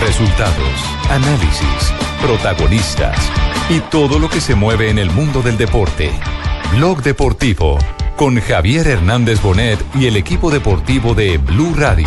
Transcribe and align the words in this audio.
Resultados, 0.00 0.84
análisis, 1.10 1.92
protagonistas 2.20 3.16
y 3.70 3.80
todo 3.80 4.18
lo 4.18 4.28
que 4.28 4.40
se 4.40 4.54
mueve 4.54 4.90
en 4.90 4.98
el 4.98 5.10
mundo 5.10 5.42
del 5.42 5.56
deporte. 5.56 6.10
Blog 6.72 7.02
Deportivo 7.02 7.78
con 8.16 8.40
Javier 8.40 8.86
Hernández 8.86 9.40
Bonet 9.40 9.82
y 9.94 10.06
el 10.06 10.16
equipo 10.16 10.50
deportivo 10.50 11.14
de 11.14 11.38
Blue 11.38 11.74
Radio. 11.76 12.06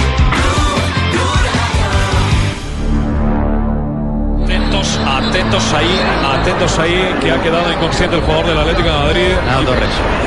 Atentos, 4.44 5.00
atentos 5.06 5.74
ahí, 5.74 6.00
atentos 6.26 6.80
ahí, 6.80 7.16
que 7.22 7.32
ha 7.32 7.42
quedado 7.42 7.72
inconsciente 7.74 8.16
el 8.18 8.22
jugador 8.22 8.48
del 8.48 8.58
Atlético 8.60 8.90
de 8.90 8.98
Madrid. 8.98 9.32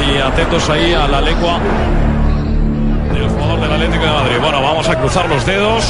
Y, 0.01 0.11
y 0.12 0.19
atentos 0.19 0.69
ahí 0.69 0.95
a 0.95 1.06
la 1.06 1.20
lengua 1.20 1.61
del 3.23 3.31
jugador 3.31 3.61
del 3.61 3.73
Atlético 3.73 4.05
de 4.05 4.11
Madrid. 4.11 4.37
Bueno, 4.41 4.62
vamos 4.62 4.89
a 4.89 4.97
cruzar 4.97 5.29
los 5.29 5.47
dedos. 5.47 5.85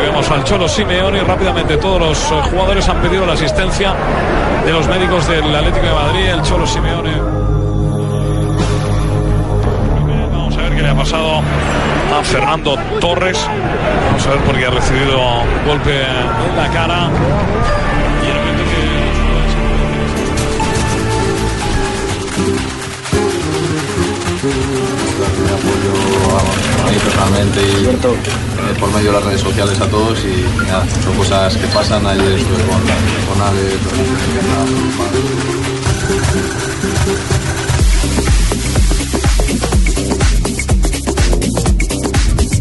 Vemos 0.00 0.30
al 0.30 0.44
Cholo 0.44 0.68
Simeone 0.68 1.22
rápidamente 1.22 1.76
todos 1.76 2.00
los 2.00 2.32
eh, 2.32 2.50
jugadores 2.50 2.88
han 2.88 3.00
pedido 3.00 3.24
la 3.24 3.34
asistencia 3.34 3.94
de 4.64 4.72
los 4.72 4.86
médicos 4.88 5.26
del 5.28 5.54
Atlético 5.54 5.86
de 5.86 5.92
Madrid. 5.92 6.26
El 6.26 6.42
Cholo 6.42 6.66
Simeone. 6.66 7.12
Vamos 10.32 10.56
a 10.56 10.62
ver 10.62 10.74
qué 10.74 10.82
le 10.82 10.88
ha 10.88 10.94
pasado 10.94 11.38
a 11.38 12.24
Fernando 12.24 12.76
Torres. 13.00 13.38
Vamos 14.06 14.26
a 14.26 14.30
ver 14.30 14.40
porque 14.40 14.66
ha 14.66 14.70
recibido 14.70 15.18
un 15.18 15.66
golpe 15.66 16.02
en 16.02 16.56
la 16.56 16.68
cara. 16.70 17.08
El 22.36 22.73
mi 24.44 25.48
apoyo 25.48 25.92
personalmente 27.02 27.60
y 27.62 28.78
por 28.78 28.92
medio 28.92 29.12
de 29.12 29.12
las 29.12 29.24
redes 29.24 29.40
sociales 29.40 29.80
a 29.80 29.88
todos 29.88 30.18
y 30.24 30.44
nada, 30.66 30.86
son 31.02 31.16
cosas 31.16 31.56
que 31.56 31.66
pasan 31.68 32.06
ayer 32.06 32.32
estuve 32.32 32.62
con, 32.64 32.80
con 33.28 33.40
Ale 33.42 33.78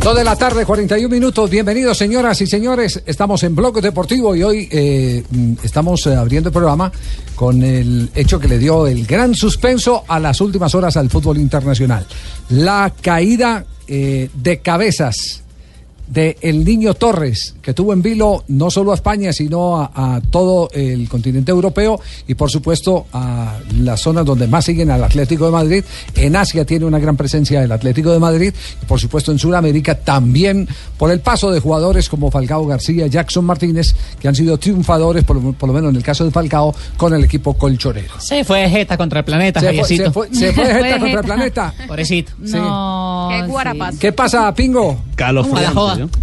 Dos 0.03 0.17
de 0.17 0.25
la 0.25 0.35
tarde, 0.35 0.65
41 0.65 1.07
minutos. 1.07 1.49
Bienvenidos, 1.49 1.97
señoras 1.97 2.41
y 2.41 2.45
señores. 2.45 3.01
Estamos 3.05 3.41
en 3.43 3.55
Bloque 3.55 3.79
Deportivo 3.79 4.35
y 4.35 4.43
hoy 4.43 4.67
eh, 4.69 5.23
mm, 5.29 5.53
estamos 5.63 6.05
eh, 6.07 6.13
abriendo 6.13 6.49
el 6.49 6.53
programa 6.53 6.91
con 7.35 7.63
el 7.63 8.11
hecho 8.13 8.37
que 8.37 8.49
le 8.49 8.57
dio 8.57 8.85
el 8.85 9.05
gran 9.05 9.33
suspenso 9.33 10.03
a 10.05 10.19
las 10.19 10.41
últimas 10.41 10.75
horas 10.75 10.97
al 10.97 11.09
fútbol 11.09 11.37
internacional. 11.37 12.05
La 12.49 12.91
caída 13.01 13.63
eh, 13.87 14.29
de 14.33 14.59
cabezas 14.59 15.42
de 16.14 16.38
el 16.42 16.64
niño 16.64 16.94
Torres, 16.94 17.56
que 17.61 17.73
tuvo 17.73 17.92
en 17.94 18.02
vilo 18.02 18.44
no 18.47 18.69
solo 18.69 18.92
a 18.92 18.95
España, 18.95 19.33
sino 19.33 19.78
a, 19.78 19.92
a, 19.95 20.22
todo 20.22 20.70
el 20.72 21.09
continente 21.09 21.52
europeo 21.52 22.00
y 22.28 22.36
por 22.36 22.52
supuesto 22.52 23.08
a 23.14 23.59
las 23.80 24.02
zonas 24.02 24.25
donde 24.25 24.47
más 24.47 24.66
siguen 24.66 24.92
al 24.92 25.03
Atlético 25.03 25.45
de 25.45 25.52
Madrid. 25.52 25.83
En 26.15 26.36
Asia 26.36 26.65
tiene 26.65 26.86
una 26.86 26.99
gran 26.99 27.17
presencia 27.17 27.64
el 27.64 27.71
Atlético 27.71 28.11
de 28.11 28.20
Madrid 28.20 28.54
y 28.82 28.86
por 28.86 28.99
supuesto 28.99 29.32
en 29.32 29.39
Sudamérica 29.39 29.95
también 29.95 30.67
por 30.98 31.10
el 31.11 31.20
paso 31.20 31.52
de 31.52 31.60
jugadores 31.60 32.10
como 32.10 32.30
Falcao 32.30 32.66
García, 32.66 33.08
Jackson 33.08 33.45
Martínez, 33.45 33.95
que 34.20 34.27
han 34.27 34.36
sido 34.36 34.58
triunfadores, 34.58 35.23
por, 35.23 35.55
por 35.55 35.67
lo 35.67 35.73
menos 35.73 35.89
en 35.89 35.95
el 35.95 36.04
caso 36.04 36.26
de 36.26 36.32
Falcao, 36.32 36.76
con 36.95 37.14
el 37.14 37.23
equipo 37.23 37.55
colchonero. 37.55 38.20
Se 38.20 38.43
fue 38.43 38.70
Jeta 38.70 38.98
contra 38.98 39.20
el 39.20 39.26
planeta, 39.26 39.60
se 39.60 39.73
fue, 39.73 39.87
se 39.87 40.11
fue, 40.11 40.27
se 40.32 40.54
fue 40.54 40.66
Jeta 40.73 40.99
contra 40.99 41.20
el 41.20 41.26
planeta. 41.26 41.73
Pobrecito. 41.87 42.33
Sí. 42.45 42.54
No, 42.54 43.30
qué. 43.32 43.98
¿Qué 43.99 44.11
pasa, 44.11 44.54
Pingo? 44.54 44.98
Carlos 45.15 45.47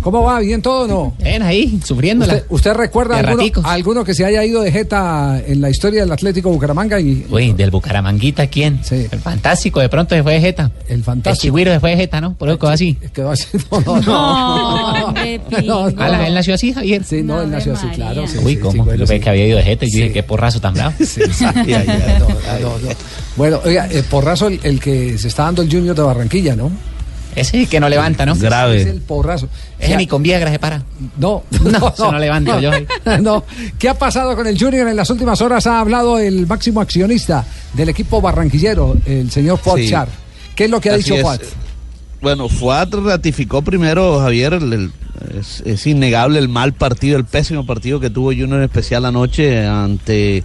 ¿Cómo 0.01 0.23
va? 0.23 0.41
¿Bien 0.41 0.61
todo 0.63 0.85
o 0.85 0.87
no? 0.89 1.15
Ven 1.19 1.43
ahí, 1.43 1.81
sufriéndola. 1.85 2.35
¿Usted, 2.35 2.47
usted 2.49 2.75
recuerda 2.75 3.19
alguno, 3.19 3.43
alguno, 3.65 4.05
que 4.05 4.15
se 4.15 4.25
haya 4.25 4.45
ido 4.45 4.63
de 4.63 4.73
Jeta 4.73 5.41
en 5.47 5.61
la 5.61 5.71
historia 5.71 6.01
del 6.01 6.13
Atlético 6.13 6.51
Bucaramanga? 6.51 7.01
Y, 7.01 7.27
Uy, 7.31 7.53
del 7.53 7.71
Bucaramanguita, 7.71 8.47
¿quién? 8.49 8.81
Sí. 8.83 9.07
El 9.11 9.21
fantástico, 9.21 9.81
de 9.81 9.89
pronto 9.89 10.15
se 10.15 10.23
fue 10.23 10.35
de 10.35 10.41
Jeta. 10.41 10.71
El 10.89 11.05
fantástico. 11.05 11.31
El 11.35 11.39
chigüiro 11.39 11.73
se 11.73 11.81
fue 11.81 11.91
de 11.91 11.97
Jeta, 11.97 12.21
¿no? 12.21 12.35
Por 12.35 12.49
eso 12.49 12.59
quedó 12.59 12.71
así. 12.71 12.95
Quedó 13.13 13.31
así. 13.31 13.47
No, 13.71 13.81
no, 13.81 14.01
no. 14.03 15.13
no, 15.65 15.91
no, 15.91 16.25
¿Él 16.25 16.35
nació 16.35 16.55
así, 16.55 16.73
Javier? 16.73 17.05
Sí, 17.05 17.23
no, 17.23 17.41
él 17.41 17.51
nació 17.51 17.73
así, 17.75 17.87
claro. 17.89 18.27
Sí, 18.27 18.39
Uy, 18.43 18.55
sí, 18.55 18.61
¿cómo? 18.61 18.85
Yo 18.87 18.93
sí. 18.93 18.99
pensé 18.99 19.21
que 19.21 19.31
había 19.31 19.47
ido 19.47 19.57
de 19.59 19.65
Jeta 19.65 19.85
y 19.87 19.91
yo 19.91 19.97
dije, 19.99 20.13
qué 20.13 20.23
porrazo 20.23 20.61
tan 20.61 20.75
bravo. 20.75 20.95
Sí, 20.99 21.21
no, 21.41 22.29
no, 22.61 22.79
no. 22.79 22.91
Bueno, 23.37 23.61
oiga, 23.65 23.89
eh, 23.91 24.03
porrazo 24.09 24.49
el, 24.49 24.61
el 24.63 24.81
que 24.81 25.17
se 25.19 25.29
está 25.29 25.45
dando 25.45 25.63
el 25.63 25.71
Junior 25.71 25.95
de 25.97 26.03
Barranquilla, 26.03 26.57
¿no? 26.57 26.71
Ese 27.37 27.67
que 27.67 27.81
no 27.81 27.89
levanta, 27.89 28.27
¿no? 28.27 28.35
Grave. 28.37 28.83
Es 28.83 28.87
el 28.89 29.01
porrazo. 29.01 29.49
Ese 29.79 29.97
ni 29.97 30.07
con 30.07 30.23
Viagra 30.23 30.51
se 30.51 30.59
para. 30.59 30.83
No, 31.19 31.45
No, 31.63 31.95
se 31.97 32.03
no 32.03 32.19
levanta, 32.19 32.61
yo. 32.61 32.71
No. 33.21 33.45
¿Qué 33.79 33.89
ha 33.89 33.95
pasado 33.99 34.35
con 34.37 34.47
el 34.47 34.59
Junior 34.59 34.89
en 34.89 34.97
las 34.97 35.09
últimas 35.11 35.41
horas? 35.41 35.67
Ha 35.67 35.81
hablado 35.81 36.19
el 36.19 36.47
máximo 36.47 36.81
accionista 36.81 37.45
del 37.75 37.89
equipo 37.89 38.21
barranquillero, 38.21 38.97
el 39.07 39.31
señor 39.31 39.59
Fuad 39.59 39.77
Sí. 39.77 39.89
Char. 39.91 40.09
¿Qué 40.55 40.65
es 40.65 40.71
lo 40.71 40.81
que 40.81 40.91
ha 40.91 40.95
Así 40.95 41.05
dicho. 41.11 41.23
Fuad? 41.23 41.41
Bueno, 42.21 42.49
Fuad 42.49 42.89
ratificó 43.05 43.63
primero, 43.63 44.21
Javier, 44.21 44.55
el- 44.55 44.73
el- 44.73 44.93
es, 45.39 45.63
es 45.67 45.87
innegable 45.87 46.39
el 46.39 46.49
mal 46.49 46.73
partido, 46.73 47.17
el 47.19 47.25
pésimo 47.25 47.65
partido 47.67 48.01
que 48.01 48.11
tuvo 48.11 48.29
Junior 48.31 48.55
en 48.59 48.63
especial 48.65 49.05
anoche 49.05 49.67
ante 49.67 50.43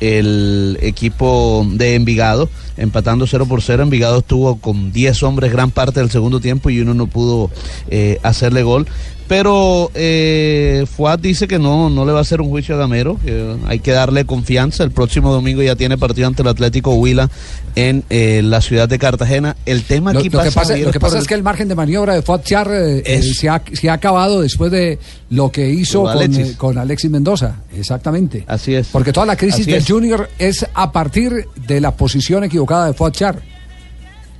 el 0.00 0.78
equipo 0.80 1.66
de 1.68 1.94
Envigado, 1.94 2.48
empatando 2.76 3.26
0 3.26 3.46
por 3.46 3.62
0. 3.62 3.84
Envigado 3.84 4.18
estuvo 4.18 4.56
con 4.56 4.92
10 4.92 5.22
hombres 5.22 5.52
gran 5.52 5.70
parte 5.70 6.00
del 6.00 6.10
segundo 6.10 6.40
tiempo 6.40 6.70
y 6.70 6.80
uno 6.80 6.94
no 6.94 7.06
pudo 7.06 7.50
eh, 7.88 8.18
hacerle 8.22 8.62
gol. 8.62 8.86
Pero 9.28 9.90
eh, 9.94 10.86
Fuad 10.96 11.18
dice 11.18 11.48
que 11.48 11.58
no, 11.58 11.90
no 11.90 12.04
le 12.04 12.12
va 12.12 12.18
a 12.18 12.22
hacer 12.22 12.40
un 12.40 12.48
juicio 12.48 12.76
a 12.76 12.78
Gamero, 12.78 13.18
que 13.24 13.56
hay 13.66 13.80
que 13.80 13.90
darle 13.90 14.24
confianza. 14.24 14.84
El 14.84 14.92
próximo 14.92 15.32
domingo 15.32 15.62
ya 15.62 15.74
tiene 15.74 15.98
partido 15.98 16.28
ante 16.28 16.42
el 16.42 16.48
Atlético 16.48 16.94
Huila 16.94 17.28
en 17.74 18.04
eh, 18.08 18.40
la 18.44 18.60
ciudad 18.60 18.88
de 18.88 18.98
Cartagena. 19.00 19.56
El 19.66 19.82
tema 19.82 20.12
Lo, 20.12 20.20
aquí 20.20 20.28
lo 20.30 20.38
que 20.42 20.52
pasa, 20.52 20.68
Javier, 20.70 20.86
lo 20.86 20.92
que 20.92 21.00
pasa 21.00 21.16
el- 21.16 21.22
es 21.22 21.28
que 21.28 21.34
el 21.34 21.42
margen 21.42 21.66
de 21.66 21.74
maniobra 21.74 22.14
de 22.14 22.22
Fuad 22.22 22.42
Char 22.42 22.70
eh, 22.70 22.98
eh, 22.98 23.02
Es- 23.06 23.36
se, 23.36 23.48
ha, 23.48 23.60
se 23.72 23.90
ha 23.90 23.94
acabado 23.94 24.40
después 24.42 24.70
de 24.70 25.00
lo 25.30 25.50
que 25.50 25.68
hizo 25.70 26.02
Con 26.04 26.12
con, 26.12 26.22
Alexis. 26.22 26.46
eh, 26.52 26.54
con 26.56 26.78
Alexis 26.78 27.10
Mendoza. 27.10 27.56
Exactamente. 27.76 28.44
Así 28.46 28.76
es. 28.76 28.86
Porque 28.92 29.12
toda 29.12 29.26
la 29.26 29.36
crisis 29.36 29.62
Así 29.62 29.70
del 29.72 29.80
es. 29.82 29.88
Junior 29.88 30.30
es 30.38 30.64
a 30.72 30.92
partir 30.92 31.46
de 31.66 31.80
la 31.80 31.90
posición 31.96 32.44
equivocada 32.44 32.86
de 32.86 32.92
Fuad 32.94 33.10
Char. 33.10 33.42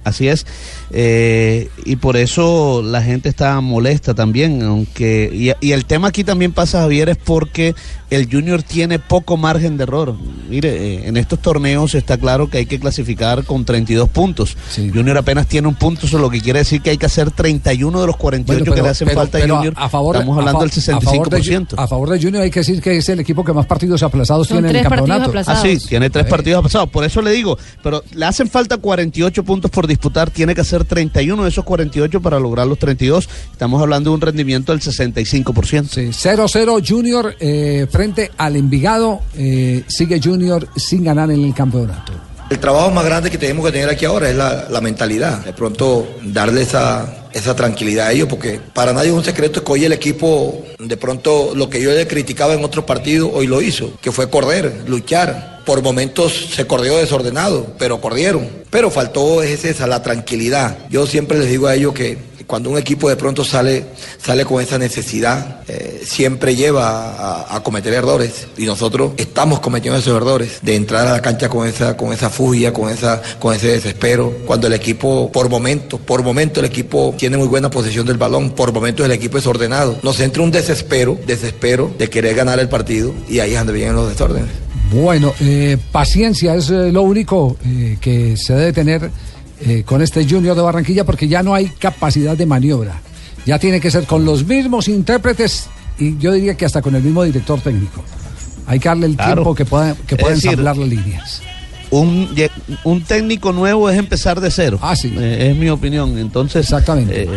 Así 0.05 0.29
es. 0.29 0.47
Eh, 0.93 1.69
y 1.85 1.97
por 1.97 2.17
eso 2.17 2.81
la 2.83 3.03
gente 3.03 3.29
está 3.29 3.61
molesta 3.61 4.15
también, 4.15 4.63
aunque 4.63 5.31
y, 5.61 5.67
y 5.67 5.73
el 5.73 5.85
tema 5.85 6.09
aquí 6.09 6.25
también 6.25 6.53
pasa 6.53 6.81
Javier 6.81 7.09
es 7.09 7.17
porque 7.17 7.75
el 8.09 8.31
Junior 8.31 8.63
tiene 8.63 8.99
poco 9.01 9.37
margen 9.37 9.77
de 9.77 9.83
error. 9.83 10.15
Mire, 10.49 10.69
eh, 10.77 11.09
en 11.09 11.17
estos 11.17 11.41
torneos 11.41 11.95
está 11.97 12.17
claro 12.19 12.49
que 12.49 12.59
hay 12.59 12.67
que 12.67 12.79
clasificar 12.79 13.45
con 13.45 13.65
32 13.65 14.09
puntos. 14.09 14.57
Sí. 14.71 14.91
Junior 14.95 15.19
apenas 15.19 15.49
tiene 15.49 15.67
un 15.67 15.75
punto, 15.75 16.07
eso 16.07 16.19
lo 16.19 16.31
que 16.31 16.41
quiere 16.41 16.61
decir 16.61 16.81
que 16.81 16.91
hay 16.91 16.99
que 16.99 17.07
hacer 17.07 17.31
31 17.33 18.01
de 18.01 18.07
los 18.07 18.17
48 18.17 18.59
Bueno, 18.65 18.75
que 18.77 18.83
le 18.83 18.89
hacen 18.89 19.09
pero- 19.09 19.21
falta 19.21 19.39
pero 19.41 19.55
a 19.55 19.57
Junior. 19.59 19.75
a 19.77 19.89
favor 19.89 20.15
de- 20.15 20.21
Estamos 20.21 20.37
a 20.37 20.41
hablando 20.41 20.61
fa- 20.61 20.67
del 20.67 20.97
a 20.97 21.01
favor 21.01 21.31
de 21.31 21.37
65%. 21.43 21.75
A 21.77 21.89
favor 21.89 22.11
de 22.11 22.23
Junior 22.23 22.43
hay 22.45 22.51
que 22.51 22.61
decir 22.61 22.81
que 22.81 22.97
es 22.97 23.09
el 23.09 23.19
equipo 23.21 23.45
que 23.45 23.53
más 23.53 23.67
partidos 23.67 24.03
aplazados 24.05 24.47
Son 24.47 24.59
tiene 24.59 24.71
en 24.71 24.77
el 24.77 24.83
campeonato. 24.83 25.25
aplazados. 25.31 25.61
Ah, 25.65 25.67
sí, 25.67 25.79
tiene 25.89 26.09
tres 26.11 26.27
partidos 26.27 26.63
pasados. 26.63 26.89
Por 26.91 27.05
eso 27.05 27.21
le 27.23 27.33
digo, 27.33 27.59
pero 27.83 28.05
le 28.15 28.25
hacen 28.25 28.49
falta 28.49 28.77
48 28.77 29.43
puntos 29.45 29.71
por 29.71 29.87
disputar. 29.89 30.31
Tiene 30.31 30.55
que 30.55 30.61
hacer 30.61 30.76
31 30.85 31.43
de 31.43 31.49
esos 31.49 31.65
48 31.65 32.21
para 32.21 32.39
lograr 32.39 32.67
los 32.67 32.79
32. 32.79 33.29
Estamos 33.53 33.81
hablando 33.81 34.11
de 34.11 34.15
un 34.15 34.21
rendimiento 34.21 34.73
del 34.73 34.81
65%. 34.81 35.89
Sí, 35.89 36.29
0-0 36.29 36.83
Junior 36.87 37.35
eh, 37.41 37.87
frente 37.91 38.31
al 38.37 38.57
Envigado. 38.57 39.21
eh, 39.37 39.85
sigue 39.87 40.21
Junior 40.23 40.69
sin 40.77 41.05
ganar 41.05 41.31
en 41.31 41.45
el 41.45 41.55
campeonato. 41.55 42.13
El 42.49 42.61
trabajo 42.61 42.93
más 42.93 43.05
grande 43.05 43.29
que 43.29 43.39
tenemos 43.39 43.67
que 43.67 43.73
tener 43.73 43.89
aquí 43.89 44.05
ahora 44.05 44.31
es 44.31 44.37
la, 44.37 44.69
la 44.71 44.81
mentalidad. 44.81 45.45
De 45.45 45.53
pronto 45.53 46.07
darle 46.23 46.63
esa, 46.63 47.27
esa 47.33 47.57
tranquilidad 47.57 48.07
a 48.07 48.13
ellos, 48.13 48.29
porque 48.29 48.61
para 48.73 48.93
nadie 48.93 49.09
es 49.09 49.15
un 49.17 49.25
secreto 49.25 49.65
que 49.65 49.73
hoy 49.73 49.85
el 49.85 49.93
equipo, 49.93 50.63
de 50.79 50.97
pronto 50.97 51.55
lo 51.57 51.69
que 51.69 51.83
yo 51.83 51.91
le 51.91 52.07
criticaba 52.07 52.55
en 52.55 52.65
otros 52.65 52.85
partidos, 52.85 53.31
hoy 53.35 53.49
lo 53.49 53.61
hizo, 53.61 53.93
que 54.01 54.13
fue 54.13 54.31
correr, 54.31 54.85
luchar. 54.87 55.56
Por 55.67 55.83
momentos 55.83 56.33
se 56.55 56.67
corrió 56.67 56.97
desordenado, 56.97 57.75
pero 57.77 58.01
corrieron. 58.01 58.49
Pero 58.71 58.91
faltó 58.91 59.43
es 59.43 59.65
esa, 59.65 59.89
la 59.89 60.01
tranquilidad. 60.01 60.79
Yo 60.89 61.07
siempre 61.07 61.39
les 61.39 61.51
digo 61.51 61.67
a 61.67 61.75
ellos 61.75 61.93
que 61.93 62.19
cuando 62.47 62.71
un 62.71 62.79
equipo 62.79 63.09
de 63.09 63.17
pronto 63.17 63.45
sale, 63.45 63.85
sale 64.23 64.45
con 64.45 64.63
esa 64.63 64.79
necesidad, 64.79 65.63
eh, 65.67 66.03
siempre 66.05 66.55
lleva 66.55 67.53
a, 67.53 67.63
cometer 67.65 67.93
errores 67.95 68.47
y 68.57 68.65
nosotros 68.65 69.13
estamos 69.17 69.59
cometiendo 69.59 69.99
esos 69.99 70.17
errores 70.17 70.61
de 70.63 70.77
entrar 70.77 71.09
a 71.09 71.13
la 71.13 71.21
cancha 71.21 71.49
con 71.49 71.67
esa, 71.67 71.97
con 71.97 72.13
esa 72.13 72.31
fugia, 72.31 72.73
con, 72.73 72.89
esa, 72.89 73.21
con 73.41 73.53
ese 73.53 73.69
desespero, 73.69 74.33
cuando 74.47 74.69
el 74.69 74.75
equipo, 74.75 75.33
por 75.33 75.49
momentos, 75.49 75.99
por 75.99 76.23
momentos 76.23 76.63
el 76.63 76.67
equipo 76.67 77.13
tiene 77.19 77.37
muy 77.37 77.49
buena 77.49 77.71
posesión 77.71 78.07
del 78.07 78.19
balón, 78.19 78.51
por 78.51 78.73
momentos 78.73 79.05
el 79.05 79.11
equipo 79.11 79.39
es 79.39 79.47
ordenado. 79.49 79.99
Nos 80.05 80.21
entra 80.21 80.45
un 80.45 80.53
desespero, 80.53 81.19
desespero 81.27 81.91
de 81.99 82.09
querer 82.09 82.37
ganar 82.37 82.61
el 82.61 82.69
partido 82.69 83.13
y 83.29 83.41
ahí 83.41 83.53
es 83.53 83.59
donde 83.59 83.73
vienen 83.73 83.97
los 83.97 84.09
desórdenes. 84.09 84.66
Bueno, 84.93 85.33
eh, 85.41 85.77
paciencia 85.93 86.55
es 86.55 86.71
eh, 86.71 86.93
lo 86.93 87.03
único 87.03 87.57
eh, 87.65 87.99
que 88.01 88.37
se 88.37 88.55
debe 88.55 88.73
tener 88.73 89.11
eh, 89.61 89.83
con 89.85 90.01
este 90.01 90.25
Junior 90.29 90.55
de 90.55 90.63
Barranquilla 90.63 91.05
porque 91.05 91.29
ya 91.29 91.43
no 91.43 91.55
hay 91.55 91.67
capacidad 91.67 92.37
de 92.37 92.47
maniobra. 92.47 93.01
Ya 93.45 93.59
tiene 93.59 93.81
que 93.81 93.91
ser 93.91 94.05
con 94.05 94.25
los 94.25 94.45
mismos 94.47 94.89
intérpretes 94.89 95.67
y 95.99 96.17
yo 96.19 96.33
diría 96.33 96.57
que 96.57 96.65
hasta 96.67 96.83
con 96.83 96.95
el 96.95 97.03
mismo 97.03 97.25
director 97.25 97.61
técnico. 97.61 98.03
Hay 98.67 98.79
que 98.79 98.89
darle 98.89 99.07
el 99.07 99.17
Claro. 99.17 99.35
tiempo 99.35 99.55
que 99.55 99.65
pueda, 99.65 99.97
que 100.07 100.17
pueda 100.17 100.35
ensamblar 100.35 100.77
las 100.77 100.89
líneas. 100.89 101.43
Un, 101.91 102.29
un 102.85 103.03
técnico 103.03 103.53
nuevo 103.53 103.89
es 103.89 103.97
empezar 103.99 104.41
de 104.41 104.51
cero. 104.51 104.79
Ah, 104.83 104.97
sí. 104.97 105.15
Es 105.17 105.55
mi 105.57 105.69
opinión. 105.69 106.19
Entonces, 106.19 106.65
Exactamente. 106.65 107.29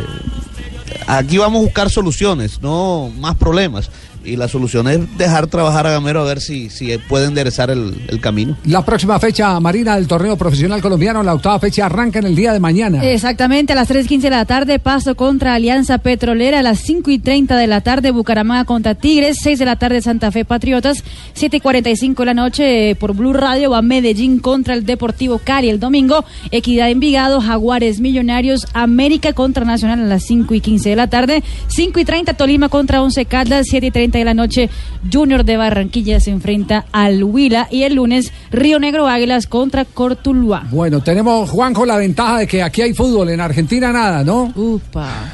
aquí 1.06 1.38
vamos 1.38 1.62
a 1.62 1.64
buscar 1.66 1.90
soluciones, 1.92 2.60
no 2.62 3.12
más 3.20 3.36
problemas. 3.36 3.92
Y 4.30 4.36
la 4.36 4.48
solución 4.48 4.88
es 4.88 5.18
dejar 5.18 5.48
trabajar 5.48 5.88
a 5.88 5.92
Gamero 5.92 6.22
a 6.22 6.26
ver 6.26 6.40
si, 6.40 6.70
si 6.70 6.98
puede 6.98 7.26
enderezar 7.26 7.70
el, 7.70 7.94
el 8.08 8.22
camino. 8.22 8.58
La 8.66 8.86
próxima 8.86 9.20
fecha, 9.20 9.60
Marina, 9.60 9.96
del 9.96 10.08
torneo 10.08 10.38
profesional 10.38 10.82
colombiano, 10.82 11.24
la 11.24 11.34
octava 11.34 11.60
fecha 11.60 11.86
arranca 11.86 12.20
en 12.20 12.26
el 12.26 12.36
día 12.36 12.54
de 12.54 12.60
mañana. 12.60 13.04
Exactamente, 13.04 13.74
a 13.74 13.76
las 13.76 13.90
3.15 13.90 14.22
de 14.22 14.30
la 14.30 14.46
tarde, 14.46 14.80
Paso 14.80 15.16
contra 15.16 15.56
Alianza 15.56 15.98
Petrolera, 15.98 16.60
a 16.60 16.64
las 16.64 16.80
5 16.80 17.10
y 17.12 17.20
30 17.20 17.58
de 17.58 17.68
la 17.68 17.82
tarde, 17.82 18.12
Bucaramanga 18.12 18.66
contra 18.66 18.96
Tigres, 18.96 19.40
6 19.42 19.60
de 19.60 19.66
la 19.66 19.78
tarde, 19.78 20.02
Santa 20.02 20.32
Fe 20.32 20.46
Patriotas, 20.46 21.04
7 21.34 21.58
y 21.58 21.60
45 21.60 22.22
de 22.22 22.26
la 22.26 22.34
noche, 22.34 22.90
eh, 22.90 22.96
por 22.96 23.16
Blue 23.16 23.34
Radio, 23.34 23.72
va 23.72 23.82
Medellín 23.82 24.40
contra 24.40 24.74
el 24.74 24.86
Deportivo 24.86 25.40
Cali 25.40 25.70
el 25.70 25.80
domingo, 25.80 26.24
Equidad 26.52 26.90
Envigado, 26.90 27.42
Jaguares 27.42 28.00
Millonarios, 28.00 28.68
América 28.74 29.34
contra 29.34 29.66
Nacional 29.66 30.02
a 30.02 30.06
las 30.06 30.24
5 30.24 30.54
y 30.54 30.62
15 30.62 30.90
de 30.90 30.96
la 30.96 31.08
tarde, 31.08 31.44
5 31.68 32.00
y 32.00 32.06
30 32.06 32.34
Tolima 32.36 32.70
contra 32.70 33.02
Once 33.02 33.26
Caldas, 33.26 33.68
7 33.70 33.88
y 33.88 33.92
30 33.92 34.19
de 34.20 34.26
la 34.26 34.34
noche, 34.34 34.70
Junior 35.12 35.44
de 35.44 35.58
Barranquilla 35.58 36.20
se 36.20 36.32
enfrenta 36.32 36.86
al 36.92 37.24
Huila 37.24 37.68
y 37.72 37.84
el 37.84 37.96
lunes, 37.96 38.32
Río 38.52 38.80
Negro 38.80 39.08
Águilas 39.08 39.48
contra 39.48 39.86
Cortuluá. 39.86 40.66
Bueno, 40.72 41.02
tenemos, 41.02 41.50
Juanjo, 41.50 41.86
la 41.86 41.98
ventaja 41.98 42.40
de 42.40 42.48
que 42.48 42.62
aquí 42.64 42.82
hay 42.82 42.94
fútbol, 42.94 43.30
en 43.30 43.42
Argentina 43.42 43.92
nada, 43.92 44.24
¿no? 44.24 44.52
Upa. 44.56 45.34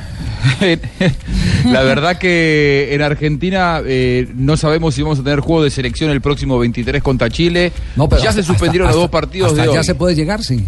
La 1.65 1.81
verdad 1.81 2.17
que 2.17 2.89
en 2.93 3.01
Argentina 3.01 3.81
eh, 3.85 4.27
no 4.35 4.57
sabemos 4.57 4.93
si 4.95 5.01
vamos 5.01 5.19
a 5.19 5.23
tener 5.23 5.39
juego 5.39 5.63
de 5.63 5.71
selección 5.71 6.11
el 6.11 6.21
próximo 6.21 6.59
23 6.59 7.01
contra 7.01 7.29
Chile. 7.29 7.71
No, 7.95 8.07
pero 8.07 8.21
ya 8.21 8.29
hasta- 8.29 8.41
se 8.43 8.47
suspendieron 8.47 8.87
hasta- 8.87 8.95
los 8.95 9.03
dos 9.05 9.11
partidos 9.11 9.51
hasta 9.51 9.63
de 9.63 9.73
ya 9.73 9.79
hoy. 9.79 9.85
se 9.85 9.95
puede 9.95 10.15
llegar, 10.15 10.43
sí. 10.43 10.65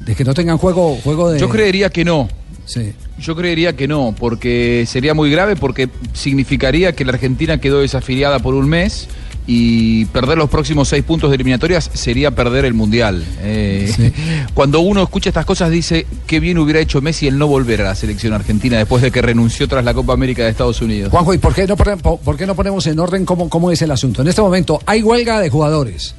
De 0.00 0.14
que 0.14 0.24
no 0.24 0.32
tengan 0.32 0.56
juego, 0.58 0.96
juego 1.04 1.30
de. 1.30 1.38
Yo 1.38 1.48
creería 1.48 1.90
que 1.90 2.04
no. 2.04 2.28
Sí. 2.68 2.92
Yo 3.18 3.34
creería 3.34 3.74
que 3.74 3.88
no, 3.88 4.14
porque 4.16 4.84
sería 4.86 5.14
muy 5.14 5.30
grave, 5.30 5.56
porque 5.56 5.88
significaría 6.12 6.92
que 6.92 7.04
la 7.04 7.12
Argentina 7.12 7.58
quedó 7.58 7.80
desafiliada 7.80 8.40
por 8.40 8.54
un 8.54 8.68
mes 8.68 9.08
y 9.46 10.04
perder 10.06 10.36
los 10.36 10.50
próximos 10.50 10.88
seis 10.88 11.02
puntos 11.02 11.30
de 11.30 11.36
eliminatorias 11.36 11.90
sería 11.94 12.30
perder 12.32 12.66
el 12.66 12.74
Mundial. 12.74 13.24
Eh, 13.40 14.12
Cuando 14.54 14.80
uno 14.80 15.02
escucha 15.02 15.30
estas 15.30 15.46
cosas 15.46 15.70
dice, 15.70 16.06
qué 16.26 16.38
bien 16.38 16.58
hubiera 16.58 16.78
hecho 16.78 17.00
Messi 17.00 17.26
el 17.26 17.38
no 17.38 17.46
volver 17.46 17.80
a 17.80 17.84
la 17.84 17.94
selección 17.94 18.34
argentina 18.34 18.76
después 18.76 19.02
de 19.02 19.10
que 19.10 19.22
renunció 19.22 19.66
tras 19.66 19.82
la 19.82 19.94
Copa 19.94 20.12
América 20.12 20.44
de 20.44 20.50
Estados 20.50 20.82
Unidos. 20.82 21.10
Juanjo, 21.10 21.32
¿y 21.32 21.38
por 21.38 21.54
qué 21.54 21.66
no, 21.66 21.76
por 21.76 22.36
qué 22.36 22.46
no 22.46 22.54
ponemos 22.54 22.86
en 22.86 22.98
orden 23.00 23.24
cómo, 23.24 23.48
cómo 23.48 23.70
es 23.70 23.80
el 23.80 23.90
asunto? 23.90 24.20
En 24.20 24.28
este 24.28 24.42
momento 24.42 24.82
hay 24.84 25.02
huelga 25.02 25.40
de 25.40 25.48
jugadores. 25.48 26.14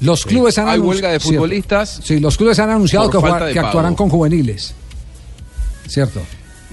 Los 0.00 0.24
clubes 0.24 0.56
han 0.56 0.68
Hay 0.68 0.78
huelga 0.78 1.10
de 1.10 1.20
futbolistas 1.20 2.00
Sí, 2.02 2.20
los 2.20 2.36
clubes 2.36 2.58
han 2.58 2.70
anunciado 2.70 3.10
que, 3.10 3.58
actuarán 3.58 3.94
con 3.94 4.08
juveniles. 4.08 4.74
¿Cierto? 5.86 6.22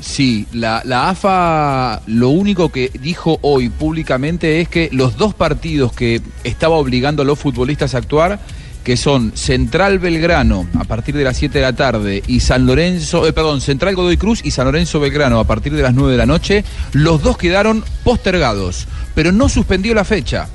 Sí, 0.02 0.48
la, 0.52 0.82
la 0.86 1.10
AFA 1.10 2.02
lo 2.08 2.30
único 2.30 2.70
que 2.70 2.92
dijo 3.00 3.40
hoy 3.42 3.70
públicamente 3.70 4.60
es 4.60 4.68
que 4.68 4.90
los 4.92 5.18
dos 5.18 5.34
partidos 5.34 5.94
que 5.94 6.22
estaba 6.44 6.76
obligando 6.76 7.22
a 7.22 7.26
los 7.26 7.40
futbolistas 7.40 7.96
a 7.96 8.00
actuar, 8.00 8.40
que 8.84 8.98
son 8.98 9.32
Central 9.36 10.00
Belgrano 10.00 10.68
a 10.78 10.84
partir 10.84 11.16
de 11.16 11.24
las 11.24 11.38
7 11.38 11.58
de 11.58 11.64
la 11.64 11.74
tarde 11.74 12.22
y 12.28 12.42
San 12.42 12.66
Lorenzo, 12.66 13.26
eh, 13.26 13.34
perdón, 13.34 13.62
Central 13.62 13.96
Godoy 13.96 14.18
Cruz 14.18 14.42
y 14.44 14.52
San 14.52 14.66
Lorenzo 14.66 15.00
Belgrano 15.00 15.40
a 15.40 15.46
partir 15.46 15.74
de 15.74 15.82
las 15.82 15.94
9 15.94 16.12
de 16.12 16.18
la 16.18 16.26
noche, 16.26 16.66
los 16.92 17.22
dos 17.22 17.38
quedaron 17.38 17.84
postergados, 18.04 18.88
pero 19.16 19.32
no 19.32 19.48
suspendió 19.48 19.94
la 19.94 20.04
fecha. 20.04 20.50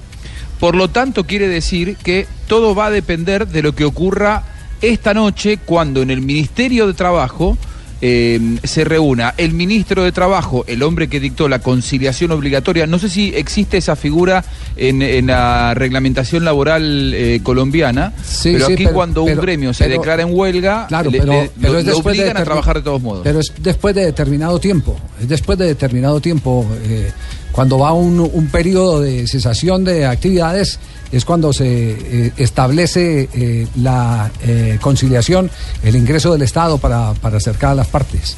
Por 0.60 0.74
lo 0.74 0.88
tanto, 0.88 1.24
quiere 1.24 1.48
decir 1.48 1.96
que 1.96 2.26
todo 2.48 2.74
va 2.74 2.86
a 2.86 2.90
depender 2.90 3.46
de 3.46 3.62
lo 3.62 3.74
que 3.74 3.84
ocurra 3.84 4.42
esta 4.82 5.14
noche 5.14 5.58
cuando 5.64 6.02
en 6.02 6.10
el 6.10 6.20
Ministerio 6.20 6.86
de 6.86 6.94
Trabajo 6.94 7.56
eh, 8.00 8.58
se 8.64 8.84
reúna 8.84 9.34
el 9.36 9.52
ministro 9.54 10.04
de 10.04 10.12
Trabajo, 10.12 10.64
el 10.68 10.82
hombre 10.82 11.08
que 11.08 11.20
dictó 11.20 11.48
la 11.48 11.58
conciliación 11.58 12.30
obligatoria. 12.30 12.86
No 12.86 12.98
sé 12.98 13.08
si 13.08 13.32
existe 13.34 13.76
esa 13.78 13.96
figura 13.96 14.44
en, 14.76 15.02
en 15.02 15.26
la 15.28 15.74
reglamentación 15.74 16.44
laboral 16.44 17.12
eh, 17.14 17.40
colombiana, 17.42 18.12
Sí, 18.24 18.52
pero 18.52 18.66
sí, 18.66 18.72
aquí 18.74 18.84
pero- 18.84 18.94
cuando 18.94 19.24
pero- 19.24 19.36
un 19.40 19.42
gremio 19.42 19.74
se 19.74 19.88
declara 19.88 20.22
en 20.22 20.28
huelga, 20.32 20.86
Claro, 20.88 21.10
le, 21.10 21.18
pero, 21.20 21.32
le- 21.32 21.50
pero 21.60 21.72
lo- 21.74 21.82
de 21.82 21.92
obligan 21.92 22.36
a 22.36 22.44
trabajar 22.44 22.76
de 22.76 22.82
todos 22.82 23.02
modos. 23.02 23.20
Pero 23.24 23.40
es 23.40 23.52
después 23.58 23.94
de 23.94 24.04
determinado 24.04 24.58
tiempo. 24.60 24.96
Es 25.20 25.28
después 25.28 25.58
de 25.58 25.66
determinado 25.66 26.20
tiempo. 26.20 26.66
eh, 26.84 27.10
cuando 27.58 27.76
va 27.76 27.92
un, 27.92 28.48
periodo 28.52 29.00
de 29.00 29.26
cesación 29.26 29.82
de 29.82 30.06
actividades, 30.06 30.78
es 31.10 31.24
cuando 31.24 31.52
se 31.52 31.66
eh, 31.66 32.32
establece 32.36 33.28
eh, 33.34 33.66
la 33.74 34.30
eh, 34.46 34.78
conciliación, 34.80 35.50
el 35.82 35.96
ingreso 35.96 36.32
del 36.32 36.42
Estado 36.42 36.78
para, 36.78 37.14
para 37.14 37.38
acercar 37.38 37.72
a 37.72 37.74
las 37.74 37.88
partes. 37.88 38.36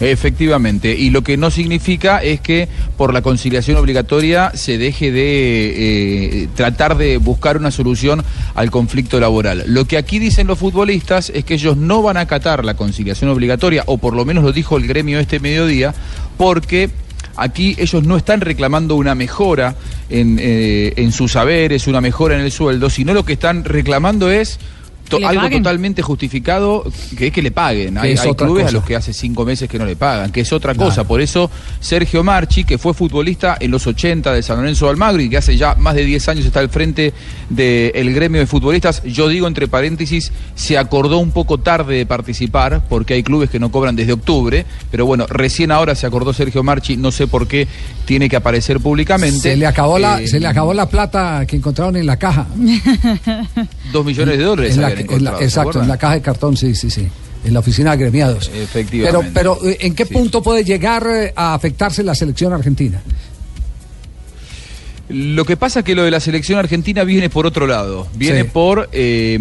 Efectivamente, 0.00 0.96
y 0.96 1.10
lo 1.10 1.20
que 1.20 1.36
no 1.36 1.50
significa 1.50 2.22
es 2.22 2.40
que 2.40 2.68
por 2.96 3.12
la 3.12 3.20
conciliación 3.20 3.76
obligatoria 3.76 4.52
se 4.54 4.78
deje 4.78 5.12
de 5.12 6.48
tratar 6.56 6.96
de 6.96 7.18
buscar 7.18 7.58
una 7.58 7.70
solución 7.70 8.24
al 8.54 8.70
conflicto 8.70 9.20
laboral. 9.20 9.64
Lo 9.66 9.84
que 9.84 9.98
aquí 9.98 10.18
dicen 10.18 10.46
los 10.46 10.58
futbolistas 10.58 11.30
es 11.34 11.44
que 11.44 11.54
ellos 11.54 11.76
no 11.76 12.00
van 12.00 12.16
a 12.16 12.20
acatar 12.20 12.64
la 12.64 12.74
conciliación 12.74 13.28
obligatoria, 13.28 13.82
o 13.84 13.98
por 13.98 14.16
lo 14.16 14.24
menos 14.24 14.42
lo 14.42 14.52
dijo 14.52 14.78
el 14.78 14.86
gremio 14.86 15.20
este 15.20 15.38
mediodía, 15.38 15.94
porque 16.38 16.90
aquí 17.36 17.74
ellos 17.78 18.04
no 18.04 18.16
están 18.16 18.40
reclamando 18.40 18.96
una 18.96 19.14
mejora 19.14 19.74
en, 20.08 20.38
eh, 20.40 20.92
en 20.96 21.12
sus 21.12 21.32
saberes, 21.32 21.86
una 21.86 22.00
mejora 22.00 22.34
en 22.34 22.42
el 22.42 22.52
sueldo, 22.52 22.90
sino 22.90 23.14
lo 23.14 23.24
que 23.24 23.34
están 23.34 23.64
reclamando 23.64 24.30
es 24.30 24.58
to- 25.08 25.16
algo 25.26 25.42
paguen. 25.42 25.62
totalmente 25.62 26.02
justificado, 26.02 26.84
que 27.16 27.28
es 27.28 27.32
que 27.32 27.42
le 27.42 27.50
paguen. 27.50 27.94
Que 27.94 28.00
Hay, 28.00 28.16
hay 28.16 28.34
clubes 28.34 28.64
cosa. 28.64 28.68
a 28.68 28.72
los 28.72 28.84
que 28.84 28.96
hace 28.96 29.12
cinco 29.12 29.44
meses 29.44 29.68
que 29.68 29.78
no 29.78 29.84
le 29.86 29.96
pagan, 29.96 30.30
que 30.32 30.40
es 30.40 30.52
otra 30.52 30.74
Claro. 30.74 30.88
cosa. 30.90 31.04
Por 31.04 31.20
eso 31.20 31.50
Sergio 31.80 32.22
Marchi, 32.24 32.64
que 32.64 32.78
fue 32.78 32.94
futbolista 32.94 33.56
en 33.60 33.70
los 33.70 33.86
80 33.86 34.32
de 34.32 34.42
San 34.42 34.56
Lorenzo 34.58 34.86
de 34.86 34.90
Almagro 34.92 35.22
y 35.22 35.28
que 35.30 35.36
hace 35.36 35.56
ya 35.56 35.74
más 35.74 35.94
de 35.94 36.04
10 36.04 36.28
años 36.28 36.44
está 36.46 36.60
al 36.60 36.68
frente 36.70 37.12
del 37.50 38.12
gremio 38.14 38.40
de 38.40 38.46
futbolistas, 38.46 39.02
yo 39.04 39.28
digo 39.28 39.46
entre 39.46 39.68
paréntesis, 39.68 40.32
se 40.54 40.78
acordó 40.78 41.18
un 41.18 41.30
poco 41.30 41.58
tarde 41.58 41.96
de 41.96 42.06
participar, 42.06 42.82
porque 42.88 43.14
hay 43.14 43.22
clubes 43.22 43.50
que 43.50 43.58
no 43.58 43.70
cobran 43.70 43.96
desde 43.96 44.12
octubre, 44.12 44.64
pero 44.90 45.06
bueno, 45.06 45.26
recién 45.28 45.70
ahora 45.70 45.94
se 45.94 46.06
acordó 46.06 46.32
Sergio 46.32 46.62
Marchi, 46.62 46.96
no 46.96 47.10
sé 47.12 47.26
por 47.26 47.46
qué 47.46 47.68
tiene 48.06 48.28
que 48.28 48.36
aparecer 48.36 48.80
públicamente. 48.80 49.38
Se 49.38 49.56
le 49.56 49.66
acabó 49.66 49.98
la, 49.98 50.20
Eh, 50.22 50.28
se 50.28 50.40
le 50.40 50.46
acabó 50.46 50.72
la 50.74 50.88
plata 50.88 51.44
que 51.46 51.56
encontraron 51.56 51.96
en 51.96 52.06
la 52.06 52.16
caja. 52.16 52.46
Dos 53.92 54.04
millones 54.04 54.38
de 54.38 54.44
dólares 54.44 54.74
En 54.74 54.80
la- 54.82 54.93
en 55.00 55.06
la- 55.06 55.12
encontrado, 55.12 55.38
¿se 55.38 55.44
exacto, 55.44 55.82
en 55.82 55.88
la 55.88 55.96
caja 55.98 56.14
de 56.14 56.22
cartón, 56.22 56.56
sí, 56.56 56.74
sí, 56.74 56.90
sí. 56.90 57.06
En 57.44 57.52
la 57.52 57.60
oficina 57.60 57.90
de 57.92 57.98
gremiados. 57.98 58.48
Pero, 58.48 58.62
Efectivamente. 58.64 59.30
pero 59.34 59.58
eh, 59.68 59.76
¿en 59.80 59.94
qué 59.94 60.06
punto 60.06 60.42
puede 60.42 60.64
llegar 60.64 61.06
eh, 61.06 61.32
a 61.36 61.52
afectarse 61.54 62.02
la 62.02 62.14
selección 62.14 62.52
argentina? 62.54 63.02
Lo 65.10 65.44
que 65.44 65.58
pasa 65.58 65.80
es 65.80 65.84
que 65.84 65.94
lo 65.94 66.02
de 66.02 66.10
la 66.10 66.18
selección 66.18 66.58
argentina 66.58 67.04
viene 67.04 67.28
por 67.28 67.44
otro 67.46 67.66
lado, 67.66 68.06
viene 68.14 68.42
Sí. 68.44 68.48
por 68.50 68.88
eh, 68.92 69.34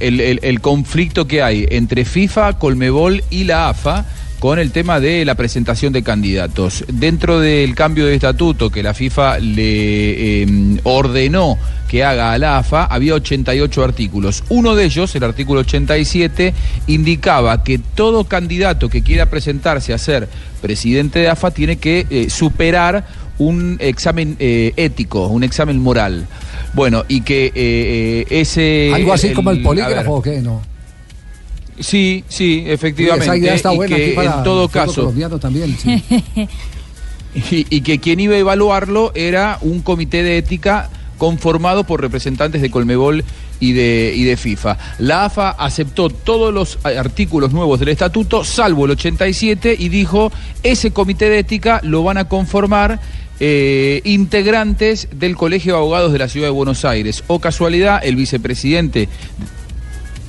el, 0.00 0.20
el- 0.20 0.40
el 0.42 0.60
conflicto 0.60 1.26
que 1.26 1.42
hay 1.42 1.66
entre 1.70 2.04
FIFA, 2.04 2.58
Colmebol 2.58 3.24
y 3.30 3.44
la 3.44 3.70
AFA 3.70 4.04
con 4.38 4.58
el 4.58 4.70
tema 4.70 5.00
de 5.00 5.24
la 5.24 5.34
presentación 5.34 5.92
de 5.92 6.02
candidatos. 6.02 6.84
Dentro 6.92 7.40
del 7.40 7.74
cambio 7.74 8.06
de 8.06 8.14
estatuto 8.14 8.70
que 8.70 8.82
la 8.82 8.94
FIFA 8.94 9.38
le 9.38 10.42
eh, 10.42 10.80
ordenó 10.84 11.58
que 11.88 12.04
haga 12.04 12.32
a 12.32 12.38
la 12.38 12.58
AFA, 12.58 12.84
había 12.84 13.14
88 13.14 13.82
artículos. 13.82 14.44
Uno 14.50 14.74
de 14.74 14.84
ellos, 14.84 15.14
el 15.16 15.24
artículo 15.24 15.60
87, 15.60 16.54
indicaba 16.86 17.64
que 17.64 17.78
todo 17.78 18.24
candidato 18.24 18.88
que 18.88 19.02
quiera 19.02 19.26
presentarse 19.26 19.92
a 19.92 19.98
ser 19.98 20.28
presidente 20.60 21.20
de 21.20 21.28
AFA 21.28 21.50
tiene 21.50 21.76
que 21.76 22.06
eh, 22.10 22.30
superar 22.30 23.06
un 23.38 23.76
examen 23.80 24.36
eh, 24.38 24.72
ético, 24.76 25.28
un 25.28 25.44
examen 25.44 25.80
moral. 25.80 26.26
Bueno, 26.74 27.04
y 27.08 27.22
que 27.22 27.50
eh, 27.54 28.26
ese... 28.28 28.92
Algo 28.94 29.12
así 29.12 29.32
como 29.32 29.50
el 29.50 29.62
polígrafo 29.62 30.14
o 30.14 30.22
qué, 30.22 30.40
¿no? 30.42 30.60
Sí, 31.80 32.24
sí, 32.28 32.64
efectivamente. 32.66 33.24
Esa 33.24 33.36
idea 33.36 33.54
está 33.54 33.72
y 33.72 33.76
buena 33.76 33.96
que 33.96 34.06
aquí 34.06 34.14
para 34.14 34.38
en 34.38 34.42
todo 34.42 34.64
el 34.64 34.70
caso, 34.70 35.02
colombiano 35.02 35.38
también. 35.38 35.76
sí. 35.78 36.02
y, 37.34 37.66
y 37.70 37.80
que 37.82 37.98
quien 37.98 38.20
iba 38.20 38.34
a 38.34 38.38
evaluarlo 38.38 39.12
era 39.14 39.58
un 39.60 39.80
comité 39.80 40.22
de 40.22 40.38
ética 40.38 40.90
conformado 41.18 41.84
por 41.84 42.00
representantes 42.00 42.62
de 42.62 42.70
Colmebol 42.70 43.24
y 43.60 43.72
de, 43.72 44.12
y 44.14 44.24
de 44.24 44.36
FIFA. 44.36 44.78
La 44.98 45.24
AFA 45.24 45.50
aceptó 45.50 46.08
todos 46.08 46.54
los 46.54 46.78
artículos 46.84 47.52
nuevos 47.52 47.80
del 47.80 47.88
estatuto, 47.88 48.44
salvo 48.44 48.84
el 48.86 48.92
87, 48.92 49.76
y 49.78 49.88
dijo, 49.88 50.32
ese 50.62 50.92
comité 50.92 51.28
de 51.28 51.40
ética 51.40 51.80
lo 51.82 52.02
van 52.04 52.18
a 52.18 52.28
conformar 52.28 53.00
eh, 53.40 54.00
integrantes 54.04 55.08
del 55.12 55.36
Colegio 55.36 55.74
de 55.74 55.78
Abogados 55.78 56.12
de 56.12 56.18
la 56.20 56.28
Ciudad 56.28 56.46
de 56.46 56.52
Buenos 56.52 56.84
Aires. 56.84 57.24
O 57.26 57.40
casualidad, 57.40 58.00
el 58.02 58.16
vicepresidente 58.16 59.08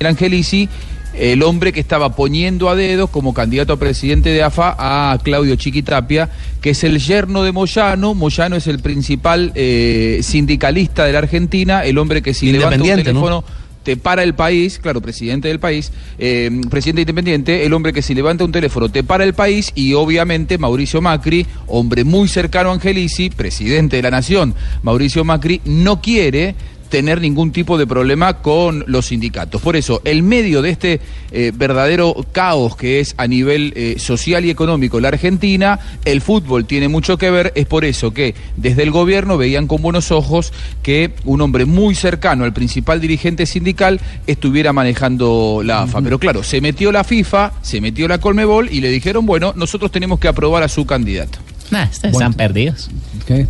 el 0.00 0.06
Angelici, 0.06 0.68
el 1.14 1.42
hombre 1.42 1.72
que 1.72 1.80
estaba 1.80 2.14
poniendo 2.14 2.68
a 2.68 2.76
dedo 2.76 3.08
como 3.08 3.34
candidato 3.34 3.72
a 3.72 3.78
presidente 3.78 4.30
de 4.30 4.42
AFA 4.42 4.76
a 4.78 5.18
Claudio 5.22 5.56
Chiquitapia, 5.56 6.30
que 6.60 6.70
es 6.70 6.84
el 6.84 6.98
yerno 6.98 7.42
de 7.42 7.52
Moyano. 7.52 8.14
Moyano 8.14 8.56
es 8.56 8.66
el 8.66 8.80
principal 8.80 9.52
eh, 9.54 10.20
sindicalista 10.22 11.04
de 11.04 11.12
la 11.12 11.18
Argentina, 11.18 11.84
el 11.84 11.98
hombre 11.98 12.22
que 12.22 12.34
si 12.34 12.52
levanta 12.52 12.82
un 12.82 13.02
teléfono 13.02 13.44
te 13.82 13.96
para 13.96 14.22
el 14.22 14.34
país, 14.34 14.78
claro, 14.78 15.00
presidente 15.00 15.48
del 15.48 15.58
país, 15.58 15.90
eh, 16.18 16.50
presidente 16.68 17.00
independiente, 17.02 17.64
el 17.64 17.72
hombre 17.72 17.92
que 17.92 18.02
si 18.02 18.14
levanta 18.14 18.44
un 18.44 18.52
teléfono 18.52 18.90
te 18.90 19.02
para 19.02 19.24
el 19.24 19.32
país 19.32 19.72
y 19.74 19.94
obviamente 19.94 20.58
Mauricio 20.58 21.00
Macri, 21.00 21.46
hombre 21.66 22.04
muy 22.04 22.28
cercano 22.28 22.70
a 22.70 22.74
Angelici, 22.74 23.30
presidente 23.30 23.96
de 23.96 24.02
la 24.02 24.10
nación, 24.10 24.54
Mauricio 24.82 25.24
Macri, 25.24 25.62
no 25.64 26.02
quiere 26.02 26.54
tener 26.90 27.20
ningún 27.20 27.52
tipo 27.52 27.78
de 27.78 27.86
problema 27.86 28.42
con 28.42 28.84
los 28.86 29.06
sindicatos. 29.06 29.62
Por 29.62 29.76
eso, 29.76 30.02
el 30.04 30.22
medio 30.22 30.60
de 30.60 30.70
este 30.70 31.00
eh, 31.32 31.52
verdadero 31.54 32.14
caos 32.32 32.76
que 32.76 33.00
es 33.00 33.14
a 33.16 33.26
nivel 33.26 33.72
eh, 33.76 33.94
social 33.98 34.44
y 34.44 34.50
económico 34.50 35.00
la 35.00 35.08
Argentina, 35.08 35.78
el 36.04 36.20
fútbol 36.20 36.66
tiene 36.66 36.88
mucho 36.88 37.16
que 37.16 37.30
ver, 37.30 37.52
es 37.54 37.66
por 37.66 37.84
eso 37.84 38.12
que 38.12 38.34
desde 38.56 38.82
el 38.82 38.90
gobierno 38.90 39.38
veían 39.38 39.66
con 39.66 39.80
buenos 39.80 40.10
ojos 40.10 40.52
que 40.82 41.12
un 41.24 41.40
hombre 41.40 41.64
muy 41.64 41.94
cercano 41.94 42.44
al 42.44 42.52
principal 42.52 43.00
dirigente 43.00 43.46
sindical 43.46 44.00
estuviera 44.26 44.72
manejando 44.72 45.62
la 45.64 45.82
AFA. 45.82 46.00
Pero 46.02 46.18
claro, 46.18 46.42
se 46.42 46.60
metió 46.60 46.92
la 46.92 47.04
FIFA, 47.04 47.52
se 47.62 47.80
metió 47.80 48.08
la 48.08 48.18
Colmebol 48.18 48.68
y 48.70 48.80
le 48.80 48.90
dijeron, 48.90 49.24
bueno, 49.26 49.52
nosotros 49.56 49.92
tenemos 49.92 50.18
que 50.18 50.28
aprobar 50.28 50.62
a 50.62 50.68
su 50.68 50.84
candidato. 50.84 51.38
Nah, 51.70 51.84
ustedes 51.90 52.12
están 52.14 52.34
perdidos. 52.34 52.90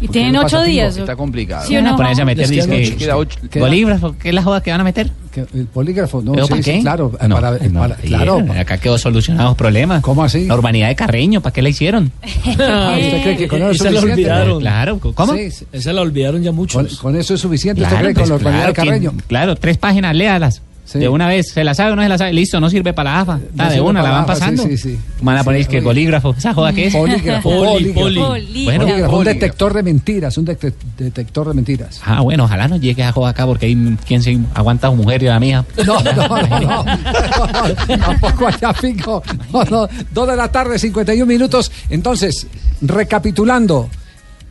Y 0.01 0.09
tienen 0.09 0.37
ocho 0.37 0.63
días. 0.63 0.97
Está 0.97 1.17
complicado. 1.17 1.67
¿Sí 1.67 1.75
no? 1.75 1.83
Van 1.83 1.95
a 1.95 1.97
ponerse 1.97 2.23
a 2.23 2.25
meter 2.25 2.47
ocho. 3.15 3.39
Queda- 3.51 3.61
bolígrafo. 3.65 4.15
¿Qué 4.19 4.29
es 4.29 4.35
la 4.35 4.43
joda 4.43 4.63
que 4.63 4.71
van 4.71 4.81
a 4.81 4.85
meter? 4.85 5.11
Que 5.33 5.47
El 5.55 5.67
polígrafo, 5.67 6.21
no, 6.23 6.33
¿Pero 6.33 6.47
sí, 6.47 6.51
para 6.51 6.63
sí, 6.63 6.71
qué? 6.73 6.81
claro, 6.81 7.13
no, 7.29 7.35
para, 7.37 7.59
no, 7.59 7.81
para- 7.81 7.95
claro. 7.97 8.45
Acá 8.59 8.79
quedó 8.79 8.99
solucionados 8.99 9.57
problemas. 9.57 10.03
¿Cómo 10.03 10.25
así? 10.25 10.45
La 10.47 10.55
urbanidad 10.55 10.89
de 10.89 10.97
Carreño, 10.97 11.41
¿para 11.41 11.53
qué 11.53 11.63
la 11.63 11.69
hicieron? 11.71 12.13
Ah, 12.59 12.97
¿Usted 13.01 13.23
cree 13.23 13.37
que 13.37 13.49
con 13.49 13.63
eso 13.63 13.71
es 13.71 13.81
Esa 13.81 13.91
la 13.91 14.01
suficiente? 14.01 14.31
olvidaron. 14.33 14.61
Claro, 14.61 15.01
¿cómo? 15.15 15.35
Sí. 15.35 15.49
Esa 15.73 15.93
la 15.93 16.01
olvidaron 16.03 16.43
ya 16.43 16.51
Con, 16.51 16.57
muchos. 16.57 16.99
con 16.99 17.17
eso 17.17 17.35
es 17.35 17.41
suficiente, 17.41 17.81
¿usted 17.83 17.91
Claro, 17.95 18.05
cree, 18.07 18.15
con 18.15 18.21
pues, 18.23 18.29
la 18.31 18.37
urbanidad 18.37 18.67
de 18.67 18.73
claro, 18.75 18.89
Carreño? 18.91 19.13
que- 19.17 19.23
claro, 19.25 19.57
tres 19.57 19.79
páginas, 19.79 20.15
léalas. 20.17 20.63
Sí. 20.91 20.99
De 20.99 21.09
una 21.09 21.29
vez, 21.29 21.53
¿se 21.53 21.63
la 21.63 21.73
sabe 21.73 21.93
o 21.93 21.97
no 21.97 22.03
se 22.03 22.09
la 22.09 22.19
sabe? 22.19 22.33
Listo, 22.33 22.59
no 22.59 22.69
sirve 22.69 22.93
para 22.93 23.13
la 23.13 23.21
AFA. 23.21 23.37
Está 23.49 23.65
No 23.67 23.71
de 23.71 23.81
una, 23.81 24.03
la 24.03 24.11
van 24.11 24.27
pasando. 24.27 24.65
sí, 24.65 24.77
sí, 24.77 24.91
sí. 24.91 24.99
Van 25.23 25.39
a 25.39 25.45
poner 25.45 25.63
Sí, 25.63 25.69
que 25.69 25.77
oye. 25.77 25.85
bolígrafo. 25.85 26.35
¿Esa 26.37 26.53
joda 26.53 26.73
qué 26.73 26.87
es? 26.89 26.95
Polígrafo, 26.97 27.49
Poli, 27.49 27.93
polígrafo. 27.93 28.29
poli. 28.33 28.65
Bueno, 28.65 28.81
Polígrafo, 28.85 28.85
un 28.85 28.89
polígrafo. 28.89 29.25
detector 29.25 29.75
de 29.75 29.83
mentiras, 29.85 30.37
un 30.39 30.47
detec- 30.47 30.75
detector 30.99 31.47
de 31.49 31.55
mentiras. 31.55 32.01
Ah, 32.05 32.23
bueno, 32.23 32.43
ojalá 32.45 32.67
no 32.67 32.77
llegue 32.77 33.05
a 33.05 33.13
joda 33.13 33.31
acá 33.31 33.47
porque 33.47 33.67
hay 33.67 33.97
quien 34.05 34.21
se 34.21 34.37
aguanta 34.55 34.89
a 34.89 34.91
mujer 34.91 35.23
y 35.23 35.29
a 35.29 35.35
la 35.35 35.41
mía. 35.41 35.65
No, 35.87 36.01
no, 36.03 36.13
no, 36.13 36.61
no. 36.61 36.85
Tampoco 37.99 38.49
allá 38.49 38.75
fijo. 38.75 39.23
No, 39.53 39.65
no. 39.65 39.89
Dos 40.13 40.29
de 40.29 40.37
la 40.37 40.51
tarde, 40.51 40.79
51 40.79 41.27
minutos. 41.27 41.71
Entonces, 41.89 42.47
recapitulando, 42.83 43.89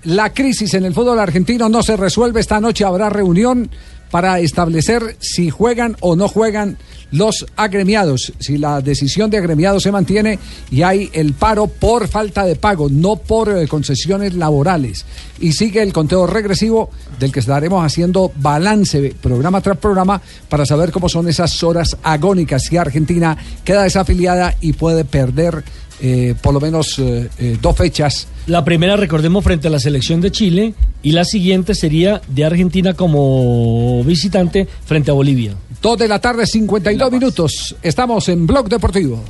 la 0.03 0.29
crisis 0.33 0.73
en 0.73 0.85
el 0.85 0.93
fútbol 0.93 1.19
argentino 1.19 1.67
no 1.69 1.83
se 1.83 1.97
resuelve. 1.97 2.39
Esta 2.39 2.59
noche 2.59 2.85
habrá 2.85 3.09
reunión 3.09 3.69
para 4.11 4.39
establecer 4.39 5.17
si 5.19 5.49
juegan 5.49 5.95
o 5.99 6.15
no 6.15 6.27
juegan 6.27 6.77
los 7.11 7.45
agremiados, 7.55 8.33
si 8.39 8.57
la 8.57 8.81
decisión 8.81 9.29
de 9.29 9.37
agremiados 9.37 9.83
se 9.83 9.91
mantiene 9.91 10.37
y 10.69 10.83
hay 10.83 11.09
el 11.13 11.33
paro 11.33 11.67
por 11.67 12.07
falta 12.07 12.45
de 12.45 12.55
pago, 12.55 12.87
no 12.89 13.15
por 13.15 13.49
eh, 13.49 13.67
concesiones 13.67 14.35
laborales. 14.35 15.05
Y 15.39 15.53
sigue 15.53 15.81
el 15.81 15.93
conteo 15.93 16.27
regresivo 16.27 16.89
del 17.19 17.31
que 17.31 17.39
estaremos 17.39 17.83
haciendo 17.83 18.31
balance 18.35 19.15
programa 19.21 19.61
tras 19.61 19.77
programa 19.77 20.21
para 20.49 20.65
saber 20.65 20.91
cómo 20.91 21.09
son 21.09 21.27
esas 21.27 21.63
horas 21.63 21.97
agónicas 22.03 22.63
si 22.63 22.77
Argentina 22.77 23.37
queda 23.63 23.83
desafiliada 23.83 24.55
y 24.61 24.73
puede 24.73 25.05
perder 25.05 25.63
eh, 26.01 26.35
por 26.41 26.53
lo 26.53 26.59
menos 26.59 26.97
eh, 26.99 27.29
eh, 27.37 27.57
dos 27.61 27.75
fechas. 27.75 28.27
La 28.47 28.63
primera, 28.63 28.95
recordemos, 28.95 29.43
frente 29.43 29.67
a 29.67 29.71
la 29.71 29.79
selección 29.79 30.21
de 30.21 30.31
Chile 30.31 30.73
y 31.03 31.11
la 31.11 31.25
siguiente 31.25 31.75
sería 31.75 32.21
de 32.27 32.45
Argentina 32.45 32.93
como 32.93 34.03
visitante 34.03 34.67
frente 34.85 35.11
a 35.11 35.13
Bolivia. 35.13 35.55
Dos 35.81 35.97
de 35.97 36.07
la 36.07 36.19
tarde, 36.19 36.45
52 36.45 37.11
minutos. 37.11 37.75
Estamos 37.81 38.27
en 38.29 38.47
Blog 38.47 38.69
Deportivo. 38.69 39.23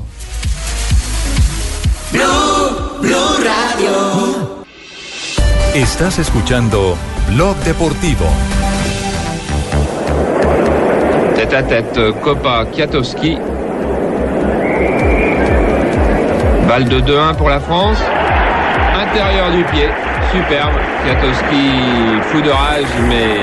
Estás 5.76 6.20
escuchando 6.20 6.98
Blog 7.30 7.58
Deportivo. 7.64 8.26
Tête 11.36 11.54
à 11.54 11.64
tête, 11.64 12.14
Kopa 12.22 12.66
Kiatowski. 12.66 13.38
Balle 16.70 16.88
de 16.88 17.00
2-1 17.02 17.36
pour 17.36 17.50
la 17.50 17.60
France. 17.60 17.98
Intérieur 18.94 19.50
du 19.50 19.64
pied, 19.72 19.90
superbe. 20.32 20.78
Kiatowski, 21.04 22.22
fou 22.30 22.42
de 22.42 22.52
rage, 22.52 22.94
mais 23.08 23.40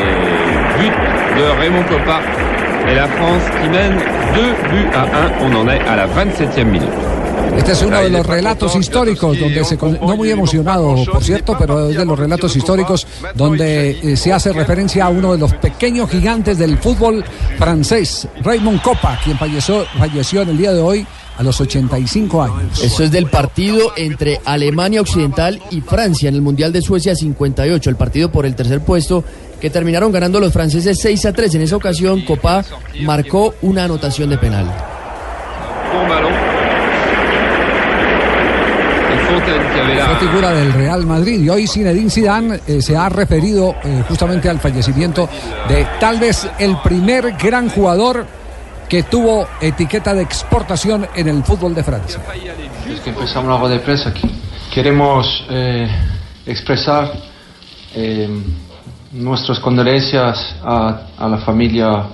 but 0.78 0.92
de 1.36 1.60
Raymond 1.60 1.82
Kopa. 1.88 2.20
Et 2.88 2.94
la 2.94 3.08
France 3.08 3.42
qui 3.60 3.68
mène 3.68 3.94
2 4.32 4.42
buts 4.70 4.88
à 4.94 5.02
1. 5.02 5.50
On 5.50 5.56
en 5.56 5.68
est 5.68 5.80
à 5.88 5.96
la 5.96 6.06
27e 6.06 6.66
minute. 6.66 6.88
Este 7.56 7.72
es 7.72 7.82
uno 7.82 8.00
de 8.00 8.10
los 8.10 8.24
relatos 8.24 8.76
históricos 8.76 9.40
donde 9.40 9.64
se 9.64 9.76
no 9.76 10.16
muy 10.16 10.30
emocionado 10.30 10.94
por 11.10 11.24
cierto, 11.24 11.56
pero 11.58 11.88
es 11.90 11.96
de 11.96 12.04
los 12.04 12.16
relatos 12.16 12.54
históricos 12.54 13.08
donde 13.34 14.14
se 14.16 14.32
hace 14.32 14.52
referencia 14.52 15.06
a 15.06 15.08
uno 15.08 15.32
de 15.32 15.38
los 15.38 15.52
pequeños 15.54 16.08
gigantes 16.10 16.58
del 16.58 16.78
fútbol 16.78 17.24
francés, 17.58 18.28
Raymond 18.42 18.82
Copa, 18.82 19.18
quien 19.24 19.36
falleció 19.36 19.84
falleció 19.98 20.42
en 20.42 20.50
el 20.50 20.58
día 20.58 20.72
de 20.72 20.80
hoy 20.80 21.06
a 21.36 21.42
los 21.42 21.60
85 21.60 22.42
años. 22.42 22.82
Eso 22.82 23.04
es 23.04 23.10
del 23.10 23.26
partido 23.26 23.92
entre 23.96 24.40
Alemania 24.44 25.00
Occidental 25.00 25.60
y 25.70 25.80
Francia 25.80 26.28
en 26.28 26.34
el 26.34 26.42
Mundial 26.42 26.72
de 26.72 26.82
Suecia 26.82 27.14
58, 27.14 27.90
el 27.90 27.96
partido 27.96 28.30
por 28.30 28.46
el 28.46 28.54
tercer 28.54 28.80
puesto 28.80 29.24
que 29.60 29.70
terminaron 29.70 30.12
ganando 30.12 30.40
los 30.40 30.52
franceses 30.52 30.98
6 31.00 31.26
a 31.26 31.32
3. 31.32 31.54
En 31.54 31.62
esa 31.62 31.76
ocasión, 31.76 32.22
Copa 32.22 32.64
marcó 33.02 33.54
una 33.62 33.84
anotación 33.84 34.30
de 34.30 34.38
penal. 34.38 34.66
Fue 35.92 36.08
la... 39.94 40.16
figura 40.18 40.52
del 40.52 40.72
Real 40.72 41.06
Madrid 41.06 41.42
y 41.42 41.48
hoy 41.48 41.66
Zinedine 41.66 42.10
Zidane 42.10 42.60
eh, 42.66 42.80
se 42.80 42.96
ha 42.96 43.08
referido 43.08 43.74
eh, 43.84 44.02
justamente 44.08 44.48
al 44.48 44.60
fallecimiento 44.60 45.28
de 45.68 45.86
tal 46.00 46.18
vez 46.18 46.48
el 46.58 46.76
primer 46.82 47.32
gran 47.32 47.68
jugador 47.68 48.26
que 48.88 49.02
tuvo 49.02 49.46
etiqueta 49.60 50.14
de 50.14 50.22
exportación 50.22 51.06
en 51.14 51.28
el 51.28 51.42
fútbol 51.42 51.74
de 51.74 51.82
Francia. 51.82 52.20
Desde 52.86 53.02
que 53.02 53.10
empezamos 53.10 53.60
rueda 53.60 53.74
de 53.74 53.80
prensa, 53.80 54.12
que 54.12 54.28
queremos 54.72 55.44
eh, 55.50 55.88
expresar 56.46 57.12
eh, 57.94 58.28
nuestras 59.12 59.58
condolencias 59.60 60.56
a, 60.62 61.08
la 61.18 61.38
familia 61.38 62.04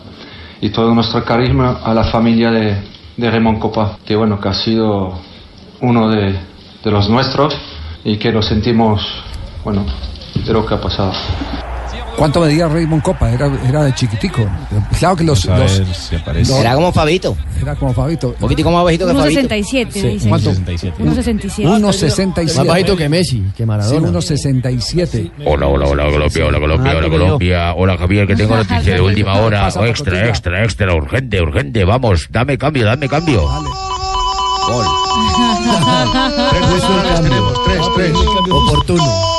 y 0.60 0.70
todo 0.70 0.94
nuestro 0.94 1.24
carisma 1.24 1.80
a 1.84 1.92
la 1.92 2.04
familia 2.04 2.50
de, 2.50 2.92
Raymond 3.18 3.58
Copa, 3.58 3.98
que 4.04 4.16
bueno, 4.16 4.40
que 4.40 4.48
ha 4.48 4.54
sido 4.54 5.18
uno 5.80 6.08
de, 6.08 6.38
de 6.82 6.90
los 6.90 7.08
nuestros 7.08 7.56
y 8.04 8.16
que 8.16 8.32
lo 8.32 8.42
sentimos, 8.42 9.02
bueno, 9.64 9.84
de 10.44 10.52
lo 10.52 10.64
que 10.66 10.74
ha 10.74 10.80
pasado. 10.80 11.12
¿Cuánto 12.16 12.40
medía 12.40 12.68
Raymond 12.68 13.02
Copa? 13.02 13.30
Era, 13.30 13.50
era 13.68 13.84
de 13.84 13.94
chiquitico. 13.94 14.42
Claro 14.98 15.16
que 15.16 15.24
los... 15.24 15.44
Vamos 15.46 15.72
a 15.72 15.78
los- 15.80 15.96
si 15.96 16.14
aparece. 16.16 16.50
los- 16.52 16.60
Era 16.60 16.74
como 16.74 16.92
Fabito. 16.92 17.36
Era 17.60 17.74
como 17.74 17.92
Fabito. 17.92 18.28
Un 18.28 18.34
poquitico 18.34 18.70
más 18.70 18.84
bajito 18.84 19.06
que 19.08 19.14
Fabito. 19.14 19.40
1.67 19.40 19.92
dice. 19.92 20.28
¿Cuánto? 20.28 20.52
1.67. 20.52 20.92
1.67. 20.98 22.56
Más 22.56 22.66
bajito 22.66 22.96
que 22.96 23.08
Messi, 23.08 23.42
que 23.56 23.66
Maradona. 23.66 24.20
Sí, 24.20 24.34
1.67. 24.34 25.32
Hola, 25.46 25.66
hola, 25.66 25.86
hola, 25.86 26.04
Colombia, 26.10 26.46
hola, 26.46 26.60
Colombia, 26.60 26.92
hola, 26.96 27.08
Colombia. 27.08 27.74
Hola, 27.74 27.96
Javier, 27.98 28.26
que 28.26 28.36
tengo 28.36 28.56
noticia 28.56 28.94
de 28.94 29.00
última 29.00 29.34
hora. 29.36 29.68
Extra, 29.86 30.28
extra, 30.28 30.64
extra, 30.64 30.94
urgente, 30.94 31.40
urgente. 31.40 31.84
Vamos, 31.84 32.26
dame 32.30 32.58
cambio, 32.58 32.84
dame 32.84 33.08
cambio. 33.08 33.42
Gol. 33.42 34.86
Tres, 37.66 37.86
tres. 37.96 38.12
Oportuno. 38.50 39.31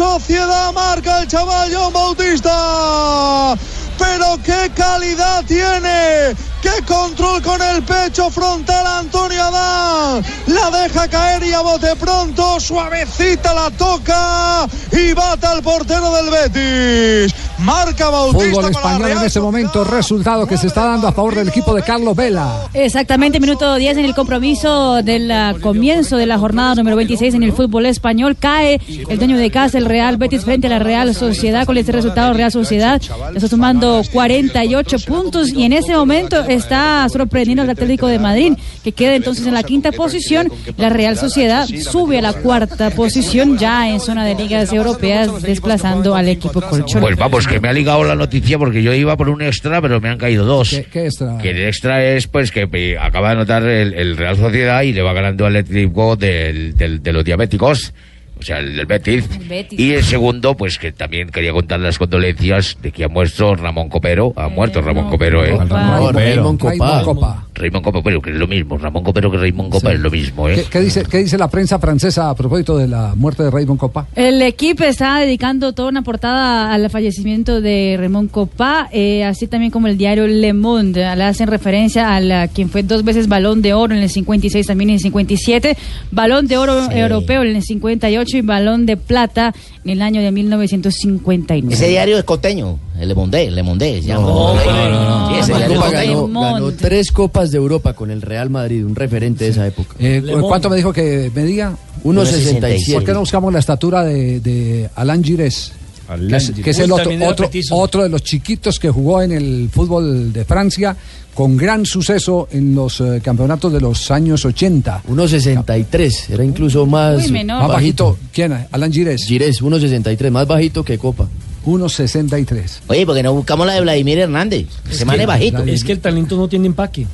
Sociedad 0.00 0.72
marca 0.72 1.20
el 1.20 1.28
chaval 1.28 1.70
John 1.70 1.92
Bautista. 1.92 3.54
Pero 3.98 4.38
qué 4.42 4.72
calidad 4.74 5.44
tiene, 5.44 6.34
qué 6.62 6.82
control 6.86 7.42
con 7.42 7.60
el 7.60 7.82
pecho 7.82 8.30
frontal 8.30 8.86
Antonio 8.86 9.44
Adán. 9.44 10.24
La 10.46 10.70
deja 10.70 11.06
caer 11.06 11.44
y 11.44 11.52
a 11.52 11.60
bote 11.60 11.94
pronto, 11.96 12.58
suavecita 12.60 13.52
la 13.52 13.70
toca 13.72 14.66
y 14.90 15.12
bata 15.12 15.50
al 15.50 15.62
portero 15.62 16.10
del 16.14 16.30
Betis. 16.30 17.29
Marca 17.62 18.08
Bautista 18.08 18.48
Fútbol 18.48 18.70
español 18.70 19.10
en 19.10 19.24
este 19.24 19.40
momento, 19.40 19.84
resultado 19.84 20.46
que 20.46 20.56
se 20.56 20.66
está 20.66 20.86
dando 20.86 21.08
a 21.08 21.12
favor 21.12 21.34
del 21.34 21.48
equipo 21.48 21.74
de 21.74 21.82
Carlos 21.82 22.16
Vela. 22.16 22.68
Exactamente, 22.72 23.38
minuto 23.38 23.74
10 23.74 23.98
en 23.98 24.04
el 24.06 24.14
compromiso 24.14 25.02
del 25.02 25.30
ah, 25.30 25.54
comienzo 25.60 26.16
de 26.16 26.26
la 26.26 26.38
jornada 26.38 26.74
número 26.76 26.96
26 26.96 27.34
en 27.34 27.42
el 27.42 27.52
fútbol 27.52 27.86
español. 27.86 28.36
Cae 28.38 28.80
el 29.08 29.18
dueño 29.18 29.36
de 29.36 29.50
casa, 29.50 29.78
el 29.78 29.84
Real 29.84 30.16
Betis, 30.16 30.44
frente 30.44 30.68
a 30.68 30.70
la 30.70 30.78
Real 30.78 31.14
Sociedad. 31.14 31.66
Con 31.66 31.76
este 31.76 31.92
resultado, 31.92 32.32
Real 32.32 32.50
Sociedad 32.50 33.00
está 33.34 33.48
sumando 33.48 34.02
48 34.10 34.96
puntos 35.06 35.52
y 35.52 35.64
en 35.64 35.74
ese 35.74 35.94
momento 35.94 36.40
está 36.44 37.06
sorprendiendo 37.10 37.62
al 37.62 37.70
Atlético 37.70 38.06
de 38.06 38.18
Madrid, 38.18 38.54
que 38.82 38.92
queda 38.92 39.14
entonces 39.14 39.46
en 39.46 39.54
la 39.54 39.62
quinta 39.62 39.92
posición. 39.92 40.50
La 40.78 40.88
Real 40.88 41.18
Sociedad 41.18 41.66
sube 41.66 42.18
a 42.18 42.22
la 42.22 42.32
cuarta 42.32 42.90
posición 42.90 43.58
ya 43.58 43.88
en 43.88 44.00
zona 44.00 44.24
de 44.24 44.34
ligas 44.34 44.72
europeas, 44.72 45.42
desplazando 45.42 46.14
al 46.14 46.28
equipo 46.28 46.60
colchón. 46.62 47.02
Pues 47.02 47.16
vamos, 47.16 47.49
que 47.50 47.58
me 47.60 47.68
ha 47.68 47.72
ligado 47.72 48.04
la 48.04 48.14
noticia 48.14 48.58
porque 48.58 48.82
yo 48.82 48.94
iba 48.94 49.16
por 49.16 49.28
un 49.28 49.42
extra, 49.42 49.82
pero 49.82 50.00
me 50.00 50.08
han 50.08 50.18
caído 50.18 50.44
dos. 50.44 50.70
¿Qué, 50.70 50.84
qué 50.84 51.04
extra? 51.06 51.38
Que 51.38 51.50
el 51.50 51.64
extra 51.64 52.04
es 52.04 52.28
pues 52.28 52.52
que 52.52 52.96
acaba 53.00 53.28
de 53.28 53.32
anotar 53.34 53.64
el, 53.64 53.92
el 53.94 54.16
Real 54.16 54.36
Sociedad 54.36 54.82
y 54.82 54.92
le 54.92 55.02
va 55.02 55.12
ganando 55.12 55.46
al 55.46 55.56
Atlético 55.56 56.16
de 56.16 57.02
los 57.12 57.24
diabéticos. 57.24 57.92
O 58.40 58.42
sea, 58.42 58.58
el 58.58 58.76
del 58.76 58.86
Betis. 58.86 59.28
Y 59.70 59.92
el 59.92 60.02
segundo, 60.02 60.56
pues 60.56 60.78
que 60.78 60.92
también 60.92 61.28
quería 61.28 61.52
contar 61.52 61.78
las 61.80 61.98
condolencias 61.98 62.76
de 62.82 62.90
que 62.90 63.04
ha 63.04 63.08
muerto 63.08 63.54
Ramón 63.54 63.88
Copero. 63.88 64.32
Ha 64.36 64.48
muerto 64.48 64.80
Ramón 64.80 65.10
Copero, 65.10 65.44
¿eh? 65.44 65.56
Ramón 65.68 66.14
Raymond 66.14 66.58
Copa. 66.58 67.02
Copa. 67.04 67.46
Raymond 67.54 67.84
Copero, 67.84 68.22
que 68.22 68.30
es 68.30 68.36
lo 68.36 68.46
mismo. 68.46 68.78
Ramón 68.78 69.04
Copero 69.04 69.30
que 69.30 69.36
Raymond 69.36 69.70
Copa 69.70 69.92
es 69.92 70.00
lo 70.00 70.10
mismo, 70.10 70.48
¿eh? 70.48 70.54
¿Qué, 70.56 70.64
qué 70.70 70.80
dice, 70.80 71.04
¿Qué 71.10 71.18
dice 71.18 71.36
la 71.36 71.48
prensa 71.48 71.78
francesa 71.78 72.30
a 72.30 72.34
propósito 72.34 72.78
de 72.78 72.88
la 72.88 73.14
muerte 73.14 73.42
de 73.42 73.50
Raymond 73.50 73.78
Copa? 73.78 74.06
El 74.16 74.40
equipo 74.42 74.84
está 74.84 75.18
dedicando 75.18 75.72
toda 75.74 75.90
una 75.90 76.02
portada 76.02 76.72
al 76.72 76.88
fallecimiento 76.88 77.60
de 77.60 77.96
Ramón 78.00 78.28
Copá, 78.28 78.88
eh, 78.92 79.24
así 79.24 79.46
también 79.46 79.70
como 79.70 79.86
el 79.88 79.98
diario 79.98 80.26
Le 80.26 80.52
Monde. 80.54 81.00
Le 81.14 81.24
hacen 81.24 81.48
referencia 81.48 82.14
a 82.16 82.20
la, 82.20 82.48
quien 82.48 82.70
fue 82.70 82.82
dos 82.82 83.04
veces 83.04 83.28
balón 83.28 83.60
de 83.60 83.74
oro 83.74 83.94
en 83.94 84.00
el 84.02 84.08
56, 84.08 84.66
también 84.66 84.90
en 84.90 84.94
el 84.94 85.00
57, 85.00 85.76
balón 86.10 86.46
de 86.46 86.56
oro 86.56 86.70
Sí. 86.86 86.98
europeo 86.98 87.42
en 87.42 87.56
el 87.56 87.62
58 87.62 88.29
y 88.36 88.42
balón 88.42 88.86
de 88.86 88.96
plata 88.96 89.54
en 89.84 89.90
el 89.90 90.02
año 90.02 90.20
de 90.20 90.30
1959. 90.30 91.74
Ese 91.74 91.88
diario 91.88 92.18
es 92.18 92.24
coteño, 92.24 92.78
el 92.98 93.08
Le 93.08 93.14
Monde, 93.14 93.50
Le 93.50 93.62
Monde. 93.62 94.00
se 94.00 94.08
llama. 94.08 94.22
No, 94.22 94.54
no, 94.54 94.90
no, 94.90 95.30
no. 95.30 95.38
ese 95.38 95.52
Copa 95.52 95.58
diario 95.58 95.84
es 95.84 95.92
ganó, 95.92 96.40
ganó 96.40 96.72
tres 96.72 97.12
copas 97.12 97.50
de 97.50 97.58
Europa 97.58 97.94
con 97.94 98.10
el 98.10 98.22
Real 98.22 98.50
Madrid, 98.50 98.84
un 98.84 98.94
referente 98.94 99.44
de 99.44 99.50
esa 99.50 99.66
época. 99.66 99.96
Eh, 99.98 100.22
¿Cuánto 100.40 100.70
me 100.70 100.76
dijo 100.76 100.92
que 100.92 101.30
medía? 101.34 101.76
1.67. 102.04 102.94
¿Por 102.94 103.04
qué 103.04 103.12
no 103.12 103.20
buscamos 103.20 103.52
la 103.52 103.58
estatura 103.58 104.04
de, 104.04 104.40
de 104.40 104.88
Alain 104.94 105.22
Gires? 105.22 105.72
Que 106.16 106.36
es, 106.36 106.50
que 106.50 106.70
es 106.70 106.78
el 106.80 106.90
otro, 106.90 107.12
otro, 107.24 107.48
otro 107.70 108.02
de 108.02 108.08
los 108.08 108.24
chiquitos 108.24 108.80
que 108.80 108.90
jugó 108.90 109.22
en 109.22 109.30
el 109.30 109.68
fútbol 109.72 110.32
de 110.32 110.44
Francia 110.44 110.96
con 111.34 111.56
gran 111.56 111.86
suceso 111.86 112.48
en 112.50 112.74
los 112.74 113.00
eh, 113.00 113.20
campeonatos 113.22 113.72
de 113.72 113.80
los 113.80 114.10
años 114.10 114.44
80. 114.44 115.04
1.63, 115.08 116.30
era 116.30 116.44
incluso 116.44 116.86
más, 116.86 117.24
Uy, 117.26 117.32
menor. 117.32 117.60
Más 117.62 117.68
bajito. 117.68 118.18
¿Quién? 118.32 118.66
Alain 118.70 118.92
Gires. 118.92 119.24
Gires, 119.26 119.62
1.63, 119.62 120.30
más 120.30 120.46
bajito 120.46 120.84
que 120.84 120.98
Copa. 120.98 121.28
1.63. 121.66 122.80
Oye, 122.88 123.06
porque 123.06 123.22
no 123.22 123.32
buscamos 123.34 123.66
la 123.66 123.74
de 123.74 123.80
Vladimir 123.82 124.18
Hernández. 124.18 124.66
Ese 124.90 125.04
man 125.04 125.16
que- 125.16 125.22
es 125.22 125.28
bajito. 125.28 125.62
Es 125.64 125.84
que 125.84 125.92
el 125.92 126.00
talento 126.00 126.36
no 126.36 126.48
tiene 126.48 126.66
empaque. 126.66 127.06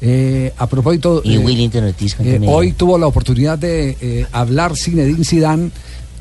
Eh, 0.00 0.52
a 0.58 0.66
propósito, 0.66 1.22
Y 1.24 1.36
eh, 1.36 1.38
Ortiz, 1.82 2.16
eh, 2.20 2.40
hoy 2.46 2.72
tuvo 2.72 2.98
la 2.98 3.06
oportunidad 3.06 3.58
de 3.58 3.96
eh, 4.00 4.26
hablar 4.30 4.76
Zinedine 4.76 5.24
Zidane 5.24 5.70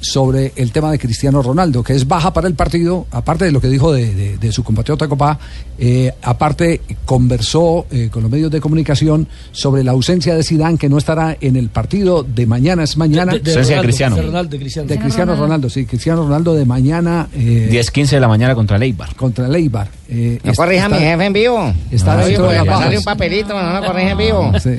sobre 0.06 0.54
el 0.56 0.72
tema 0.72 0.91
de 0.91 1.00
Cristiano 1.00 1.41
Ronaldo, 1.41 1.84
que 1.84 1.94
es 1.94 2.08
baja 2.08 2.32
para 2.34 2.48
el 2.48 2.54
partido, 2.56 3.08
aparte 3.12 3.46
de 3.46 3.52
lo 3.52 3.60
que 3.62 3.68
dijo 3.68 3.91
de, 3.91 4.13
de- 4.13 4.38
de 4.38 4.52
su 4.52 4.63
compatriota 4.63 5.08
Copa, 5.08 5.38
eh, 5.78 6.12
aparte 6.22 6.82
conversó 7.06 7.86
eh, 7.91 8.10
con 8.12 8.24
los 8.24 8.32
medios 8.32 8.52
de 8.52 8.60
comunicación 8.62 9.28
sobre 9.52 9.84
la 9.84 9.91
ausencia 9.91 10.36
de 10.36 10.44
Zidane, 10.44 10.78
que 10.78 10.89
no 10.89 10.98
estará 10.98 11.38
en 11.39 11.56
el 11.56 11.70
partido 11.70 12.24
de 12.24 12.46
mañana, 12.46 12.84
es 12.84 12.98
mañana. 12.98 13.34
De- 13.34 13.39
de 13.39 13.52
Ausencia 13.52 13.76
de 13.78 13.82
Ronaldo, 13.82 13.84
Cristiano. 13.88 14.15
de 14.15 14.22
Ronaldo, 14.22 14.50
de 14.52 14.60
Cristiano. 14.60 14.88
De 14.89 15.00
Cristiano 15.00 15.36
Ronaldo, 15.36 15.70
sí, 15.70 15.86
Cristiano 15.86 16.24
Ronaldo 16.24 16.54
de 16.54 16.65
mañana. 16.65 17.28
eh, 17.34 17.70
10-15 17.72 18.10
de 18.12 18.20
la 18.20 18.28
mañana 18.28 18.56
contra 18.56 18.78
Leibar. 18.78 19.15
Contra 19.15 19.48
Leibar. 19.48 19.88
Eh, 20.10 20.39
No 20.44 20.54
corrija 20.54 20.88
mi 20.89 20.98
jefe 21.00 21.26
en 21.26 21.34
vivo. 21.34 21.74
Está 21.91 22.15
No, 22.18 22.26
dentro 22.26 22.48
de 22.50 22.56
las 22.58 22.65
bajas. 22.65 22.98
un 22.98 23.04
papelito, 23.04 23.54
no 23.62 23.80
lo 23.82 23.86
corrija 23.88 24.12
en 24.12 24.18
vivo. 24.18 24.52
Sí. 24.62 24.72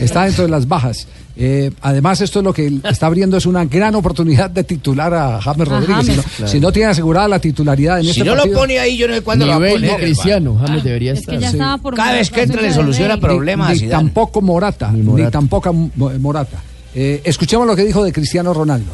Está 0.00 0.24
dentro 0.24 0.44
de 0.44 0.50
las 0.50 0.66
bajas. 0.68 1.06
Eh, 1.34 1.70
además, 1.80 2.20
esto 2.20 2.40
es 2.40 2.44
lo 2.44 2.52
que 2.52 2.70
está 2.84 3.06
abriendo 3.06 3.36
es 3.38 3.46
una 3.46 3.64
gran 3.64 3.94
oportunidad 3.94 4.50
de 4.50 4.64
titular 4.64 5.14
a 5.14 5.40
James 5.40 5.66
Rodríguez. 5.66 6.06
Si 6.06 6.12
no, 6.16 6.22
Claro. 6.22 6.52
si 6.52 6.60
no 6.60 6.72
tiene 6.72 6.90
asegurada 6.90 7.26
la 7.28 7.38
titularidad 7.38 7.98
en 7.98 8.04
Si 8.04 8.10
este 8.10 8.24
no 8.24 8.34
lo 8.34 8.50
pone 8.52 8.78
ahí, 8.78 8.96
yo 8.98 9.08
no 9.08 9.14
sé 9.14 9.22
cuándo 9.22 9.46
lo 9.46 9.58
va 9.58 9.66
a 9.66 9.70
poner. 9.72 9.96
Cristiano, 9.96 10.58
James 10.60 10.84
debería 10.84 11.12
Es 11.12 11.20
estar. 11.20 11.34
que 11.36 11.40
ya 11.40 11.48
Sí. 11.50 11.56
estaba 11.56 11.78
por 11.78 11.94
Cada 11.94 12.12
vez 12.12 12.30
que 12.30 12.42
entre 12.42 12.60
le 12.62 12.72
soluciona 12.72 13.16
problemas 13.18 13.80
ni, 13.80 13.88
tampoco 13.88 14.42
Morata, 14.42 14.92
Ni 14.92 15.30
tampoco 15.30 15.72
Mo- 15.72 16.10
Morata. 16.20 16.58
Eh, 16.94 17.22
escuchemos 17.24 17.66
lo 17.66 17.74
que 17.74 17.84
dijo 17.84 18.04
de 18.04 18.12
Cristiano 18.12 18.52
Ronaldo. 18.52 18.92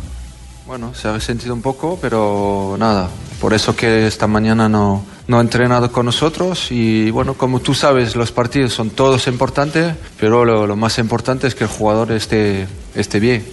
Bueno, 0.66 0.92
se 0.94 1.08
ha 1.08 1.14
resentido 1.14 1.54
un 1.54 1.62
poco, 1.62 1.98
pero 2.00 2.76
nada. 2.78 3.08
Por 3.40 3.52
eso 3.54 3.74
que 3.74 4.06
esta 4.06 4.26
mañana 4.28 4.68
no, 4.68 5.02
no 5.28 5.38
ha 5.38 5.40
entrenado 5.42 5.92
con 5.92 6.06
nosotros 6.06 6.68
y 6.72 7.10
bueno, 7.10 7.34
como 7.34 7.60
tú 7.60 7.74
sabes, 7.74 8.16
los 8.16 8.32
partidos 8.32 8.72
son 8.72 8.90
todos 8.90 9.26
importantes, 9.28 9.94
pero 10.18 10.44
lo, 10.44 10.66
lo 10.66 10.74
más 10.74 10.98
importante 10.98 11.46
es 11.46 11.54
que 11.54 11.64
el 11.64 11.70
jugador 11.70 12.10
esté, 12.12 12.66
esté 12.94 13.20
bien. 13.20 13.44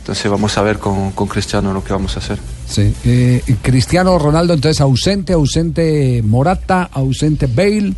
Entonces 0.00 0.30
vamos 0.30 0.56
a 0.56 0.62
ver 0.62 0.78
con, 0.78 1.10
con 1.12 1.26
Cristiano 1.28 1.72
lo 1.72 1.82
que 1.84 1.92
vamos 1.92 2.16
a 2.16 2.20
hacer. 2.20 2.38
Sí. 2.66 2.94
Eh, 3.04 3.42
Cristiano 3.62 4.18
Ronaldo, 4.18 4.54
entonces 4.54 4.80
ausente, 4.80 5.32
ausente 5.32 6.22
Morata, 6.24 6.88
ausente 6.92 7.46
Bale. 7.46 7.94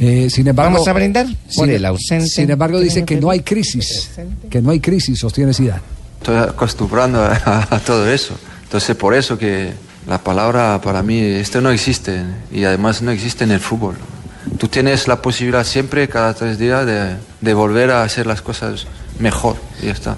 Eh, 0.00 0.28
sin 0.30 0.46
embargo, 0.46 0.72
¿Vamos 0.74 0.86
a 0.88 0.92
brindar 0.92 1.26
por 1.26 1.66
sin- 1.66 1.70
el 1.70 1.84
ausente? 1.84 2.26
Sin 2.28 2.50
embargo, 2.50 2.78
dice 2.80 3.04
que 3.04 3.16
no 3.20 3.30
hay 3.30 3.40
crisis, 3.40 4.10
que 4.48 4.62
no 4.62 4.70
hay 4.70 4.78
crisis, 4.80 5.18
sostiene 5.18 5.52
Zidane. 5.52 5.82
Estoy 6.20 6.36
acostumbrando 6.36 7.20
a, 7.20 7.66
a 7.68 7.78
todo 7.80 8.08
eso. 8.08 8.34
Entonces 8.62 8.94
por 8.96 9.14
eso 9.14 9.36
que 9.38 9.72
la 10.08 10.18
palabra 10.18 10.80
para 10.82 11.02
mí, 11.02 11.20
esto 11.20 11.60
no 11.60 11.70
existe 11.70 12.24
y 12.50 12.64
además 12.64 13.02
no 13.02 13.10
existe 13.10 13.44
en 13.44 13.50
el 13.50 13.60
fútbol. 13.60 13.96
Tú 14.58 14.66
tienes 14.66 15.06
la 15.06 15.20
posibilidad 15.20 15.64
siempre, 15.64 16.08
cada 16.08 16.32
tres 16.32 16.58
días, 16.58 16.86
de, 16.86 17.54
volver 17.54 17.90
a 17.90 18.02
hacer 18.02 18.26
las 18.26 18.40
cosas 18.40 18.86
mejor 19.18 19.56
y 19.82 19.86
ya 19.86 19.92
está. 19.92 20.16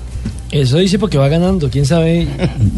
Eso 0.53 0.79
dice 0.79 0.99
porque 0.99 1.17
va 1.17 1.29
ganando, 1.29 1.71
quién 1.71 1.87
sabe. 1.87 2.27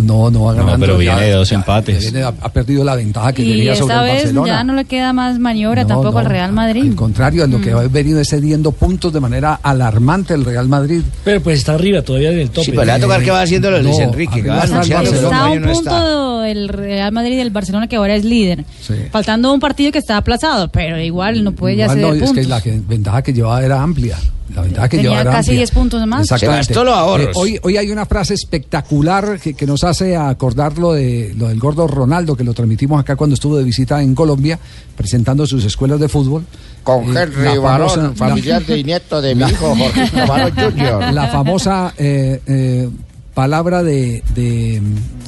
No, 0.03 0.31
no 0.31 0.45
va 0.45 0.55
ganando. 0.55 0.79
pero 0.87 1.01
ya- 1.01 1.15
viene 1.17 1.29
de 1.31 1.33
dos 1.37 1.49
ya- 1.49 1.57
empates. 1.57 2.01
viene- 2.13 2.23
ha, 2.25 2.29
ha 2.41 2.49
perdido 2.53 2.85
la 2.85 2.95
ventaja 2.97 3.33
que 3.33 3.43
Y 3.43 3.49
tenía 3.51 3.75
sobre 3.77 3.95
esta 3.95 4.01
el 4.05 4.13
vez 4.13 4.23
Barcelona. 4.25 4.47
ya 4.47 4.65
no 4.65 4.75
le 4.75 4.85
queda 4.85 5.13
más 5.13 5.39
maniobra 5.39 5.83
No, 5.83 5.89
tampoco 5.89 6.13
no, 6.13 6.19
al 6.19 6.27
Real 6.27 6.53
Madrid. 6.53 6.83
Al 6.91 6.95
contrario, 6.97 7.47
lo 7.47 7.61
que 7.61 7.71
ha 7.73 7.77
venido 7.89 8.21
es 8.21 8.29
cediendo 8.29 8.73
puntos 8.73 9.13
de 9.13 9.21
manera 9.21 9.59
alarmante 9.63 10.35
el 10.35 10.45
Real 10.45 10.69
Madrid. 10.69 11.03
Pero 11.25 11.41
pues 11.43 11.59
está 11.61 11.75
arriba 11.75 12.03
todavía 12.03 12.31
en 12.33 12.41
el 12.41 12.51
tope. 12.51 12.67
Sí, 12.67 12.71
pero 12.73 12.85
le 12.85 12.91
va 12.93 12.97
a 12.97 13.01
tocar 13.01 13.23
que 13.23 13.31
va 13.31 13.43
haciendo 13.43 13.71
de 13.71 13.83
Luis 13.83 13.97
No, 13.99 14.05
Enrique. 14.05 14.43
que 14.43 14.49
va 14.51 14.65
está 14.65 14.77
Barcelona. 14.77 15.09
Está 15.09 15.45
a 15.45 15.47
no, 15.49 15.53
un 15.55 15.63
no 15.63 15.71
está. 15.73 15.91
punto 15.91 16.45
el 16.45 16.69
Real 16.69 17.13
Madrid 17.13 17.39
del 17.39 17.51
Barcelona 17.51 17.87
que 17.87 17.97
ahora 17.97 18.15
es 18.17 18.25
líder. 18.25 18.65
Sí. 18.81 18.95
Faltando 19.11 19.53
un 19.53 19.61
partido 19.61 19.93
que 19.93 19.99
está 19.99 20.17
aplazado, 20.19 20.69
pero 20.69 21.01
igual 21.01 21.43
no 21.43 21.53
puede 21.53 21.77
ya 21.77 21.85
Igual 21.85 21.97
ceder 21.99 22.09
no, 22.11 22.15
es 22.15 22.21
puntos. 22.23 22.43
que 22.45 22.49
la 22.51 22.61
que- 22.61 22.81
ventaja 22.87 23.23
que 23.23 23.33
llevaba 23.33 23.65
era 23.65 23.81
amplia. 23.83 24.19
La 24.55 24.63
ventaja 24.63 24.89
que 24.89 24.97
Tenía 24.99 25.25
casi 25.25 25.37
amplia. 25.39 25.57
10 25.57 25.71
puntos 25.71 26.07
más. 26.07 26.23
Exactamente. 26.23 26.65
Se 26.65 26.71
gastó 26.75 26.85
los 26.85 26.95
ahorros. 26.95 27.27
Eh, 27.29 27.33
hoy, 27.37 27.59
hoy 27.63 27.77
hay 27.79 27.91
una 27.91 28.05
frase 28.07 28.35
espectacular 28.35 29.41
que, 29.41 29.55
que 29.55 29.67
nos 29.67 29.83
hace 29.85 30.17
acordar 30.17 30.77
lo, 30.79 30.93
de, 30.93 31.33
lo 31.39 31.49
del 31.49 31.59
gordo 31.59 31.87
Ronaldo, 31.87 32.37
que 32.37 32.45
lo 32.45 32.53
transmitimos 32.53 33.01
acá 33.01 33.17
cuando 33.17 33.35
estuvo 33.35 33.57
de 33.57 33.65
visita 33.65 34.03
en 34.03 34.15
Colombia, 34.15 34.59
presentando 34.97 35.47
sus 35.47 35.65
escuelas 35.65 36.01
de 36.01 36.09
fútbol. 36.09 36.45
Con 36.83 37.17
Eh, 37.17 37.23
Henry 37.23 37.59
Barón, 37.59 37.89
famosa- 37.89 38.15
familiar 38.15 38.63
la- 38.69 38.77
y 38.77 38.85
nieto 38.85 39.23
de 39.23 39.35
mi 39.35 39.45
hijo 39.45 39.75
Jorge 39.77 40.27
Barón 40.27 40.53
Jr. 40.55 41.03
La 41.15 41.29
famosa 41.29 41.95
eh, 41.97 42.41
eh, 42.47 42.89
palabra 43.35 43.83
de, 43.83 44.23
de, 44.35 44.83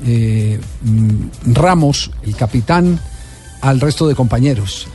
eh, 0.07 0.61
mm, 0.83 1.55
Ramos, 1.55 2.11
el 2.27 2.37
capitán, 2.37 2.99
al 3.63 3.81
resto 3.81 4.07
de 4.09 4.15
compañeros. 4.15 4.87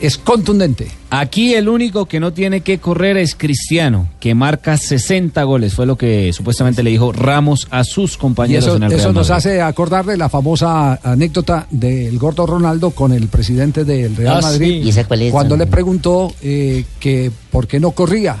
Es 0.00 0.18
contundente. 0.18 0.88
Aquí 1.08 1.54
el 1.54 1.68
único 1.70 2.04
que 2.04 2.20
no 2.20 2.32
tiene 2.32 2.60
que 2.60 2.78
correr 2.78 3.16
es 3.16 3.34
Cristiano, 3.34 4.08
que 4.20 4.34
marca 4.34 4.76
60 4.76 5.42
goles. 5.44 5.72
Fue 5.74 5.86
lo 5.86 5.96
que 5.96 6.32
supuestamente 6.34 6.82
le 6.82 6.90
dijo 6.90 7.12
Ramos 7.12 7.66
a 7.70 7.82
sus 7.82 8.14
Y 8.14 8.18
compañeros 8.18 8.64
eso, 8.66 8.76
en 8.76 8.82
el 8.82 8.92
eso 8.92 8.98
Real 9.04 9.14
nos 9.14 9.30
Madrid. 9.30 9.38
hace 9.50 9.62
acordar 9.62 10.04
de 10.04 10.18
la 10.18 10.28
famosa 10.28 11.00
anécdota 11.02 11.66
del 11.70 12.18
gordo 12.18 12.44
Ronaldo 12.46 12.90
con 12.90 13.12
el 13.12 13.28
presidente 13.28 13.84
del 13.84 14.14
Real 14.16 14.36
Ah, 14.38 14.40
Madrid. 14.42 14.82
sí. 14.82 14.86
¿Y 14.86 14.88
esa 14.90 15.04
cuál 15.04 15.22
es? 15.22 15.32
Cuando 15.32 15.56
le 15.56 15.66
preguntó 15.66 16.34
eh, 16.42 16.84
que 17.00 17.30
por 17.50 17.66
qué 17.66 17.80
no 17.80 17.92
corría. 17.92 18.36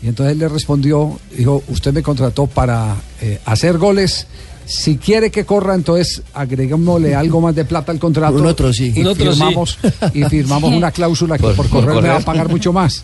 Y 0.00 0.08
entonces 0.08 0.32
él 0.34 0.38
le 0.38 0.48
respondió, 0.48 1.18
dijo, 1.36 1.62
usted 1.68 1.92
me 1.92 2.02
contrató 2.02 2.46
para 2.46 2.94
eh, 3.20 3.40
hacer 3.46 3.78
goles 3.78 4.26
Si 4.66 4.96
quiere 4.96 5.30
que 5.30 5.44
corra, 5.44 5.74
entonces 5.74 6.22
agreguémosle 6.32 7.14
algo 7.14 7.40
más 7.40 7.54
de 7.54 7.64
plata 7.64 7.92
al 7.92 7.98
contrato. 7.98 8.36
Un 8.36 8.46
otro 8.46 8.72
sí. 8.72 8.92
Y 8.94 9.00
Un 9.00 9.08
otro 9.08 9.32
sí. 9.32 9.38
firmamos, 9.38 9.78
y 10.14 10.24
firmamos 10.24 10.72
una 10.72 10.90
cláusula 10.90 11.36
que 11.36 11.42
Por- 11.42 11.54
por, 11.56 11.68
por 11.68 11.80
correr 11.84 12.02
me 12.02 12.08
va 12.08 12.14
a 12.14 12.18
correr. 12.18 12.24
pagar 12.24 12.48
mucho 12.48 12.72
más. 12.72 13.02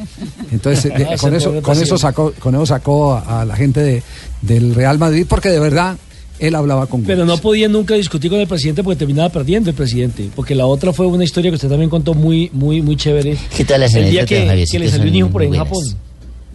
Entonces, 0.51 0.91
Ah, 0.95 1.17
con, 1.21 1.35
eso, 1.35 1.61
con 1.63 1.81
eso 1.81 1.99
sacó, 1.99 2.33
con 2.39 2.55
eso 2.55 2.67
sacó 2.67 3.13
a, 3.15 3.43
a 3.43 3.45
la 3.45 3.57
gente 3.57 3.81
de- 3.81 4.03
del 4.43 4.75
Real 4.75 4.99
Madrid, 4.99 5.27
porque 5.29 5.51
de 5.51 5.61
verdad 5.61 5.97
él 6.39 6.55
hablaba 6.55 6.87
con 6.87 7.03
Pero 7.03 7.27
no 7.27 7.37
podía 7.37 7.69
nunca 7.69 7.95
discutir 7.95 8.31
con 8.31 8.41
el 8.41 8.47
presidente 8.47 8.83
porque 8.83 8.97
terminaba 8.99 9.29
perdiendo 9.29 9.69
el 9.69 9.77
presidente. 9.77 10.31
Porque 10.35 10.55
la 10.55 10.65
otra 10.67 10.93
fue 10.95 11.07
una 11.07 11.25
historia 11.25 11.51
que 11.51 11.57
usted 11.57 11.69
también 11.69 11.91
contó 11.91 12.15
muy, 12.15 12.49
muy, 12.55 12.81
muy 12.81 12.97
chévere. 12.97 13.37
¿Qué 13.55 13.65
tal 13.67 13.81
las 13.81 13.95
El 13.95 14.11
día 14.11 14.25
que, 14.25 14.47
Javiercito? 14.47 14.79
que 14.79 14.85
le 14.87 14.91
salió 14.91 15.11
un 15.11 15.15
hijo 15.17 15.29
por 15.29 15.43
ahí 15.43 15.49
en 15.49 15.55
Japón. 15.57 15.85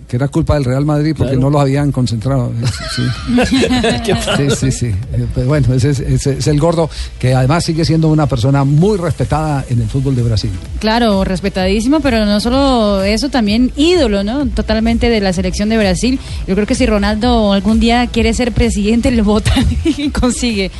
Que 0.07 0.15
era 0.17 0.27
culpa 0.27 0.53
del 0.53 0.63
Real 0.65 0.85
Madrid 0.85 1.15
porque 1.17 1.33
Claro. 1.33 1.41
no 1.47 1.49
los 1.49 1.61
habían 1.61 1.91
concentrado. 1.91 2.51
Sí, 2.95 3.01
¿Qué 4.05 4.15
sí, 4.49 4.55
sí. 4.55 4.71
sí. 4.71 4.85
Eh, 5.13 5.25
pues 5.33 5.47
bueno, 5.47 5.73
ese 5.73 5.89
es, 5.91 5.99
ese 5.99 6.37
es 6.37 6.47
el 6.47 6.59
gordo, 6.59 6.89
que 7.19 7.33
además 7.33 7.63
sigue 7.65 7.83
siendo 7.85 8.09
una 8.09 8.27
persona 8.27 8.63
muy 8.63 8.97
respetada 8.97 9.65
en 9.69 9.81
el 9.81 9.87
fútbol 9.87 10.15
de 10.15 10.23
Brasil. 10.23 10.51
Claro, 10.79 11.23
respetadísimo, 11.23 11.99
pero 12.01 12.25
no 12.25 12.39
solo 12.39 13.01
eso, 13.03 13.29
también 13.29 13.71
ídolo, 13.75 14.23
¿no? 14.23 14.45
Totalmente 14.47 15.09
de 15.09 15.19
la 15.21 15.33
selección 15.33 15.69
de 15.69 15.77
Brasil. 15.77 16.19
Yo 16.47 16.53
creo 16.55 16.67
que 16.67 16.75
si 16.75 16.85
Ronaldo 16.85 17.51
algún 17.53 17.79
día 17.79 18.07
quiere 18.07 18.33
ser 18.33 18.51
presidente, 18.51 19.09
le 19.11 19.21
votan 19.23 19.65
y 19.85 20.09
consigue. 20.09 20.71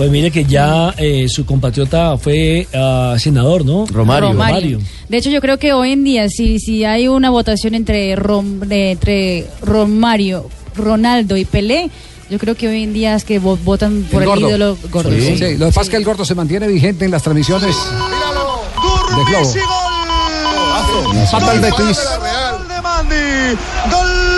Pues 0.00 0.10
mire 0.10 0.30
que 0.30 0.46
ya 0.46 0.94
eh, 0.96 1.28
su 1.28 1.44
compatriota 1.44 2.16
fue 2.16 2.66
ah, 2.72 3.16
senador, 3.18 3.66
¿no? 3.66 3.84
Romario. 3.84 4.30
De 5.10 5.18
hecho, 5.18 5.28
yo 5.28 5.42
creo 5.42 5.58
que 5.58 5.74
hoy 5.74 5.92
en 5.92 6.04
día, 6.04 6.26
si, 6.30 6.58
si 6.58 6.86
hay 6.86 7.06
una 7.06 7.28
votación 7.28 7.74
entre, 7.74 8.16
Rom- 8.16 8.66
entre 8.72 9.46
Romario, 9.60 10.48
Ronaldo 10.74 11.36
y 11.36 11.44
Pelé, 11.44 11.90
yo 12.30 12.38
creo 12.38 12.54
que 12.54 12.66
hoy 12.68 12.82
en 12.82 12.94
día 12.94 13.14
es 13.14 13.24
que 13.24 13.42
vo- 13.42 13.58
votan 13.62 14.06
por 14.10 14.22
el, 14.22 14.28
gordo. 14.30 14.48
ídolo 14.48 14.78
gordo. 14.90 15.10
Sí, 15.10 15.20
sí. 15.20 15.36
sí, 15.36 15.58
Lo 15.58 15.66
que 15.66 15.72
pasa 15.72 15.82
es 15.82 15.90
que 15.90 15.96
el 15.96 16.04
gordo 16.06 16.24
se 16.24 16.34
mantiene 16.34 16.66
vigente 16.66 17.04
en 17.04 17.10
las 17.10 17.22
transmisiones 17.22 17.76
de 17.76 19.24
Globo. 19.30 19.52
Falta 21.30 21.52
el 21.52 21.60
Betis. 21.60 21.98
Gol 22.80 23.08
de. 23.10 23.56
Gol. 23.90 24.29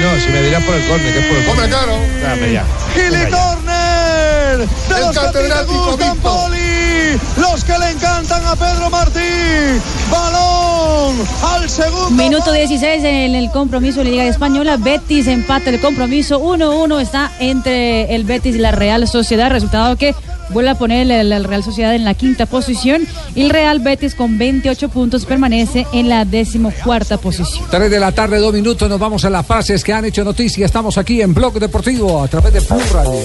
No, 0.00 0.20
si 0.20 0.28
me 0.28 0.42
dirás 0.42 0.62
por 0.64 0.74
el 0.74 0.86
córner, 0.86 1.12
que 1.12 1.20
es 1.20 1.26
por 1.26 1.36
el 1.36 1.44
córner. 1.44 1.64
Hombre, 1.64 1.78
claro. 1.78 1.98
Dame 2.22 2.52
ya. 2.52 2.64
Gili. 2.94 3.30
Corner. 3.30 4.58
De 4.58 4.94
El 4.94 5.00
los 5.00 5.10
que 5.12 5.18
a 5.18 5.26
ti 5.26 5.32
te 5.32 5.48
catedrático 5.48 5.86
gustan, 5.86 6.12
Víctor. 6.12 6.32
Poli. 6.32 7.20
Los 7.38 7.64
que 7.64 7.78
le 7.78 7.90
encantan 7.90 8.46
a 8.46 8.56
Pedro 8.56 8.90
Martín. 8.90 9.82
Balón 10.10 11.16
al 11.42 11.68
segundo. 11.70 12.10
Minuto 12.10 12.52
16 12.52 13.04
en 13.04 13.34
el 13.34 13.50
compromiso 13.50 13.98
de 13.98 14.04
la 14.04 14.10
Liga 14.10 14.24
Española. 14.24 14.76
Betis 14.76 15.26
empata 15.26 15.70
el 15.70 15.80
compromiso. 15.80 16.40
1-1 16.40 17.00
está 17.00 17.32
entre 17.38 18.14
el 18.14 18.24
Betis 18.24 18.56
y 18.56 18.58
la 18.58 18.72
Real 18.72 19.06
Sociedad. 19.08 19.50
Resultado 19.50 19.96
que 19.96 20.14
vuelve 20.50 20.70
a 20.70 20.74
poner 20.74 21.10
el, 21.10 21.32
el 21.32 21.44
Real 21.44 21.62
Sociedad 21.62 21.94
en 21.94 22.04
la 22.04 22.14
quinta 22.14 22.46
posición. 22.46 23.06
Y 23.34 23.42
el 23.42 23.50
Real 23.50 23.80
Betis 23.80 24.14
con 24.14 24.38
28 24.38 24.88
puntos 24.88 25.24
permanece 25.26 25.86
en 25.92 26.08
la 26.08 26.24
decimocuarta 26.24 27.18
posición. 27.18 27.64
3 27.70 27.90
de 27.90 28.00
la 28.00 28.12
tarde, 28.12 28.38
dos 28.38 28.52
minutos, 28.52 28.88
nos 28.88 28.98
vamos 28.98 29.24
a 29.24 29.30
las 29.30 29.46
frases 29.46 29.82
que 29.84 29.92
han 29.92 30.04
hecho 30.04 30.24
noticia. 30.24 30.66
Estamos 30.66 30.98
aquí 30.98 31.20
en 31.20 31.34
Blog 31.34 31.58
Deportivo 31.58 32.22
a 32.22 32.28
través 32.28 32.52
de 32.52 32.60
Blue 32.60 32.82
Radio. 32.92 33.20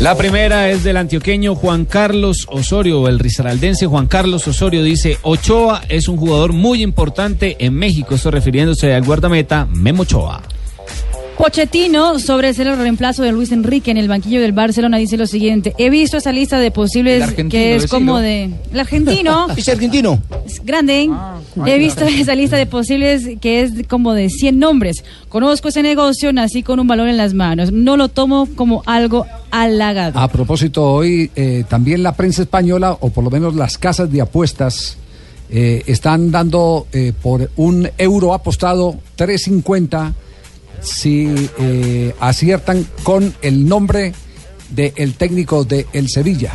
La 0.00 0.16
primera 0.16 0.70
es 0.70 0.82
del 0.82 0.96
antioqueño 0.96 1.54
Juan 1.54 1.84
Carlos 1.84 2.46
Osorio, 2.50 3.06
el 3.08 3.18
risaraldense 3.18 3.86
Juan 3.86 4.06
Carlos 4.06 4.46
Osorio 4.48 4.82
dice, 4.82 5.18
Ochoa 5.22 5.82
es 5.88 6.08
un 6.08 6.16
jugador 6.16 6.52
muy 6.52 6.82
importante 6.82 7.56
en 7.60 7.74
México, 7.74 8.14
esto 8.14 8.30
refiriéndose 8.30 8.92
al 8.92 9.04
guardameta 9.04 9.66
Memo 9.66 10.02
Ochoa. 10.02 10.42
Pochettino, 11.36 12.18
sobre 12.20 12.54
ser 12.54 12.68
el 12.68 12.78
reemplazo 12.78 13.22
de 13.22 13.32
Luis 13.32 13.50
Enrique 13.50 13.90
en 13.90 13.96
el 13.96 14.08
banquillo 14.08 14.40
del 14.40 14.52
Barcelona, 14.52 14.98
dice 14.98 15.16
lo 15.16 15.26
siguiente. 15.26 15.74
He 15.78 15.90
visto 15.90 16.16
esa 16.16 16.30
lista 16.32 16.58
de 16.58 16.70
posibles 16.70 17.34
que 17.50 17.74
es 17.74 17.88
como 17.88 18.18
de... 18.18 18.50
El 18.72 18.80
argentino. 18.80 19.48
¿Es 19.56 19.68
argentino? 19.68 20.22
Es 20.46 20.64
grande. 20.64 21.02
¿eh? 21.02 21.08
Ah, 21.10 21.40
He 21.66 21.78
visto 21.78 22.04
esa 22.04 22.34
lista 22.34 22.56
de 22.56 22.66
posibles 22.66 23.28
que 23.40 23.62
es 23.62 23.72
como 23.88 24.14
de 24.14 24.30
100 24.30 24.58
nombres. 24.58 25.04
Conozco 25.28 25.68
ese 25.68 25.82
negocio, 25.82 26.32
nací 26.32 26.62
con 26.62 26.78
un 26.78 26.86
balón 26.86 27.08
en 27.08 27.16
las 27.16 27.34
manos. 27.34 27.72
No 27.72 27.96
lo 27.96 28.08
tomo 28.08 28.48
como 28.54 28.82
algo 28.86 29.26
halagado. 29.50 30.18
A 30.18 30.28
propósito, 30.28 30.84
hoy 30.84 31.30
eh, 31.34 31.64
también 31.68 32.02
la 32.02 32.12
prensa 32.12 32.42
española, 32.42 32.96
o 33.00 33.10
por 33.10 33.24
lo 33.24 33.30
menos 33.30 33.54
las 33.56 33.76
casas 33.76 34.10
de 34.10 34.20
apuestas, 34.20 34.96
eh, 35.50 35.82
están 35.86 36.30
dando 36.30 36.86
eh, 36.92 37.12
por 37.20 37.50
un 37.56 37.88
euro 37.98 38.34
apostado 38.34 38.96
3.50 39.18 40.12
si 40.84 41.28
eh, 41.58 42.14
aciertan 42.20 42.86
con 43.02 43.34
el 43.42 43.66
nombre 43.68 44.12
del 44.70 45.14
técnico 45.14 45.64
de 45.64 45.86
el 45.92 46.08
Sevilla. 46.08 46.52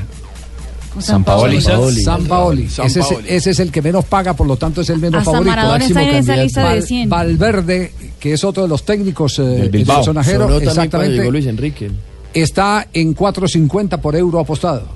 Sampaoli. 0.99 1.61
Sampaoli. 1.61 2.01
Sampaoli. 2.03 2.63
Ese, 2.65 2.99
es, 2.99 3.07
ese 3.27 3.49
es 3.51 3.59
el 3.59 3.71
que 3.71 3.81
menos 3.81 4.05
paga, 4.05 4.33
por 4.35 4.47
lo 4.47 4.57
tanto 4.57 4.81
es 4.81 4.89
el 4.89 4.99
menos 4.99 5.19
Hasta 5.19 5.31
favorito. 5.31 5.55
Maradona 5.55 5.85
está 5.85 6.03
en 6.03 6.15
esa 6.15 6.35
lista 6.35 6.69
de 6.73 6.81
100. 6.81 7.09
Valverde, 7.09 7.91
que 8.19 8.33
es 8.33 8.43
otro 8.43 8.63
de 8.63 8.69
los 8.69 8.83
técnicos 8.83 9.39
eh, 9.39 9.43
Del 9.43 9.61
del 9.61 9.69
Bilbao. 9.69 10.03
sonajero, 10.03 10.39
Sonó 10.45 10.47
también 10.59 10.65
cuando 10.65 10.81
exactamente, 10.81 11.31
Luis 11.31 11.45
Enrique. 11.45 11.91
está 12.33 12.87
en 12.91 13.15
4.50 13.15 13.99
por 14.01 14.15
euro 14.15 14.39
apostado. 14.39 14.87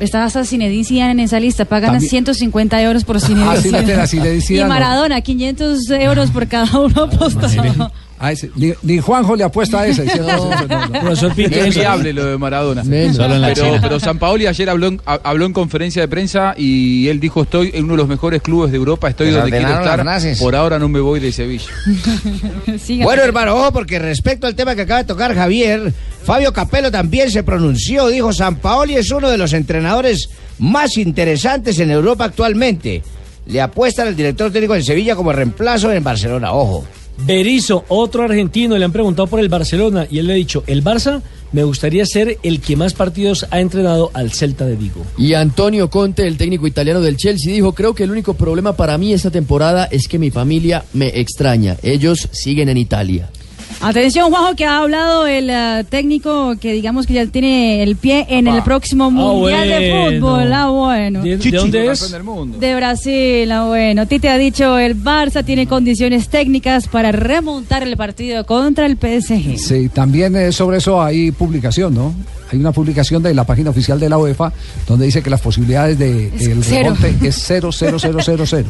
Está 0.00 0.24
hasta 0.24 0.44
Zinedine 0.44 0.84
Zidane 0.84 1.10
en 1.12 1.20
esa 1.20 1.38
lista. 1.40 1.64
Pagan 1.64 1.90
a 1.90 1.92
También- 1.94 2.10
150 2.10 2.82
euros 2.82 3.04
por 3.04 3.20
Zinedine 3.24 3.50
Ah, 3.50 3.56
sí, 3.60 3.70
la 3.70 3.78
Zidane. 3.80 3.86
tela, 3.86 4.06
Zinedine 4.06 4.36
Y 4.38 4.40
Zidane. 4.42 4.68
Maradona, 4.68 5.20
500 5.20 5.90
euros 5.90 6.30
por 6.30 6.46
cada 6.48 6.80
uno 6.80 7.02
apostado. 7.04 7.92
A 8.20 8.32
ese- 8.32 8.50
ni, 8.56 8.72
ni 8.82 8.98
Juanjo 8.98 9.36
le 9.36 9.44
apuesta 9.44 9.80
a 9.80 9.84
dice, 9.84 10.04
no, 10.18 10.50
no, 10.66 10.88
no, 10.88 11.10
Es 11.68 11.74
viable 11.74 12.12
lo 12.12 12.24
de 12.26 12.38
Maradona. 12.38 12.82
Menos. 12.82 13.16
Solo 13.16 13.34
en 13.36 13.40
la 13.42 13.48
pero, 13.54 13.64
pero 13.80 14.00
San 14.00 14.18
Paoli 14.18 14.46
ayer 14.46 14.68
habló 14.68 14.88
en, 14.88 15.00
ha- 15.06 15.20
habló 15.22 15.46
en 15.46 15.52
conferencia 15.52 16.02
de 16.02 16.08
prensa 16.08 16.54
y 16.56 17.08
él 17.08 17.20
dijo 17.20 17.42
estoy 17.42 17.70
en 17.74 17.84
uno 17.84 17.92
de 17.94 17.98
los 17.98 18.08
mejores 18.08 18.42
clubes 18.42 18.70
de 18.72 18.76
Europa, 18.76 19.08
estoy 19.08 19.26
Les 19.26 19.36
donde 19.36 19.50
quiero 19.56 19.68
estar. 19.82 19.98
Por 20.42 20.56
ahora 20.56 20.78
no 20.78 20.88
me 20.88 21.00
voy 21.00 21.20
de 21.20 21.30
Sevilla. 21.32 21.66
Bueno, 23.04 23.22
hermano, 23.22 23.54
ojo, 23.56 23.72
porque 23.72 23.98
respecto 23.98 24.46
al 24.46 24.54
tema 24.54 24.74
que 24.74 24.82
acaba 24.82 24.98
de 25.02 25.06
tocar 25.06 25.34
Javier, 25.34 25.92
Fabio 26.24 26.52
Capello 26.52 26.90
también 26.90 27.30
se 27.30 27.42
pronunció. 27.42 28.08
Dijo: 28.08 28.32
San 28.32 28.56
Paoli 28.56 28.94
es 28.96 29.10
uno 29.10 29.28
de 29.30 29.38
los 29.38 29.52
entrenadores 29.52 30.28
más 30.58 30.96
interesantes 30.96 31.78
en 31.78 31.90
Europa 31.90 32.24
actualmente. 32.24 33.02
Le 33.46 33.60
apuestan 33.60 34.08
al 34.08 34.16
director 34.16 34.50
técnico 34.52 34.74
de 34.74 34.82
Sevilla 34.82 35.16
como 35.16 35.32
reemplazo 35.32 35.90
en 35.92 36.04
Barcelona. 36.04 36.52
Ojo. 36.52 36.84
Berizzo, 37.24 37.84
otro 37.88 38.24
argentino, 38.24 38.78
le 38.78 38.84
han 38.84 38.92
preguntado 38.92 39.26
por 39.26 39.40
el 39.40 39.48
Barcelona 39.48 40.06
y 40.10 40.18
él 40.18 40.26
le 40.26 40.32
ha 40.34 40.36
dicho, 40.36 40.64
el 40.66 40.82
Barça 40.82 41.22
me 41.52 41.64
gustaría 41.64 42.04
ser 42.04 42.38
el 42.42 42.60
que 42.60 42.76
más 42.76 42.94
partidos 42.94 43.46
ha 43.50 43.60
entrenado 43.60 44.10
al 44.14 44.32
Celta 44.32 44.66
de 44.66 44.76
Vigo. 44.76 45.04
Y 45.16 45.34
Antonio 45.34 45.88
Conte, 45.90 46.26
el 46.26 46.36
técnico 46.36 46.66
italiano 46.66 47.00
del 47.00 47.16
Chelsea, 47.16 47.52
dijo, 47.52 47.72
creo 47.72 47.94
que 47.94 48.04
el 48.04 48.10
único 48.10 48.34
problema 48.34 48.74
para 48.74 48.98
mí 48.98 49.12
esta 49.12 49.30
temporada 49.30 49.84
es 49.86 50.08
que 50.08 50.18
mi 50.18 50.30
familia 50.30 50.84
me 50.92 51.18
extraña. 51.20 51.76
Ellos 51.82 52.28
siguen 52.32 52.68
en 52.68 52.76
Italia. 52.76 53.30
Atención, 53.80 54.30
Juanjo, 54.30 54.56
que 54.56 54.64
ha 54.64 54.78
hablado 54.78 55.26
el 55.28 55.48
eh, 55.50 55.84
técnico 55.88 56.56
que 56.60 56.72
digamos 56.72 57.06
que 57.06 57.14
ya 57.14 57.26
tiene 57.26 57.80
el 57.84 57.94
pie 57.94 58.26
en 58.28 58.48
el 58.48 58.60
próximo 58.64 59.08
Mundial 59.08 59.68
de 59.68 59.90
bueno. 59.90 60.20
Fútbol. 60.20 60.52
Ah, 60.52 60.66
bueno. 60.68 61.22
¿De, 61.22 61.36
de 61.36 61.50
dónde 61.52 61.86
es? 61.92 62.14
De 62.58 62.74
Brasil, 62.74 63.52
ah, 63.52 63.66
bueno. 63.66 64.06
Tite 64.08 64.30
ha 64.30 64.36
dicho 64.36 64.76
el 64.78 65.00
Barça 65.00 65.44
tiene 65.44 65.68
condiciones 65.68 66.28
técnicas 66.28 66.88
para 66.88 67.12
remontar 67.12 67.84
el 67.84 67.96
partido 67.96 68.44
contra 68.44 68.84
el 68.84 68.96
PSG. 68.96 69.56
Sí, 69.58 69.88
también 69.90 70.34
eh, 70.34 70.50
sobre 70.50 70.78
eso 70.78 71.00
hay 71.00 71.30
publicación, 71.30 71.94
¿no? 71.94 72.12
Hay 72.50 72.58
una 72.58 72.72
publicación 72.72 73.22
de 73.22 73.32
la 73.32 73.44
página 73.44 73.70
oficial 73.70 74.00
de 74.00 74.08
la 74.08 74.18
UEFA 74.18 74.52
donde 74.88 75.06
dice 75.06 75.22
que 75.22 75.30
las 75.30 75.40
posibilidades 75.40 75.96
de 75.98 76.32
Es 76.34 76.48
el 76.48 76.64
cero. 76.64 76.96
remonte 77.00 77.28
es 77.28 77.36
0, 77.46 77.70
0, 77.70 77.96
0, 78.00 78.18
0, 78.24 78.44
0. 78.44 78.68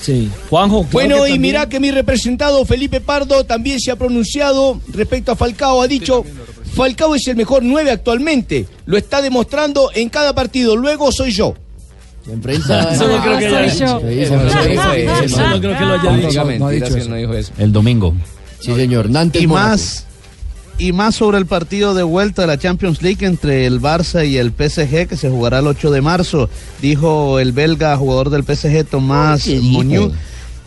Sí. 0.00 0.30
Juanjo. 0.50 0.84
Bueno, 0.92 1.26
y 1.26 1.38
mira 1.38 1.68
que 1.68 1.80
mi 1.80 1.90
representado 1.90 2.64
Felipe 2.64 3.00
Pardo 3.00 3.44
también 3.44 3.80
se 3.80 3.90
ha 3.90 3.96
pronunciado 3.96 4.80
respecto 4.92 5.32
a 5.32 5.36
Falcao. 5.36 5.82
Ha 5.82 5.88
dicho, 5.88 6.24
Falcao 6.74 7.14
es 7.14 7.26
el 7.28 7.36
mejor 7.36 7.62
9 7.64 7.90
actualmente. 7.90 8.66
Lo 8.86 8.96
está 8.96 9.20
demostrando 9.20 9.90
en 9.94 10.08
cada 10.08 10.34
partido. 10.34 10.76
Luego 10.76 11.10
soy 11.12 11.32
yo. 11.32 11.54
En 12.30 12.40
prensa. 12.40 12.90
Eso 12.94 13.08
no 13.08 13.22
creo 13.22 13.38
que 13.38 13.46
haya 13.46 13.62
dicho. 13.62 13.98
Eso 14.06 14.36
no 14.36 14.48
Eso 14.48 14.62
dijo 14.68 14.92
eso. 14.92 15.22
Eso 15.24 15.48
no 15.48 15.60
creo 15.60 15.78
que 15.78 15.84
lo 15.84 15.94
haya 15.94 16.10
No, 16.12 16.16
dicho. 16.16 16.44
no 17.08 17.16
dijo 17.16 17.32
eso. 17.34 17.52
El 17.58 17.72
domingo. 17.72 18.14
Sí, 18.60 18.74
señor. 18.74 19.08
Nantes 19.08 19.40
Y 19.42 19.46
Mónaco. 19.46 19.68
más, 19.68 20.06
y 20.78 20.92
más 20.92 21.16
sobre 21.16 21.38
el 21.38 21.46
partido 21.46 21.94
de 21.94 22.04
vuelta 22.04 22.42
de 22.42 22.48
la 22.48 22.58
Champions 22.58 23.02
League 23.02 23.26
entre 23.26 23.66
el 23.66 23.80
Barça 23.80 24.26
y 24.26 24.38
el 24.38 24.50
PSG 24.50 25.08
que 25.08 25.16
se 25.16 25.28
jugará 25.28 25.58
el 25.58 25.66
8 25.66 25.90
de 25.90 26.00
marzo. 26.00 26.48
Dijo 26.80 27.40
el 27.40 27.52
belga 27.52 27.96
jugador 27.96 28.30
del 28.30 28.44
PSG 28.44 28.84
Tomás. 28.84 29.46
Moñú. 29.62 30.12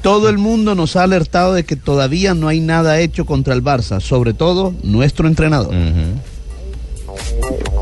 Todo 0.02 0.30
el 0.30 0.38
mundo 0.38 0.74
nos 0.76 0.96
ha 0.96 1.04
alertado 1.04 1.54
de 1.54 1.64
que 1.64 1.76
todavía 1.76 2.34
no 2.34 2.48
hay 2.48 2.60
nada 2.60 3.00
hecho 3.00 3.26
contra 3.26 3.54
el 3.54 3.64
Barça, 3.64 4.00
sobre 4.00 4.34
todo 4.34 4.74
nuestro 4.84 5.28
entrenador. 5.28 5.74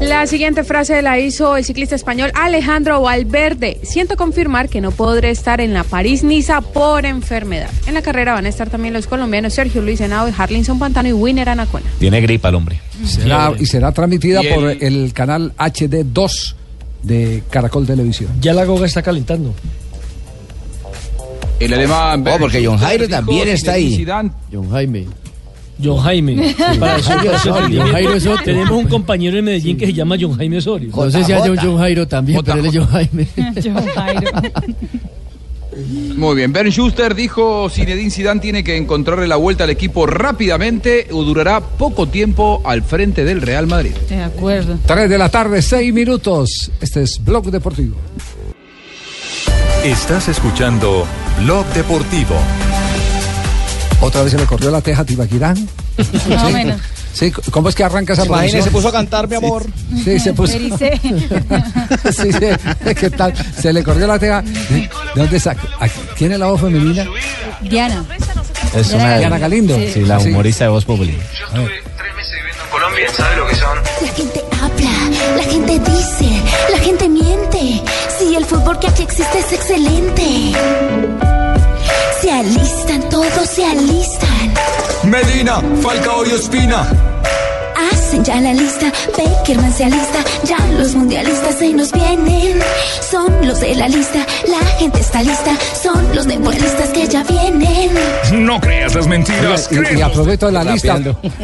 La 0.10 0.26
siguiente 0.26 0.64
frase 0.64 1.04
la 1.04 1.20
hizo 1.20 1.56
el 1.56 1.64
ciclista 1.64 1.96
español 1.96 2.32
Alejandro 2.34 3.00
Valverde. 3.02 3.80
Siento 3.84 4.18
confirmar 4.18 4.68
que 4.68 4.82
no 4.82 4.90
podré 4.90 5.30
estar 5.30 5.62
en 5.62 5.72
la 5.72 5.84
París-Niza 5.84 6.62
por 6.62 7.06
enfermedad. 7.06 7.70
En 7.86 7.94
la 7.94 8.02
carrera 8.02 8.34
van 8.34 8.48
a 8.48 8.50
estar 8.50 8.72
también 8.72 8.96
los 8.96 9.06
colombianos 9.06 9.54
Sergio 9.54 9.84
Luis 9.84 10.02
Henao, 10.02 10.32
Harlinson 10.36 10.80
Pantano 10.80 11.10
y 11.10 11.14
Winner 11.14 11.48
Anacona. 11.48 11.86
Tiene 12.00 12.22
gripa 12.22 12.50
el 12.50 12.56
hombre. 12.56 12.82
Será- 13.06 13.54
y 13.60 13.68
será 13.68 13.92
transmitida 13.92 14.42
Y 14.44 14.48
el- 14.48 14.54
por 14.56 14.70
el 14.72 15.14
canal 15.14 15.54
HD2 15.58 16.56
de 17.04 17.44
Caracol 17.52 17.86
Televisión. 17.86 18.32
Ya 18.42 18.54
la 18.54 18.66
goga 18.66 18.88
está 18.88 19.04
calentando. 19.04 19.54
El 21.60 21.72
alemán. 21.74 22.26
Oh, 22.28 22.38
porque 22.40 22.66
John 22.66 22.78
Jairo 22.80 23.08
también 23.08 23.48
está 23.50 23.74
ahí. 23.74 24.04
John 24.52 24.70
Jaime. 24.72 25.06
John 25.84 25.98
Jaime. 26.00 26.56
Para 26.80 26.98
eso- 26.98 27.10
para 27.10 27.36
eso 27.36 27.52
Osorio. 27.54 27.82
John 27.82 27.92
Jairo 27.92 28.14
es 28.14 28.26
otro. 28.28 28.44
Tenemos 28.44 28.72
un 28.72 28.86
compañero 28.88 29.38
en 29.38 29.46
Medellín 29.46 29.78
que 29.78 29.86
se 29.86 29.94
llama 29.94 30.16
John 30.20 30.36
Jaime 30.38 30.58
Osorio. 30.58 30.90
No 30.96 31.10
sé 31.12 31.24
si 31.24 31.32
haya 31.34 31.52
un 31.52 31.58
John 31.58 31.78
Jairo 31.78 32.08
también, 32.08 32.42
pero 32.44 32.60
él 32.60 32.66
es 32.66 32.76
John 32.76 32.88
Jaime. 32.88 33.28
Muy 36.18 36.36
bien, 36.36 36.52
Ben 36.52 36.70
Schuster 36.72 37.16
dijo 37.16 37.70
Zinedine 37.70 38.10
Zidane 38.10 38.42
tiene 38.42 38.64
que 38.64 38.76
encontrarle 38.76 39.28
la 39.28 39.38
vuelta 39.38 39.64
al 39.64 39.70
equipo 39.70 40.06
rápidamente 40.06 41.08
o 41.12 41.24
durará 41.24 41.62
poco 41.62 42.08
tiempo 42.08 42.62
al 42.66 42.82
frente 42.84 43.24
del 43.24 43.42
Real 43.42 43.68
Madrid. 43.68 43.92
De 44.10 44.22
acuerdo. 44.22 44.78
3 44.86 45.10
de 45.10 45.18
la 45.18 45.30
tarde, 45.30 45.62
6 45.62 45.94
minutos. 45.94 46.72
Este 46.82 47.04
es 47.04 47.24
Blog 47.24 47.46
Deportivo. 47.52 47.96
Estás 49.86 50.28
escuchando 50.28 51.06
Blog 51.44 51.66
Deportivo. 51.68 52.36
Otra 54.02 54.22
vez 54.24 54.32
se 54.32 54.38
le 54.38 54.46
corrió 54.46 54.72
la 54.72 54.82
teja 54.82 55.02
a 55.02 55.06
Tibaquirán. 55.06 55.68
Más 56.30 56.44
o 56.44 56.50
menos. 56.52 56.80
Sí, 57.14 57.32
¿cómo 57.52 57.68
es 57.70 57.76
que 57.76 57.84
arranca 57.84 58.14
esa 58.14 58.26
Imagínese, 58.26 58.58
producción? 58.58 58.64
se 58.64 58.72
puso 58.72 58.88
a 58.88 58.92
cantar, 58.92 59.28
mi 59.28 59.36
amor. 59.36 59.66
Sí, 60.04 60.20
se 60.20 60.34
puso. 60.34 60.54
Sí, 60.60 62.32
sí, 62.32 62.94
¿qué 62.96 63.10
tal? 63.10 63.34
Se 63.60 63.74
le 63.74 63.84
corrió 63.84 64.08
la 64.08 64.18
teja. 64.20 64.42
¿De 64.42 64.90
dónde 65.16 65.40
saca? 65.40 65.62
¿A- 65.80 65.88
¿Quién 66.18 66.32
es 66.32 66.40
la 66.40 66.46
voz 66.48 66.62
femenina? 66.62 67.06
Diana. 67.62 68.06
Es 68.76 68.90
Diana 68.90 69.04
una 69.06 69.18
Diana 69.18 69.38
Galindo. 69.40 69.76
Sí, 69.94 70.02
la 70.06 70.20
Sí. 70.20 70.30
humorista 70.30 70.64
de 70.66 70.70
Voz 70.70 70.86
Populi. 70.86 71.18
Colombia, 72.72 73.08
¿sabe 73.16 73.36
lo 73.36 73.48
que 73.48 73.56
son? 73.56 73.78
La 74.02 74.14
gente 74.14 74.42
habla, 74.62 75.36
la 75.38 75.44
gente 75.44 75.80
dice, 75.80 76.42
la 76.72 76.78
gente 76.80 77.10
miente. 77.10 77.82
Sí, 78.18 78.36
el 78.36 78.46
fútbol 78.46 78.78
que 78.80 78.88
aquí 78.88 79.02
existe 79.04 79.40
es 79.40 79.52
excelente. 79.52 80.54
Se 82.22 82.32
alistan, 82.32 83.10
todos 83.10 83.50
se 83.50 83.66
alistan. 83.66 84.54
Medina, 85.04 85.62
Falcao 85.82 86.26
y 86.26 86.32
Ospina. 86.34 86.88
Ya 88.24 88.42
la 88.42 88.54
lista, 88.54 88.92
Beckerman 89.18 89.72
se 89.74 89.86
alista. 89.86 90.24
Ya 90.46 90.58
los 90.78 90.94
mundialistas 90.96 91.56
se 91.56 91.74
nos 91.74 91.92
vienen. 91.92 92.60
Son 93.10 93.32
los 93.48 93.60
de 93.62 93.76
la 93.76 93.88
lista, 93.88 94.20
la 94.48 94.66
gente 94.78 95.00
está 95.00 95.24
lista. 95.24 95.52
Son 95.82 96.16
los 96.16 96.28
deportistas 96.28 96.90
que 96.90 97.08
ya 97.08 97.24
vienen. 97.24 97.90
No 98.46 98.60
creas 98.60 98.94
las 98.96 99.08
mentiras. 99.08 99.70
Y, 99.72 99.98
y 99.98 100.02
aprovecho 100.02 100.48
de 100.48 100.52
la 100.52 100.64
lista. 100.64 101.00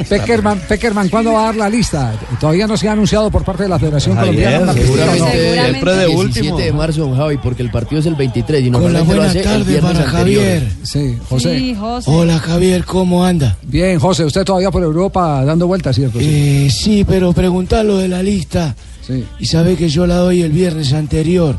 Peckerman, 0.09 0.59
Peckerman, 0.67 1.09
¿cuándo 1.09 1.33
va 1.33 1.43
a 1.43 1.45
dar 1.47 1.55
la 1.55 1.69
lista? 1.69 2.13
Todavía 2.39 2.67
no 2.67 2.75
se 2.77 2.88
ha 2.89 2.91
anunciado 2.91 3.31
por 3.31 3.43
parte 3.43 3.63
de 3.63 3.69
la 3.69 3.79
Federación 3.79 4.15
Colombiana. 4.17 4.57
lista, 4.59 4.73
¿no? 4.73 4.73
Seguramente 4.73 5.31
Seguramente. 5.31 6.03
el 6.03 6.31
17 6.31 6.61
de 6.61 6.73
marzo, 6.73 7.15
Javi, 7.15 7.38
porque 7.38 7.61
el 7.63 7.71
partido 7.71 7.99
es 8.01 8.05
el 8.05 8.15
23 8.15 8.61
y 8.61 8.71
Con 8.71 8.93
la 8.93 8.99
normalmente 8.99 9.15
lo 9.15 9.21
buena 9.23 9.49
tarde 9.49 9.71
viernes 9.71 9.91
para 10.03 10.19
anterior. 10.19 10.43
Javier. 10.43 10.71
Sí, 10.83 11.17
José. 11.29 11.57
Sí, 11.57 11.75
José. 11.79 12.11
Hola 12.11 12.39
Javier, 12.39 12.83
¿cómo 12.85 13.25
anda? 13.25 13.57
Bien, 13.63 13.99
José, 13.99 14.25
usted 14.25 14.43
todavía 14.43 14.69
por 14.71 14.83
Europa 14.83 15.43
dando 15.45 15.67
vueltas, 15.67 15.95
¿cierto? 15.95 16.19
Sí. 16.19 16.64
Eh, 16.65 16.69
sí, 16.69 17.04
pero 17.06 17.34
preguntá 17.34 17.84
lo 17.84 17.97
de 17.97 18.08
la 18.08 18.21
lista. 18.23 18.75
Sí. 19.06 19.23
Y 19.39 19.45
sabe 19.45 19.75
que 19.75 19.89
yo 19.89 20.08
la 20.08 20.15
doy 20.17 20.41
el 20.41 20.51
viernes 20.51 20.93
anterior. 20.93 21.58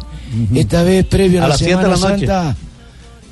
Esta 0.55 0.83
vez 0.83 1.05
previo 1.07 1.43
a, 1.43 1.47
A 1.47 1.49
la 1.49 1.57
Semana 1.59 1.89
la. 1.89 1.97
Santa. 1.97 2.57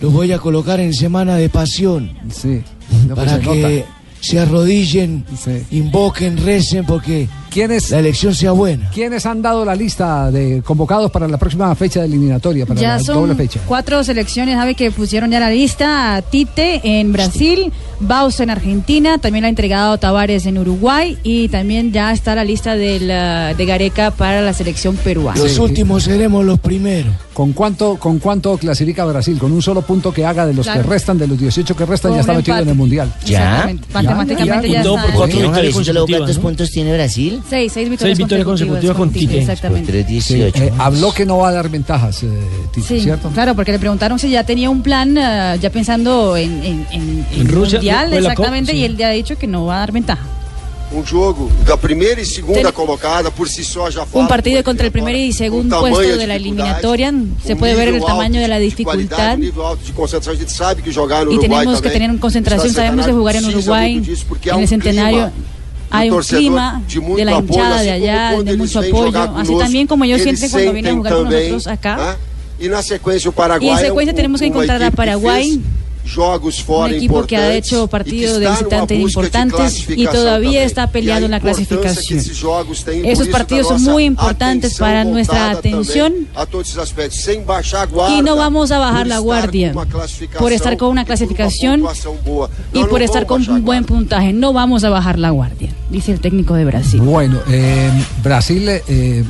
Los 0.00 0.12
voy 0.12 0.30
a 0.32 0.38
colocar 0.38 0.80
en 0.80 0.92
Semana 0.94 1.36
de 1.36 1.48
Pasión. 1.48 2.12
Sí. 2.32 2.62
No, 3.08 3.14
pues 3.14 3.26
para 3.32 3.40
que 3.40 3.78
nota. 3.80 3.90
se 4.20 4.38
arrodillen, 4.38 5.24
Sí. 5.42 5.62
invoquen, 5.72 6.36
recen, 6.44 6.84
porque 6.84 7.28
¿Quiénes, 7.54 7.90
la 7.90 8.00
elección 8.00 8.34
sea 8.34 8.50
buena. 8.50 8.90
¿Quiénes 8.90 9.24
han 9.26 9.40
dado 9.40 9.64
la 9.64 9.76
lista 9.76 10.30
de 10.32 10.60
convocados 10.64 11.10
para 11.12 11.28
la 11.28 11.38
próxima 11.38 11.72
fecha 11.76 12.00
de 12.00 12.06
eliminatoria, 12.06 12.66
para 12.66 12.80
Ya 12.80 12.88
la 12.96 13.02
doble 13.02 13.28
son 13.28 13.36
fecha? 13.36 13.60
cuatro 13.66 14.02
selecciones, 14.02 14.56
sabe 14.56 14.74
que 14.74 14.90
pusieron 14.90 15.30
ya 15.30 15.38
la 15.38 15.50
lista. 15.50 16.20
Tite 16.28 16.80
en 16.82 17.12
Brasil, 17.12 17.72
Baus 18.00 18.40
en 18.40 18.50
Argentina, 18.50 19.18
también 19.18 19.42
la 19.42 19.46
ha 19.46 19.50
entregado 19.50 19.96
Tavares 19.98 20.46
en 20.46 20.58
Uruguay 20.58 21.16
y 21.22 21.48
también 21.48 21.92
ya 21.92 22.12
está 22.12 22.34
la 22.34 22.42
lista 22.42 22.74
del, 22.74 23.08
ah, 23.12 23.54
de 23.54 23.64
Gareca 23.66 24.10
para 24.10 24.42
la 24.42 24.52
selección 24.52 24.96
peruana. 24.96 25.40
Los 25.40 25.56
últimos 25.58 26.02
seremos 26.02 26.44
los 26.44 26.58
primeros. 26.58 27.14
¿Con 27.34 27.52
cuánto, 27.52 27.96
¿Con 27.96 28.18
cuánto 28.20 28.56
clasifica 28.58 29.04
Brasil? 29.04 29.38
Con 29.38 29.50
un 29.52 29.60
solo 29.62 29.82
punto 29.82 30.12
que 30.12 30.24
haga 30.24 30.46
de 30.46 30.54
los 30.54 30.66
Claro. 30.66 30.82
que 30.82 30.88
restan, 30.88 31.18
de 31.18 31.26
los 31.26 31.38
18 31.38 31.74
que 31.76 31.84
restan, 31.84 32.10
Con 32.10 32.16
ya 32.18 32.20
está 32.20 32.32
un 32.32 32.38
metido 32.38 32.54
en 32.56 32.58
empate. 32.60 32.70
el 32.72 32.78
Mundial. 32.78 33.12
Exactamente. 33.22 33.88
Matemáticamente 33.92 34.70
ya, 34.70 34.80
Y 34.80 34.82
todo 34.84 34.96
está. 34.96 35.06
por 35.08 35.14
cuatro 35.16 35.36
Sí. 35.36 35.42
victorias 35.42 35.74
consecutivas, 35.74 36.18
¿Cuántos 36.20 36.36
¿no? 36.36 36.42
puntos 36.42 36.70
tiene 36.70 36.92
Brasil? 36.94 37.42
Seis, 37.48 37.72
seis 37.72 37.72
Seis 37.74 37.88
victorias, 37.90 38.18
victorias 38.18 38.46
consecutivas 38.46 38.96
con 38.96 39.10
Tite. 39.10 39.38
Exactamente. 39.38 40.20
Sí, 40.20 40.40
eh, 40.42 40.72
habló 40.78 41.12
que 41.12 41.26
no 41.26 41.38
va 41.38 41.48
a 41.48 41.52
dar 41.52 41.68
ventajas, 41.68 42.22
eh, 42.22 42.28
Tite, 42.72 42.86
Sí, 42.88 43.00
¿cierto? 43.00 43.28
claro, 43.30 43.54
porque 43.54 43.72
le 43.72 43.78
preguntaron 43.78 44.18
si 44.18 44.30
ya 44.30 44.44
tenía 44.44 44.70
un 44.70 44.82
plan, 44.82 45.16
ah, 45.18 45.56
ya 45.56 45.70
pensando 45.70 46.36
en, 46.36 46.64
en, 46.64 46.86
en, 46.90 47.26
En 47.32 47.48
Rusia, 47.48 47.78
mundial, 47.78 48.06
Copa, 48.06 48.16
exactamente, 48.18 48.72
sí. 48.72 48.78
y 48.78 48.84
él 48.84 48.96
ya 48.96 49.08
ha 49.08 49.12
dicho 49.12 49.36
que 49.36 49.46
no 49.46 49.66
va 49.66 49.76
a 49.76 49.78
dar 49.80 49.92
ventaja. 49.92 50.22
Um 50.92 51.02
jogo 51.02 51.50
da 51.66 51.76
primeira 51.76 52.20
e 52.20 52.24
segunda 52.24 52.70
Ten- 52.70 52.72
colocada 52.72 53.28
por 53.30 53.48
si 53.48 53.64
só 53.64 53.90
já 53.90 54.02
Un 54.02 54.06
fala 54.08 54.28
partido 54.28 54.62
contra 54.62 54.86
el 54.86 54.92
primer 54.92 55.16
y 55.16 55.32
segundo 55.32 55.80
puesto 55.80 55.98
de 56.00 56.18
de 56.18 56.26
la 56.28 56.36
eliminatoria. 56.36 57.12
Se 57.44 57.54
um 57.54 57.58
puede 57.58 57.74
ver 57.74 57.88
el 57.88 57.94
nível 57.94 58.06
tamaño 58.06 58.38
alto 58.40 58.48
de 58.52 58.68
de 58.68 58.84
um 58.84 59.36
nível 59.38 59.66
alto 59.66 59.82
de 59.84 59.92
concentração. 59.92 60.34
A 60.34 60.36
gente 60.36 60.52
sabe 60.52 60.82
que 60.82 60.92
jogar 60.92 61.24
no 61.24 61.32
Y 61.32 61.38
Uruguai 61.38 61.64
tenemos 61.64 61.80
que 61.80 61.88
também 61.90 61.98
tener 62.08 62.20
concentración. 62.20 62.68
está 62.70 62.82
Sabemos 62.82 63.06
que 63.06 63.10
separado, 63.10 63.18
jugar 63.18 63.34
en 63.36 63.42
precisa 63.42 63.58
Uruguay, 63.58 63.92
muito 63.94 64.10
disso, 64.10 64.24
porque 64.28 64.50
há 64.50 64.54
en 64.54 64.58
el 64.60 64.64
um 64.64 64.68
centenario, 64.68 65.18
clima 65.18 65.32
hay 65.96 66.10
un 66.10 66.20
clima 66.22 66.82
de 66.86 67.14
de 67.16 67.24
la 67.24 67.32
hinchada 67.38 67.82
de 67.82 67.90
allá, 67.90 68.42
de 68.42 68.56
mucho 68.56 68.78
apoyo. 68.80 68.94
jogar 69.06 69.22
Así 69.28 69.32
conosco, 69.34 69.58
también 69.58 69.86
como 69.86 70.04
eles 70.04 70.22
sienten 70.22 70.50
cuando 70.50 70.72
vienen 70.72 70.92
a 70.92 70.96
jugar 70.96 71.12
con 71.14 71.24
nosotros 71.30 71.66
acá. 71.66 72.16
né? 72.60 72.68
Na 72.68 72.82
sequência 72.82 73.28
o 73.28 73.32
Paraguai 73.32 73.68
Y 73.68 73.72
en 73.72 73.78
secuencia 73.78 74.12
um- 74.12 74.16
tenemos 74.16 74.40
que 74.40 74.46
encontrar 74.46 74.82
a 74.82 74.90
Paraguay, 74.90 75.50
fez 75.50 75.60
jogos 76.04 76.58
Un 76.60 76.64
fora 76.64 76.94
equipo 76.94 77.24
que 77.24 77.36
ha 77.36 77.54
hecho 77.54 77.84
e 77.84 77.86
que 77.86 77.88
partidos 77.88 78.38
de 78.38 78.44
está 78.44 78.60
numa 78.80 78.86
visitantes 78.86 78.98
importantes 78.98 79.48
y 79.48 80.04
classificação 80.04 80.12
todavía 80.12 80.64
está 80.64 80.84
E 80.84 80.88
peleando 80.88 81.24
en 81.26 81.30
la 81.30 81.40
clasificación. 81.40 82.18
esses 82.20 82.38
jogos 82.38 82.84
têm, 82.84 83.02
por 83.02 83.10
Esos 83.10 83.28
partidos 83.28 83.68
son 83.68 83.82
muy 83.82 84.04
importantes 84.04 84.76
para 84.76 85.04
nuestra 85.04 85.50
atención 85.50 86.12
também 86.12 86.28
a 86.34 86.44
todos 86.46 86.68
esses 86.68 86.78
aspectos, 86.78 87.20
sem 87.20 87.42
baixar 87.42 87.82
a 87.82 87.86
guarda, 87.86 88.14
y 88.16 88.22
no 88.22 88.36
vamos 88.36 88.70
a 88.70 88.78
bajar 88.78 89.06
por 89.06 89.08
la 89.08 89.16
estar 89.16 89.24
guardia 89.24 89.72
com 89.72 89.78
uma 89.78 89.86
classificação 89.86 90.38
por 90.42 90.52
estar 90.52 90.76
con 90.76 90.88
una 90.90 91.02
e 91.02 91.04
clasificación 91.04 91.80
y 92.74 92.84
por 92.84 93.00
não 93.00 93.04
estar 93.06 93.24
vamos 93.24 93.46
con 93.46 93.54
un 93.56 93.64
buen 93.64 93.84
puntaje. 93.84 94.32
No 94.32 94.52
vamos 94.52 94.84
a 94.84 94.90
bajar 94.90 95.18
la 95.18 95.30
guardia, 95.30 95.70
dice 95.90 96.12
el 96.12 96.20
técnico 96.20 96.54
de 96.54 96.64
Brasil. 96.66 97.00
Bueno, 97.00 97.40
eh, 97.48 97.90
Brasil, 98.22 98.68
eh, 98.68 99.24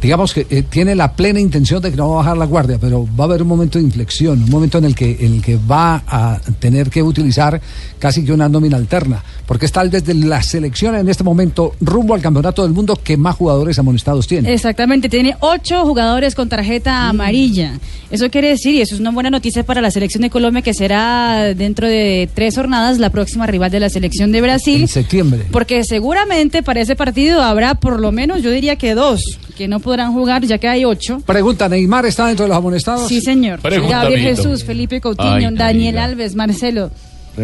digamos 0.00 0.34
que 0.34 0.46
eh, 0.50 0.62
tiene 0.62 0.94
la 0.94 1.14
plena 1.14 1.40
intención 1.40 1.82
de 1.82 1.90
que 1.90 1.96
no 1.96 2.08
va 2.08 2.14
a 2.14 2.18
bajar 2.18 2.36
la 2.36 2.46
guardia, 2.46 2.78
pero 2.80 3.06
va 3.18 3.24
a 3.24 3.26
haber 3.26 3.42
un 3.42 3.48
momento 3.48 3.78
de 3.78 3.84
inflexión, 3.84 4.42
un 4.42 4.50
momento 4.50 4.78
en 4.78 4.84
el 4.84 4.94
que, 4.94 5.16
en 5.20 5.34
el 5.34 5.42
que 5.42 5.56
va 5.56 6.02
a 6.06 6.40
tener 6.58 6.90
que 6.90 7.02
utilizar 7.02 7.60
casi 7.98 8.24
que 8.24 8.32
una 8.32 8.48
nómina 8.48 8.76
alterna, 8.76 9.22
porque 9.46 9.66
es 9.66 9.72
tal 9.72 9.90
vez 9.90 10.04
de 10.04 10.14
la 10.14 10.42
selección 10.42 10.94
en 10.94 11.08
este 11.08 11.24
momento 11.24 11.74
rumbo 11.80 12.14
al 12.14 12.20
campeonato 12.20 12.62
del 12.62 12.72
mundo 12.72 12.98
que 13.02 13.16
más 13.16 13.36
jugadores 13.36 13.78
amonestados 13.78 14.26
tiene. 14.26 14.52
Exactamente, 14.52 15.08
tiene 15.08 15.36
ocho 15.40 15.84
jugadores 15.84 16.34
con 16.34 16.48
tarjeta 16.48 17.08
amarilla. 17.08 17.78
Eso 18.10 18.30
quiere 18.30 18.48
decir, 18.50 18.74
y 18.74 18.80
eso 18.80 18.94
es 18.94 19.00
una 19.00 19.10
buena 19.10 19.30
noticia 19.30 19.64
para 19.64 19.80
la 19.80 19.90
selección 19.90 20.22
de 20.22 20.30
Colombia, 20.30 20.62
que 20.62 20.74
será 20.74 21.54
dentro 21.54 21.88
de 21.88 22.28
tres 22.32 22.54
jornadas 22.54 22.98
la 22.98 23.10
próxima 23.10 23.46
rival 23.46 23.70
de 23.70 23.80
la 23.80 23.90
selección 23.90 24.32
de 24.32 24.40
Brasil. 24.40 24.82
En 24.82 24.88
septiembre. 24.88 25.46
Porque 25.50 25.84
seguramente 25.84 26.62
para 26.62 26.80
ese 26.80 26.96
partido 26.96 27.42
habrá 27.42 27.74
por 27.74 28.00
lo 28.00 28.12
menos, 28.12 28.42
yo 28.42 28.50
diría 28.50 28.76
que 28.76 28.94
dos, 28.94 29.20
que 29.56 29.68
no 29.68 29.80
podrán 29.86 30.12
jugar, 30.12 30.44
ya 30.44 30.58
que 30.58 30.68
hay 30.68 30.84
ocho. 30.84 31.20
Pregunta, 31.24 31.66
¿Neymar 31.70 32.04
está 32.04 32.26
dentro 32.26 32.44
de 32.44 32.48
los 32.50 32.58
amonestados? 32.58 33.08
Sí, 33.08 33.22
señor. 33.22 33.60
Pregunta, 33.60 34.02
Gabriel. 34.02 34.36
Jesús, 34.36 34.62
Felipe 34.64 35.00
Coutinho, 35.00 35.48
Ay, 35.48 35.54
Daniel. 35.56 35.96
Alves, 35.98 36.34
Marcelo. 36.34 36.90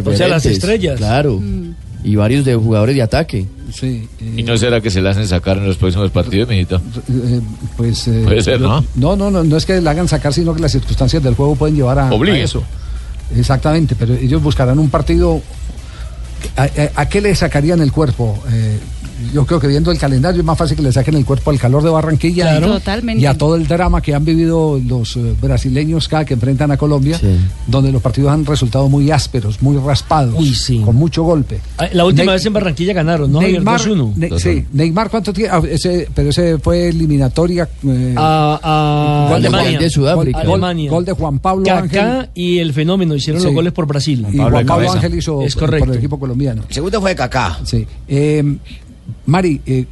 O 0.05 0.12
sea, 0.12 0.28
las 0.28 0.44
estrellas. 0.44 0.98
Claro. 0.98 1.40
Y 2.05 2.16
varios 2.16 2.44
de 2.44 2.55
jugadores 2.57 2.96
de 2.96 3.02
ataque. 3.02 3.46
Sí. 3.72 4.09
¿Y 4.37 4.42
no 4.42 4.57
será 4.59 4.81
que 4.81 4.90
se 4.90 5.00
la 5.00 5.11
hacen 5.11 5.26
sacar 5.28 5.57
en 5.59 5.66
los 5.66 5.76
próximos 5.76 6.11
partidos, 6.11 6.48
mijito? 6.48 6.76
Eh, 7.09 7.40
pues 7.76 8.09
eh, 8.09 8.22
Puede 8.24 8.42
ser, 8.42 8.61
¿no? 8.61 8.85
No, 8.96 9.14
no, 9.16 9.31
no, 9.31 9.44
no 9.44 9.57
es 9.57 9.64
que 9.64 9.81
la 9.81 9.92
hagan 9.92 10.09
sacar, 10.09 10.35
sino 10.35 10.52
que 10.55 10.61
las 10.61 10.72
circunstancias 10.72 11.22
del 11.22 11.35
juego 11.37 11.55
pueden 11.55 11.76
llevar 11.76 11.98
a, 12.00 12.09
a 12.11 12.38
eso. 12.38 12.62
Exactamente, 13.37 13.94
pero 13.98 14.14
ellos 14.14 14.42
buscarán 14.42 14.78
un 14.78 14.90
partido. 14.90 15.40
¿A, 16.57 16.62
a- 16.64 16.68
a 17.02 17.09
qué 17.09 17.20
le 17.20 17.35
sacarían 17.37 17.81
el 17.81 17.92
cuerpo? 17.92 18.37
Yo 19.33 19.46
creo 19.46 19.61
que 19.61 19.66
viendo 19.68 19.90
el 19.90 19.98
calendario 19.98 20.40
es 20.40 20.44
más 20.46 20.59
fácil 20.59 20.77
que 20.77 20.83
le 20.83 20.92
saquen 20.92 21.14
el 21.14 21.25
cuerpo 21.25 21.51
al 21.51 21.59
calor 21.59 21.83
de 21.83 21.90
Barranquilla 21.90 22.44
Claro. 22.44 22.66
y- 22.66 22.70
Totalmente. 22.72 23.22
y 23.22 23.27
a 23.27 23.37
todo 23.38 23.55
el 23.57 23.66
drama 23.66 24.01
que 24.01 24.14
han 24.14 24.25
vivido 24.25 24.81
los 24.87 25.16
eh, 25.16 25.35
brasileños 25.40 26.09
cada 26.09 26.25
que 26.25 26.35
enfrentan 26.35 26.70
a 26.70 26.77
Colombia, 26.77 27.20
donde 27.66 27.92
los 27.92 28.03
partidos 28.03 28.31
han 28.33 28.44
resultado 28.44 28.88
muy 28.88 29.11
ásperos, 29.11 29.62
muy 29.62 29.77
raspados, 29.79 30.35
con 30.85 30.96
mucho 30.96 31.22
golpe. 31.22 31.61
Ah, 31.79 31.88
La 31.92 32.05
última 32.05 32.27
Ney- 32.33 32.35
vez 32.35 32.46
en 32.46 32.53
Barranquilla 32.53 32.92
ganaron, 32.92 33.31
¿no? 33.31 33.40
Neymar, 33.40 33.81
2-1. 33.81 34.12
Ne- 34.16 34.38
sí, 34.38 34.64
Neymar, 34.72 35.11
¿cuánto 35.11 35.33
tiene? 35.33 35.51
Ah, 35.53 35.62
ese- 35.68 36.09
pero 36.14 36.31
ese 36.31 36.59
fue 36.59 36.88
eliminatoria. 36.88 37.68
eh, 37.87 38.14
A, 38.16 38.61
a 38.62 39.29
gol 39.31 39.42
de 39.42 39.48
Alemania. 39.48 39.79
De 39.79 39.90
Sudáfrica. 39.90 40.38
Gol, 40.40 40.51
Alemania. 40.64 40.90
gol 40.90 41.05
de 41.05 41.12
Juan 41.12 41.38
Pablo 41.38 41.64
Kaká 41.64 41.81
Ángel. 42.20 42.29
y 42.35 42.59
el 42.59 42.72
fenómeno 42.72 43.14
hicieron 43.14 43.40
Sí. 43.40 43.46
los 43.46 43.55
goles 43.55 43.72
por 43.72 43.87
Brasil. 43.87 44.27
y 44.33 44.37
Juan 44.37 44.66
Pablo 44.66 44.92
Ángel 44.92 45.14
hizo 45.14 45.42
Es 45.42 45.55
por- 45.55 45.64
correcto. 45.64 45.87
por 45.87 45.94
el 45.94 45.98
equipo 45.98 46.18
colombiano. 46.18 46.62
El 46.68 46.75
segundo 46.75 47.01
fue 47.01 47.14
Kaká. 47.14 47.59
Sí. 47.64 47.87
Eh, 48.09 48.57
Mari, 49.27 49.61
eh, 49.67 49.87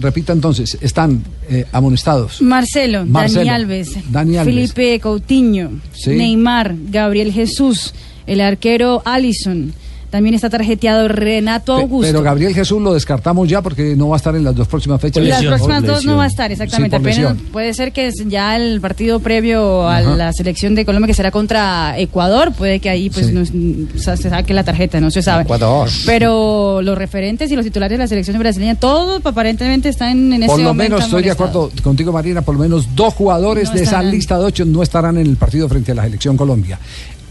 repita 0.00 0.32
entonces, 0.32 0.76
están 0.80 1.22
eh, 1.48 1.66
amonestados. 1.72 2.40
Marcelo, 2.42 3.04
Marcelo, 3.06 3.40
Dani 3.40 3.48
Alves, 3.50 3.96
Dani 4.10 4.36
Alves. 4.38 4.54
Felipe 4.54 5.00
Coutinho, 5.00 5.70
Sí. 5.92 6.10
Neymar, 6.10 6.74
Gabriel 6.90 7.32
Jesús, 7.32 7.94
el 8.26 8.40
arquero 8.40 9.02
Allison. 9.04 9.72
También 10.14 10.36
está 10.36 10.48
tarjeteado 10.48 11.08
Renato 11.08 11.72
Augusto. 11.74 12.06
Pero 12.06 12.22
Gabriel 12.22 12.54
Jesús 12.54 12.80
lo 12.80 12.94
descartamos 12.94 13.48
ya 13.48 13.62
porque 13.62 13.96
no 13.96 14.10
va 14.10 14.14
a 14.14 14.18
estar 14.18 14.36
en 14.36 14.44
las 14.44 14.54
dos 14.54 14.68
próximas 14.68 15.00
fechas. 15.00 15.24
las 15.24 15.42
próximas 15.44 15.82
dos 15.82 16.04
no 16.04 16.16
va 16.18 16.22
a 16.22 16.26
estar, 16.28 16.52
exactamente. 16.52 16.96
Sí, 17.12 17.22
Apenas 17.24 17.42
puede 17.50 17.74
ser 17.74 17.90
que 17.90 18.12
ya 18.28 18.54
el 18.54 18.80
partido 18.80 19.18
previo 19.18 19.88
a 19.88 19.96
Ajá. 19.98 20.14
la 20.14 20.32
selección 20.32 20.76
de 20.76 20.84
Colombia 20.84 21.08
que 21.08 21.14
será 21.14 21.32
contra 21.32 21.98
Ecuador, 21.98 22.52
puede 22.52 22.78
que 22.78 22.90
ahí 22.90 23.10
pues 23.10 23.26
Sí. 23.26 23.32
nos- 23.32 23.50
o 23.50 23.98
sea, 23.98 24.16
se 24.16 24.30
saque 24.30 24.54
la 24.54 24.62
tarjeta, 24.62 25.00
no 25.00 25.10
se 25.10 25.20
sabe. 25.20 25.42
Ecuador. 25.42 25.88
Pero 26.06 26.80
los 26.80 26.96
referentes 26.96 27.50
y 27.50 27.56
los 27.56 27.64
titulares 27.64 27.98
de 27.98 28.04
la 28.04 28.06
selección 28.06 28.38
brasileña, 28.38 28.76
todos 28.76 29.20
aparentemente 29.26 29.88
están 29.88 30.32
en 30.32 30.44
ese 30.44 30.46
Por 30.46 30.60
lo 30.60 30.66
momento 30.68 30.92
menos, 30.94 31.06
estoy 31.06 31.24
de 31.24 31.32
acuerdo 31.32 31.72
contigo, 31.82 32.12
Marina, 32.12 32.40
por 32.42 32.54
lo 32.54 32.60
menos 32.60 32.86
dos 32.94 33.14
jugadores 33.14 33.70
No 33.70 33.74
de 33.74 33.82
esa 33.82 34.00
lista 34.00 34.38
de 34.38 34.44
ocho 34.44 34.64
no 34.64 34.80
estarán 34.84 35.18
en 35.18 35.26
el 35.26 35.36
partido 35.36 35.68
frente 35.68 35.90
a 35.90 35.96
la 35.96 36.04
selección 36.04 36.36
Colombia. 36.36 36.78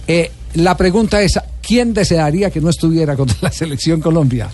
Eh, 0.06 0.30
la 0.56 0.76
pregunta 0.78 1.22
es, 1.22 1.39
¿quién 1.62 1.94
desearía 1.94 2.50
que 2.50 2.62
no 2.62 2.70
estuviera 2.70 3.16
contra 3.16 3.38
la 3.42 3.52
selección 3.52 4.02
Colombia? 4.02 4.50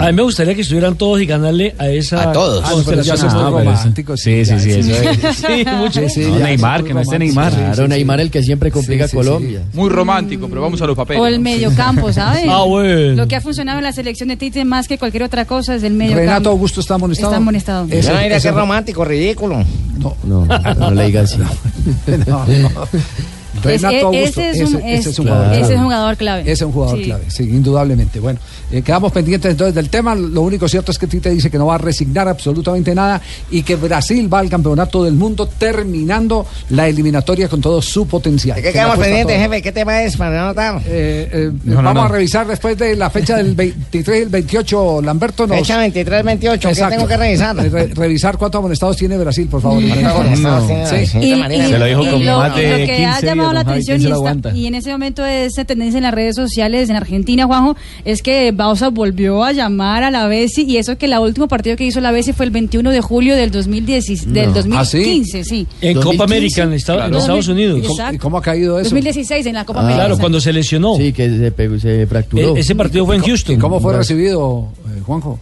A 0.00 0.06
mí 0.06 0.12
me 0.14 0.22
gustaría 0.22 0.54
que 0.54 0.62
estuvieran 0.62 0.96
todos 0.96 1.20
y 1.20 1.26
ganarle 1.26 1.74
a 1.78 1.88
esa 1.90 2.30
A 2.30 2.32
todos. 2.32 2.64
Ah, 2.66 2.70
constelación. 2.72 3.30
romántico, 3.30 4.16
Sí, 4.16 4.42
sí, 4.42 4.58
sí, 4.58 4.70
eso 4.70 4.90
es. 4.90 5.36
Sí, 5.36 5.66
mucho. 5.76 6.00
Sí, 6.00 6.08
sí, 6.08 6.30
No, 6.30 6.38
ya, 6.38 6.46
Neymar, 6.46 6.76
eso 6.78 6.86
que 6.88 6.94
no 6.94 7.00
esté. 7.02 7.18
Neymar. 7.18 7.52
Claro, 7.52 7.86
Neymar 7.86 8.20
el 8.20 8.30
que 8.30 8.42
siempre 8.42 8.70
complica 8.70 9.04
Sí, 9.06 9.10
sí, 9.10 9.16
a 9.18 9.20
Colombia. 9.20 9.60
Muy 9.74 9.90
romántico, 9.90 10.48
pero 10.48 10.62
vamos 10.62 10.80
a 10.80 10.86
los 10.86 10.96
papeles. 10.96 11.22
O 11.22 11.26
el 11.26 11.40
mediocampo, 11.40 12.10
¿sabes? 12.10 12.46
Ah, 12.48 12.62
bueno. 12.62 13.16
Lo 13.16 13.28
que 13.28 13.36
ha 13.36 13.42
funcionado 13.42 13.76
en 13.76 13.84
la 13.84 13.92
selección 13.92 14.30
de 14.30 14.38
Tite 14.38 14.64
más 14.64 14.88
que 14.88 14.96
cualquier 14.96 15.24
otra 15.24 15.44
cosa 15.44 15.74
es 15.74 15.82
el 15.82 15.92
mediocampo. 15.92 16.20
Renato 16.26 16.48
Augusto 16.48 16.80
está 16.80 16.94
amonestado. 16.94 17.28
Está 17.32 17.36
amonestado. 17.36 17.86
Ese- 17.90 18.10
No, 18.14 18.18
mira 18.22 18.40
qué 18.40 18.50
romántico, 18.50 19.04
ridículo. 19.04 19.62
No, 19.98 20.16
No, 20.24 20.46
no 20.46 20.90
le 20.90 21.04
diga 21.04 21.20
así. 21.20 21.36
no, 22.26 22.46
no. 22.46 22.70
Es- 23.64 23.82
Renato 23.82 24.06
Augusto, 24.06 24.40
ese, 24.40 24.50
es 24.50 24.68
un, 24.72 24.76
ese- 24.80 24.94
ese 24.94 25.10
es 25.10 25.18
un 25.18 25.26
ese 25.28 25.34
clave. 25.36 25.60
es 25.60 25.68
un 25.70 25.82
jugador 25.84 26.16
clave. 26.16 26.42
Ese 26.42 26.52
es 26.52 26.62
un 26.62 26.72
jugador 26.72 26.98
Sí. 26.98 27.04
clave, 27.04 27.24
sí, 27.28 27.42
indudablemente. 27.44 28.20
Bueno, 28.20 28.38
eh, 28.72 28.82
quedamos 28.82 29.12
pendientes 29.12 29.50
entonces 29.50 29.74
del 29.74 29.88
tema. 29.90 30.14
Lo 30.14 30.42
único 30.42 30.68
cierto 30.68 30.90
es 30.92 30.98
que 30.98 31.06
Tite 31.06 31.30
dice 31.30 31.50
que 31.50 31.58
no 31.58 31.66
va 31.66 31.76
a 31.76 31.78
resignar 31.78 32.28
absolutamente 32.28 32.94
nada 32.94 33.20
y 33.50 33.62
que 33.62 33.76
Brasil 33.76 34.32
va 34.32 34.40
al 34.40 34.48
campeonato 34.48 35.04
del 35.04 35.14
mundo 35.14 35.46
terminando 35.46 36.46
la 36.70 36.88
eliminatoria 36.88 37.48
con 37.48 37.60
todo 37.60 37.80
su 37.82 38.06
potencial. 38.06 38.56
¿De 38.56 38.62
qué 38.62 38.72
quedamos 38.72 38.98
pendientes, 38.98 39.38
jefe? 39.38 39.62
¿Qué 39.62 39.72
tema 39.72 40.02
es 40.02 40.16
para 40.16 40.36
no 40.36 40.42
anotar? 40.46 40.82
Eh, 40.86 41.28
eh, 41.32 41.50
No, 41.64 41.76
no, 41.76 41.82
vamos 41.82 41.94
no. 41.94 42.08
a 42.08 42.08
revisar 42.08 42.46
después 42.46 42.76
de 42.78 42.96
la 42.96 43.10
fecha 43.10 43.36
del 43.36 43.54
23 43.54 44.18
y 44.18 44.22
el 44.22 44.28
28. 44.28 45.02
Lamberto 45.02 45.46
nos. 45.46 45.58
Fecha 45.58 45.84
23-28, 45.86 46.58
¿qué 46.58 46.68
Exacto. 46.68 46.94
tengo 46.96 47.08
que 47.08 47.16
revisar? 47.16 47.56
Eh, 47.58 47.68
re- 47.68 47.86
revisar 47.94 48.36
cuántos 48.38 48.58
amonestados 48.58 48.96
tiene 48.96 49.16
Brasil, 49.18 49.46
por 49.48 49.60
favor. 49.62 49.82
Y- 49.82 49.90
Se 49.90 51.78
lo 51.78 51.84
dijo 51.84 52.02
y 52.02 52.10
con 52.10 52.24
lo, 52.26 52.38
más 52.38 52.56
de 52.56 52.70
lo 52.70 52.76
que 52.76 52.86
15 52.86 53.04
ha 53.06 53.20
llamado 53.20 53.50
días, 53.50 53.54
la 53.64 53.70
atención 53.72 54.56
y 54.56 54.66
en 54.66 54.74
ese 54.74 54.90
momento 54.90 55.24
esa 55.24 55.64
tendencia 55.64 55.98
en 55.98 56.04
las 56.04 56.14
redes 56.14 56.34
sociales 56.36 56.88
en 56.90 56.96
Argentina, 56.96 57.46
Juanjo, 57.46 57.76
es 58.04 58.22
que 58.22 58.52
Bausa 58.56 58.88
volvió 58.88 59.44
a 59.44 59.52
llamar 59.52 60.02
a 60.02 60.10
la 60.10 60.26
Bessi 60.26 60.64
y 60.64 60.76
eso 60.78 60.96
que 60.98 61.06
el 61.06 61.16
último 61.18 61.46
partido 61.48 61.76
que 61.76 61.84
hizo 61.84 62.00
la 62.00 62.10
Bessi 62.10 62.32
fue 62.32 62.46
el 62.46 62.50
21 62.50 62.90
de 62.90 63.00
julio 63.00 63.36
del, 63.36 63.50
2010, 63.50 64.32
del 64.32 64.48
No. 64.48 64.54
2015, 64.54 65.44
sí. 65.44 65.66
En 65.80 65.94
2015. 65.94 66.00
Copa 66.02 66.24
América 66.24 66.62
en, 66.64 66.72
Estados- 66.72 67.02
en 67.02 67.08
Claro. 67.10 67.18
Estados 67.20 67.48
Unidos. 67.48 67.78
¿Y 67.78 67.82
cómo- 67.82 67.94
Exacto. 67.94 68.14
¿Y 68.14 68.18
cómo 68.18 68.38
ha 68.38 68.42
caído 68.42 68.78
eso? 68.80 68.84
2016 68.90 69.46
en 69.46 69.54
la 69.54 69.64
Copa 69.64 69.80
Ah, 69.80 69.82
América. 69.82 70.04
Claro, 70.06 70.18
cuando 70.18 70.40
se 70.40 70.52
lesionó. 70.52 70.96
Sí, 70.96 71.12
que 71.12 71.28
se, 71.38 71.50
pegó, 71.52 71.78
se 71.78 72.06
fracturó. 72.06 72.56
E- 72.56 72.60
ese 72.60 72.74
partido 72.74 73.06
fue 73.06 73.16
en 73.16 73.22
Houston. 73.22 73.54
¿Y 73.56 73.58
cómo 73.58 73.80
fue 73.80 73.96
recibido, 73.96 74.68
eh, 74.96 75.00
Juanjo? 75.04 75.38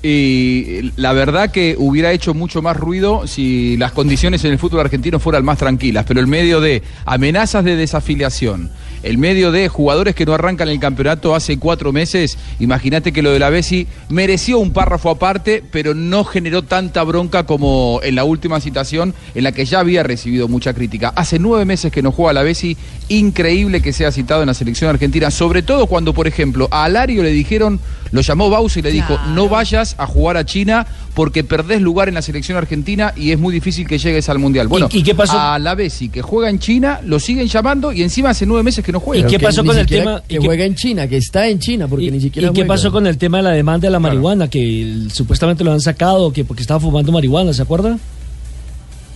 Y 0.00 0.92
la 0.96 1.12
verdad 1.12 1.50
que 1.50 1.74
hubiera 1.76 2.12
hecho 2.12 2.32
mucho 2.32 2.62
más 2.62 2.76
ruido 2.76 3.26
si 3.26 3.76
las 3.78 3.90
condiciones 3.90 4.44
en 4.44 4.52
el 4.52 4.58
fútbol 4.58 4.80
argentino 4.80 5.18
fueran 5.18 5.44
más 5.44 5.58
tranquilas, 5.58 6.04
pero 6.06 6.20
el 6.20 6.28
medio 6.28 6.60
de 6.60 6.84
amenazas 7.04 7.64
de 7.64 7.74
desafiliación, 7.74 8.70
el 9.02 9.18
medio 9.18 9.50
de 9.50 9.68
jugadores 9.68 10.14
que 10.14 10.24
no 10.24 10.34
arrancan 10.34 10.68
el 10.68 10.78
campeonato 10.78 11.34
hace 11.34 11.58
cuatro 11.58 11.92
meses, 11.92 12.38
imagínate 12.60 13.12
que 13.12 13.22
lo 13.22 13.32
de 13.32 13.40
la 13.40 13.50
Bessi 13.50 13.88
mereció 14.08 14.60
un 14.60 14.72
párrafo 14.72 15.10
aparte, 15.10 15.64
pero 15.72 15.94
no 15.94 16.22
generó 16.22 16.62
tanta 16.62 17.02
bronca 17.02 17.44
como 17.44 18.00
en 18.04 18.14
la 18.14 18.22
última 18.22 18.60
citación 18.60 19.14
en 19.34 19.42
la 19.42 19.50
que 19.50 19.64
ya 19.64 19.80
había 19.80 20.04
recibido 20.04 20.46
mucha 20.46 20.74
crítica. 20.74 21.12
Hace 21.16 21.40
nueve 21.40 21.64
meses 21.64 21.90
que 21.90 22.02
no 22.02 22.12
juega 22.12 22.34
la 22.34 22.44
Bessi, 22.44 22.76
increíble 23.08 23.82
que 23.82 23.92
sea 23.92 24.12
citado 24.12 24.42
en 24.42 24.46
la 24.46 24.54
selección 24.54 24.90
argentina, 24.90 25.32
sobre 25.32 25.62
todo 25.62 25.86
cuando, 25.86 26.14
por 26.14 26.28
ejemplo, 26.28 26.68
a 26.70 26.84
Alario 26.84 27.24
le 27.24 27.30
dijeron, 27.30 27.80
lo 28.12 28.20
llamó 28.20 28.48
Bausa 28.48 28.78
y 28.78 28.82
le 28.82 28.92
dijo, 28.92 29.18
no 29.34 29.48
vayas 29.48 29.87
a 29.98 30.06
jugar 30.06 30.36
a 30.36 30.44
China 30.44 30.86
porque 31.14 31.44
perdés 31.44 31.80
lugar 31.80 32.08
en 32.08 32.14
la 32.14 32.22
selección 32.22 32.58
argentina 32.58 33.12
y 33.16 33.32
es 33.32 33.38
muy 33.38 33.52
difícil 33.54 33.86
que 33.86 33.98
llegues 33.98 34.28
al 34.28 34.38
Mundial. 34.38 34.68
Bueno, 34.68 34.88
¿Y- 34.92 34.98
y 34.98 35.02
qué 35.02 35.14
pasó? 35.14 35.38
a 35.38 35.58
la 35.58 35.74
Bessi 35.74 36.08
que 36.08 36.22
juega 36.22 36.50
en 36.50 36.58
China, 36.58 37.00
lo 37.04 37.18
siguen 37.20 37.46
llamando 37.48 37.92
y 37.92 38.02
encima 38.02 38.30
hace 38.30 38.46
nueve 38.46 38.62
meses 38.62 38.84
que 38.84 38.92
no 38.92 39.00
juega. 39.00 39.26
¿Y 39.26 39.30
qué 39.30 39.38
pasó 39.38 39.64
con 39.64 39.78
el 39.78 39.86
tema- 39.86 40.22
Que 40.28 40.38
juega 40.38 40.64
en 40.64 40.74
China, 40.74 41.06
que 41.08 41.16
está 41.16 41.46
en 41.48 41.58
China, 41.58 41.88
porque 41.88 42.06
¿Y, 42.06 42.10
ni 42.10 42.20
siquiera 42.20 42.48
y 42.48 42.52
qué 42.52 42.64
pasó 42.64 42.92
con 42.92 43.06
el 43.06 43.16
tema 43.18 43.38
de 43.38 43.42
la 43.44 43.50
demanda 43.50 43.86
de 43.86 43.90
la 43.92 43.98
marihuana? 44.00 44.48
Que 44.48 44.82
el- 44.82 45.10
supuestamente 45.12 45.64
lo 45.64 45.72
han 45.72 45.80
sacado, 45.80 46.32
que 46.32 46.44
porque 46.44 46.62
estaba 46.62 46.80
fumando 46.80 47.10
marihuana, 47.12 47.52
¿se 47.52 47.62
acuerda? 47.62 47.98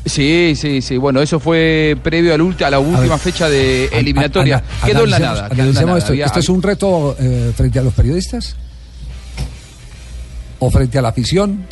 Sí, 0.04 0.54
sí, 0.56 0.82
sí. 0.82 0.96
Bueno, 0.96 1.20
eso 1.22 1.38
fue 1.38 1.96
previo 2.02 2.34
al 2.34 2.40
ulti- 2.40 2.64
a 2.64 2.70
la 2.70 2.80
última 2.80 3.18
fecha 3.18 3.48
de 3.48 3.86
eliminatoria. 3.92 4.56
ana- 4.56 4.86
quedó 4.86 5.04
en 5.04 5.10
la 5.10 5.16
analicemos- 5.18 5.20
nada. 5.20 5.48
quedó 5.50 5.68
en 5.68 5.74
la 5.74 5.80
nada. 5.82 5.98
esto. 5.98 6.12
Había- 6.12 6.26
¿Esto 6.26 6.40
es 6.40 6.48
un 6.48 6.60
reto 6.62 7.16
eh, 7.20 7.52
frente 7.56 7.78
a 7.78 7.82
los 7.82 7.94
periodistas? 7.94 8.56
¿O 10.64 10.70
frente 10.70 10.96
a 10.96 11.02
la 11.02 11.08
afición? 11.08 11.64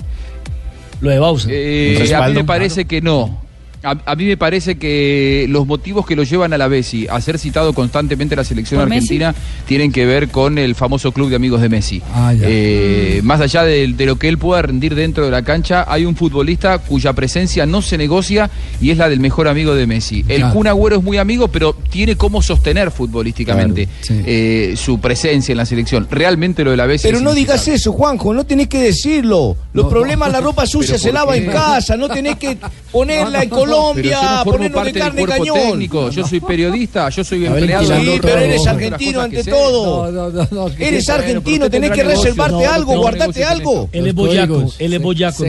Lo 1.00 1.11
de 1.11 1.20
Bausa. 1.20 1.48
Eh, 1.48 2.12
a 2.12 2.26
mí 2.26 2.35
me 2.35 2.42
parece 2.42 2.87
que 2.87 3.00
no. 3.00 3.40
A, 3.82 3.96
a 4.04 4.14
mí 4.14 4.24
me 4.26 4.36
parece 4.36 4.76
que 4.76 5.46
los 5.48 5.66
motivos 5.66 6.04
que 6.06 6.14
lo 6.14 6.22
llevan 6.22 6.52
a 6.52 6.58
la 6.58 6.68
Bessi 6.68 7.06
a 7.08 7.20
ser 7.20 7.38
citado 7.38 7.72
constantemente 7.72 8.34
en 8.34 8.38
la 8.38 8.44
selección 8.44 8.80
argentina 8.80 9.34
tienen 9.66 9.90
que 9.90 10.04
ver 10.04 10.28
con 10.28 10.58
el 10.58 10.74
famoso 10.74 11.12
club 11.12 11.30
de 11.30 11.36
amigos 11.36 11.62
de 11.62 11.68
Messi. 11.70 12.02
Ah. 12.12 12.34
Eh, 12.38 13.20
más 13.24 13.40
allá 13.40 13.62
de, 13.64 13.88
de 13.88 14.06
lo 14.06 14.16
que 14.16 14.28
él 14.28 14.36
pueda 14.38 14.60
rendir 14.62 14.94
dentro 14.94 15.24
de 15.24 15.30
la 15.30 15.42
cancha, 15.42 15.86
hay 15.88 16.04
un 16.04 16.14
futbolista 16.14 16.78
cuya 16.78 17.12
presencia 17.14 17.64
no 17.64 17.80
se 17.80 17.96
negocia 17.96 18.50
y 18.82 18.90
es 18.90 18.98
la 18.98 19.08
del 19.08 19.20
mejor 19.20 19.48
amigo 19.48 19.74
de 19.74 19.86
Messi. 19.86 20.24
El. 20.28 20.42
Kun 20.50 20.66
Agüero 20.66 20.96
es 20.96 21.02
muy 21.02 21.16
amigo, 21.18 21.48
pero 21.48 21.72
tiene 21.72 22.16
cómo 22.16 22.42
sostener 22.42 22.90
futbolísticamente 22.90 23.86
Claro, 23.86 24.00
sí. 24.02 24.22
eh, 24.26 24.74
su 24.76 25.00
presencia 25.00 25.52
en 25.52 25.56
la 25.58 25.64
selección. 25.66 26.06
Realmente 26.10 26.64
lo 26.64 26.70
de 26.72 26.76
la 26.76 26.86
Bessi 26.86 27.06
Pero 27.06 27.18
es 27.18 27.24
no 27.24 27.32
digas 27.32 27.66
eso, 27.68 27.92
Juanjo, 27.92 28.34
no 28.34 28.44
tenés 28.44 28.68
que 28.68 28.78
decirlo. 28.78 29.56
Los 29.72 29.84
No, 29.84 29.90
problemas, 29.90 30.28
no. 30.28 30.32
la 30.32 30.40
ropa 30.40 30.66
sucia 30.66 30.94
¿Pero 30.96 31.02
se 31.02 31.12
lava 31.12 31.32
qué? 31.34 31.38
en 31.44 31.50
casa, 31.50 31.96
no 31.96 32.08
tenés 32.08 32.36
que 32.36 32.58
ponerla 32.92 33.42
en 33.42 33.48
Pero 33.48 33.60
Colombia, 33.70 34.42
ponernos 34.44 34.85
de 34.85 34.92
carne 34.92 35.24
cañón. 35.24 35.59
técnico, 35.59 36.11
yo 36.11 36.26
soy 36.26 36.40
periodista, 36.40 37.09
yo 37.09 37.24
soy 37.24 37.46
empleado. 37.46 38.00
Sí, 38.00 38.18
pero 38.20 38.40
eres 38.40 38.66
argentino 38.66 39.20
ante 39.20 39.44
todo. 39.44 40.70
Eres 40.78 41.09
argentino, 41.09 41.70
tenés 41.70 41.90
que 41.92 42.04
reservarte 42.04 42.66
algo, 42.66 43.02
con 43.02 43.20
algo. 43.42 43.88
Él 43.92 44.06
es 44.06 44.14
boyaco, 44.14 44.72
él 44.78 44.92
es 44.92 45.02
boyaco, 45.02 45.44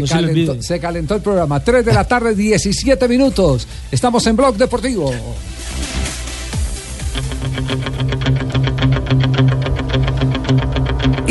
se 0.59 0.79
calentó 0.79 1.15
el 1.15 1.21
programa. 1.21 1.59
3 1.59 1.85
de 1.85 1.93
la 1.93 2.03
tarde, 2.03 2.35
17 2.35 3.07
minutos. 3.07 3.67
Estamos 3.91 4.25
en 4.27 4.35
Blog 4.35 4.55
Deportivo. 4.57 5.11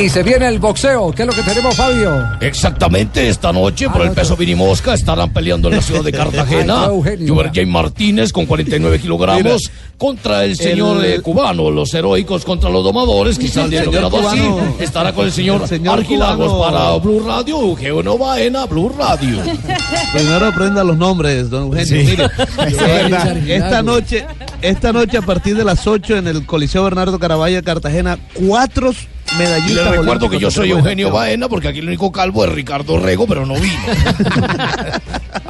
Y 0.00 0.08
se 0.08 0.22
viene 0.22 0.48
el 0.48 0.58
boxeo. 0.58 1.12
¿Qué 1.12 1.24
es 1.24 1.28
lo 1.28 1.34
que 1.34 1.42
tenemos, 1.42 1.76
Fabio? 1.76 2.26
Exactamente, 2.40 3.28
esta 3.28 3.52
noche 3.52 3.90
por 3.90 4.00
el 4.00 4.12
peso 4.12 4.34
minimosca 4.34 4.94
estarán 4.94 5.30
peleando 5.30 5.68
en 5.68 5.76
la 5.76 5.82
ciudad 5.82 6.02
de 6.02 6.10
Cartagena. 6.20 6.86
Eugenio. 6.86 7.26
Yuber 7.26 7.66
Martínez 7.66 8.32
con 8.32 8.46
49 8.46 8.98
kilogramos 8.98 9.70
contra 9.98 10.46
el 10.46 10.56
señor, 10.56 11.04
eh, 11.04 11.20
cubano, 11.20 11.70
los 11.70 11.92
heroicos 11.92 12.46
contra 12.46 12.70
los 12.70 12.82
domadores, 12.82 13.38
quizás 13.38 13.68
le 13.68 13.82
nombrado 13.82 14.26
así. 14.26 14.40
Estará 14.78 15.12
con 15.12 15.26
el 15.26 15.32
señor, 15.32 15.68
señor 15.68 15.98
Argilagos 15.98 16.50
cubano. 16.50 16.76
para 16.78 16.96
Blue 16.96 17.22
Radio, 17.26 17.60
Eugenio 17.60 18.16
Baena, 18.16 18.64
Blue 18.64 18.94
Radio. 18.98 19.42
Primero 20.14 20.46
aprenda 20.46 20.82
los 20.82 20.96
nombres, 20.96 21.50
don 21.50 21.64
Eugenio. 21.64 22.04
Mire, 22.06 22.30
verdad, 22.86 23.36
esta 23.36 23.82
noche, 23.82 24.24
esta 24.62 24.94
noche 24.94 25.18
a 25.18 25.22
partir 25.22 25.58
de 25.58 25.64
las 25.64 25.86
8 25.86 26.16
en 26.16 26.28
el 26.28 26.46
Coliseo 26.46 26.84
Bernardo 26.84 27.18
Caravaggio 27.18 27.56
de 27.56 27.62
Cartagena, 27.62 28.18
cuatro 28.32 28.94
Les 29.38 29.86
recuerdo 29.86 30.28
que 30.28 30.38
yo 30.38 30.48
en 30.48 30.52
soy 30.52 30.70
Eugenio. 30.70 31.10
Baena, 31.10 31.48
porque 31.48 31.68
aquí 31.68 31.78
el 31.78 31.86
único 31.86 32.10
calvo 32.10 32.44
es 32.44 32.52
Ricardo 32.52 32.98
Rego, 32.98 33.26
pero 33.26 33.46
no 33.46 33.54
vino. 33.54 33.74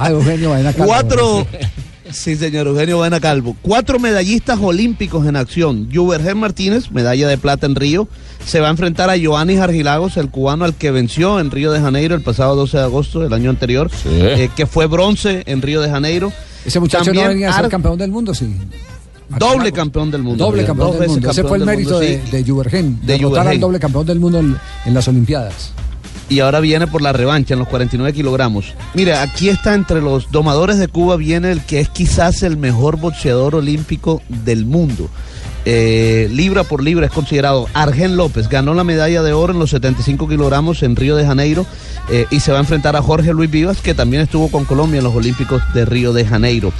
Ah, 0.03 0.09
Eugenio 0.09 0.51
Baena 0.51 0.72
Calvo. 0.72 0.87
Cuatro. 0.87 1.47
Sí, 2.11 2.35
señor 2.35 2.66
Eugenio 2.66 2.99
Baena 2.99 3.20
Calvo. 3.20 3.57
Cuatro 3.62 4.01
medallistas 4.01 4.59
olímpicos 4.61 5.26
en 5.26 5.37
acción. 5.37 5.89
Juvergen 5.93 6.39
Martínez, 6.39 6.91
medalla 6.91 7.28
de 7.28 7.39
plata 7.39 7.66
en 7.66 7.76
Río, 7.76 8.09
se 8.45 8.59
va 8.59 8.66
a 8.66 8.70
enfrentar 8.70 9.11
a 9.11 9.14
Joanis 9.22 9.61
Argilagos, 9.61 10.16
el 10.16 10.28
cubano 10.28 10.64
al 10.64 10.74
que 10.74 10.91
venció 10.91 11.39
en 11.39 11.53
Río 11.53 11.70
de 11.70 11.81
Janeiro 11.81 12.16
el 12.16 12.22
pasado 12.22 12.57
12 12.57 12.78
de 12.78 12.83
agosto 12.83 13.20
del 13.20 13.33
año 13.33 13.51
anterior, 13.51 13.91
eh, 14.07 14.51
que 14.57 14.66
fue 14.66 14.87
bronce 14.87 15.45
en 15.47 15.62
Río 15.62 15.81
de 15.81 15.89
Janeiro. 15.89 16.33
Ese 16.64 16.81
muchacho 16.81 17.05
También 17.05 17.24
no 17.24 17.31
venía 17.31 17.51
a 17.51 17.61
ser 17.61 17.68
campeón 17.68 17.97
del 17.97 18.11
mundo, 18.11 18.35
sí. 18.35 18.53
Doble 19.39 19.72
campeón 19.72 20.11
del 20.11 20.22
mundo. 20.22 20.45
Doble 20.45 20.64
campeón 20.64 20.99
del 20.99 21.09
mundo. 21.09 21.31
Ese 21.31 21.45
fue 21.45 21.59
el 21.59 21.64
mérito 21.64 21.99
de, 21.99 22.18
de 22.18 22.45
Juvergen. 22.45 22.99
De 23.05 23.14
al 23.14 23.61
doble 23.61 23.78
campeón 23.78 24.07
del 24.07 24.20
mundo 24.20 24.39
en, 24.39 24.57
en 24.87 24.95
las 24.95 25.07
Olimpiadas. 25.09 25.72
y 26.28 26.41
ahora 26.41 26.61
viene 26.61 26.87
por 26.87 27.03
la 27.03 27.12
revancha 27.12 27.55
en 27.55 27.61
los 27.61 27.68
49 27.68 28.12
kilogramos. 28.12 28.74
Mira, 28.95 29.22
aquí 29.22 29.49
está 29.49 29.74
entre 29.74 30.01
los 30.01 30.31
domadores 30.31 30.78
de 30.78 30.89
Cuba, 30.89 31.16
viene 31.16 31.51
el 31.53 31.61
que 31.62 31.81
es 31.81 31.89
quizás 31.89 32.43
el 32.43 32.57
mejor 32.57 32.97
boxeador 32.99 33.55
olímpico 33.55 34.22
del 34.28 34.64
mundo. 34.66 35.09
Eh, 35.64 36.28
libra 36.32 36.64
por 36.64 36.82
libra 36.82 37.06
es 37.06 37.12
considerado 37.12 37.68
Argen 37.74 38.16
López, 38.16 38.48
ganó 38.48 38.72
la 38.72 38.84
medalla 38.84 39.22
de 39.22 39.32
oro 39.32 39.52
en 39.52 39.58
los 39.58 39.70
75 39.70 40.26
kilogramos 40.26 40.82
en 40.82 40.96
Río 40.96 41.16
de 41.16 41.26
Janeiro 41.26 41.66
eh, 42.08 42.26
y 42.30 42.40
se 42.40 42.50
va 42.50 42.58
a 42.58 42.61
enfrentar 42.61 42.96
a 42.96 43.02
Jorge 43.02 43.34
Luis 43.34 43.50
Vivas, 43.50 43.82
que 43.82 43.94
también 43.94 44.22
estuvo 44.22 44.50
con 44.50 44.64
Colombia 44.64 44.98
en 44.98 45.04
los 45.04 45.14
Olímpicos 45.14 45.62
de 45.74 45.84
Río 45.84 46.12
de 46.12 46.24
Janeiro. 46.24 46.72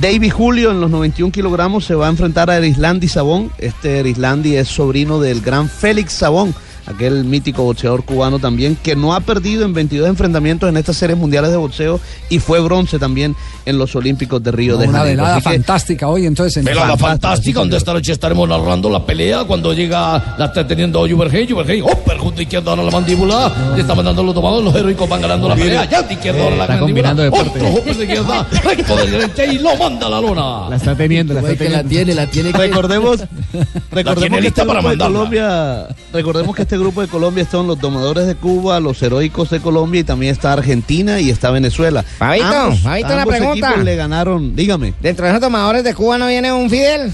David 0.00 0.32
Julio 0.32 0.70
en 0.70 0.80
los 0.80 0.90
91 0.90 1.32
kilogramos 1.32 1.86
se 1.86 1.94
va 1.94 2.06
a 2.06 2.10
enfrentar 2.10 2.50
a 2.50 2.58
Erislandi 2.58 3.08
Sabón. 3.08 3.50
Este 3.58 4.00
Erislandi 4.00 4.56
es 4.56 4.68
sobrino 4.68 5.18
del 5.18 5.40
gran 5.40 5.68
Félix 5.68 6.12
Sabón 6.12 6.54
aquel 6.86 7.24
mítico 7.24 7.64
boxeador 7.64 8.04
cubano 8.04 8.38
también, 8.38 8.76
que 8.82 8.94
no 8.96 9.14
ha 9.14 9.20
perdido 9.20 9.64
en 9.64 9.74
22 9.74 10.08
enfrentamientos 10.08 10.68
en 10.68 10.76
estas 10.76 10.96
series 10.96 11.18
mundiales 11.18 11.50
de 11.50 11.56
boxeo 11.56 12.00
y 12.28 12.38
fue 12.38 12.60
bronce 12.60 12.98
también 12.98 13.34
en 13.64 13.78
los 13.78 13.94
Olímpicos 13.96 14.42
de 14.42 14.52
Río 14.52 14.76
de 14.76 14.86
Una 14.88 14.98
Janeiro. 14.98 15.22
velada 15.22 15.36
Así 15.38 15.44
que- 15.48 15.54
fantástica 15.54 16.08
hoy, 16.08 16.26
entonces. 16.26 16.56
En 16.58 16.64
Velada 16.64 16.96
fantástica, 16.96 17.58
donde 17.60 17.76
esta 17.76 17.92
noche 17.92 18.12
estaremos 18.12 18.48
narrando 18.48 18.88
la 18.88 19.04
pelea 19.04 19.44
cuando 19.44 19.72
llega, 19.72 20.36
la 20.38 20.44
está 20.46 20.66
teniendo 20.66 21.00
Juvergen, 21.08 21.48
Juvergen, 21.48 21.82
oh, 21.82 21.98
perjunto 22.04 22.42
izquierdo 22.42 22.70
ahora 22.70 22.82
la 22.84 22.90
mandíbula, 22.90 23.72
le 23.74 23.80
está 23.80 23.94
mandando 23.94 24.22
los 24.22 24.34
tomados, 24.34 24.62
los 24.62 24.74
heroicos 24.74 25.08
van 25.08 25.20
ganando 25.22 25.48
la 25.48 25.54
pelea, 25.56 25.84
ya 25.88 26.02
de 26.02 26.14
izquierdo 26.14 26.42
ahora 26.44 26.56
la 26.56 26.62
Está 26.64 26.76
mandíbula, 26.76 27.08
combinando 27.10 27.22
deporte. 27.22 27.78
otro 27.80 27.94
de 27.94 28.04
izquierda, 28.04 28.46
recto 28.64 28.96
de 28.96 29.06
derecha 29.10 29.44
y 29.46 29.58
lo 29.58 29.76
manda 29.76 30.06
a 30.06 30.10
la 30.10 30.20
lona. 30.20 30.68
La 30.70 30.76
está 30.76 30.94
teniendo, 30.94 31.34
la 31.34 31.40
está 31.40 31.56
que 31.56 31.64
la 31.64 31.82
teniendo. 31.82 31.88
tiene, 31.88 32.14
la 32.14 32.26
tiene 32.26 32.52
que... 32.52 32.58
Recordemos, 32.58 33.16
tiene 33.52 33.66
recordemos 33.90 34.36
que 34.38 34.42
lista 34.44 34.62
este 34.62 34.66
para 34.66 34.80
de 34.80 34.86
mandarla. 34.88 35.16
Colombia, 35.18 35.88
recordemos 36.12 36.54
que 36.56 36.62
este 36.62 36.75
grupo 36.78 37.00
de 37.00 37.08
Colombia 37.08 37.46
son 37.50 37.66
los 37.66 37.78
domadores 37.80 38.26
de 38.26 38.34
Cuba, 38.34 38.80
los 38.80 39.02
heroicos 39.02 39.50
de 39.50 39.60
Colombia 39.60 40.00
y 40.00 40.04
también 40.04 40.32
está 40.32 40.52
Argentina 40.52 41.20
y 41.20 41.30
está 41.30 41.50
Venezuela. 41.50 42.02
Fabito, 42.02 42.46
Ambos- 42.46 42.84
ambos 42.86 43.26
pregunta. 43.26 43.76
le 43.76 43.96
ganaron, 43.96 44.54
dígame. 44.56 44.94
Dentro 45.00 45.24
de 45.24 45.30
esos 45.32 45.40
tomadores 45.40 45.84
de 45.84 45.94
Cuba 45.94 46.18
no 46.18 46.26
viene 46.28 46.52
un 46.52 46.68
Fidel. 46.70 47.12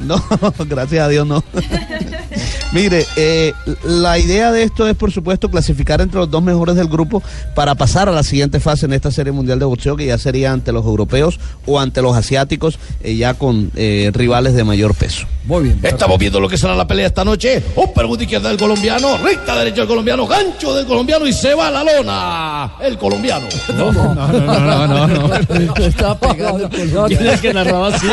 No, 0.00 0.22
gracias 0.68 1.04
a 1.04 1.08
Dios 1.08 1.26
no. 1.26 1.42
Mire, 2.72 3.06
eh, 3.16 3.54
la 3.82 4.18
idea 4.18 4.52
de 4.52 4.62
esto 4.62 4.86
es, 4.86 4.94
por 4.94 5.10
supuesto, 5.10 5.50
clasificar 5.50 6.02
entre 6.02 6.18
los 6.18 6.30
dos 6.30 6.42
mejores 6.42 6.76
del 6.76 6.88
grupo 6.88 7.22
para 7.54 7.74
pasar 7.74 8.08
a 8.08 8.12
la 8.12 8.22
siguiente 8.22 8.60
fase 8.60 8.84
en 8.84 8.92
esta 8.92 9.10
serie 9.10 9.32
mundial 9.32 9.58
de 9.58 9.64
boxeo, 9.64 9.96
que 9.96 10.04
ya 10.04 10.18
sería 10.18 10.52
ante 10.52 10.70
los 10.70 10.84
europeos 10.84 11.40
o 11.64 11.80
ante 11.80 12.02
los 12.02 12.14
asiáticos, 12.14 12.78
eh, 13.02 13.16
ya 13.16 13.34
con 13.34 13.70
eh, 13.74 14.10
rivales 14.12 14.54
de 14.54 14.64
mayor 14.64 14.94
peso. 14.94 15.26
Muy 15.44 15.62
bien. 15.64 15.80
Estamos 15.82 16.18
viendo 16.18 16.40
lo 16.40 16.48
que 16.48 16.58
será 16.58 16.74
la 16.74 16.86
pelea 16.86 17.06
esta 17.06 17.24
noche. 17.24 17.62
Perjunto 17.94 18.22
izquierda 18.22 18.50
del 18.50 18.58
colombiano, 18.58 19.16
recta 19.16 19.56
derecha 19.58 19.78
del 19.78 19.88
colombiano, 19.88 20.26
gancho 20.26 20.74
del 20.74 20.86
colombiano 20.86 21.26
y 21.26 21.32
se 21.32 21.54
va 21.54 21.68
a 21.68 21.70
la 21.70 21.84
lona. 21.84 22.72
El 22.80 22.98
colombiano. 22.98 23.46
No, 23.78 23.92
no, 23.92 24.12
no, 24.12 24.86
no, 24.88 25.06
no. 25.06 25.76
Estaba 25.76 26.18
pegando 26.18 26.68
con 26.68 26.92
No, 26.92 27.06
¿Quién 27.06 27.26
es 27.26 27.40
que 27.40 27.54
narraba 27.54 27.88
así? 27.88 28.06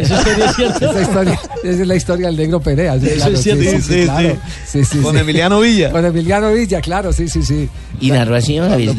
Eso 0.00 0.22
sería 0.22 0.52
cierto. 0.52 0.90
Esa 1.00 1.10
historia, 1.10 1.40
esa 1.64 1.82
es 1.82 1.86
la 1.88 1.96
historia 1.96 2.26
del 2.28 2.36
negro 2.36 2.60
Perea. 2.60 2.98
Sí, 2.98 3.06
Eso 3.06 3.14
claro, 3.16 3.34
es 3.34 3.42
cierto. 3.42 3.62
sí, 3.62 3.70
Sí, 3.70 3.82
sí, 3.82 4.02
claro. 4.04 4.36
Sí, 4.66 4.84
sí, 4.84 4.98
Con 4.98 5.14
sí. 5.14 5.20
Emiliano 5.20 5.60
Villa. 5.60 5.90
Con 5.90 6.04
Emiliano 6.04 6.52
Villa, 6.52 6.80
claro, 6.80 7.12
sí, 7.12 7.28
sí, 7.28 7.42
sí. 7.42 7.68
Y 8.00 8.10
narró 8.10 8.36
así, 8.36 8.58
¿no? 8.58 8.74
Dijo. 8.76 8.94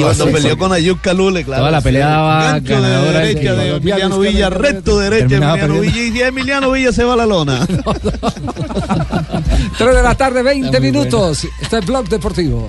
Cuando 0.00 0.26
peleó 0.30 0.58
con 0.58 0.72
Ayub 0.72 1.00
Calule, 1.00 1.44
claro. 1.44 1.62
Toda 1.62 1.70
la 1.72 1.80
pelea 1.80 2.08
Gancho 2.08 2.74
de 2.74 2.80
ganadora 2.80 3.20
de- 3.20 3.26
derecha 3.34 3.54
de 3.54 3.76
Emiliano 3.76 4.18
Villa, 4.18 4.50
recto 4.50 4.98
derecha 4.98 5.24
Emiliano 5.36 5.54
perdiendo. 5.54 5.80
Villa 5.82 6.02
y 6.04 6.12
si 6.12 6.22
Emiliano 6.22 6.70
Villa 6.72 6.92
se 6.92 7.04
va 7.04 7.14
a 7.14 7.16
la 7.16 7.26
lona. 7.26 7.66
3 9.78 9.94
de 9.94 10.02
la 10.02 10.14
tarde, 10.14 10.42
20 10.42 10.80
minutos. 10.80 11.46
Este 11.60 11.78
es 11.78 11.86
Blog 11.86 12.08
Deportivo. 12.08 12.68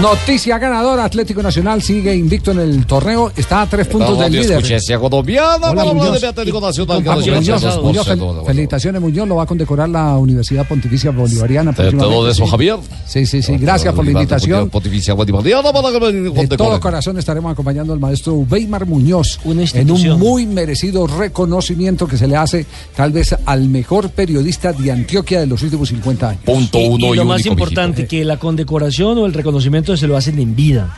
Noticia 0.00 0.58
ganadora, 0.58 1.04
Atlético 1.04 1.42
Nacional 1.42 1.82
sigue 1.82 2.14
invicto 2.14 2.52
en 2.52 2.60
el 2.60 2.86
torneo, 2.86 3.32
está 3.34 3.62
a 3.62 3.66
tres 3.66 3.88
puntos 3.88 4.16
del 4.16 4.32
líder. 4.32 4.62
felicitaciones 8.46 9.00
Muñoz, 9.00 9.26
lo 9.26 9.36
va 9.36 9.42
a 9.42 9.46
condecorar 9.46 9.88
la 9.88 10.16
Universidad 10.16 10.68
Pontificia 10.68 11.10
Bolivariana. 11.10 11.72
próximamente, 11.72 12.32
sí. 12.32 12.42
Javier. 12.46 12.76
Sí, 13.06 13.26
sí, 13.26 13.42
sí, 13.42 13.56
gracias 13.56 13.92
por 13.92 14.04
la 14.04 14.12
invitación. 14.12 14.70
Pontificia 14.70 15.14
Bolivariana 15.14 15.72
De 15.72 16.56
todo 16.56 16.78
corazón 16.78 17.18
estaremos 17.18 17.50
acompañando 17.50 17.92
al 17.92 17.98
maestro 17.98 18.34
Weimar 18.34 18.86
Muñoz 18.86 19.40
en 19.44 19.90
un 19.90 20.18
muy 20.18 20.46
merecido 20.46 21.08
reconocimiento 21.08 22.06
que 22.06 22.16
se 22.16 22.28
le 22.28 22.36
hace 22.36 22.66
tal 22.94 23.10
vez 23.10 23.34
al 23.44 23.68
mejor 23.68 24.10
periodista 24.10 24.72
de 24.72 24.92
Antioquia 24.92 25.40
de 25.40 25.46
los 25.46 25.60
últimos 25.62 25.88
50 25.88 26.28
años. 26.28 26.42
Punto 26.44 26.78
Y, 26.78 26.84
y 26.84 26.88
uno 26.88 27.14
y, 27.14 27.16
lo 27.16 27.24
más 27.24 27.40
único, 27.40 27.54
importante, 27.54 28.06
que 28.06 28.24
la 28.24 28.36
condecoración 28.36 29.18
o 29.18 29.26
el 29.26 29.34
reconocimiento 29.34 29.87
se 29.96 30.06
lo 30.06 30.16
hacen 30.16 30.38
en 30.38 30.54
vida. 30.54 30.88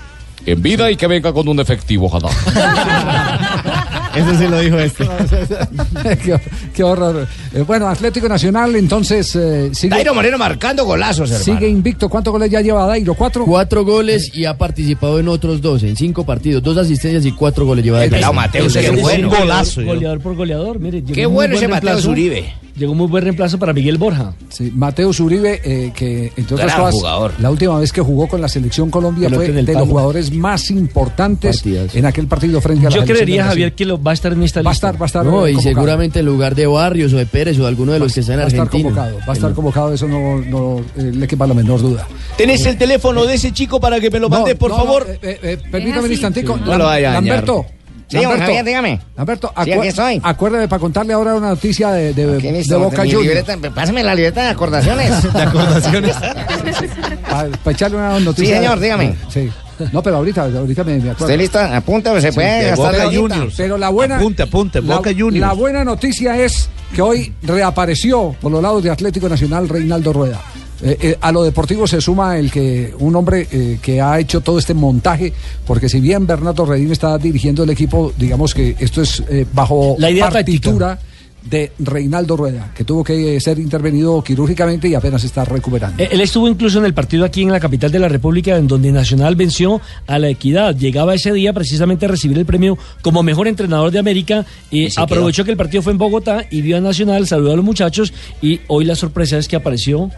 En 0.47 0.63
vida 0.63 0.91
y 0.91 0.97
que 0.97 1.07
venga 1.07 1.33
con 1.33 1.47
un 1.49 1.61
efectivo, 1.61 2.07
ojalá. 2.07 2.31
Eso 4.15 4.39
sí 4.39 4.49
lo 4.49 4.59
dijo 4.59 4.79
este. 4.79 5.05
qué, 6.25 6.41
qué 6.75 6.83
horror. 6.83 7.29
Eh, 7.55 7.63
bueno, 7.67 7.87
Atlético 7.87 8.29
Nacional 8.29 8.75
entonces 8.75 9.37
eh, 9.37 9.71
sigue, 9.73 9.91
Dairo 9.95 10.15
Moreno 10.15 10.37
marcando 10.39 10.85
golazos, 10.85 11.31
hermano. 11.31 11.45
sigue 11.45 11.69
invicto. 11.69 12.09
¿Cuántos 12.09 12.33
goles 12.33 12.51
ya 12.51 12.61
lleva 12.61 12.87
Dairo? 12.87 13.15
¿Cuatro? 13.15 13.45
Cuatro 13.45 13.85
goles 13.85 14.35
y 14.35 14.47
ha 14.47 14.57
participado 14.57 15.21
en 15.21 15.29
otros 15.29 15.61
dos, 15.61 15.83
en 15.83 15.95
cinco 15.97 16.25
partidos, 16.25 16.63
dos 16.63 16.77
asistencias 16.79 17.25
y 17.27 17.33
cuatro 17.33 17.67
goles 17.67 17.85
lleva. 17.85 18.01
Mateus, 18.33 18.75
Ese 18.75 18.91
qué 18.91 19.01
bueno. 19.01 19.29
un 19.29 19.37
Golazo. 19.37 19.83
Goleador 19.83 20.21
por 20.21 20.35
goleador, 20.35 20.79
mire. 20.81 21.03
Qué 21.05 21.27
bueno 21.27 21.53
buen 21.53 21.53
ese 21.53 21.67
reemplazo. 21.67 22.11
Uribe. 22.11 22.53
Llegó 22.81 22.93
un 22.93 22.99
muy 22.99 23.09
buen 23.09 23.23
reemplazo 23.23 23.59
para 23.59 23.75
Miguel 23.75 23.99
Borja. 23.99 24.33
Sí, 24.49 24.73
Mateus 24.75 25.21
Uribe, 25.21 25.61
eh, 25.63 25.93
que 25.95 26.33
entre 26.35 26.55
otras 26.55 26.69
Gran 26.73 26.81
cosas, 26.81 26.95
jugador. 26.95 27.33
la 27.39 27.51
última 27.51 27.79
vez 27.79 27.93
que 27.93 28.01
jugó 28.01 28.27
con 28.27 28.41
la 28.41 28.49
selección 28.49 28.89
Colombia 28.91 29.29
fue 29.29 29.49
de 29.53 29.75
los 29.75 29.87
jugadores 29.87 30.33
más 30.33 30.71
importantes 30.71 31.63
en 31.67 32.07
aquel 32.07 32.27
partido 32.27 32.59
frente 32.63 32.87
a 32.87 32.91
la 32.91 32.97
Yo 32.97 33.03
selección 33.03 33.17
creería. 33.27 33.45
Javier, 33.45 33.75
que 33.75 33.85
lo, 33.85 34.03
va 34.03 34.13
a 34.13 34.15
estar 34.15 34.33
en 34.33 34.43
esta 34.43 34.63
Va 34.63 34.71
a 34.71 34.73
lista. 34.73 34.87
estar, 34.89 35.01
va 35.03 35.05
a 35.05 35.09
estar. 35.09 35.27
No, 35.27 35.47
eh, 35.47 35.51
y 35.51 35.55
convocado. 35.57 35.75
seguramente 35.75 36.21
en 36.21 36.25
lugar 36.27 36.55
de 36.55 36.67
Barrios 36.67 37.13
o 37.13 37.19
de 37.19 37.27
Pérez 37.27 37.59
o 37.59 37.63
de 37.63 37.69
alguno 37.69 37.93
de 37.93 37.99
los 37.99 38.15
que 38.15 38.21
están 38.21 38.37
en 38.37 38.41
Va 38.41 38.45
a 38.45 38.49
estar 38.49 38.61
Argentina. 38.63 38.89
convocado, 38.95 39.19
va 39.29 39.33
a 39.33 39.37
estar 39.37 39.53
convocado, 39.53 39.93
eso 39.93 40.09
no, 40.09 40.39
no 40.39 40.79
eh, 40.97 41.13
le 41.15 41.27
quepa 41.29 41.47
la 41.47 41.53
menor 41.53 41.83
duda. 41.83 42.09
¿Tenés 42.39 42.65
el 42.65 42.79
teléfono 42.79 43.27
de 43.27 43.35
ese 43.35 43.53
chico 43.53 43.79
para 43.79 44.01
que 44.01 44.09
me 44.11 44.19
lo 44.19 44.31
No, 44.31 44.37
mandes, 44.39 44.55
por 44.55 44.71
no, 44.71 44.77
favor? 44.79 45.07
no, 45.07 45.13
eh, 45.13 45.19
eh, 45.23 45.39
eh, 45.43 45.59
permítame 45.71 46.07
un 46.07 46.13
instantico. 46.13 46.57
No 46.57 46.79
lo 46.79 46.85
vaya 46.87 47.11
a 47.11 47.15
dañar. 47.15 47.37
Lamberto. 47.45 47.67
Sí, 48.11 48.19
Javier, 48.23 48.65
dígame. 48.65 49.01
Lamberto, 49.17 49.53
Sí, 49.65 49.71
acu- 49.71 49.79
aquí 49.79 49.89
estoy. 49.89 50.21
acuérdame 50.23 50.67
para 50.69 50.81
contarle 50.81 51.13
ahora 51.13 51.35
una 51.37 51.51
noticia 51.51 51.91
de, 51.93 52.13
de, 52.13 52.27
de 52.39 52.53
listo, 52.53 52.79
Boca 52.81 53.05
Juniors. 53.09 53.45
pásame 53.75 54.03
la 54.03 54.15
libreta 54.15 54.43
de 54.43 54.49
acordaciones. 54.49 55.33
De 55.33 55.43
acordaciones. 55.43 56.17
Para 57.31 57.49
echarle 57.73 57.97
una 57.97 58.19
noticia. 58.21 58.57
Sí, 58.57 58.63
señor, 58.63 58.81
dígame. 58.81 59.15
Sí. 59.29 59.49
No, 59.93 60.03
pero 60.03 60.17
ahorita, 60.17 60.43
ahorita 60.43 60.85
me, 60.85 60.95
me 60.97 61.11
acuerdo. 61.11 61.27
¿Estoy 61.27 61.37
listo? 61.39 61.59
Apunta, 61.59 62.21
se 62.21 62.33
puede 62.33 62.65
de 62.65 62.71
gastar 62.71 62.93
Boca 62.93 63.03
ahorita. 63.05 63.21
Juniors. 63.37 63.55
Pero 63.57 63.79
la 63.79 63.89
buena. 63.89 64.17
Apunte, 64.17 64.43
apunte, 64.43 64.83
la, 64.83 64.97
Boca 64.97 65.11
Juniors. 65.11 65.39
la 65.39 65.53
buena 65.55 65.85
noticia 65.85 66.37
es 66.37 66.69
que 66.95 67.01
hoy 67.01 67.33
reapareció 67.43 68.35
por 68.41 68.53
los 68.53 68.61
lados 68.63 68.83
de 68.83 68.91
Atlético 68.91 69.29
Nacional 69.29 69.69
Reinaldo 69.69 70.13
Rueda. 70.13 70.41
Eh, 70.83 70.97
eh, 71.01 71.19
a 71.21 71.31
lo 71.31 71.43
deportivo 71.43 71.87
se 71.87 72.01
suma 72.01 72.39
el 72.39 72.51
que 72.51 72.95
un 72.99 73.15
hombre 73.15 73.47
eh, 73.51 73.79
que 73.83 74.01
ha 74.01 74.19
hecho 74.19 74.41
todo 74.41 74.59
este 74.59 74.75
montaje, 74.75 75.33
porque 75.67 75.89
si 75.89 76.01
bien 76.01 76.27
Bernardo 76.27 76.65
Redín 76.65 76.91
está 76.91 77.19
dirigiendo 77.19 77.65
el 77.65 77.71
equipo, 77.71 78.13
digamos 78.17 78.55
que 78.55 78.77
esto 78.79 79.03
es 79.03 79.23
eh, 79.29 79.47
bajo 79.53 79.97
La 79.99 80.11
idea 80.11 80.31
partitura 80.31 80.99
de 81.43 81.73
Reinaldo 81.79 82.37
Rueda, 82.37 82.71
que 82.75 82.85
tuvo 82.85 83.03
que 83.03 83.41
ser 83.41 83.59
intervenido 83.59 84.23
quirúrgicamente 84.23 84.89
y 84.89 84.95
apenas 84.95 85.25
está 85.25 85.45
recuperando. 85.45 86.03
Eh, 86.03 86.09
Él 86.13 86.21
estuvo 86.21 86.49
incluso 86.49 86.79
en 86.79 86.85
el 86.85 86.95
partido 86.95 87.25
aquí 87.25 87.43
en 87.43 87.51
la 87.51 87.61
capital 87.61 87.91
de 87.91 87.99
la 87.99 88.09
República, 88.09 88.57
en 88.57 88.67
donde 88.67 88.93
Nacional 88.93 89.37
venció 89.37 89.81
a 90.07 90.19
la 90.19 90.29
Equidad. 90.29 90.77
Llegaba 90.77 91.15
ese 91.15 91.33
día 91.33 91.53
precisamente 91.53 92.07
a 92.07 92.09
recibir 92.09 92.39
el 92.39 92.45
premio 92.45 92.77
como 93.03 93.23
mejor 93.23 93.49
entrenador 93.49 93.91
de 93.91 93.99
América. 93.99 94.45
Y 94.71 94.89
aprovechó 94.99 95.45
que 95.45 95.51
el 95.51 95.57
partido 95.57 95.83
fue 95.83 95.93
en 95.93 95.99
Bogotá 95.99 96.45
y 96.51 96.61
vio 96.61 96.77
a 96.77 96.81
Nacional, 96.81 97.27
saludó 97.27 97.53
a 97.53 97.57
los 97.57 97.65
muchachos. 97.65 98.13
Y 98.43 98.61
hoy 98.69 98.85
la 98.85 98.95
sorpresa 98.95 99.39
es 99.39 99.49
que 99.49 99.57
apareció 99.57 100.11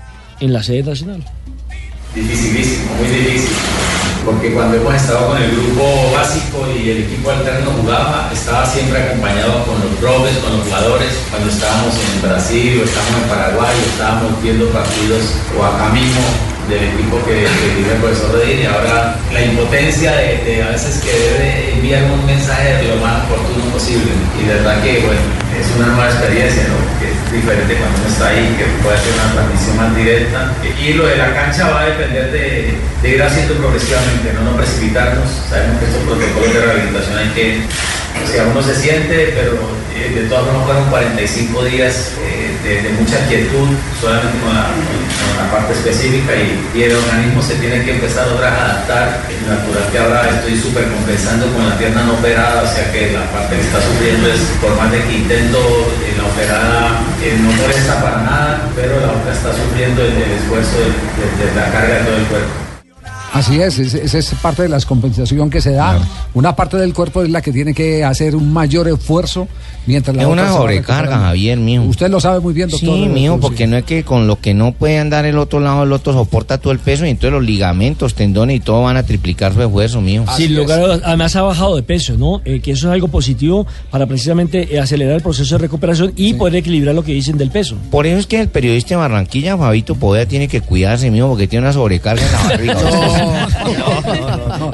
en 0.43 0.53
la 0.53 0.61
sede 0.61 0.83
nacional. 0.83 1.23
dificilísimo, 2.15 2.91
muy 2.99 3.09
difícil. 3.09 3.55
Porque 4.25 4.53
cuando 4.53 4.77
hemos 4.77 4.95
estado 4.95 5.29
con 5.29 5.41
el 5.41 5.51
grupo 5.51 6.13
básico 6.15 6.67
y 6.75 6.91
el 6.91 6.99
equipo 7.05 7.31
alterno 7.31 7.71
jugaba, 7.81 8.31
estaba 8.33 8.67
siempre 8.67 9.03
acompañado 9.03 9.65
con 9.65 9.79
los 9.79 9.95
profes, 9.99 10.37
con 10.39 10.59
los 10.59 10.67
jugadores. 10.67 11.11
Cuando 11.31 11.49
estábamos 11.49 11.95
en 11.95 12.23
Brasil 12.23 12.81
o 12.81 12.85
estábamos 12.85 13.23
en 13.23 13.29
Paraguay, 13.29 13.77
estábamos 13.87 14.43
viendo 14.43 14.67
partidos 14.71 15.23
o 15.59 15.65
acá 15.65 15.89
mismo 15.91 16.23
del 16.69 16.83
equipo 16.91 17.19
que, 17.25 17.47
que 17.47 17.93
el 17.95 18.01
profesor 18.01 18.39
Redín 18.39 18.63
y 18.63 18.67
ahora 18.67 19.17
la 19.33 19.43
impotencia 19.43 20.13
de, 20.13 20.63
a 20.63 20.71
veces 20.71 21.03
querer 21.03 21.75
enviar 21.75 22.05
un 22.11 22.25
mensaje 22.27 22.83
lo 22.83 22.97
más 22.97 23.25
oportuno 23.27 23.65
posible. 23.73 24.11
Y 24.41 24.47
de 24.47 24.55
verdad 24.55 24.83
que, 24.83 25.01
bueno, 25.07 25.42
una 25.77 25.87
nueva 25.89 26.11
experiencia, 26.11 26.65
¿no? 26.69 26.77
Que 27.01 27.11
es 27.11 27.33
diferente 27.33 27.75
cuando 27.77 27.99
uno 28.01 28.09
está 28.09 28.29
ahí, 28.29 28.55
que 28.59 28.65
puede 28.83 28.97
hacer 28.97 29.13
una 29.15 29.33
transmisión 29.33 29.77
más 29.77 29.97
directa. 29.97 30.53
Y 30.81 30.93
lo 30.95 31.07
de 31.07 31.17
la 31.17 31.33
cancha 31.35 31.71
va 31.71 31.81
a 31.83 31.87
depender 31.87 32.31
de, 32.33 33.09
ir 33.09 33.23
haciendo 33.23 33.55
progresivamente, 33.55 34.33
no, 34.35 34.51
no 34.51 34.57
precipitarnos. 34.57 35.29
Sabemos 35.49 35.79
que 35.81 35.87
estos 35.87 36.03
protocolos 36.05 36.55
de 36.55 36.61
rehabilitación 36.61 37.19
hay 37.19 37.29
que, 37.31 37.63
o 38.25 38.27
sea, 38.27 38.45
uno 38.47 38.63
se 38.63 38.75
siente, 38.75 39.33
pero 39.35 39.59
eh, 39.97 40.11
de 40.15 40.23
todas 40.29 40.45
formas 40.47 40.65
fueron 40.67 40.85
45 40.91 41.65
días 41.65 42.13
eh, 42.23 42.83
de, 42.83 42.91
mucha 42.99 43.19
quietud, 43.27 43.69
solamente 44.01 44.39
con 44.39 44.55
la, 44.55 44.71
la 44.71 45.51
parte 45.51 45.73
específica 45.75 46.33
y, 46.37 46.83
el 46.83 46.95
organismo 46.97 47.43
se 47.43 47.55
tiene 47.57 47.85
que 47.85 47.93
empezar 47.93 48.29
otra 48.29 48.51
vez 48.51 48.59
a 48.59 48.65
adaptar. 48.65 49.21
Es 49.29 49.43
natural 49.47 49.85
que 49.91 49.99
ahora 49.99 50.31
estoy 50.31 50.57
súper 50.59 50.87
compensando 50.89 51.47
con 51.53 51.69
la 51.69 51.77
pierna 51.79 52.05
no 52.05 52.15
operada, 52.15 52.63
o 52.63 52.67
sea 52.69 52.91
que 52.93 53.13
la 53.13 53.25
parte 53.31 53.57
que 53.57 53.63
está 53.63 53.81
sufriendo 53.83 54.29
es 54.31 54.41
por 54.61 54.75
más 54.77 54.91
de 54.93 55.03
que 55.03 55.13
intento 55.13 55.59
eh, 56.07 56.15
la 56.17 56.25
operada 56.27 57.03
no 57.43 57.53
molesta 57.53 58.03
para 58.03 58.17
nada, 58.23 58.69
pero 58.75 58.99
la 59.01 59.13
otra 59.13 59.33
está 59.33 59.53
sufriendo 59.53 60.03
el, 60.03 60.23
esfuerzo 60.23 60.79
de, 60.79 60.91
de- 60.91 61.51
de 61.51 61.57
la 61.57 61.71
carga 61.71 61.99
de 61.99 62.05
todo 62.05 62.17
el 62.17 62.25
cuerpo. 62.27 62.62
Así 63.33 63.61
es, 63.61 63.79
es- 63.79 63.95
esa 63.95 64.19
es 64.19 64.35
parte 64.43 64.63
de 64.63 64.69
la 64.69 64.79
compensación 64.81 65.49
que 65.49 65.61
se 65.61 65.73
da. 65.73 65.99
Una 66.35 66.55
parte 66.55 66.77
del 66.77 66.93
cuerpo 66.93 67.23
es 67.23 67.31
la 67.31 67.41
que 67.41 67.53
tiene 67.53 67.73
que 67.75 68.05
hacer 68.05 68.37
un 68.37 68.53
mayor 68.53 68.89
esfuerzo 68.89 69.49
mientras 69.87 70.15
la 70.15 70.23
Es 70.23 70.29
otra 70.29 70.43
una 70.45 70.53
sobrecarga. 70.53 71.19
Javier, 71.19 71.59
mijo. 71.59 71.85
Usted 71.85 72.11
lo 72.11 72.21
sabe 72.21 72.41
muy 72.41 72.53
bien, 72.53 72.69
doctor. 72.69 72.89
Sí, 72.95 73.11
sí. 73.15 73.29
porque 73.41 73.67
no 73.67 73.77
es 73.77 73.85
que 73.85 74.03
con 74.05 74.27
lo 74.27 74.39
que 74.39 74.53
no 74.55 74.73
puede 74.73 74.99
andar 74.99 75.25
el 75.25 75.39
otro 75.39 75.61
lado, 75.61 75.83
el 75.85 75.93
otro 75.93 76.13
soporta 76.13 76.59
todo 76.59 76.73
el 76.73 76.79
peso 76.79 77.07
y 77.07 77.11
entonces 77.11 77.33
los 77.33 77.43
ligamentos, 77.43 78.15
tendones 78.15 78.57
y 78.57 78.61
todo 78.61 78.83
van 78.83 78.97
a 78.97 79.03
triplicar 79.03 79.55
su 79.55 79.63
esfuerzo. 79.63 80.03
Sin 80.37 80.55
lugar 80.55 80.81
a 80.81 80.95
además 81.09 81.35
ha 81.37 81.43
bajado 81.43 81.75
de 81.77 81.83
peso, 81.83 82.17
¿no? 82.19 82.43
Eh, 82.45 82.61
que 82.61 82.73
eso 82.73 82.89
es 82.89 82.93
algo 82.95 83.09
positivo 83.09 83.67
para 83.91 84.07
precisamente 84.07 84.75
eh, 84.75 84.79
acelerar 84.81 85.15
el 85.17 85.23
proceso 85.23 85.55
de 85.55 85.63
recuperación 85.63 86.13
y 86.17 86.35
poder 86.35 86.57
equilibrar 86.57 86.95
lo 86.95 87.03
que 87.03 87.13
dicen 87.13 87.39
del 87.39 87.51
peso. 87.51 87.77
Por 87.91 88.07
eso 88.07 88.19
es 88.19 88.27
que 88.27 88.41
el 88.41 88.49
periodista 88.49 88.91
de 88.91 88.97
Barranquilla, 88.97 89.57
Fabito 89.57 89.95
Poveda, 89.95 90.27
tiene 90.27 90.49
que 90.49 90.61
cuidarse, 90.61 91.11
mijo, 91.11 91.29
porque 91.29 91.49
tiene 91.49 91.65
una 91.67 91.73
sobrecarga 91.73 92.23
en 92.25 92.33
la 92.33 92.43
barriga. 92.49 93.22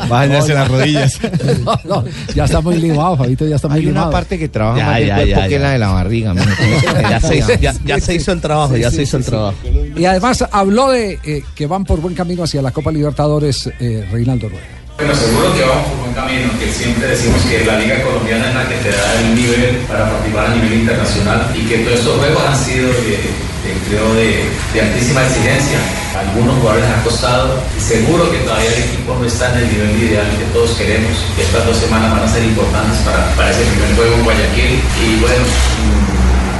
Báñase 0.09 0.55
las 0.55 0.69
rodillas. 0.69 1.19
No, 1.65 1.79
no, 1.85 2.05
ya 2.35 2.45
está 2.45 2.61
muy 2.61 2.77
limado, 2.77 3.17
Fabito, 3.17 3.47
ya 3.47 3.57
está 3.57 3.69
muy 3.69 3.79
Hay 3.81 3.87
una 3.87 4.11
parte 4.11 4.39
que 4.39 4.49
trabaja 4.49 4.85
más 4.85 5.01
cuerpo 5.01 5.25
ya, 5.27 5.49
que 5.49 5.59
la 5.59 5.71
de 5.73 5.79
la 5.79 5.89
barriga. 5.89 6.35
Ya 7.11 7.21
se 7.21 7.37
hizo- 7.39 7.55
ya- 7.61 7.75
ya 7.85 8.01
se 8.01 8.15
hizo 8.15 8.33
el 8.33 8.41
trabajo, 8.41 8.77
ya 8.77 8.91
se 8.91 9.03
hizo 9.03 9.17
el 9.17 9.25
trabajo. 9.25 9.57
Y 9.97 10.05
además 10.05 10.45
habló 10.51 10.91
de 10.91 11.19
eh, 11.25 11.43
que 11.55 11.67
van 11.67 11.85
por 11.85 12.01
buen 12.01 12.15
camino 12.15 12.45
hacia 12.45 12.63
la 12.63 12.71
Copa 12.71 12.91
Libertadores, 12.93 13.69
eh, 13.81 14.07
Reinaldo 14.11 14.49
Rueda. 14.49 14.65
Bueno, 14.99 15.15
seguro 15.15 15.55
que 15.55 15.63
vamos 15.63 15.87
por 15.91 15.99
buen 15.99 16.13
camino, 16.13 16.51
que 16.59 16.73
siempre 16.73 17.07
decimos 17.07 17.41
que 17.43 17.65
la 17.65 17.79
Liga 17.79 18.03
Colombiana 18.03 18.49
es 18.51 18.55
la 18.57 18.69
que 18.69 18.75
te 18.83 18.91
da 18.91 19.15
el 19.23 19.33
nivel 19.33 19.77
para 19.87 20.11
participar 20.11 20.47
a 20.47 20.55
nivel 20.57 20.73
internacional 20.81 21.55
y 21.55 21.61
que 21.67 21.79
todos 21.87 22.01
estos 22.01 22.19
juegos 22.19 22.43
han 22.45 22.59
sido, 22.59 22.89
de, 22.89 23.15
de- 23.63 23.79
creo, 23.87 24.13
de, 24.15 24.81
altísima 24.83 25.23
exigencia. 25.25 25.79
Algunos 26.19 26.59
jugadores 26.59 26.89
les 26.89 26.99
ha 26.99 27.03
costado 27.05 27.63
y 27.79 27.81
seguro 27.81 28.29
que 28.33 28.39
todavía 28.39 28.75
el 28.75 28.83
equipo 28.91 29.15
no 29.15 29.25
está 29.25 29.53
en 29.55 29.59
el 29.59 29.69
nivel 29.71 30.03
ideal 30.03 30.27
que 30.37 30.45
todos 30.53 30.73
queremos. 30.73 31.15
Que 31.37 31.43
estas 31.43 31.65
dos 31.65 31.77
semanas 31.77 32.11
van 32.11 32.25
a 32.25 32.29
ser 32.29 32.43
importantes 32.43 32.99
para, 33.07 33.31
para 33.37 33.51
ese 33.53 33.63
primer 33.71 33.95
juego 33.95 34.15
en 34.17 34.25
Guayaquil 34.25 34.83
y 34.99 35.21
bueno. 35.21 36.18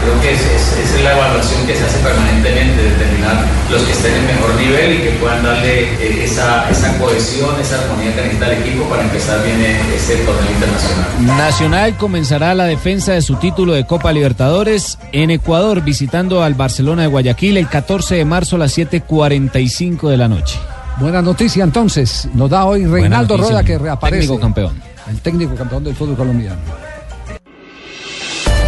Creo 0.09 0.21
que 0.23 0.33
es, 0.33 0.41
es- 0.41 0.79
esa 0.89 0.97
es 0.97 1.05
la 1.05 1.13
evaluación 1.13 1.67
que 1.67 1.77
se 1.77 1.85
hace 1.85 1.99
permanentemente, 1.99 2.83
determinar 2.83 3.45
los 3.71 3.83
que 3.83 3.93
estén 3.93 4.15
en 4.15 4.27
mejor 4.27 4.55
nivel 4.55 4.95
y 4.95 5.03
que 5.03 5.11
puedan 5.21 5.43
darle 5.43 5.83
eh, 5.83 6.25
esa, 6.25 6.71
esa 6.71 6.97
cohesión, 6.99 7.51
esa 7.61 7.79
armonía 7.83 8.15
que 8.15 8.23
necesita 8.23 8.47
el 8.53 8.63
equipo 8.63 8.85
para 8.89 9.03
empezar 9.03 9.45
bien 9.45 9.61
eh, 9.61 9.77
ese 9.97 10.17
torneo 10.25 10.51
internacional. 10.51 11.07
Nacional 11.37 11.97
comenzará 11.99 12.55
la 12.55 12.65
defensa 12.65 13.13
de 13.13 13.21
su 13.21 13.35
título 13.37 13.75
de 13.75 13.85
Copa 13.85 14.11
Libertadores 14.13 14.99
en 15.13 15.31
Ecuador, 15.31 15.83
visitando 15.83 16.43
al 16.43 16.55
Barcelona 16.55 17.03
de 17.03 17.09
Guayaquil 17.09 17.59
el 17.59 17.69
14 17.69 18.15
de 18.15 18.25
marzo 18.25 18.57
a 18.57 18.61
las 18.61 18.73
7:45 18.79 20.09
de 20.09 20.17
la 20.17 20.29
noche. 20.29 20.59
Buena 20.99 21.21
noticia 21.21 21.65
entonces, 21.65 22.29
nos 22.33 22.49
da 22.49 22.65
hoy 22.65 22.87
Reinaldo 22.87 23.37
noticia. 23.37 23.53
Rueda 23.61 23.65
que 23.65 23.79
reaparece. 23.79 24.21
Técnico 24.23 24.41
campeón. 24.41 24.83
El 25.09 25.21
técnico 25.21 25.55
campeón 25.55 25.85
del 25.85 25.95
fútbol 25.95 26.17
colombiano. 26.17 26.57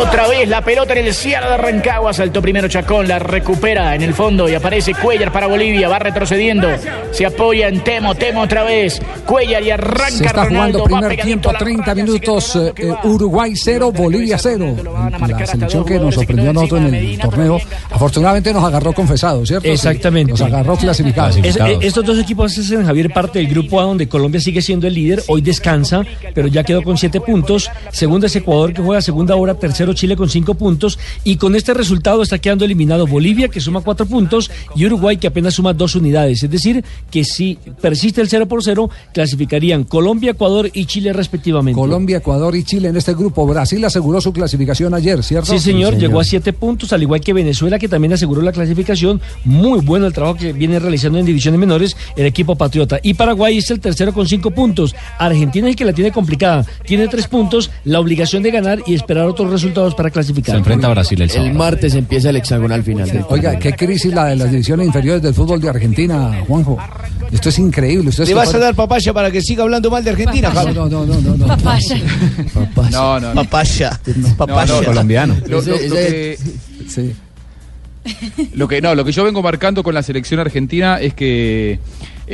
Otra 0.00 0.26
vez 0.26 0.48
la 0.48 0.62
pelota 0.62 0.94
en 0.94 1.06
el 1.06 1.14
cierre 1.14 1.50
de 1.50 1.56
Rancagua. 1.58 2.12
Saltó 2.12 2.40
primero 2.40 2.66
Chacón, 2.68 3.06
la 3.06 3.18
recupera 3.18 3.94
en 3.94 4.02
el 4.02 4.14
fondo 4.14 4.48
y 4.48 4.54
aparece 4.54 4.94
Cuellar 4.94 5.30
para 5.32 5.46
Bolivia. 5.46 5.88
Va 5.88 5.98
retrocediendo. 5.98 6.68
Se 7.12 7.26
apoya 7.26 7.68
en 7.68 7.84
Temo, 7.84 8.14
Temo 8.14 8.40
otra 8.42 8.64
vez. 8.64 9.00
Cuellar 9.26 9.62
y 9.62 9.70
arranca 9.70 10.10
Se 10.10 10.24
está 10.24 10.44
Ronaldo. 10.44 10.80
jugando 10.80 11.08
primer 11.08 11.24
tiempo, 11.24 11.50
a 11.50 11.52
la 11.52 11.58
30 11.58 11.94
minutos, 11.94 12.56
eh, 12.56 12.72
Uruguay 13.04 13.52
0, 13.54 13.92
Bolivia 13.92 14.38
0. 14.38 14.76
La 15.28 15.46
selección 15.46 15.84
que 15.84 15.98
nos 15.98 16.14
sorprendió 16.14 16.50
a 16.50 16.52
nosotros 16.54 16.80
en 16.80 16.94
el 16.94 17.18
torneo, 17.18 17.58
afortunadamente 17.90 18.52
nos 18.52 18.64
agarró 18.64 18.92
confesado, 18.94 19.44
¿cierto? 19.44 19.68
Exactamente. 19.68 20.32
Nos 20.32 20.40
agarró 20.40 20.76
clasificados. 20.76 21.36
Es- 21.36 21.56
eh, 21.56 21.78
estos 21.82 22.04
dos 22.04 22.18
equipos 22.18 22.56
hacen 22.58 22.84
Javier 22.86 23.12
parte 23.12 23.38
del 23.38 23.48
grupo 23.48 23.78
A 23.80 23.84
donde 23.84 24.08
Colombia 24.08 24.40
sigue 24.40 24.62
siendo 24.62 24.86
el 24.86 24.94
líder, 24.94 25.22
hoy 25.28 25.42
descansa, 25.42 26.02
pero 26.34 26.48
ya 26.48 26.64
quedó 26.64 26.82
con 26.82 26.96
siete 26.96 27.20
puntos. 27.20 27.70
Segundo 27.90 28.26
es 28.26 28.34
Ecuador 28.36 28.72
que 28.72 28.82
juega 28.82 29.02
segunda 29.02 29.36
hora, 29.36 29.54
tercero 29.82 29.94
Chile 29.94 30.16
con 30.16 30.28
cinco 30.28 30.54
puntos 30.54 30.98
y 31.24 31.36
con 31.36 31.56
este 31.56 31.74
resultado 31.74 32.22
está 32.22 32.38
quedando 32.38 32.64
eliminado 32.64 33.06
Bolivia 33.06 33.48
que 33.48 33.60
suma 33.60 33.80
cuatro 33.80 34.06
puntos 34.06 34.50
y 34.76 34.86
Uruguay 34.86 35.16
que 35.16 35.26
apenas 35.26 35.54
suma 35.54 35.72
dos 35.72 35.96
unidades. 35.96 36.42
Es 36.42 36.50
decir, 36.50 36.84
que 37.10 37.24
si 37.24 37.58
persiste 37.80 38.20
el 38.20 38.28
0 38.28 38.46
por 38.46 38.62
0, 38.62 38.90
clasificarían 39.12 39.84
Colombia, 39.84 40.32
Ecuador 40.32 40.70
y 40.72 40.86
Chile 40.86 41.12
respectivamente. 41.12 41.78
Colombia, 41.78 42.18
Ecuador 42.18 42.54
y 42.54 42.62
Chile 42.62 42.88
en 42.88 42.96
este 42.96 43.14
grupo. 43.14 43.46
Brasil 43.46 43.84
aseguró 43.84 44.20
su 44.20 44.32
clasificación 44.32 44.94
ayer, 44.94 45.22
¿cierto? 45.24 45.52
Sí, 45.52 45.58
señor, 45.58 45.98
llegó 45.98 46.20
a 46.20 46.24
siete 46.24 46.52
puntos, 46.52 46.92
al 46.92 47.02
igual 47.02 47.20
que 47.20 47.32
Venezuela, 47.32 47.78
que 47.78 47.88
también 47.88 48.12
aseguró 48.12 48.40
la 48.42 48.52
clasificación. 48.52 49.20
Muy 49.44 49.80
bueno 49.80 50.06
el 50.06 50.12
trabajo 50.12 50.36
que 50.36 50.52
viene 50.52 50.78
realizando 50.78 51.18
en 51.18 51.26
divisiones 51.26 51.58
menores 51.58 51.96
el 52.16 52.26
equipo 52.26 52.54
patriota. 52.54 53.00
Y 53.02 53.14
Paraguay 53.14 53.58
es 53.58 53.70
el 53.70 53.80
tercero 53.80 54.12
con 54.12 54.28
cinco 54.28 54.52
puntos. 54.52 54.94
Argentina 55.18 55.66
es 55.66 55.72
el 55.72 55.76
que 55.76 55.84
la 55.84 55.92
tiene 55.92 56.12
complicada. 56.12 56.64
Tiene 56.86 57.08
tres 57.08 57.26
puntos, 57.26 57.70
la 57.84 57.98
obligación 57.98 58.42
de 58.44 58.52
ganar 58.52 58.78
y 58.86 58.94
esperar 58.94 59.26
otros 59.26 59.50
resultados 59.50 59.71
para 59.96 60.10
clasificar. 60.10 60.54
Se 60.54 60.58
enfrenta 60.58 60.86
a 60.86 60.90
Brasil 60.90 61.20
el 61.20 61.30
sábado. 61.30 61.48
El 61.50 61.56
martes 61.56 61.94
empieza 61.94 62.30
el 62.30 62.36
hexagonal 62.36 62.82
final. 62.82 63.26
Oiga, 63.28 63.58
qué 63.58 63.72
crisis 63.72 64.12
la 64.14 64.26
de 64.26 64.36
las 64.36 64.50
divisiones 64.50 64.86
inferiores 64.86 65.22
del 65.22 65.34
fútbol 65.34 65.60
de 65.60 65.68
Argentina, 65.68 66.42
Juanjo. 66.46 66.78
Esto 67.30 67.48
es 67.48 67.58
increíble. 67.58 68.10
Ustedes 68.10 68.28
¿Le 68.28 68.34
vas 68.34 68.54
a 68.54 68.58
dar 68.58 68.74
papaya 68.74 69.12
para 69.12 69.30
que 69.30 69.40
siga 69.40 69.62
hablando 69.62 69.90
mal 69.90 70.04
de 70.04 70.10
Argentina, 70.10 70.48
No, 70.50 70.54
Javi? 70.54 70.74
no, 70.74 70.88
no, 70.88 71.06
no, 71.06 71.20
no. 71.20 71.36
no. 71.36 71.46
Papaya. 71.46 71.96
No, 72.90 73.20
no, 73.20 73.34
no. 73.34 73.42
Papaya. 73.42 73.98
Papaya. 74.36 74.80
No, 74.80 74.84
colombiano. 74.86 75.36
Lo, 75.48 75.60
lo- 75.62 75.72
lo 75.78 75.94
que, 75.96 76.38
Sí. 76.88 77.12
lo 78.54 78.68
que 78.68 78.80
no, 78.82 78.94
lo 78.94 79.04
que 79.04 79.12
yo 79.12 79.24
vengo 79.24 79.42
marcando 79.42 79.82
con 79.82 79.94
la 79.94 80.02
selección 80.02 80.40
argentina 80.40 80.98
es 81.00 81.14
que 81.14 81.78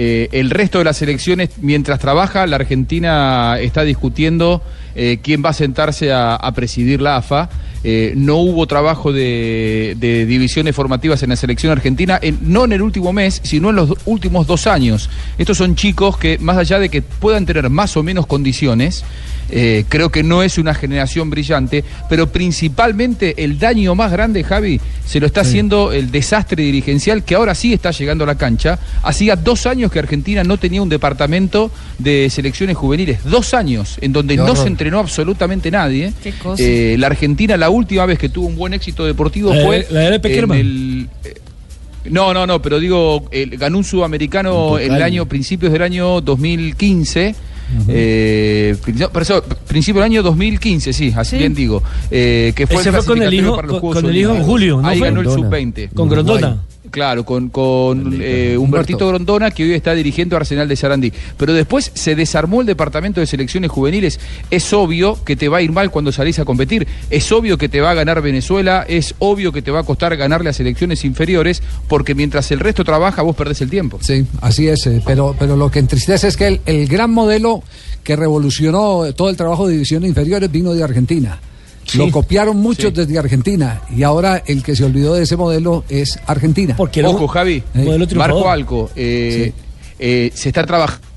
eh, 0.01 0.29
el 0.31 0.51
resto 0.51 0.79
de 0.79 0.85
las 0.85 0.97
selecciones, 0.99 1.51
mientras 1.61 1.99
trabaja, 1.99 2.47
la 2.47 2.55
Argentina 2.55 3.57
está 3.61 3.83
discutiendo 3.83 4.63
eh, 4.95 5.19
quién 5.21 5.45
va 5.45 5.51
a 5.51 5.53
sentarse 5.53 6.13
a, 6.13 6.39
presidir 6.55 7.01
la 7.01 7.17
AFA. 7.17 7.51
Eh, 7.83 8.13
no 8.15 8.37
hubo 8.37 8.69
trabajo 8.69 9.13
de, 9.13 9.97
divisiones 9.99 10.77
formativas 10.77 11.25
en 11.25 11.31
la 11.31 11.37
selección 11.37 11.73
argentina, 11.73 12.17
en- 12.23 12.39
no 12.43 12.65
en 12.65 12.73
el 12.75 12.83
último 12.83 13.13
mes, 13.13 13.41
sino 13.43 13.71
en 13.71 13.77
los 13.77 13.93
últimos 14.05 14.47
dos 14.47 14.69
años. 14.69 15.11
Estos 15.37 15.59
son 15.59 15.75
chicos 15.75 16.17
que, 16.17 16.39
más 16.39 16.59
allá 16.59 16.79
de 16.79 16.91
que 16.91 17.03
puedan 17.03 17.45
tener 17.45 17.69
más 17.69 17.97
o 17.97 18.05
menos 18.05 18.29
condiciones, 18.29 19.05
eh, 19.51 19.85
creo 19.89 20.11
que 20.11 20.23
no 20.23 20.43
es 20.43 20.59
una 20.59 20.75
generación 20.75 21.31
brillante, 21.31 21.85
pero 22.09 22.27
principalmente 22.31 23.45
el 23.45 23.59
daño 23.59 23.95
más 23.95 24.13
grande, 24.13 24.45
Javi, 24.45 24.81
se 25.07 25.21
lo 25.21 25.27
está 25.27 25.41
haciendo 25.43 25.93
el 25.93 26.11
desastre 26.11 26.63
dirigencial 26.63 27.25
que 27.25 27.35
ahora 27.35 27.55
sí 27.55 27.73
está 27.73 27.91
llegando 27.91 28.25
a 28.25 28.27
la 28.27 28.37
cancha. 28.37 28.79
Hacía 29.03 29.37
dos 29.37 29.67
años 29.67 29.91
que 29.91 29.99
Argentina 29.99 30.45
no 30.45 30.59
tenía 30.59 30.83
un 30.83 30.89
departamento 30.89 31.71
de 31.99 32.29
selecciones 32.31 32.77
juveniles, 32.77 33.21
dos 33.25 33.55
años, 33.55 33.97
en 34.01 34.13
donde 34.13 34.37
no 34.37 34.55
se 34.57 34.69
entrenó 34.69 34.99
absolutamente 34.99 35.71
nadie. 35.71 36.13
Qué 36.23 36.33
cosa. 36.33 36.63
Eh, 36.63 36.97
la 36.99 37.07
Argentina, 37.07 37.57
la 37.57 37.71
última 37.71 38.05
vez 38.07 38.19
que 38.19 38.29
tuvo 38.29 38.47
un 38.49 38.57
buen 38.57 38.75
éxito 38.75 39.07
deportivo 39.07 39.51
La 39.51 39.57
de- 39.61 39.65
fue. 39.65 39.87
la 39.91 40.01
de 40.11 40.21
en 40.39 40.51
el- 40.53 41.09
eh, 41.25 41.35
no, 42.11 42.33
no, 42.33 42.47
no, 42.47 42.63
pero 42.63 42.79
digo, 42.79 43.29
ganó 43.59 43.79
un 43.79 43.85
sudamericano 43.85 44.79
en 44.79 44.95
el 44.95 45.03
año, 45.03 45.27
principios 45.27 45.73
del 45.73 45.83
año 45.83 46.21
2015. 46.21 47.35
Eh, 47.89 48.77
no, 48.95 49.11
pero 49.11 49.23
eso, 49.23 49.43
principio 49.67 50.01
del 50.01 50.11
año 50.11 50.23
2015, 50.23 50.93
sí, 50.93 51.13
así 51.17 51.37
bien 51.39 51.55
digo. 51.55 51.83
eh, 52.11 52.53
que 52.57 52.67
fue 52.67 52.81
Ese 52.81 52.91
fue 52.93 53.05
con 53.05 53.23
el 53.23 53.33
hijo- 53.35 53.57
para 53.57 53.69
los 53.69 53.81
con- 53.81 54.07
el 54.07 54.17
hijo. 54.17 54.35
Julio, 54.45 54.81
¿no 54.81 54.89
Ahí 54.89 54.99
fue? 54.99 55.09
ganó 55.09 55.21
el 55.21 55.27
Grondona. 55.27 55.49
sub-20. 55.51 55.89
Con 55.95 56.09
Grondona. 56.09 56.59
Claro, 56.91 57.25
con, 57.25 57.49
con 57.49 58.19
eh, 58.21 58.57
Humbertito 58.59 59.09
Grondona, 59.09 59.51
que 59.51 59.65
hoy 59.65 59.73
está 59.73 59.95
dirigiendo 59.95 60.37
Arsenal 60.37 60.69
de 60.69 60.77
Sarandí. 60.77 61.13
Pero 61.37 61.53
después 61.53 61.91
se 61.95 62.15
desarmó 62.15 62.61
el 62.61 62.67
departamento 62.67 63.21
de 63.21 63.27
selecciones 63.27 63.71
juveniles. 63.71 64.21
Es 64.51 64.73
obvio 64.73 65.23
que 65.25 65.37
te 65.37 65.49
va 65.49 65.59
a 65.59 65.63
ir 65.63 65.73
mal 65.73 65.91
cuando 65.91 66.13
salís 66.13 66.39
a 66.39 66.45
competir. 66.45 66.87
Es 67.11 67.31
obvio 67.33 67.59
que 67.59 67.69
te 67.69 67.81
va 67.81 67.91
a 67.91 67.95
ganar 67.95 68.23
Venezuela. 68.23 68.85
Es 68.89 69.15
obvio 69.19 69.53
que 69.53 69.63
te 69.63 69.71
va 69.71 69.81
a 69.81 69.85
costar 69.85 70.17
ganarle 70.17 70.51
a 70.51 70.53
selecciones 70.53 71.05
inferiores, 71.05 71.63
porque 71.89 72.15
mientras 72.15 72.51
el 72.51 72.61
resto 72.61 72.85
trabaja, 72.85 73.23
vos 73.23 73.37
perdés 73.37 73.61
el 73.61 73.71
tiempo. 73.71 73.99
Sí, 74.01 74.27
así 74.41 74.69
es, 74.69 74.87
eh, 74.87 75.03
pero, 75.05 75.35
pero 75.39 75.57
lo 75.57 75.71
que 75.71 75.79
entristece 75.79 76.29
es 76.29 76.37
que 76.37 76.47
el, 76.47 76.61
el 76.67 76.87
gran 76.89 77.11
modelo 77.11 77.63
que 78.03 78.17
revolucionó 78.17 79.13
todo 79.15 79.29
el 79.29 79.37
trabajo 79.37 79.67
de 79.67 79.75
divisiones 79.75 80.09
inferiores 80.09 80.51
vino 80.51 80.73
de 80.73 80.83
Argentina. 80.83 81.39
Sí. 81.89 81.97
Lo 81.97 82.11
copiaron 82.11 82.59
muchos 82.59 82.93
desde 82.93 83.19
Argentina 83.19 83.81
y 83.95 84.03
ahora 84.03 84.43
el 84.47 84.63
que 84.63 84.77
se 84.77 84.85
olvidó 84.85 85.15
de 85.15 85.23
ese 85.23 85.37
modelo 85.37 85.85
es 85.89 86.19
Argentina. 86.27 86.75
Porque 86.77 87.03
Ojo, 87.03 87.27
Javi, 87.27 87.63
Marco 88.15 88.51
Alco, 88.51 88.91
eh, 88.95 89.53
eh, 89.99 90.31
se 90.35 90.51
está 90.51 90.67
trabajando. 90.67 91.09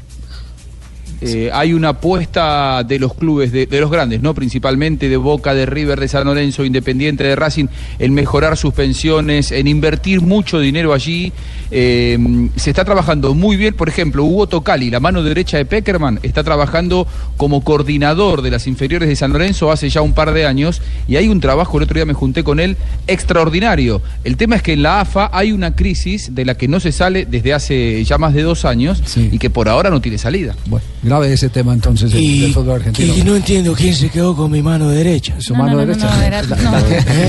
Eh, 1.24 1.52
hay 1.54 1.74
una 1.74 1.90
apuesta 1.90 2.84
de 2.84 2.98
los 2.98 3.14
clubes, 3.14 3.52
de, 3.52 3.68
de 3.68 3.80
los 3.80 3.92
grandes, 3.92 4.22
no 4.24 4.34
principalmente 4.34 5.08
de 5.08 5.18
Boca, 5.18 5.54
de 5.54 5.68
River, 5.68 6.00
de 6.00 6.08
San 6.08 6.26
Lorenzo, 6.26 6.66
Independiente, 6.66 7.24
de 7.24 7.36
Racing, 7.36 7.68
en 8.00 8.14
mejorar 8.14 8.58
sus 8.58 8.74
pensiones, 8.74 9.52
en 9.52 9.68
invertir 9.68 10.22
mucho 10.22 10.60
dinero 10.60 10.94
allí. 10.94 11.32
Eh, 11.72 12.18
se 12.58 12.70
está 12.70 12.84
trabajando 12.84 13.34
muy 13.34 13.56
bien, 13.56 13.74
por 13.74 13.88
ejemplo, 13.90 14.24
Hugo 14.26 14.48
Tocali, 14.48 14.90
la 14.90 15.00
mano 15.00 15.24
derecha 15.24 15.58
de 15.58 15.66
Peckerman, 15.66 16.20
está 16.22 16.44
trabajando 16.44 17.08
como 17.38 17.64
coordinador 17.64 18.42
de 18.42 18.52
las 18.52 18.68
inferiores 18.68 19.08
de 19.08 19.16
San 19.16 19.32
Lorenzo 19.32 19.72
hace 19.72 19.90
ya 19.90 20.02
un 20.02 20.14
par 20.14 20.34
de 20.34 20.46
años 20.46 20.82
y 21.08 21.16
hay 21.16 21.28
un 21.30 21.40
trabajo, 21.40 21.78
el 21.78 21.84
otro 21.84 21.96
día 21.96 22.06
me 22.06 22.14
junté 22.14 22.44
con 22.44 22.60
él, 22.60 22.76
extraordinario. 23.08 24.02
El 24.24 24.36
tema 24.38 24.56
es 24.56 24.62
que 24.64 24.74
en 24.74 24.84
la 24.84 25.02
AFA 25.02 25.30
hay 25.32 25.52
una 25.52 25.76
crisis 25.76 26.34
de 26.36 26.44
la 26.46 26.56
que 26.56 26.68
no 26.68 26.80
se 26.80 26.92
sale 26.92 27.26
desde 27.26 27.54
hace 27.54 28.04
ya 28.04 28.18
más 28.18 28.34
de 28.34 28.42
dos 28.44 28.66
años 28.66 29.02
y 29.16 29.38
que 29.38 29.50
por 29.50 29.70
ahora 29.70 29.90
no 29.90 30.02
tiene 30.02 30.18
salida. 30.18 30.56
Bueno, 30.66 30.86
grave 31.04 31.32
ese 31.34 31.50
tema 31.50 31.74
entonces 31.74 32.12
del, 32.12 32.22
Y, 32.22 32.42
del 32.42 32.54
fútbol 32.54 32.76
argentino. 32.76 33.16
y 33.16 33.24
no 33.24 33.36
entiendo 33.36 33.74
quién 33.74 33.96
se 33.96 34.10
quedó 34.10 34.36
con 34.36 34.52
mi 34.52 34.62
mano 34.62 34.90
derecha. 34.90 35.36
Su 35.40 35.56
mano 35.56 35.78
derecha. 35.78 36.10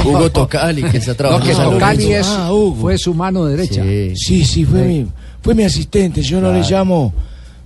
Hugo 0.04 0.30
Tocali, 0.30 0.82
que 0.82 0.96
está 0.98 1.12
No, 1.12 1.16
trabajando. 1.16 1.46
que 1.70 1.74
Tocali 1.74 2.12
es, 2.12 2.26
Ah, 2.28 2.50
fue 2.80 2.98
su 2.98 3.14
mano 3.14 3.44
derecha. 3.44 3.82
Sí, 4.14 4.31
sí, 4.44 4.64
fue, 4.64 4.84
mi, 4.84 5.06
fue 5.42 5.54
mi 5.54 5.64
asistente. 5.64 6.22
Yo 6.22 6.40
no 6.40 6.52
le 6.52 6.62
llamo 6.62 7.12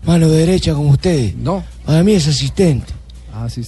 mano 0.05 0.29
derecha 0.29 0.75
como 0.75 0.91
ustedes. 0.91 1.37
No. 1.37 1.62
Para 1.85 2.03
mí 2.03 2.12
es 2.12 2.27
asistente. 2.27 2.97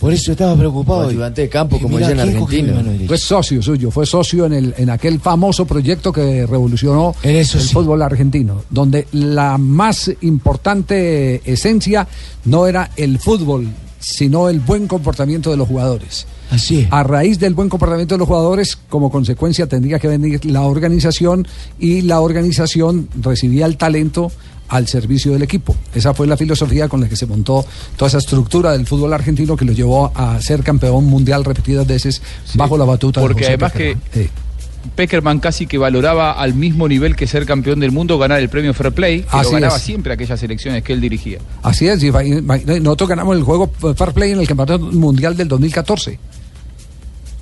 Por 0.01 0.13
eso 0.13 0.33
estaba 0.33 0.57
preocupado. 0.57 1.07
O 1.07 1.11
ayudante 1.11 1.43
de 1.43 1.49
campo, 1.49 1.79
como 1.79 1.99
dicen 1.99 2.19
en 2.19 2.29
¿quién 2.29 2.39
cogió 2.39 2.63
mi 2.63 2.71
Argentina. 2.71 2.77
mano 2.77 2.91
derecha? 2.93 3.09
Fue 3.09 3.19
socio 3.19 3.63
suyo, 3.63 3.91
fue 3.91 4.07
socio 4.07 4.47
en, 4.47 4.53
el, 4.55 4.75
en 4.79 4.91
aquel 4.91 5.21
famoso 5.21 5.67
proyecto 5.67 6.13
que 6.13 6.47
revolucionó 6.47 7.15
el 7.23 7.45
fútbol 7.45 8.03
argentino, 8.03 8.63
donde 8.71 9.07
la 9.13 9.59
más 9.59 10.11
importante 10.23 11.43
esencia 11.45 12.09
no 12.47 12.67
era 12.67 12.91
el 12.97 13.19
fútbol, 13.19 13.69
sino 14.01 14.49
el 14.49 14.61
buen 14.61 14.89
comportamiento 14.89 15.51
de 15.51 15.59
los 15.59 15.69
jugadores. 15.69 16.27
Así 16.51 16.81
es. 16.81 16.89
A 16.91 17.03
raíz 17.03 17.39
del 17.39 17.55
buen 17.55 17.69
comportamiento 17.69 18.15
de 18.15 18.19
los 18.19 18.29
jugadores, 18.29 18.77
como 18.89 19.11
consecuencia 19.11 19.67
tendría 19.67 19.99
que 19.99 20.09
venir 20.09 20.45
la 20.47 20.63
organización 20.63 21.47
y 21.79 22.03
la 22.03 22.21
organización 22.21 23.09
recibía 23.21 23.67
el 23.67 23.77
talento 23.77 24.33
al 24.69 24.87
servicio 24.87 25.33
del 25.33 25.43
equipo. 25.43 25.75
Esa 25.95 26.15
fue 26.15 26.27
la 26.27 26.37
filosofía 26.37 26.89
con 26.89 27.01
la 27.01 27.09
que 27.09 27.17
se 27.17 27.27
montó 27.27 27.65
toda 27.97 28.09
esa 28.09 28.19
estructura 28.19 28.73
del 28.73 28.87
fútbol 28.87 29.13
argentino 29.13 29.57
que 29.57 29.65
lo 29.65 29.73
llevó 29.73 30.13
a 30.15 30.41
ser 30.41 30.63
campeón 30.63 31.07
mundial 31.07 31.45
repetidas 31.45 31.87
veces 31.87 32.23
bajo 32.55 32.77
la 32.77 32.85
batuta 32.85 33.21
Porque 33.21 33.41
de 33.41 33.43
José 33.43 33.53
además 33.55 33.73
que 33.73 33.97
Peckerman. 33.97 34.49
Peckerman 34.95 35.39
casi 35.41 35.67
que 35.67 35.79
valoraba 35.79 36.33
al 36.33 36.55
mismo 36.55 36.89
nivel 36.89 37.17
que 37.17 37.27
ser 37.27 37.47
campeón 37.47 37.81
del 37.81 37.93
mundo 37.93 38.19
ganar 38.19 38.41
el 38.41 38.49
premio 38.49 38.73
Fair 38.75 38.93
Play, 38.93 39.23
que 39.23 39.29
Así 39.31 39.45
lo 39.47 39.53
ganaba 39.53 39.77
es. 39.77 39.83
siempre 39.83 40.13
aquellas 40.13 40.43
elecciones 40.43 40.83
que 40.83 40.93
él 40.93 41.01
dirigía. 41.01 41.39
Así 41.63 41.89
es, 41.89 42.03
nosotros 42.03 43.09
ganamos 43.09 43.37
el 43.37 43.43
juego 43.43 43.71
Fair 43.95 44.13
Play 44.13 44.33
en 44.33 44.41
el 44.41 44.47
Campeonato 44.47 44.79
Mundial 44.79 45.37
del 45.37 45.49
2014. 45.49 46.19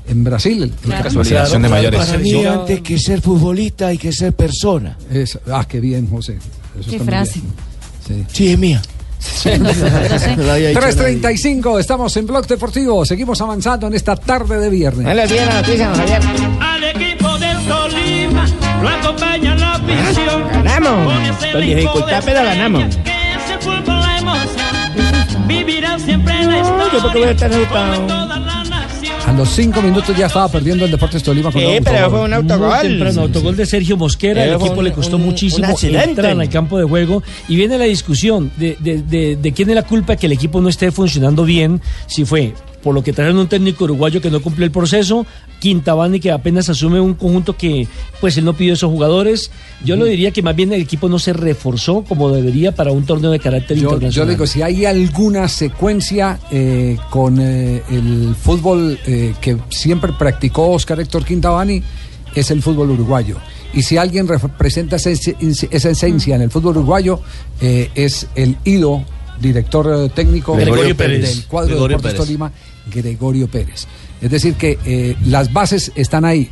En 0.09 0.23
Brasil. 0.25 0.63
el- 0.63 0.71
el 0.71 0.75
Claro, 0.77 1.11
campeonato. 1.13 1.61
Para 1.97 2.19
mí, 2.19 2.45
antes 2.45 2.81
que 2.81 2.97
ser 2.99 3.21
futbolista, 3.21 3.89
hay 3.89 3.99
que 3.99 4.13
ser 4.13 4.33
persona. 4.35 4.97
Es- 5.11 5.39
ah, 5.53 5.67
qué 5.69 5.81
bien, 5.81 6.09
José. 6.09 6.39
Eso 6.79 6.91
Qué 6.91 6.99
frase. 7.01 7.41
bien. 8.09 8.27
Sí, 8.33 8.49
es 8.53 8.59
mía. 8.59 8.81
Sí. 9.19 9.49
3.35, 9.51 11.81
estamos 11.81 12.17
en 12.17 12.27
Blog 12.27 12.47
Deportivo. 12.47 13.05
Seguimos 13.05 13.41
avanzando 13.41 13.89
en 13.89 13.95
esta 13.95 14.15
tarde 14.15 14.59
de 14.61 14.71
viernes. 14.71 15.05
Al 15.07 15.19
equipo 15.19 15.39
del 17.39 17.59
Tolima 17.67 18.47
lo 18.83 18.89
acompaña 18.89 19.55
la 19.57 19.73
afición. 19.75 20.43
Ganamos. 20.53 21.13
Con 21.53 21.61
dificultad, 21.61 22.21
de 22.21 22.25
pero 22.25 22.45
ganamos. 22.45 22.85
Vivirán 25.49 25.99
siempre 26.01 26.35
en 26.35 26.49
la 26.51 26.59
historia. 26.61 26.87
yo 26.93 27.01
porque 27.03 27.19
voy 27.19 27.29
a 27.29 27.31
estar. 27.33 27.51
A 29.27 29.33
los 29.33 29.49
cinco 29.51 29.83
minutos 29.83 30.16
ya 30.16 30.27
estaba 30.27 30.49
perdiendo 30.49 30.85
el 30.85 30.91
Deportes 30.91 31.20
Tolima 31.22 31.51
con 31.51 31.61
Sí, 31.61 31.66
un 31.66 31.83
pero 31.85 32.11
fue 32.11 32.20
un 32.22 32.33
autogol. 32.33 32.68
Muy 32.68 32.89
temprano, 32.89 33.22
autogol 33.22 33.57
de 33.57 33.66
Sergio 33.66 33.97
Mosquera, 33.97 34.45
el 34.45 34.51
Pero 34.51 34.61
equipo 34.61 34.79
un- 34.79 34.85
le 34.85 34.93
costó 34.93 35.16
un- 35.16 35.24
muchísimo 35.24 35.66
un 35.74 35.95
entrar 35.97 36.41
al 36.41 36.49
campo 36.49 36.79
de 36.79 36.85
juego. 36.85 37.22
Y 37.49 37.57
viene 37.57 37.77
la 37.77 37.85
discusión 37.87 38.53
de, 38.57 38.77
de, 38.79 39.03
de- 39.03 39.35
de 39.37 39.53
quién 39.53 39.68
es 39.70 39.74
la 39.74 39.83
culpa 39.83 40.14
que 40.14 40.27
el 40.27 40.33
equipo 40.33 40.61
no 40.61 40.68
esté 40.68 40.93
funcionando 40.93 41.45
bien, 41.45 41.81
si 42.07 42.24
fue 42.24 42.55
por 42.87 42.95
lo 42.95 43.03
que 43.03 43.12
trajeron 43.12 43.39
un 43.41 43.49
técnico 43.49 43.82
uruguayo 43.82 44.20
que 44.20 44.30
no 44.30 44.41
cumplió 44.41 44.64
el 44.64 44.70
proceso, 44.70 45.26
Quintabani 45.59 46.20
que 46.20 46.30
apenas 46.30 46.68
asume 46.68 47.01
un 47.01 47.14
conjunto 47.14 47.57
que 47.57 47.89
pues 48.20 48.37
él 48.39 48.45
no 48.45 48.53
pidió 48.53 48.74
esos 48.74 48.89
jugadores, 48.93 49.51
yo 49.84 49.97
lo 49.97 50.05
diría 50.05 50.30
que 50.30 50.41
más 50.41 50.55
bien 50.55 50.72
el 50.72 50.80
equipo 50.82 51.09
no 51.09 51.18
se 51.18 51.32
reforzó 51.32 52.05
como 52.05 52.30
debería 52.30 52.70
para 52.76 52.93
un 52.93 53.05
torneo 53.05 53.32
de 53.32 53.41
carácter 53.41 53.76
Yo, 53.76 53.82
yo 53.82 53.95
internacional. 53.95 54.28
digo, 54.30 54.47
si 54.47 54.62
hay 54.62 54.84
alguna 54.84 55.49
secuencia 55.49 56.39
eh, 56.53 56.97
con 57.11 57.41
eh, 57.41 57.82
el 57.91 58.37
fútbol 58.41 58.97
eh, 59.05 59.34
que 59.41 59.57
siempre 59.70 60.12
practicó 60.16 60.70
Oscar 60.70 61.01
Héctor 61.01 61.24
Quintabani, 61.24 61.82
es 62.37 62.53
el 62.53 62.62
fútbol 62.62 62.93
uruguayo. 62.93 63.37
Y 63.74 63.82
si 63.82 63.97
alguien 63.97 64.28
representa 64.28 64.95
esa, 64.95 65.11
es- 65.11 65.26
esa 65.70 65.91
esencia 65.91 66.37
en 66.37 66.43
el 66.43 66.51
fútbol 66.53 66.76
uruguayo, 66.76 67.18
eh, 67.61 67.91
es 67.97 68.28
el 68.37 68.57
ido 68.64 69.05
director 69.41 70.09
técnico 70.14 70.55
Gregorio 70.55 70.84
del, 70.84 70.95
Pérez. 70.97 71.20
del 71.37 71.45
cuadro 71.45 71.68
Gregorio 71.74 71.97
de 71.99 72.03
Deportes 72.03 72.12
Pérez. 72.20 72.26
Tolima, 72.26 72.53
Gregorio 72.93 73.49
Pérez. 73.49 73.87
Es 74.20 74.30
decir, 74.30 74.55
que 74.55 74.78
eh, 74.84 75.16
las 75.26 75.53
bases 75.53 75.93
están 75.95 76.24
ahí. 76.24 76.51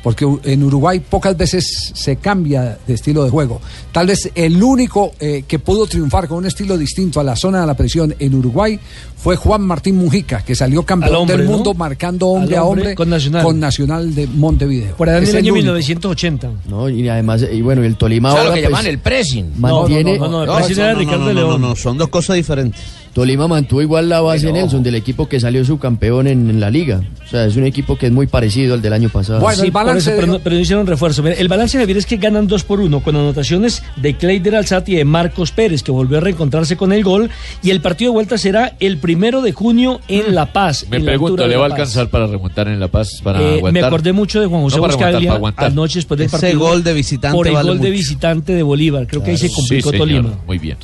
Porque 0.00 0.24
u- 0.24 0.40
en 0.44 0.62
Uruguay 0.62 1.00
pocas 1.00 1.36
veces 1.36 1.90
se 1.92 2.16
cambia 2.16 2.78
de 2.86 2.94
estilo 2.94 3.24
de 3.24 3.30
juego. 3.30 3.60
Tal 3.90 4.06
vez 4.06 4.30
el 4.36 4.62
único 4.62 5.10
eh, 5.18 5.42
que 5.46 5.58
pudo 5.58 5.88
triunfar 5.88 6.28
con 6.28 6.38
un 6.38 6.46
estilo 6.46 6.78
distinto 6.78 7.18
a 7.18 7.24
la 7.24 7.34
zona 7.34 7.62
de 7.62 7.66
la 7.66 7.74
presión 7.74 8.14
en 8.20 8.32
Uruguay 8.36 8.78
fue 9.16 9.34
Juan 9.34 9.62
Martín 9.62 9.96
Mujica, 9.96 10.42
que 10.44 10.54
salió 10.54 10.84
campeón 10.84 11.16
hombre, 11.16 11.36
del 11.38 11.46
¿no? 11.46 11.52
mundo 11.52 11.74
marcando 11.74 12.28
hombre 12.28 12.56
a 12.56 12.62
hombre 12.62 12.94
con 12.94 13.10
Nacional. 13.10 13.42
con 13.42 13.58
Nacional 13.58 14.14
de 14.14 14.28
Montevideo. 14.28 14.94
Por 14.94 15.08
allá 15.08 15.18
en 15.18 15.24
el 15.24 15.36
año 15.36 15.52
único. 15.54 15.64
1980. 15.64 16.50
No, 16.68 16.88
y 16.88 17.08
además, 17.08 17.44
y 17.52 17.60
bueno, 17.60 17.82
el 17.82 17.96
Tolima 17.96 18.28
O 18.28 18.32
sea, 18.32 18.40
ahora 18.42 18.50
lo 18.50 18.54
que 18.54 18.60
pues, 18.62 18.70
llaman 18.70 18.86
el 18.86 18.98
pressing. 19.00 19.52
mantiene... 19.58 20.16
No, 20.16 20.28
no, 20.28 20.30
no, 20.30 20.46
no, 20.46 20.52
el 20.52 20.58
pressing 20.64 20.84
era 20.84 20.94
Ricardo 20.94 21.18
no, 21.18 21.26
no, 21.26 21.32
León. 21.34 21.60
no, 21.60 21.74
son 21.74 21.98
dos 21.98 22.08
cosas 22.08 22.36
diferentes. 22.36 22.80
Tolima 23.18 23.48
mantuvo 23.48 23.82
igual 23.82 24.08
la 24.08 24.20
base 24.20 24.46
Pero- 24.46 24.52
Nelson 24.58 24.82
del 24.84 24.94
equipo 24.94 25.28
que 25.28 25.40
salió 25.40 25.64
subcampeón 25.64 26.28
en, 26.28 26.48
en 26.50 26.60
la 26.60 26.70
liga. 26.70 27.02
O 27.24 27.28
sea, 27.28 27.46
es 27.46 27.56
un 27.56 27.64
equipo 27.64 27.96
que 27.98 28.06
es 28.06 28.12
muy 28.12 28.28
parecido 28.28 28.74
al 28.74 28.80
del 28.80 28.92
año 28.92 29.08
pasado. 29.08 29.40
Sí, 29.56 29.72
por 29.72 29.96
eso, 29.96 30.12
pero, 30.14 30.26
no, 30.28 30.38
pero 30.38 30.54
no 30.54 30.62
hicieron 30.62 30.86
refuerzo. 30.86 31.24
Mira, 31.24 31.34
el 31.34 31.48
balance 31.48 31.76
Javier 31.78 31.96
es 31.96 32.06
que 32.06 32.16
ganan 32.18 32.46
dos 32.46 32.62
por 32.62 32.78
uno 32.80 33.00
con 33.00 33.16
anotaciones 33.16 33.82
de 33.96 34.14
Cleider 34.16 34.54
Alzati 34.54 34.92
y 34.92 34.96
de 34.96 35.04
Marcos 35.04 35.50
Pérez, 35.50 35.82
que 35.82 35.90
volvió 35.90 36.18
a 36.18 36.20
reencontrarse 36.20 36.76
con 36.76 36.92
el 36.92 37.02
gol. 37.02 37.28
Y 37.60 37.70
el 37.70 37.80
partido 37.80 38.12
de 38.12 38.14
vuelta 38.14 38.38
será 38.38 38.76
el 38.78 38.98
primero 38.98 39.42
de 39.42 39.50
junio 39.52 40.00
en 40.06 40.36
La 40.36 40.52
Paz. 40.52 40.86
Me 40.88 41.00
pregunto, 41.00 41.44
¿le 41.44 41.56
va 41.56 41.64
a 41.64 41.66
alcanzar 41.66 42.08
para 42.10 42.28
remontar 42.28 42.68
en 42.68 42.78
La 42.78 42.86
Paz? 42.88 43.20
Para 43.24 43.40
Eh, 43.40 43.50
me 43.50 43.56
aguantar? 43.58 43.84
acordé 43.86 44.12
mucho 44.12 44.40
de 44.40 44.46
Juan 44.46 44.62
José 44.62 44.76
No 44.76 44.82
Buscaglia 44.84 45.40
anoche 45.56 45.98
después 45.98 46.18
del 46.18 46.26
Ese 46.28 46.38
partido. 46.38 46.60
gol 46.60 46.84
de 46.84 46.92
visitante 46.94 47.36
Por 47.36 47.48
el 47.48 47.54
vale 47.54 47.68
gol 47.68 47.80
de 47.80 47.90
visitante 47.90 48.52
de 48.52 48.62
Bolívar. 48.62 49.08
Creo 49.08 49.24
que 49.24 49.32
ahí 49.32 49.36
se 49.38 49.50
complicó 49.50 49.90
Sí, 49.90 49.98
señor, 49.98 50.08
Tolima. 50.22 50.38
Muy 50.46 50.58
bien. 50.58 50.76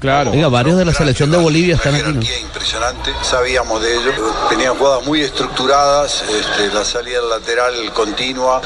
Claro. 0.00 0.30
Oiga, 0.30 0.48
varios 0.48 0.78
de 0.78 0.84
la 0.86 0.94
selección 0.94 1.30
de 1.30 1.36
Bolivia 1.36 1.74
están 1.74 1.94
aquí, 1.94 2.10
¿no? 2.10 2.20
impresionante, 2.40 3.12
sabíamos 3.22 3.82
de 3.82 3.94
ello. 3.96 4.12
Tenían 4.48 4.74
jugadas 4.76 5.04
muy 5.04 5.20
estructuradas, 5.20 6.22
este, 6.22 6.68
la 6.72 6.84
salida 6.86 7.20
lateral 7.20 7.92
continua, 7.92 8.62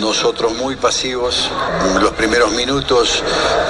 nosotros 0.00 0.52
muy 0.54 0.76
pasivos. 0.76 1.50
Los 2.00 2.12
primeros 2.12 2.52
minutos 2.52 3.22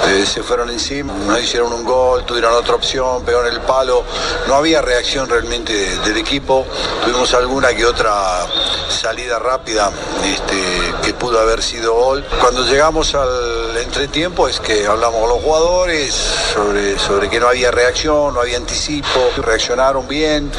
eh, 0.09 0.25
se 0.25 0.43
fueron 0.43 0.69
encima, 0.69 1.13
nos 1.13 1.41
hicieron 1.41 1.71
un 1.71 1.85
gol, 1.85 2.25
tuvieron 2.25 2.53
otra 2.53 2.75
opción, 2.75 3.23
pegaron 3.23 3.47
el 3.53 3.61
palo. 3.61 4.03
No 4.47 4.55
había 4.55 4.81
reacción 4.81 5.29
realmente 5.29 5.71
de- 5.73 5.97
del 5.99 6.17
equipo. 6.17 6.65
Tuvimos 7.05 7.33
alguna 7.33 7.73
que 7.73 7.85
otra 7.85 8.45
salida 8.89 9.39
rápida 9.39 9.91
este, 10.25 10.61
que 11.03 11.13
pudo 11.13 11.39
haber 11.39 11.63
sido 11.63 11.93
gol. 11.93 12.25
Cuando 12.41 12.65
llegamos 12.65 13.15
al 13.15 13.77
entretiempo 13.77 14.47
es 14.49 14.59
que 14.59 14.85
hablamos 14.85 15.21
con 15.21 15.29
los 15.29 15.41
jugadores 15.41 16.13
sobre, 16.53 16.96
sobre 16.97 17.29
que 17.29 17.39
no 17.39 17.47
había 17.47 17.71
reacción, 17.71 18.33
no 18.33 18.41
había 18.41 18.57
anticipo, 18.57 19.29
reaccionaron 19.37 20.07
bien, 20.07 20.49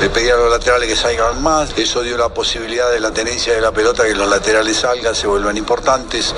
le 0.00 0.10
pedí 0.10 0.28
a 0.28 0.36
los 0.36 0.50
laterales 0.50 0.88
que 0.88 0.96
salgan 0.96 1.42
más, 1.42 1.72
eso 1.76 2.02
dio 2.02 2.16
la 2.16 2.28
posibilidad 2.28 2.90
de 2.90 3.00
la 3.00 3.10
tenencia 3.12 3.54
de 3.54 3.60
la 3.60 3.72
pelota, 3.72 4.04
que 4.04 4.14
los 4.14 4.28
laterales 4.28 4.76
salgan, 4.76 5.14
se 5.14 5.26
vuelvan 5.26 5.56
importantes. 5.56 6.34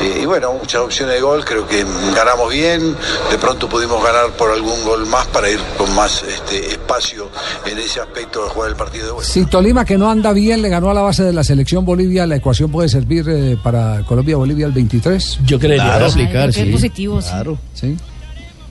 Eh, 0.00 0.20
y 0.22 0.26
bueno, 0.26 0.52
muchas 0.52 0.82
opciones 0.82 1.14
de 1.14 1.20
gol, 1.20 1.44
creo 1.44 1.66
que 1.66 1.84
ganamos 2.14 2.52
bien, 2.52 2.96
de 3.30 3.38
pronto 3.38 3.68
pudimos 3.68 4.02
ganar 4.02 4.30
por 4.32 4.50
algún 4.50 4.84
gol 4.84 5.06
más 5.06 5.26
para 5.26 5.50
ir 5.50 5.60
con 5.76 5.94
más 5.94 6.22
este, 6.22 6.72
espacio 6.72 7.28
en 7.66 7.78
ese 7.78 8.00
aspecto 8.00 8.44
de 8.44 8.50
jugar 8.50 8.70
el 8.70 8.76
partido 8.76 9.06
de 9.06 9.12
vuelta. 9.12 9.32
Si 9.32 9.44
Tolima, 9.46 9.84
que 9.84 9.98
no 9.98 10.10
anda 10.10 10.32
bien, 10.32 10.62
le 10.62 10.68
ganó 10.68 10.90
a 10.90 10.94
la 10.94 11.02
base 11.02 11.22
de 11.24 11.32
la 11.32 11.44
selección 11.44 11.84
Bolivia, 11.84 12.26
¿la 12.26 12.36
ecuación 12.36 12.70
puede 12.70 12.88
servir 12.88 13.28
eh, 13.28 13.56
para 13.62 14.02
Colombia-Bolivia 14.04 14.66
el 14.66 14.72
23? 14.72 15.40
Yo 15.44 15.58
creería. 15.58 15.84
Claro, 15.84 16.04
Ay, 16.06 16.10
aplicar, 16.10 16.52
Qué 16.52 16.66
positivo, 16.66 17.20
sí. 17.20 17.30
Sí. 17.74 17.96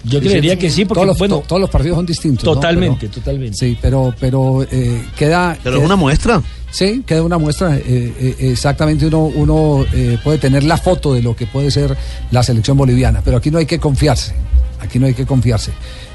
Yo 0.03 0.19
creería 0.19 0.57
que 0.57 0.69
sí, 0.69 0.85
porque 0.85 0.97
todos 0.99 1.07
los, 1.07 1.17
bueno, 1.19 1.39
to- 1.39 1.45
todos 1.47 1.61
los 1.61 1.69
partidos 1.69 1.95
son 1.97 2.05
distintos. 2.05 2.43
¿no? 2.43 2.53
Totalmente, 2.53 3.07
Pero- 3.07 3.13
totalmente. 3.13 3.57
Sí, 3.57 3.77
pero, 3.81 4.13
pero 4.19 4.65
eh, 4.71 5.03
queda. 5.17 5.57
Pero 5.63 5.77
queda- 5.77 5.85
una 5.85 5.95
muestra. 5.95 6.41
Sí, 6.71 7.03
queda 7.05 7.21
una 7.23 7.37
muestra. 7.37 7.77
eh, 7.77 7.83
eh, 7.85 8.35
exactamente, 8.51 9.05
uno, 9.05 9.25
uno 9.25 9.85
eh, 9.93 10.17
puede 10.23 10.37
tener 10.37 10.63
la 10.63 10.77
foto 10.77 11.13
de 11.13 11.21
lo 11.21 11.35
que 11.35 11.45
puede 11.45 11.69
ser 11.69 11.95
la 12.31 12.41
selección 12.43 12.77
boliviana, 12.77 13.21
pero 13.23 13.37
aquí 13.37 13.51
no 13.51 13.57
hay 13.57 13.65
que 13.65 13.79
confiarse. 13.79 14.33
Aquí 14.79 14.97
no 14.97 15.05
hay 15.05 15.13
que 15.13 15.25
confiarse. 15.25 15.71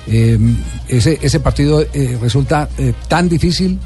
Eh, 0.08 0.38
ese, 0.88 1.18
ese 1.22 1.40
partido 1.40 1.82
eh, 1.92 2.18
resulta 2.20 2.68
eh, 2.78 2.92
tan 3.06 3.28
difícil, 3.28 3.78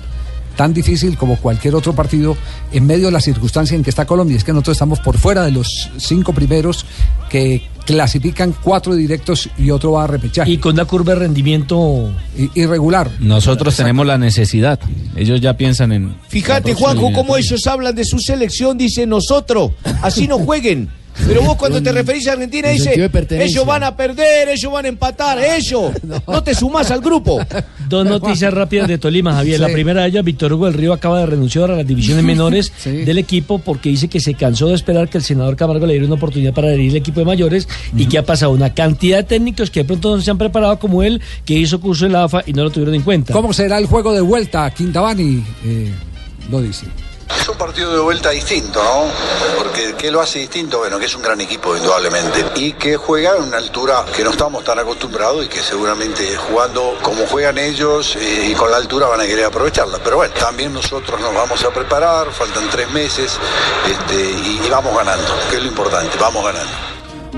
tan 0.56 0.72
difícil 0.72 1.16
como 1.18 1.36
cualquier 1.36 1.74
otro 1.74 1.94
partido 1.94 2.36
en 2.72 2.86
medio 2.86 3.06
de 3.06 3.12
la 3.12 3.20
circunstancia 3.20 3.74
en 3.76 3.82
que 3.82 3.90
está 3.90 4.06
Colombia. 4.06 4.36
Es 4.36 4.44
que 4.44 4.52
nosotros 4.52 4.76
estamos 4.76 5.00
por 5.00 5.18
fuera 5.18 5.42
de 5.44 5.50
los 5.50 5.90
cinco 5.98 6.32
primeros 6.32 6.86
que 7.28 7.62
clasifican 7.90 8.54
cuatro 8.62 8.94
directos 8.94 9.48
y 9.58 9.70
otro 9.70 9.92
va 9.92 10.04
a 10.04 10.06
repechaje. 10.06 10.50
Y 10.50 10.58
con 10.58 10.74
una 10.74 10.84
curva 10.84 11.14
de 11.14 11.20
rendimiento 11.20 12.10
irregular. 12.54 13.10
Nosotros 13.20 13.76
tenemos 13.76 14.06
la 14.06 14.18
necesidad. 14.18 14.78
Ellos 15.16 15.40
ya 15.40 15.56
piensan 15.56 15.92
en. 15.92 16.14
Fíjate, 16.28 16.74
Juanjo, 16.74 17.12
cómo 17.12 17.36
ellos 17.36 17.66
hablan 17.66 17.94
de 17.94 18.04
su 18.04 18.18
selección, 18.18 18.78
dice 18.78 19.06
nosotros, 19.06 19.72
así 20.02 20.26
no 20.26 20.38
jueguen. 20.38 20.88
Pero 21.26 21.42
vos 21.42 21.56
cuando 21.56 21.82
te 21.82 21.92
referís 21.92 22.26
a 22.28 22.32
Argentina 22.32 22.68
con 22.68 22.72
dice, 22.72 22.84
sentido 22.84 23.02
de 23.04 23.10
pertenencia. 23.10 23.52
ellos 23.52 23.66
van 23.66 23.84
a 23.84 23.96
perder, 23.96 24.48
ellos 24.48 24.72
van 24.72 24.84
a 24.84 24.88
empatar, 24.88 25.38
ellos. 25.38 25.92
No 26.26 26.42
te 26.42 26.54
sumás 26.54 26.90
al 26.90 27.00
grupo. 27.00 27.40
Dos 27.88 28.06
noticias 28.06 28.52
rápidas 28.52 28.88
de 28.88 28.98
Tolima, 28.98 29.32
Javier. 29.34 29.60
La 29.60 29.68
primera 29.68 30.02
de 30.02 30.08
ellas, 30.08 30.24
Víctor 30.24 30.52
Hugo 30.52 30.66
del 30.66 30.74
Río 30.74 30.92
acaba 30.92 31.20
de 31.20 31.26
renunciar 31.26 31.70
a 31.70 31.76
las 31.76 31.86
divisiones 31.86 32.24
menores 32.30 32.72
del 32.84 33.18
equipo 33.18 33.58
porque 33.58 33.90
dice 33.90 34.08
que 34.08 34.20
se 34.20 34.34
cansó 34.34 34.68
de 34.68 34.74
esperar 34.74 35.08
que 35.08 35.18
el 35.18 35.24
senador 35.24 35.56
Camargo 35.56 35.86
le 35.86 35.94
diera 35.94 36.06
una 36.06 36.14
oportunidad 36.14 36.54
para 36.54 36.70
dirigir 36.70 36.92
el 36.92 36.96
equipo 36.98 37.20
de 37.20 37.26
mayores 37.26 37.68
y 37.96 38.06
que 38.06 38.18
ha 38.18 38.24
pasado 38.24 38.52
una 38.52 38.72
cantidad 38.74 39.18
de 39.18 39.24
técnicos 39.24 39.70
que 39.70 39.80
de 39.80 39.84
pronto 39.84 40.16
no 40.16 40.22
se 40.22 40.30
han 40.30 40.38
preparado 40.38 40.78
como 40.78 41.02
él, 41.02 41.20
que 41.44 41.54
hizo 41.54 41.80
curso 41.80 42.06
en 42.06 42.12
la 42.12 42.24
AFA 42.24 42.42
y 42.46 42.52
no 42.52 42.64
lo 42.64 42.70
tuvieron 42.70 42.94
en 42.94 43.02
cuenta. 43.02 43.32
¿Cómo 43.32 43.52
será 43.52 43.78
el 43.78 43.86
juego 43.86 44.12
de 44.12 44.20
vuelta? 44.20 44.70
Quintabani 44.70 45.44
eh, 45.64 45.90
lo 46.50 46.62
dice. 46.62 46.86
Es 47.38 47.48
un 47.48 47.56
partido 47.56 47.92
de 47.92 48.00
vuelta 48.00 48.30
distinto, 48.30 48.82
¿no? 48.82 49.06
Porque 49.58 49.94
¿qué 49.96 50.10
lo 50.10 50.20
hace 50.20 50.40
distinto? 50.40 50.78
Bueno, 50.78 50.98
que 50.98 51.06
es 51.06 51.14
un 51.14 51.22
gran 51.22 51.40
equipo, 51.40 51.76
indudablemente. 51.76 52.44
Y 52.56 52.72
que 52.72 52.96
juega 52.96 53.36
en 53.36 53.44
una 53.44 53.58
altura 53.58 54.04
que 54.14 54.24
no 54.24 54.30
estamos 54.30 54.64
tan 54.64 54.78
acostumbrados 54.78 55.44
y 55.44 55.48
que 55.48 55.60
seguramente 55.60 56.36
jugando 56.36 56.96
como 57.02 57.26
juegan 57.26 57.58
ellos 57.58 58.16
eh, 58.16 58.48
y 58.50 58.54
con 58.54 58.70
la 58.70 58.78
altura 58.78 59.06
van 59.06 59.20
a 59.20 59.26
querer 59.26 59.46
aprovecharla. 59.46 59.98
Pero 60.02 60.16
bueno, 60.16 60.34
también 60.34 60.72
nosotros 60.72 61.20
nos 61.20 61.34
vamos 61.34 61.62
a 61.64 61.70
preparar, 61.70 62.30
faltan 62.32 62.68
tres 62.70 62.90
meses 62.90 63.38
este, 63.88 64.22
y, 64.22 64.66
y 64.66 64.70
vamos 64.70 64.96
ganando, 64.96 65.28
que 65.50 65.56
es 65.56 65.62
lo 65.62 65.68
importante, 65.68 66.16
vamos 66.18 66.44
ganando. 66.44 66.90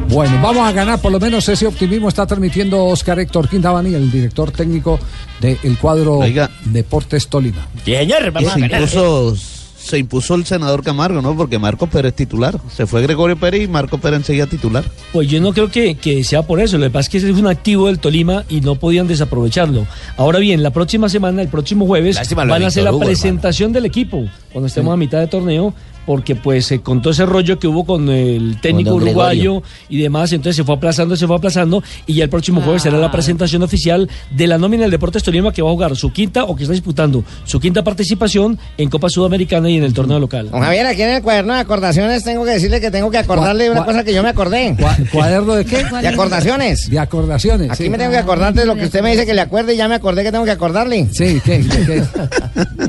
Bueno, 0.08 0.38
vamos 0.42 0.68
a 0.68 0.72
ganar, 0.72 1.00
por 1.00 1.10
lo 1.10 1.18
menos 1.18 1.48
ese 1.48 1.66
optimismo 1.66 2.08
está 2.08 2.26
transmitiendo 2.26 2.84
Oscar 2.84 3.18
Héctor 3.18 3.48
Quintabani, 3.48 3.94
el 3.94 4.10
director 4.10 4.50
técnico 4.50 4.98
del 5.40 5.78
cuadro 5.78 6.20
Deportes 6.64 7.28
Tolima. 7.28 7.66
Y 7.86 7.94
se 7.94 8.60
impuso, 8.60 9.34
se 9.82 9.98
impuso 9.98 10.34
el 10.36 10.46
senador 10.46 10.82
Camargo, 10.82 11.20
¿no? 11.20 11.36
Porque 11.36 11.58
Marco 11.58 11.86
Pérez 11.86 12.14
titular. 12.14 12.58
Se 12.74 12.86
fue 12.86 13.02
Gregorio 13.02 13.36
Pérez 13.36 13.62
y 13.62 13.68
Marco 13.68 13.98
Pérez 13.98 14.20
enseguida 14.20 14.46
titular. 14.46 14.84
Pues 15.12 15.28
yo 15.28 15.40
no 15.40 15.52
creo 15.52 15.70
que, 15.70 15.96
que 15.96 16.22
sea 16.24 16.42
por 16.42 16.60
eso. 16.60 16.78
Lo 16.78 16.86
que 16.86 16.90
pasa 16.90 17.06
es 17.06 17.08
que 17.08 17.18
ese 17.18 17.30
es 17.30 17.36
un 17.36 17.48
activo 17.48 17.88
del 17.88 17.98
Tolima 17.98 18.44
y 18.48 18.60
no 18.60 18.76
podían 18.76 19.08
desaprovecharlo. 19.08 19.86
Ahora 20.16 20.38
bien, 20.38 20.62
la 20.62 20.70
próxima 20.70 21.08
semana, 21.08 21.42
el 21.42 21.48
próximo 21.48 21.86
jueves, 21.86 22.16
Lástima 22.16 22.44
van 22.44 22.62
a 22.62 22.68
hacer 22.68 22.84
la 22.84 22.92
Hugo, 22.92 23.04
presentación 23.04 23.72
del 23.72 23.86
equipo 23.86 24.24
cuando 24.52 24.68
estemos 24.68 24.94
a 24.94 24.96
mitad 24.96 25.18
de 25.18 25.26
torneo. 25.26 25.74
Porque 26.06 26.34
pues 26.34 26.70
eh, 26.72 26.80
con 26.80 27.00
todo 27.00 27.12
ese 27.12 27.26
rollo 27.26 27.58
que 27.58 27.66
hubo 27.68 27.84
con 27.84 28.08
el 28.08 28.60
técnico 28.60 28.90
Con 28.90 29.02
uruguayo 29.02 29.40
Gregorio. 29.40 29.62
y 29.88 29.98
demás, 29.98 30.32
entonces 30.32 30.56
se 30.56 30.64
fue 30.64 30.74
aplazando, 30.74 31.16
se 31.16 31.26
fue 31.26 31.36
aplazando 31.36 31.82
y 32.06 32.14
ya 32.14 32.24
el 32.24 32.30
próximo 32.30 32.60
jueves 32.60 32.82
será 32.82 32.98
la 32.98 33.10
presentación 33.10 33.62
oficial 33.62 34.08
de 34.30 34.46
la 34.46 34.58
nómina 34.58 34.82
del 34.82 34.90
Deportes 34.90 35.22
Tolima 35.22 35.52
que 35.52 35.62
va 35.62 35.68
a 35.68 35.72
jugar 35.72 35.96
su 35.96 36.12
quinta 36.12 36.44
o 36.44 36.56
que 36.56 36.64
está 36.64 36.72
disputando 36.72 37.24
su 37.44 37.60
quinta 37.60 37.84
participación 37.84 38.58
en 38.78 38.90
Copa 38.90 39.08
Sudamericana 39.08 39.70
y 39.70 39.76
en 39.76 39.84
el 39.84 39.92
torneo 39.94 40.18
local. 40.18 40.50
Don 40.50 40.60
Javier, 40.60 40.86
aquí 40.86 41.02
en 41.02 41.10
el 41.10 41.22
cuaderno 41.22 41.54
de 41.54 41.60
acordaciones 41.60 42.24
tengo 42.24 42.44
que 42.44 42.52
decirle 42.52 42.80
que 42.80 42.90
tengo 42.90 43.10
que 43.10 43.18
acordarle 43.18 43.64
de 43.64 43.70
una 43.70 43.84
cosa 43.84 44.04
que 44.04 44.12
yo 44.12 44.22
me 44.22 44.30
acordé. 44.30 44.76
¿Cuaderno 45.12 45.54
de 45.54 45.64
qué? 45.64 45.84
De 46.00 46.08
acordaciones. 46.08 46.90
De 46.90 46.98
acordaciones. 46.98 47.70
Aquí 47.70 47.84
sí. 47.84 47.90
me 47.90 47.98
tengo 47.98 48.10
que 48.10 48.18
acordar 48.18 48.54
de 48.54 48.64
lo 48.66 48.74
que 48.74 48.84
usted 48.86 49.02
me 49.02 49.10
dice 49.12 49.24
que 49.26 49.34
le 49.34 49.40
acuerde 49.40 49.74
y 49.74 49.76
ya 49.76 49.88
me 49.88 49.94
acordé 49.94 50.22
que 50.24 50.32
tengo 50.32 50.44
que 50.44 50.50
acordarle. 50.50 51.08
Sí, 51.12 51.40
¿qué? 51.44 51.64
¿Qué? 51.86 52.02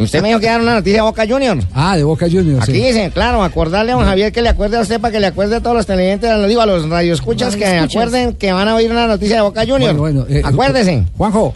Usted 0.01 0.21
me 0.21 0.29
dijo 0.29 0.39
que 0.39 0.47
dar 0.47 0.61
una 0.61 0.75
noticia 0.75 0.99
de 0.99 1.01
Boca 1.01 1.25
Junior. 1.27 1.57
Ah, 1.73 1.95
de 1.95 2.03
Boca 2.03 2.27
Juniors. 2.29 2.63
Aquí 2.63 2.73
sí. 2.73 2.81
dice, 2.87 3.02
claro, 3.11 3.43
acordarle 3.43 3.91
a 3.91 3.95
don 3.95 4.05
Javier 4.05 4.31
que 4.31 4.41
le 4.41 4.49
acuerde 4.49 4.77
a 4.77 4.81
usted 4.81 4.99
para 4.99 5.11
que 5.11 5.19
le 5.19 5.27
acuerde 5.27 5.57
a 5.57 5.61
todos 5.61 5.75
los 5.75 5.85
televidentes, 5.85 6.29
lo 6.29 6.47
digo 6.47 6.61
a 6.61 6.65
los 6.65 6.87
radioescuchas 6.89 7.55
que 7.55 7.65
acuerden 7.65 8.33
que 8.33 8.53
van 8.53 8.67
a 8.67 8.75
oír 8.75 8.91
una 8.91 9.07
noticia 9.07 9.37
de 9.37 9.41
Boca 9.41 9.61
Junior. 9.61 9.95
Bueno, 9.95 10.21
bueno, 10.21 10.25
eh, 10.29 10.41
Acuérdese. 10.43 11.05
Juanjo, 11.17 11.53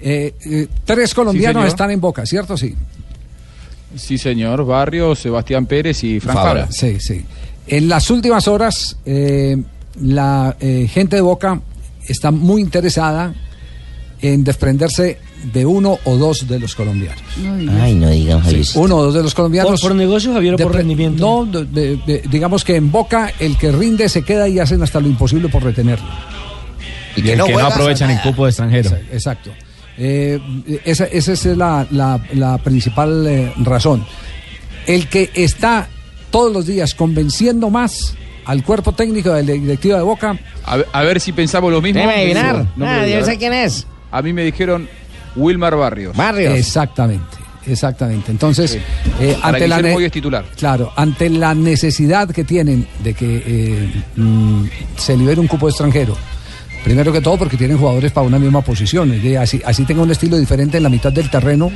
eh, 0.00 0.34
eh, 0.44 0.66
tres 0.84 1.14
colombianos 1.14 1.66
están 1.66 1.90
en 1.90 2.00
Boca, 2.00 2.26
¿cierto? 2.26 2.56
Sí. 2.56 2.74
Sí, 3.96 4.18
señor. 4.18 4.64
Barrio, 4.64 5.14
Sebastián 5.14 5.66
Pérez 5.66 6.02
y 6.04 6.20
Fran 6.20 6.36
Fabra. 6.36 6.68
Sí, 6.70 6.98
sí. 6.98 7.24
En 7.66 7.88
las 7.88 8.10
últimas 8.10 8.48
horas, 8.48 8.96
eh, 9.04 9.56
la 10.00 10.56
eh, 10.60 10.88
gente 10.90 11.16
de 11.16 11.22
Boca 11.22 11.60
está 12.06 12.30
muy 12.30 12.60
interesada 12.60 13.34
en 14.20 14.44
desprenderse 14.44 15.18
de 15.42 15.66
uno 15.66 15.98
o 16.04 16.16
dos 16.16 16.46
de 16.48 16.58
los 16.58 16.74
colombianos. 16.74 17.22
Ay, 17.80 17.94
no 17.94 18.08
digan, 18.10 18.42
Sí, 18.44 18.62
uno 18.78 18.96
o 18.96 19.04
dos 19.04 19.14
de 19.14 19.22
los 19.22 19.34
colombianos. 19.34 19.80
¿Por- 19.80 19.90
por 19.90 19.96
negocio, 19.96 20.32
Javier, 20.32 20.54
o 20.54 20.56
por 20.58 20.74
rendimiento? 20.74 21.22
No, 21.24 21.44
de- 21.46 21.64
de- 21.64 21.96
de- 22.06 22.22
digamos 22.30 22.64
que 22.64 22.76
en 22.76 22.90
Boca 22.90 23.32
el 23.38 23.56
que 23.58 23.72
rinde 23.72 24.08
se 24.08 24.22
queda 24.22 24.48
y 24.48 24.58
hacen 24.58 24.82
hasta 24.82 25.00
lo 25.00 25.08
imposible 25.08 25.48
por 25.48 25.62
retenerlo. 25.64 26.06
Y 27.16 27.28
el 27.28 27.42
que 27.44 27.52
no 27.52 27.58
aprovechan 27.66 28.10
el 28.10 28.20
cupo 28.20 28.44
de 28.44 28.50
extranjero. 28.50 28.90
Exacto. 29.12 29.50
Eh, 29.98 30.40
esa, 30.84 31.04
esa 31.04 31.32
es 31.32 31.44
la, 31.44 31.86
la- 31.90 32.20
la 32.34 32.58
principal 32.58 33.26
eh, 33.26 33.52
razón. 33.58 34.04
El 34.86 35.08
que 35.08 35.30
está 35.34 35.88
todos 36.30 36.52
los 36.52 36.66
días 36.66 36.94
convenciendo 36.94 37.68
más 37.68 38.14
al 38.46 38.64
cuerpo 38.64 38.92
técnico 38.92 39.32
de 39.32 39.42
la 39.44 39.52
directiva 39.52 39.98
de 39.98 40.02
Boca. 40.02 40.38
A 40.64 40.76
ver, 40.78 40.86
a 40.92 41.02
ver 41.02 41.20
si 41.20 41.32
pensamos 41.32 41.70
lo 41.70 41.80
mismo. 41.82 42.00
Déjeme 42.00 42.20
adivinar. 42.22 42.66
No 42.76 42.86
me 42.86 42.90
Ah, 42.90 43.04
diga. 43.04 43.20
yo 43.20 43.24
sé 43.26 43.36
quién 43.38 43.52
es. 43.52 43.86
A 44.10 44.22
mí 44.22 44.32
me 44.32 44.42
dijeron 44.44 44.88
Wilmar 45.36 45.76
Barrios. 45.76 46.16
Barrios. 46.16 46.54
Exactamente, 46.54 47.36
exactamente. 47.66 48.30
Entonces, 48.30 48.78
eh, 49.20 49.36
Para 49.40 49.48
ante 49.54 49.68
la 49.68 49.76
Guillermo 49.76 49.88
ne- 49.88 49.96
hoy 49.96 50.04
es 50.06 50.12
titular. 50.12 50.44
Claro, 50.56 50.92
ante 50.96 51.28
la 51.30 51.54
necesidad 51.54 52.28
que 52.30 52.44
tienen 52.44 52.86
de 53.02 53.14
que 53.14 53.42
eh, 53.46 54.02
mm, 54.16 54.64
se 54.96 55.16
libere 55.16 55.40
un 55.40 55.46
cupo 55.48 55.68
extranjero. 55.68 56.16
Primero 56.84 57.12
que 57.12 57.20
todo 57.20 57.36
porque 57.38 57.56
tienen 57.56 57.78
jugadores 57.78 58.10
para 58.10 58.26
una 58.26 58.40
misma 58.40 58.60
posición, 58.60 59.12
así, 59.38 59.62
así 59.64 59.84
tenga 59.84 60.02
un 60.02 60.10
estilo 60.10 60.36
diferente 60.36 60.78
en 60.78 60.82
la 60.82 60.88
mitad 60.88 61.12
del 61.12 61.30
terreno 61.30 61.70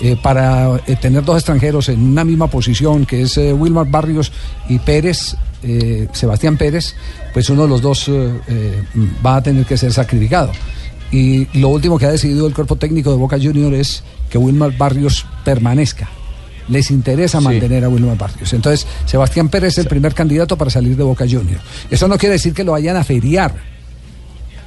eh, 0.00 0.16
para 0.22 0.76
eh, 0.86 0.94
tener 1.00 1.24
dos 1.24 1.38
extranjeros 1.38 1.88
en 1.88 2.00
una 2.00 2.24
misma 2.24 2.46
posición, 2.46 3.04
que 3.04 3.22
es 3.22 3.36
eh, 3.38 3.52
Wilmar 3.52 3.88
Barrios 3.90 4.30
y 4.68 4.78
Pérez, 4.78 5.34
eh, 5.64 6.06
Sebastián 6.12 6.56
Pérez, 6.56 6.94
pues 7.34 7.50
uno 7.50 7.62
de 7.64 7.68
los 7.70 7.82
dos 7.82 8.06
eh, 8.06 8.12
eh, 8.46 8.82
va 9.26 9.34
a 9.36 9.42
tener 9.42 9.66
que 9.66 9.76
ser 9.76 9.92
sacrificado. 9.92 10.52
Y 11.12 11.46
lo 11.58 11.68
último 11.68 11.98
que 11.98 12.06
ha 12.06 12.10
decidido 12.10 12.46
el 12.46 12.54
cuerpo 12.54 12.76
técnico 12.76 13.10
de 13.10 13.18
Boca 13.18 13.38
Juniors 13.40 13.76
es 13.76 14.02
que 14.30 14.38
Wilmar 14.38 14.76
Barrios 14.76 15.26
permanezca. 15.44 16.08
Les 16.68 16.90
interesa 16.90 17.40
mantener 17.40 17.84
a 17.84 17.88
Wilmar 17.88 18.16
Barrios. 18.16 18.52
Entonces, 18.54 18.86
Sebastián 19.04 19.50
Pérez 19.50 19.74
es 19.74 19.78
el 19.78 19.88
primer 19.88 20.14
candidato 20.14 20.56
para 20.56 20.70
salir 20.70 20.96
de 20.96 21.02
Boca 21.02 21.26
Juniors. 21.28 21.60
Eso 21.90 22.08
no 22.08 22.16
quiere 22.16 22.34
decir 22.34 22.54
que 22.54 22.64
lo 22.64 22.72
vayan 22.72 22.96
a 22.96 23.04
feriar. 23.04 23.54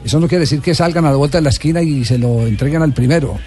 Eso 0.03 0.19
no 0.19 0.27
quiere 0.27 0.41
decir 0.41 0.61
que 0.61 0.75
salgan 0.75 1.05
a 1.05 1.09
la 1.09 1.17
vuelta 1.17 1.39
de 1.39 1.41
la 1.41 1.49
esquina 1.49 1.81
y 1.81 2.05
se 2.05 2.19
lo 2.19 2.45
entreguen 2.45 2.83
al 2.83 2.93
primero, 2.93 3.39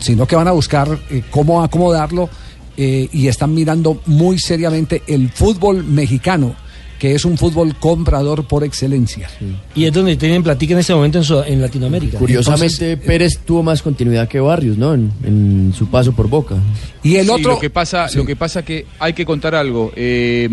sino 0.00 0.26
que 0.26 0.34
van 0.34 0.48
a 0.48 0.52
buscar 0.52 0.98
eh, 1.08 1.22
cómo 1.30 1.62
acomodarlo 1.62 2.28
eh, 2.76 3.08
y 3.12 3.28
están 3.28 3.54
mirando 3.54 4.00
muy 4.06 4.40
seriamente 4.40 5.02
el 5.06 5.30
fútbol 5.30 5.84
mexicano, 5.84 6.56
que 6.98 7.14
es 7.14 7.24
un 7.24 7.36
fútbol 7.36 7.74
comprador 7.76 8.46
por 8.46 8.64
excelencia. 8.64 9.28
Y 9.74 9.84
es 9.84 9.92
donde 9.92 10.16
tienen 10.16 10.42
platica 10.42 10.72
en 10.74 10.80
este 10.80 10.94
momento 10.94 11.18
en, 11.18 11.24
su- 11.24 11.42
en 11.42 11.60
Latinoamérica. 11.60 12.18
Curiosamente, 12.18 12.96
Pérez 12.96 13.38
tuvo 13.44 13.62
más 13.62 13.82
continuidad 13.82 14.28
que 14.28 14.40
Barrios, 14.40 14.78
¿no? 14.78 14.94
En, 14.94 15.12
en 15.24 15.72
su 15.76 15.86
paso 15.88 16.12
por 16.12 16.28
Boca. 16.28 16.56
Y 17.02 17.16
el 17.16 17.26
Sí, 17.26 17.30
otro. 17.32 17.52
Lo 17.54 17.58
que 17.60 17.70
pasa, 17.70 18.08
Sí. 18.08 18.16
lo 18.16 18.24
que 18.24 18.36
pasa 18.36 18.64
que 18.64 18.86
hay 18.98 19.12
que 19.12 19.26
contar 19.26 19.54
algo. 19.54 19.92
Eh, 19.96 20.48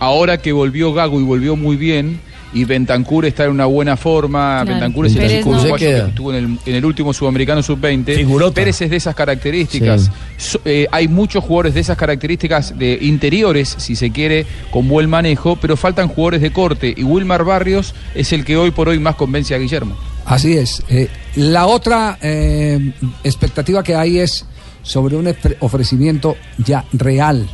ahora 0.00 0.38
que 0.38 0.52
volvió 0.52 0.92
Gago 0.92 1.20
y 1.20 1.24
volvió 1.24 1.54
muy 1.56 1.76
bien, 1.76 2.20
y 2.54 2.64
Bentancur 2.64 3.24
está 3.24 3.44
en 3.44 3.50
una 3.52 3.66
buena 3.66 3.96
forma. 3.96 4.60
Claro. 4.62 4.70
Bentancur 4.70 5.06
es 5.06 5.12
el 5.14 5.18
Pérez 5.20 5.38
chico 5.38 5.50
no. 5.52 5.58
uruguayo 5.60 5.78
Se 5.88 5.92
que 6.02 6.08
estuvo 6.08 6.32
en 6.34 6.36
el, 6.44 6.58
en 6.66 6.74
el 6.74 6.84
último 6.84 7.12
sudamericano 7.12 7.62
sub-20. 7.62 8.52
Pérez 8.52 8.80
es 8.82 8.90
de 8.90 8.96
esas 8.96 9.14
características. 9.14 10.10
So- 10.36 10.60
eh, 10.64 10.86
hay 10.92 11.08
muchos 11.08 11.42
jugadores 11.44 11.74
de 11.74 11.80
esas 11.80 11.96
características 11.96 12.78
de 12.78 12.98
interiores, 13.00 13.74
si 13.78 13.96
se 13.96 14.10
quiere, 14.10 14.44
con 14.70 14.88
buen 14.88 15.08
manejo, 15.08 15.56
pero 15.56 15.76
faltan 15.76 16.08
jugadores 16.08 16.42
de 16.42 16.52
corte. 16.52 16.94
Y 16.96 17.02
Wilmar 17.04 17.44
Barrios 17.44 17.94
es 18.14 18.32
el 18.32 18.44
que 18.44 18.56
hoy 18.56 18.70
por 18.70 18.88
hoy 18.88 18.98
más 18.98 19.14
convence 19.16 19.54
a 19.54 19.58
Guillermo. 19.58 19.96
Así 20.24 20.56
es. 20.56 20.82
Eh, 20.88 21.08
la 21.36 21.66
otra 21.66 22.18
eh, 22.22 22.92
expectativa 23.24 23.82
que 23.82 23.94
hay 23.96 24.18
es 24.18 24.44
sobre 24.82 25.16
un 25.16 25.26
ofre- 25.26 25.56
ofrecimiento 25.60 26.36
ya 26.58 26.84
real 26.92 27.48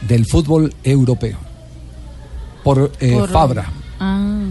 del 0.00 0.26
fútbol 0.26 0.72
europeo 0.82 1.38
por, 2.62 2.90
eh, 3.00 3.12
Por- 3.12 3.30
Fabra. 3.30 3.70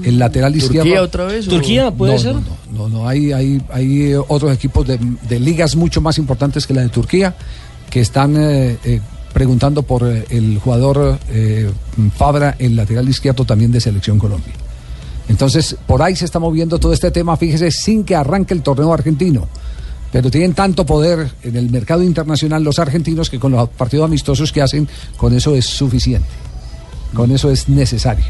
El 0.03 0.19
lateral 0.19 0.53
¿Turquía 0.53 0.79
izquierdo. 0.81 1.03
otra 1.03 1.23
vez 1.25 1.47
o- 1.47 1.51
¿Turquía 1.51 1.91
puede 1.91 2.13
no, 2.13 2.19
ser? 2.19 2.33
No, 2.35 2.41
no, 2.41 2.57
no, 2.71 2.89
no, 2.89 3.07
hay, 3.07 3.31
hay, 3.31 3.61
hay 3.71 4.01
eh, 4.11 4.17
otros 4.17 4.53
equipos 4.53 4.85
de, 4.87 4.99
de 5.29 5.39
ligas 5.39 5.75
mucho 5.75 6.01
más 6.01 6.17
importantes 6.17 6.67
que 6.67 6.73
la 6.73 6.81
de 6.81 6.89
Turquía 6.89 7.35
que 7.89 8.01
están 8.01 8.35
eh, 8.37 8.77
eh, 8.83 8.99
preguntando 9.33 9.83
por 9.83 10.03
eh, 10.07 10.25
el 10.29 10.59
jugador 10.59 11.17
eh, 11.29 11.69
Fabra, 12.17 12.55
el 12.59 12.75
lateral 12.75 13.07
izquierdo 13.07 13.45
también 13.45 13.71
de 13.71 13.79
Selección 13.79 14.19
Colombia. 14.19 14.53
Entonces, 15.29 15.75
por 15.87 16.01
ahí 16.01 16.15
se 16.15 16.25
está 16.25 16.39
moviendo 16.39 16.79
todo 16.79 16.91
este 16.91 17.09
tema, 17.11 17.37
fíjese, 17.37 17.71
sin 17.71 18.03
que 18.03 18.15
arranque 18.15 18.53
el 18.53 18.61
torneo 18.61 18.91
argentino. 18.93 19.47
Pero 20.11 20.29
tienen 20.29 20.53
tanto 20.53 20.85
poder 20.85 21.31
en 21.43 21.55
el 21.55 21.69
mercado 21.71 22.03
internacional 22.03 22.63
los 22.63 22.77
argentinos 22.77 23.29
que 23.29 23.39
con 23.39 23.53
los 23.53 23.69
partidos 23.69 24.05
amistosos 24.05 24.51
que 24.51 24.61
hacen, 24.61 24.87
con 25.17 25.33
eso 25.33 25.55
es 25.55 25.65
suficiente. 25.65 26.27
Con 27.15 27.31
eso 27.31 27.49
es 27.49 27.69
necesario. 27.69 28.25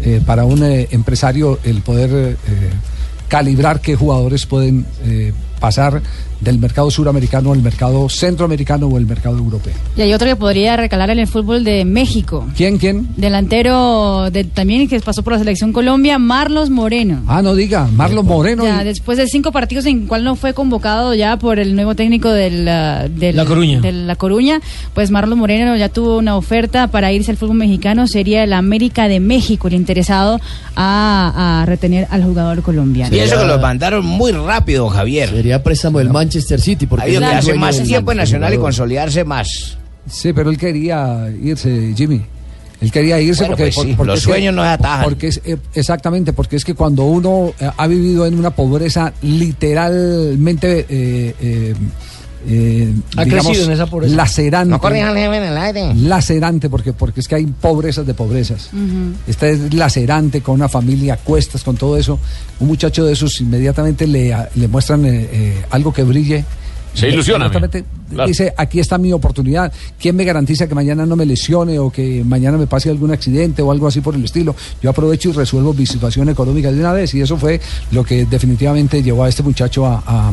Eh, 0.00 0.22
para 0.24 0.44
un 0.44 0.62
eh, 0.62 0.88
empresario 0.92 1.58
el 1.64 1.82
poder 1.82 2.10
eh, 2.12 2.36
calibrar 3.28 3.80
qué 3.80 3.96
jugadores 3.96 4.46
pueden 4.46 4.86
eh, 5.04 5.32
pasar 5.60 6.00
del 6.40 6.58
mercado 6.58 6.90
suramericano 6.90 7.52
al 7.52 7.62
mercado 7.62 8.08
centroamericano 8.08 8.86
o 8.86 8.96
el 8.98 9.06
mercado 9.06 9.38
europeo. 9.38 9.72
Y 9.96 10.02
hay 10.02 10.12
otro 10.14 10.26
que 10.28 10.36
podría 10.36 10.76
recalar 10.76 11.10
en 11.10 11.18
el 11.18 11.26
fútbol 11.26 11.64
de 11.64 11.84
México. 11.84 12.46
¿Quién, 12.56 12.78
quién? 12.78 13.08
Delantero 13.16 14.30
de, 14.30 14.44
también 14.44 14.88
que 14.88 15.00
pasó 15.00 15.22
por 15.22 15.32
la 15.32 15.38
selección 15.38 15.72
Colombia, 15.72 16.18
Marlos 16.18 16.70
Moreno. 16.70 17.22
Ah, 17.26 17.42
no 17.42 17.54
diga, 17.54 17.88
Marlon 17.94 18.26
Moreno. 18.26 18.64
Ya, 18.64 18.82
y- 18.82 18.84
después 18.84 19.18
de 19.18 19.26
cinco 19.26 19.52
partidos 19.52 19.86
en 19.86 20.06
cual 20.06 20.24
no 20.24 20.36
fue 20.36 20.54
convocado 20.54 21.14
ya 21.14 21.36
por 21.38 21.58
el 21.58 21.74
nuevo 21.74 21.94
técnico 21.94 22.30
del, 22.30 22.68
ah, 22.68 23.06
del- 23.08 23.36
La 23.36 23.44
Coruña. 23.44 23.80
de 23.80 23.92
La 23.92 24.16
Coruña, 24.16 24.60
pues 24.94 25.10
Marlon 25.10 25.38
Moreno 25.38 25.76
ya 25.76 25.88
tuvo 25.88 26.18
una 26.18 26.36
oferta 26.36 26.88
para 26.88 27.12
irse 27.12 27.30
al 27.30 27.36
fútbol 27.36 27.56
mexicano, 27.56 28.06
sería 28.06 28.44
el 28.44 28.52
América 28.52 29.08
de 29.08 29.20
México 29.20 29.68
el 29.68 29.74
interesado 29.74 30.40
a, 30.76 31.60
a 31.62 31.66
retener 31.66 32.06
al 32.10 32.22
jugador 32.24 32.62
colombiano. 32.62 33.14
Y 33.14 33.18
eso 33.20 33.38
que 33.38 33.44
lo 33.46 33.58
mandaron 33.58 34.04
muy 34.04 34.32
rápido, 34.32 34.88
Javier. 34.88 35.28
Sería 35.30 35.62
préstamo 35.62 35.98
del 35.98 36.10
Manchester 36.28 36.60
City. 36.60 36.86
Porque 36.86 37.06
Ahí 37.06 37.14
donde 37.14 37.28
hace 37.30 37.54
más 37.54 37.82
tiempo 37.82 38.12
en 38.12 38.18
Nacional 38.18 38.52
y 38.54 38.58
consolidarse 38.58 39.24
más. 39.24 39.78
Sí, 40.10 40.32
pero 40.32 40.50
él 40.50 40.58
quería 40.58 41.28
irse, 41.42 41.92
Jimmy. 41.96 42.22
Él 42.80 42.92
quería 42.92 43.20
irse 43.20 43.42
Bueno, 43.42 43.56
porque, 43.56 43.72
pues 43.72 43.74
sí, 43.74 43.80
por- 43.88 43.96
porque 43.96 44.06
los 44.12 44.20
que- 44.20 44.24
sueños 44.24 44.54
no 44.54 44.62
se 44.62 44.68
atajan. 44.68 45.04
Porque 45.04 45.26
es, 45.28 45.40
eh, 45.44 45.56
exactamente, 45.74 46.32
porque 46.32 46.56
es 46.56 46.64
que 46.64 46.74
cuando 46.74 47.04
uno 47.04 47.52
eh, 47.58 47.68
ha 47.76 47.86
vivido 47.88 48.24
en 48.24 48.38
una 48.38 48.50
pobreza 48.50 49.12
literalmente 49.22 50.86
eh, 50.88 51.34
eh, 51.40 51.74
eh, 52.48 52.92
Ha 53.16 53.24
crecido 53.26 53.64
en 53.64 53.72
esa 53.72 53.86
pobreza. 53.86 54.16
lacerante. 54.16 54.70
No 54.70 54.80
corrijan 54.80 55.16
en 55.16 55.34
el 55.34 55.56
aire. 55.58 55.94
Lacerante, 55.94 56.68
porque, 56.70 56.92
porque 56.92 57.20
es 57.20 57.28
que 57.28 57.34
hay 57.34 57.46
pobrezas 57.46 58.06
de 58.06 58.14
pobrezas. 58.14 58.70
Esta 59.26 59.48
es 59.48 59.72
lacerante, 59.74 60.40
con 60.40 60.54
una 60.54 60.68
familia 60.68 61.14
a 61.14 61.16
cuestas, 61.18 61.62
con 61.62 61.76
todo 61.76 61.96
eso. 61.96 62.18
Un 62.60 62.68
muchacho 62.68 63.04
de 63.04 63.12
esos 63.12 63.40
inmediatamente 63.40 64.06
le, 64.06 64.34
le 64.54 64.68
muestran 64.68 65.04
eh, 65.04 65.28
eh, 65.30 65.64
algo 65.70 65.92
que 65.92 66.02
brille. 66.04 66.44
Se 66.94 67.08
ilusiona, 67.08 67.48
claro. 67.50 67.68
Dice, 68.26 68.52
aquí 68.56 68.80
está 68.80 68.98
mi 68.98 69.12
oportunidad. 69.12 69.70
¿Quién 70.00 70.16
me 70.16 70.24
garantiza 70.24 70.66
que 70.66 70.74
mañana 70.74 71.06
no 71.06 71.14
me 71.14 71.26
lesione 71.26 71.78
o 71.78 71.90
que 71.92 72.24
mañana 72.24 72.56
me 72.56 72.66
pase 72.66 72.88
algún 72.90 73.12
accidente 73.12 73.62
o 73.62 73.70
algo 73.70 73.86
así 73.86 74.00
por 74.00 74.16
el 74.16 74.24
estilo? 74.24 74.56
Yo 74.82 74.90
aprovecho 74.90 75.28
y 75.28 75.32
resuelvo 75.32 75.74
mi 75.74 75.86
situación 75.86 76.28
económica 76.30 76.72
de 76.72 76.80
una 76.80 76.92
vez. 76.92 77.14
Y 77.14 77.20
eso 77.20 77.36
fue 77.36 77.60
lo 77.92 78.02
que 78.02 78.24
definitivamente 78.24 79.00
llevó 79.02 79.24
a 79.24 79.28
este 79.28 79.44
muchacho 79.44 79.86
a, 79.86 80.02
a- 80.06 80.32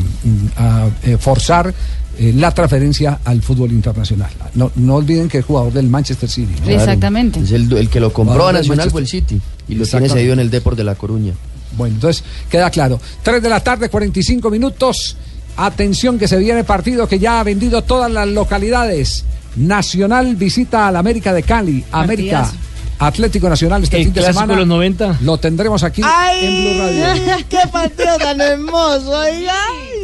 a, 0.56 0.88
eh, 1.04 1.16
forzar 1.20 1.72
eh, 2.18 2.32
la 2.34 2.52
transferencia 2.52 3.20
al 3.24 3.42
fútbol 3.42 3.72
internacional. 3.72 4.30
No, 4.54 4.72
no 4.76 4.94
olviden 4.96 5.28
que 5.28 5.38
es 5.38 5.44
jugador 5.44 5.72
del 5.72 5.88
Manchester 5.88 6.28
City. 6.30 6.54
¿no? 6.64 6.70
Exactamente. 6.70 7.40
Es 7.40 7.52
el, 7.52 7.70
el 7.72 7.88
que 7.88 8.00
lo 8.00 8.12
compró 8.12 8.48
a 8.48 8.52
Nacional 8.52 8.90
fue 8.90 9.02
el 9.02 9.06
City. 9.06 9.40
Y 9.68 9.74
lo 9.74 9.86
tiene 9.86 10.08
cedido 10.08 10.32
en 10.32 10.40
el 10.40 10.50
Deport 10.50 10.76
de 10.76 10.84
La 10.84 10.94
Coruña. 10.94 11.34
Bueno, 11.76 11.96
entonces 11.96 12.24
queda 12.50 12.70
claro. 12.70 13.00
3 13.22 13.42
de 13.42 13.48
la 13.48 13.60
tarde, 13.60 13.88
45 13.88 14.50
minutos. 14.50 15.16
Atención 15.58 16.18
que 16.18 16.28
se 16.28 16.36
viene 16.38 16.64
partido 16.64 17.06
que 17.08 17.18
ya 17.18 17.40
ha 17.40 17.42
vendido 17.42 17.82
todas 17.82 18.10
las 18.10 18.28
localidades. 18.28 19.24
Nacional 19.56 20.36
visita 20.36 20.86
al 20.88 20.96
América 20.96 21.32
de 21.32 21.42
Cali. 21.42 21.84
América. 21.92 22.50
Atlético 22.98 23.48
Nacional 23.48 23.82
este 23.82 23.98
El 23.98 24.04
fin 24.04 24.12
de 24.14 24.22
semana. 24.22 24.56
los 24.56 24.66
90. 24.66 25.18
Lo 25.22 25.36
tendremos 25.38 25.82
aquí 25.82 26.02
en 26.40 26.62
Blue 26.62 26.78
Radio. 26.82 27.36
¡Qué 27.48 27.58
partido 27.70 28.16
tan 28.18 28.40
hermoso! 28.40 29.10
Oiga, 29.10 29.54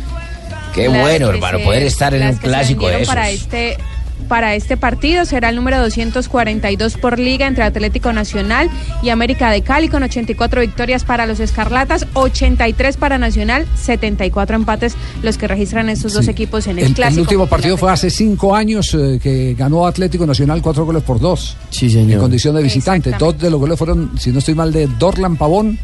Qué 0.74 0.88
Las 0.88 0.98
bueno, 1.02 1.28
hermano, 1.28 1.58
se- 1.58 1.64
poder 1.64 1.82
estar 1.82 2.14
en 2.14 2.28
un 2.28 2.36
clásico 2.36 2.88
de 2.88 3.02
esos. 3.02 3.08
Para 3.14 3.28
este, 3.28 3.76
para 4.28 4.54
este 4.56 4.76
partido 4.76 5.24
será 5.24 5.50
el 5.50 5.56
número 5.56 5.78
242 5.80 6.96
por 6.96 7.18
liga 7.18 7.46
entre 7.46 7.62
Atlético 7.64 8.12
Nacional 8.12 8.68
y 9.02 9.10
América 9.10 9.50
de 9.50 9.62
Cali 9.62 9.88
con 9.88 10.02
84 10.02 10.62
victorias 10.62 11.04
para 11.04 11.26
los 11.26 11.38
Escarlatas, 11.38 12.06
83 12.14 12.96
para 12.96 13.18
Nacional, 13.18 13.66
74 13.76 14.56
empates 14.56 14.94
los 15.22 15.38
que 15.38 15.46
registran 15.46 15.88
estos 15.88 16.12
dos 16.12 16.24
Sí. 16.24 16.30
equipos 16.32 16.66
en 16.66 16.72
el, 16.78 16.84
El, 16.84 16.90
el 16.90 16.94
clásico. 16.94 17.20
último 17.22 17.46
partido 17.46 17.76
fue 17.76 17.92
hace 17.92 18.10
cinco 18.10 18.54
años 18.56 18.92
eh, 18.94 19.20
que 19.22 19.54
ganó 19.54 19.86
Atlético 19.86 20.26
Nacional 20.26 20.60
cuatro 20.60 20.84
goles 20.84 21.02
por 21.04 21.20
dos. 21.20 21.56
Sí, 21.70 21.88
señor. 21.88 22.12
En 22.12 22.18
condición 22.18 22.56
de 22.56 22.62
visitante. 22.62 23.12
Dos 23.18 23.38
de 23.38 23.50
los 23.50 23.60
goles 23.60 23.78
fueron, 23.78 24.12
si 24.18 24.30
no 24.30 24.40
estoy 24.40 24.54
mal, 24.54 24.72
de 24.72 24.86
Dorlan 24.98 25.36
Pavón, 25.36 25.78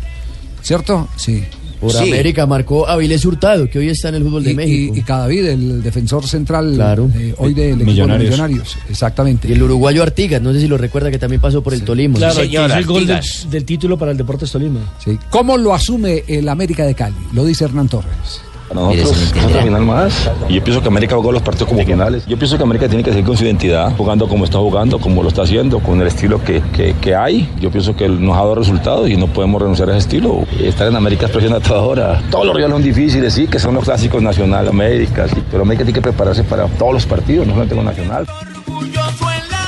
¿cierto? 0.63 1.09
Sí. 1.17 1.45
Por 1.83 1.97
América 1.97 2.47
marcó 2.47 2.89
Avilés 2.89 3.25
Hurtado, 3.25 3.69
que 3.69 3.79
hoy 3.79 3.89
está 3.89 4.09
en 4.11 4.15
el 4.17 4.23
fútbol 4.23 4.45
de 4.45 4.53
Y, 4.53 4.55
México. 4.55 4.95
y, 4.95 4.99
y 4.99 5.03
Cadavid, 5.03 5.45
el 5.47 5.83
defensor 5.83 6.27
central 6.27 6.73
Claro. 6.75 7.11
eh, 7.15 7.35
hoy 7.39 7.53
del 7.55 7.67
equipo 7.71 7.79
de 7.81 7.85
Millonarios. 7.85 8.31
Millonarios. 8.31 8.77
Exactamente. 8.89 9.49
Y 9.49 9.53
el 9.53 9.63
uruguayo 9.63 10.03
Artigas, 10.03 10.41
no 10.41 10.53
sé 10.53 10.61
si 10.61 10.69
lo 10.69 10.79
recuerda 10.79 11.11
que 11.11 11.19
también 11.19 11.41
pasó 11.41 11.63
por 11.63 11.75
el 11.75 11.83
Tolima. 11.83 12.17
Claro, 12.19 12.45
hizo 12.45 12.65
el 12.67 12.87
gol 12.87 13.07
del, 13.07 13.21
del 13.51 13.65
título 13.65 13.99
para 13.99 14.13
el 14.13 14.17
Deportes 14.17 14.51
Tolima. 14.53 14.81
Sí. 15.05 15.19
¿Cómo 15.31 15.57
lo 15.57 15.75
asume 15.75 16.25
el 16.29 16.49
América 16.49 16.85
de 16.87 16.95
Cali? 16.95 17.15
Lo 17.33 17.45
dice 17.45 17.65
Hernán 17.65 17.89
Torres. 17.89 18.41
Nosotros, 18.75 19.33
más. 19.81 20.31
Y 20.49 20.55
yo 20.55 20.65
pienso 20.65 20.83
que 20.83 20.89
América 20.89 21.17
jugó 21.17 21.33
los 21.33 21.43
partidos 21.43 21.69
como 21.69 21.85
finales. 21.85 22.25
Yo 22.27 22.37
pienso 22.39 22.57
que 22.57 22.63
América 22.63 22.89
tiene 22.89 23.03
que 23.05 23.11
seguir 23.11 23.25
con 23.25 23.37
su 23.37 23.45
identidad, 23.45 23.95
jugando 23.97 24.29
como 24.29 24.45
está 24.45 24.59
jugando, 24.59 24.99
como 24.99 25.23
lo 25.23 25.29
está 25.29 25.43
haciendo, 25.43 25.81
con 25.81 26.01
el 26.01 26.07
estilo 26.07 26.43
que, 26.43 26.63
que, 26.73 26.95
que 27.01 27.15
hay. 27.15 27.51
Yo 27.61 27.71
pienso 27.71 27.95
que 27.97 28.09
nos 28.09 28.35
ha 28.37 28.41
dado 28.41 28.55
resultados 28.55 29.09
y 29.09 29.17
no 29.17 29.27
podemos 29.27 29.61
renunciar 29.61 29.89
a 29.91 29.93
ese 29.93 30.01
estilo. 30.01 30.45
Estar 30.61 30.89
en 30.89 30.97
América 30.97 31.27
es 31.27 31.33
presión 31.33 31.55
a 31.55 31.61
toda 31.61 31.83
hora. 31.83 32.23
Todos 32.31 32.47
los 32.47 32.55
rivales 32.55 32.75
son 32.75 32.83
difíciles, 32.83 33.35
sí, 33.35 33.47
que 33.47 33.59
son 33.59 33.75
los 33.75 33.85
clásicos 33.85 34.23
nacional, 34.23 34.69
América, 34.69 35.27
sí, 35.29 35.43
pero 35.51 35.63
América 35.63 35.85
tiene 35.85 35.99
que 35.99 36.03
prepararse 36.03 36.45
para 36.45 36.67
todos 36.67 36.95
los 36.95 37.07
partidos, 37.07 37.47
no 37.47 37.53
solamente 37.53 37.75
con 37.75 37.85
Nacional. 37.85 38.27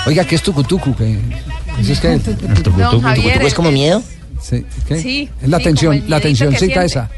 Oiga, 0.07 0.25
¿qué 0.25 0.35
es 0.35 0.43
tucutucu? 0.43 0.95
¿Qué? 0.95 1.19
¿Eso 1.81 1.93
es 1.93 2.01
qué? 2.01 2.21
¿Es 3.43 3.55
como 3.55 3.71
miedo? 3.71 4.03
Sí, 4.41 4.65
¿qué? 4.87 5.01
Sí, 5.01 5.31
Es 5.43 5.49
la 5.49 5.59
sí, 5.59 5.65
tensión, 5.65 6.05
la 6.09 6.21
tensioncita 6.21 6.85
esa. 6.85 7.11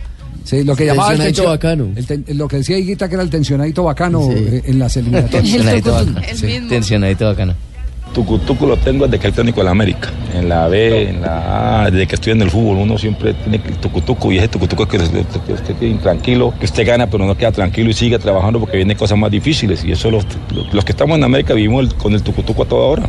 Sí, 0.45 0.65
lo 0.65 0.77
que 0.77 0.87
llamaba 0.87 1.13
el, 1.13 1.19
Tensionadito 1.19 1.93
el 1.97 2.07
ten- 2.07 2.25
lo 2.39 2.49
que 2.49 2.57
decía 2.59 2.79
Higuita 2.79 3.09
que 3.09 3.15
era 3.15 3.23
el 3.23 3.31
tensionadito 3.31 3.85
bacano 3.85 4.31
eh, 4.33 4.63
en 4.67 4.79
las 4.79 4.97
eliminatorias. 4.97 5.43
Tensionadito 5.43 5.93
bacano. 5.93 6.21
El 6.29 6.37
Sí, 6.37 6.61
tensionadito 6.69 7.25
bacano. 7.27 7.55
tucutuco 8.15 8.67
lo 8.67 8.77
tengo 8.79 9.05
desde 9.07 9.19
que 9.19 9.27
el 9.27 9.33
técnico 9.35 9.61
de 9.61 9.65
la 9.65 9.71
América. 9.73 10.11
En 10.35 10.49
la 10.49 10.69
B, 10.69 11.11
en 11.11 11.21
la 11.21 11.83
A, 11.85 11.91
desde 11.91 12.07
que 12.07 12.15
estoy 12.15 12.33
en 12.33 12.43
el 12.43 12.51
fútbol, 12.51 12.77
uno 12.79 12.97
siempre 12.99 13.35
tiene 13.35 13.61
el 13.67 13.77
tucutuco 13.77 14.31
y 14.33 14.39
ese 14.39 14.49
tucutuco 14.49 14.85
es 14.85 14.89
que 14.89 14.97
usted, 14.99 15.21
usted- 15.21 15.55
usted 15.55 15.75
tiene 15.77 15.99
tranquilo, 15.99 16.55
que 16.59 16.67
usted 16.67 16.87
gana, 16.87 17.09
pero 17.09 17.27
no 17.27 17.37
queda 17.37 17.53
tranquilo 17.53 17.91
y 17.91 17.95
sigue 17.95 18.19
trabajando 18.19 18.59
porque 18.61 18.77
vienen 18.77 18.97
cosas 18.97 19.19
más 19.19 19.31
difíciles. 19.31 19.85
Y 19.85 19.93
eso 19.93 20.11
los, 20.11 20.25
los 20.73 20.85
que 20.85 20.93
estamos 20.93 21.17
en 21.19 21.25
América 21.25 21.53
vivimos 21.55 21.85
el- 21.85 21.95
con 21.95 22.13
el 22.15 22.23
tucutuco 22.23 22.63
a 22.63 22.67
toda 22.67 22.87
hora. 22.87 23.03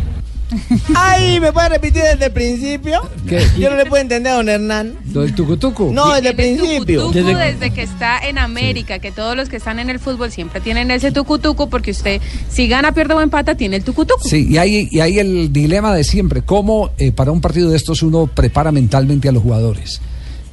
Ay, 0.96 1.40
¿me 1.40 1.52
puede 1.52 1.70
repetir 1.70 2.04
desde 2.04 2.26
el 2.26 2.32
principio? 2.32 3.02
¿Qué? 3.28 3.46
Yo 3.58 3.70
no 3.70 3.76
le 3.76 3.86
puedo 3.86 4.02
entender 4.02 4.32
a 4.34 4.36
don 4.36 4.50
Hernán. 4.50 4.94
¿Lo 5.14 5.22
del 5.22 5.36
tucutuco? 5.36 5.90
No, 5.92 6.14
desde 6.14 6.30
el 6.30 6.36
principio. 6.36 7.08
Tucu 7.08 7.20
desde 7.20 7.72
que 7.72 7.84
está 7.84 8.20
en 8.20 8.38
América, 8.38 9.00
que 9.00 9.12
todos 9.12 9.36
los 9.36 9.50
que 9.50 9.58
están 9.58 9.80
en 9.80 9.90
el 9.90 10.00
fútbol 10.00 10.32
siempre 10.32 10.62
tienen 10.62 10.92
ese 10.92 11.12
tucutuco, 11.12 11.70
porque 11.70 11.92
usted, 11.92 12.22
si 12.50 12.68
gana, 12.68 12.94
pierde 12.94 13.14
o 13.14 13.22
empata, 13.22 13.56
tiene 13.56 13.78
el 13.78 13.84
tucutuco. 13.84 14.22
Sí, 14.24 14.48
y 14.50 14.58
hay, 14.58 14.88
y 14.90 15.00
hay 15.00 15.20
el 15.20 15.52
dilema 15.52 15.94
de 15.94 16.04
siempre, 16.04 16.42
cómo 16.42 16.92
eh, 16.98 17.12
para 17.12 17.32
un 17.32 17.42
partido 17.42 17.70
de 17.70 17.78
estos 17.78 18.04
uno 18.04 18.28
prepara 18.28 18.72
mentalmente 18.72 19.30
a 19.30 19.32
los 19.32 19.44
jugadores. 19.44 20.02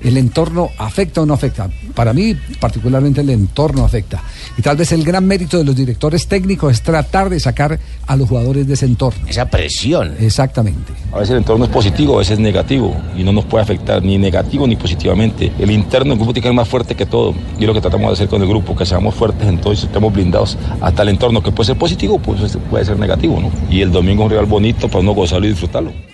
¿El 0.04 0.18
entorno 0.18 0.70
afecta 0.76 1.22
o 1.22 1.26
no 1.26 1.32
afecta? 1.32 1.70
Para 1.94 2.12
mí, 2.12 2.36
particularmente, 2.60 3.22
el 3.22 3.30
entorno 3.30 3.84
afecta. 3.84 4.22
Y 4.58 4.60
tal 4.60 4.76
vez 4.76 4.92
el 4.92 5.02
gran 5.02 5.26
mérito 5.26 5.56
de 5.56 5.64
los 5.64 5.74
directores 5.74 6.26
técnicos 6.28 6.72
es 6.72 6.82
tratar 6.82 7.30
de 7.30 7.40
sacar 7.40 7.80
a 8.06 8.14
los 8.14 8.28
jugadores 8.28 8.66
de 8.66 8.74
ese 8.74 8.84
entorno. 8.84 9.26
Esa 9.26 9.48
presión. 9.48 10.14
Exactamente. 10.20 10.92
A 11.10 11.20
veces 11.20 11.30
el 11.30 11.38
entorno 11.38 11.64
es 11.64 11.70
positivo, 11.70 12.16
a 12.16 12.18
veces 12.18 12.34
es 12.34 12.38
negativo 12.38 12.94
y 13.16 13.24
no 13.24 13.32
nos 13.32 13.46
puede 13.46 13.62
afectar 13.62 14.02
ni 14.02 14.18
negativo 14.18 14.66
ni 14.66 14.76
positivamente. 14.76 15.50
El 15.58 15.70
interno 15.70 16.10
del 16.10 16.18
grupo 16.18 16.34
tiene 16.34 16.42
que 16.42 16.48
ser 16.48 16.56
más 16.56 16.68
fuerte 16.68 16.94
que 16.94 17.06
todo 17.06 17.34
y 17.58 17.62
es 17.62 17.66
lo 17.66 17.72
que 17.72 17.80
tratamos 17.80 18.08
de 18.08 18.12
hacer 18.12 18.28
con 18.28 18.42
el 18.42 18.48
grupo, 18.48 18.76
que 18.76 18.84
seamos 18.84 19.14
fuertes 19.14 19.48
en 19.48 19.58
todo 19.58 19.72
y 19.72 19.76
estemos 19.76 20.12
blindados 20.12 20.58
hasta 20.82 21.02
el 21.02 21.08
entorno, 21.08 21.42
que 21.42 21.50
puede 21.50 21.68
ser 21.68 21.78
positivo, 21.78 22.18
pues 22.18 22.58
puede 22.70 22.84
ser 22.84 22.98
negativo, 22.98 23.40
¿no? 23.40 23.50
Y 23.70 23.80
el 23.80 23.90
domingo 23.90 24.24
es 24.24 24.26
un 24.26 24.30
rival 24.32 24.46
bonito 24.46 24.86
para 24.88 25.00
uno 25.00 25.12
gozarlo 25.12 25.46
y 25.46 25.50
disfrutarlo. 25.50 26.13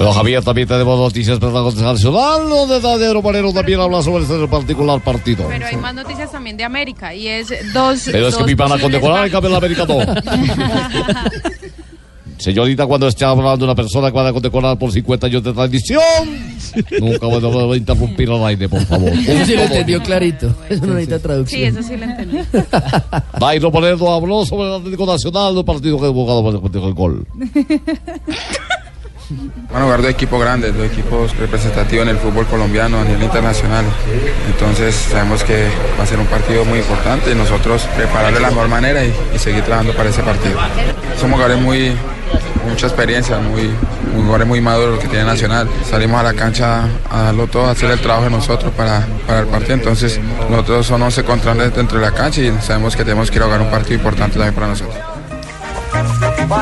Pero 0.00 0.14
Javier, 0.14 0.42
también 0.42 0.66
tenemos 0.66 0.98
noticias 0.98 1.38
para 1.38 1.52
la 1.52 1.60
nacional, 1.70 2.48
donde 2.48 2.80
Daniel 2.80 3.20
Moreno 3.22 3.52
también 3.52 3.80
habla 3.80 4.00
sobre 4.00 4.22
este 4.24 4.48
particular 4.48 4.98
partido. 5.04 5.44
Pero 5.46 5.66
hay 5.66 5.76
más 5.76 5.94
noticias 5.94 6.32
también 6.32 6.56
de 6.56 6.64
América 6.64 7.14
y 7.14 7.28
es 7.28 7.48
dos. 7.74 8.08
Pero 8.10 8.28
es 8.28 8.34
que 8.34 8.40
dos 8.40 8.46
me 8.46 8.54
van 8.54 8.72
a 8.72 8.76
posibles 8.76 8.80
condecorar, 8.80 9.26
en 9.26 9.30
cambio 9.30 9.50
en 9.50 9.56
América 9.56 9.84
no. 9.86 9.98
Señorita, 12.38 12.86
cuando 12.86 13.08
esté 13.08 13.26
hablando 13.26 13.66
una 13.66 13.74
persona 13.74 14.10
que 14.10 14.16
van 14.16 14.28
a 14.28 14.32
condecorar 14.32 14.78
por 14.78 14.90
50 14.90 15.26
años 15.26 15.42
de 15.42 15.52
tradición, 15.52 16.02
nunca 16.98 17.26
voy 17.26 17.74
a- 17.74 17.76
interrumpir 17.76 18.30
al 18.30 18.42
aire, 18.46 18.70
por 18.70 18.80
favor. 18.86 19.10
Eso 19.10 19.44
sí 19.44 19.54
lo 19.54 19.62
entendió 19.64 20.02
clarito. 20.02 20.54
Eso 20.70 20.86
no 20.86 20.94
necesita 20.94 21.16
Sí, 21.18 21.22
traducción. 21.22 21.76
eso 21.76 21.82
sí 21.86 21.94
lo 21.98 22.04
entendí. 22.04 22.38
Dairo 23.38 23.70
Moreno 23.70 24.14
habló 24.14 24.46
sobre 24.46 24.68
el 24.70 24.76
Atlético 24.76 25.04
Nacional, 25.04 25.58
el 25.58 25.64
partido 25.66 25.98
que 26.00 26.06
ha 26.06 26.08
jugado 26.08 26.42
por 26.62 26.74
el 26.74 26.94
gol. 26.94 27.26
Van 29.72 29.82
a 29.82 29.84
jugar 29.84 30.02
dos 30.02 30.10
equipos 30.10 30.40
grandes, 30.40 30.76
dos 30.76 30.86
equipos 30.86 31.36
representativos 31.36 32.02
en 32.04 32.10
el 32.10 32.18
fútbol 32.18 32.46
colombiano 32.46 33.00
a 33.00 33.04
nivel 33.04 33.22
internacional. 33.22 33.84
Entonces 34.48 34.94
sabemos 34.94 35.44
que 35.44 35.68
va 35.98 36.02
a 36.02 36.06
ser 36.06 36.18
un 36.18 36.26
partido 36.26 36.64
muy 36.64 36.80
importante 36.80 37.30
y 37.30 37.34
nosotros 37.34 37.82
prepararlo 37.96 38.38
de 38.38 38.42
la 38.42 38.50
mejor 38.50 38.68
manera 38.68 39.04
y, 39.04 39.12
seguir 39.38 39.62
trabajando 39.62 39.94
para 39.94 40.10
ese 40.10 40.22
partido. 40.22 40.58
Somos 41.18 41.34
jugadores 41.34 41.62
muy 41.62 41.92
mucha 42.68 42.86
experiencia, 42.86 43.38
muy, 43.38 43.70
jugadores 44.14 44.46
muy 44.46 44.60
maduros 44.60 44.98
que 44.98 45.08
tiene 45.08 45.24
Nacional. 45.24 45.68
Salimos 45.88 46.20
a 46.20 46.24
la 46.24 46.34
cancha 46.34 46.84
a 47.08 47.22
darlo 47.22 47.46
todo, 47.46 47.66
a 47.66 47.70
hacer 47.70 47.90
el 47.90 48.00
trabajo 48.00 48.24
de 48.24 48.30
nosotros 48.30 48.72
para, 48.76 49.06
para 49.26 49.40
el 49.40 49.46
partido. 49.46 49.74
Entonces 49.74 50.20
nosotros 50.50 50.86
son 50.86 51.02
11 51.02 51.24
contra 51.24 51.52
11 51.52 51.70
dentro 51.70 51.98
de 51.98 52.06
la 52.06 52.12
cancha 52.12 52.40
y 52.40 52.52
sabemos 52.60 52.96
que 52.96 53.04
tenemos 53.04 53.30
que 53.30 53.36
ir 53.36 53.42
a 53.42 53.46
jugar 53.46 53.62
un 53.62 53.70
partido 53.70 53.94
importante 53.94 54.34
también 54.34 54.54
para 54.54 54.66
nosotros. 54.66 55.09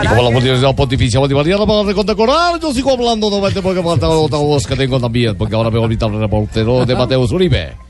Y 0.03 0.07
como 0.07 0.23
la 0.23 0.29
Universidad 0.29 0.75
Pontificia 0.75 1.19
Bolivariana 1.19 1.65
para 1.65 1.83
recondecorar, 1.83 2.61
yo 2.61 2.75
sigo 2.75 2.93
hablando 2.93 3.31
nuevamente 3.31 3.63
porque 3.63 3.83
falta 3.83 4.09
otra 4.09 4.39
voz 4.39 4.67
que 4.67 4.77
tengo 4.77 5.01
también, 5.01 5.37
porque 5.37 5.55
ahora 5.55 5.71
me 5.71 5.79
ahorita 5.79 6.07
el 6.07 6.21
reportero 6.21 6.85
de 6.85 6.95
Mateus 6.95 7.33
Uribe. 7.33 7.88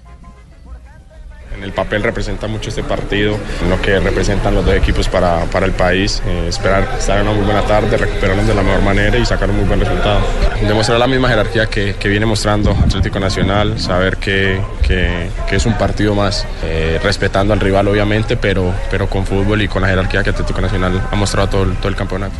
En 1.58 1.64
el 1.64 1.72
papel 1.72 2.04
representa 2.04 2.46
mucho 2.46 2.68
este 2.68 2.84
partido, 2.84 3.36
en 3.64 3.68
lo 3.70 3.82
que 3.82 3.98
representan 3.98 4.54
los 4.54 4.64
dos 4.64 4.76
equipos 4.76 5.08
para, 5.08 5.44
para 5.46 5.66
el 5.66 5.72
país. 5.72 6.22
Eh, 6.24 6.46
esperar 6.48 6.88
estar 6.96 7.16
en 7.18 7.24
una 7.26 7.32
muy 7.36 7.44
buena 7.44 7.62
tarde, 7.62 7.96
recuperarnos 7.96 8.46
de 8.46 8.54
la 8.54 8.62
mejor 8.62 8.80
manera 8.82 9.18
y 9.18 9.26
sacar 9.26 9.50
un 9.50 9.56
muy 9.56 9.64
buen 9.64 9.80
resultado. 9.80 10.20
Demostrar 10.62 11.00
la 11.00 11.08
misma 11.08 11.28
jerarquía 11.28 11.66
que, 11.66 11.96
que 11.98 12.08
viene 12.08 12.26
mostrando 12.26 12.70
Atlético 12.70 13.18
Nacional, 13.18 13.80
saber 13.80 14.18
que, 14.18 14.60
que- 14.86 15.28
que 15.48 15.56
es 15.56 15.66
un 15.66 15.74
partido 15.76 16.14
más, 16.14 16.46
eh, 16.62 17.00
respetando 17.02 17.52
al 17.52 17.58
rival 17.60 17.88
obviamente, 17.88 18.36
pero, 18.36 18.72
pero 18.90 19.08
con 19.10 19.26
fútbol 19.26 19.60
y 19.60 19.66
con 19.66 19.82
la 19.82 19.88
jerarquía 19.88 20.22
que 20.22 20.30
Atlético 20.30 20.60
Nacional 20.60 21.02
ha 21.10 21.16
mostrado 21.16 21.48
todo 21.48 21.62
el, 21.64 21.74
todo 21.78 21.88
el 21.88 21.96
campeonato. 21.96 22.34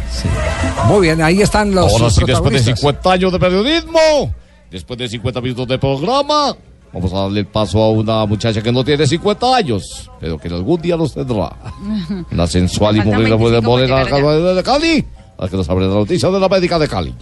Muy 0.85 1.09
bien, 1.09 1.21
ahí 1.23 1.43
están 1.43 1.75
los 1.75 1.91
Ahora 1.93 2.11
sí, 2.11 2.21
después 2.21 2.27
de 2.27 2.33
protagonistas. 2.35 2.79
50 2.79 3.13
años 3.13 3.33
de 3.33 3.39
periodismo, 3.41 4.35
después 4.71 4.97
de 4.99 5.09
50 5.09 5.41
minutos 5.41 5.67
de 5.67 5.79
programa, 5.79 6.55
vamos 6.93 7.13
a 7.13 7.21
darle 7.21 7.41
el 7.41 7.47
paso 7.47 7.83
a 7.83 7.91
una 7.91 8.27
muchacha 8.27 8.63
que 8.63 8.73
no 8.73 8.85
tiene 8.85 9.07
50 9.07 9.57
años, 9.57 10.11
pero 10.21 10.39
que 10.39 10.49
algún 10.49 10.81
día 10.81 10.97
los 10.97 11.15
tendrá. 11.15 11.55
La 12.31 12.47
sensual 12.47 12.97
y 12.97 12.99
Le 12.99 13.05
faltan 13.05 13.21
morena 13.21 13.37
25 13.37 13.63
morena 13.63 13.95
para 14.11 14.37
llegar 14.37 14.55
de 14.55 14.63
Cali, 14.63 15.07
a 15.39 15.49
que 15.49 15.57
nos 15.57 15.69
abre 15.69 15.87
la 15.87 15.95
noticia 15.95 16.31
de 16.31 16.41
la 16.41 16.49
médica 16.49 16.79
de 16.79 16.89
Cali. 16.89 17.15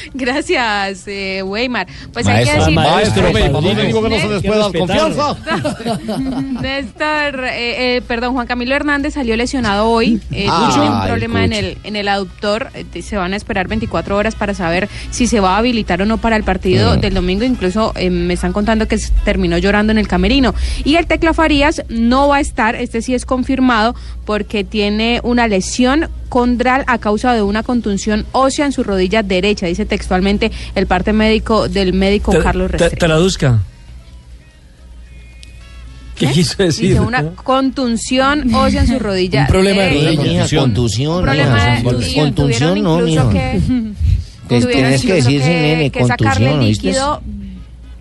Gracias, 0.14 1.06
eh, 1.06 1.42
Weimar. 1.42 1.86
Pues 2.12 2.26
Maestro, 2.26 2.52
hay 2.52 2.58
que 2.58 2.58
decir. 2.60 2.74
maestro, 2.74 3.32
¿para 3.32 3.48
dónde 3.48 3.86
digo 3.86 4.02
que 4.02 4.08
no 4.10 4.18
se 4.18 4.28
les 4.28 4.42
puede 4.42 4.58
dar 4.60 4.72
confianza? 4.72 5.36
Néstor, 6.60 7.44
eh, 7.44 7.96
eh, 7.96 8.02
perdón, 8.06 8.34
Juan 8.34 8.46
Camilo 8.46 8.74
Hernández 8.74 9.14
salió 9.14 9.36
lesionado 9.36 9.88
hoy. 9.88 10.20
Eh, 10.30 10.48
tiene 10.48 10.90
un 10.90 11.02
problema 11.06 11.44
en 11.44 11.52
el, 11.52 11.78
en 11.84 11.96
el 11.96 12.08
aductor. 12.08 12.68
Eh, 12.74 13.02
se 13.02 13.16
van 13.16 13.32
a 13.32 13.36
esperar 13.36 13.68
24 13.68 14.16
horas 14.16 14.34
para 14.34 14.54
saber 14.54 14.88
si 15.10 15.26
se 15.26 15.40
va 15.40 15.54
a 15.54 15.58
habilitar 15.58 16.02
o 16.02 16.06
no 16.06 16.18
para 16.18 16.36
el 16.36 16.44
partido 16.44 16.96
Mm. 16.96 17.00
del 17.00 17.14
domingo. 17.14 17.44
Incluso 17.44 17.92
eh, 17.96 18.10
me 18.10 18.34
están 18.34 18.52
contando 18.52 18.86
que 18.88 18.98
terminó 19.24 19.58
llorando 19.58 19.92
en 19.92 19.98
el 19.98 20.08
camerino. 20.08 20.54
Y 20.84 20.96
el 20.96 21.06
Tecla 21.06 21.34
Farías 21.34 21.82
no 21.88 22.28
va 22.28 22.36
a 22.36 22.40
estar, 22.40 22.74
este 22.74 23.02
sí 23.02 23.14
es 23.14 23.24
confirmado, 23.24 23.94
porque 24.24 24.64
tiene 24.64 25.20
una 25.22 25.46
lesión 25.48 26.08
condral 26.28 26.84
a 26.86 26.98
causa 26.98 27.34
de 27.34 27.42
una 27.42 27.62
contunción 27.64 28.24
ósea 28.32 28.64
en 28.64 28.72
su 28.72 28.84
rodilla 28.84 29.22
derecha, 29.24 29.66
dice 29.66 29.84
textualmente 29.90 30.50
el 30.74 30.86
parte 30.86 31.12
médico 31.12 31.68
del 31.68 31.92
médico 31.92 32.32
Tra- 32.32 32.42
Carlos 32.42 32.68
tra- 32.70 32.78
Restrepo. 32.78 32.96
Traduzca. 33.06 33.58
¿Qué 36.16 36.26
quiso 36.32 36.62
decir? 36.62 36.88
Dice 36.90 37.00
una 37.00 37.30
contunción 37.34 38.52
ósea 38.54 38.82
en 38.82 38.88
su 38.88 38.98
rodilla. 38.98 39.42
Un 39.42 39.46
problema 39.46 39.82
de 39.82 39.90
derecha. 39.90 40.22
rodilla. 40.22 40.60
Contusión. 40.60 41.14
Un 41.16 41.22
problema 41.22 41.54
mija, 41.54 41.76
de- 41.76 41.82
con- 41.82 42.02
y 42.02 42.14
contunción 42.14 42.74
tuvieron 42.74 42.82
no, 42.82 42.98
mijo. 43.00 43.30
que- 43.30 43.60
Te- 44.48 44.60
tuvieron 44.60 44.70
Tienes 44.70 45.00
que 45.02 45.06
incluso 45.08 45.28
decir 45.28 45.42
sin 45.42 45.52
nene, 45.62 45.90
que 45.90 46.04
sacarle 46.06 46.50
contusión, 46.50 46.60
líquido 46.60 47.22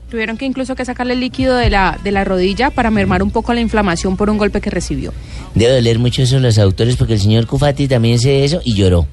tuvieron 0.09 0.37
que 0.37 0.45
incluso 0.45 0.75
que 0.75 0.83
sacarle 0.83 1.13
el 1.13 1.19
líquido 1.19 1.55
de 1.55 1.69
la 1.69 1.97
de 2.03 2.11
la 2.11 2.23
rodilla 2.25 2.71
para 2.71 2.89
mermar 2.89 3.21
un 3.23 3.29
poco 3.31 3.53
la 3.53 3.61
inflamación 3.61 4.17
por 4.17 4.29
un 4.29 4.37
golpe 4.39 4.59
que 4.59 4.69
recibió. 4.71 5.13
Debe 5.55 5.75
doler 5.75 5.99
mucho 5.99 6.23
eso 6.23 6.37
a 6.37 6.39
los 6.39 6.57
autores 6.57 6.95
porque 6.97 7.13
el 7.13 7.19
señor 7.21 7.45
Cufati 7.45 7.87
también 7.87 8.15
hizo 8.15 8.27
eso 8.29 8.59
y 8.65 8.73
lloró. 8.73 9.05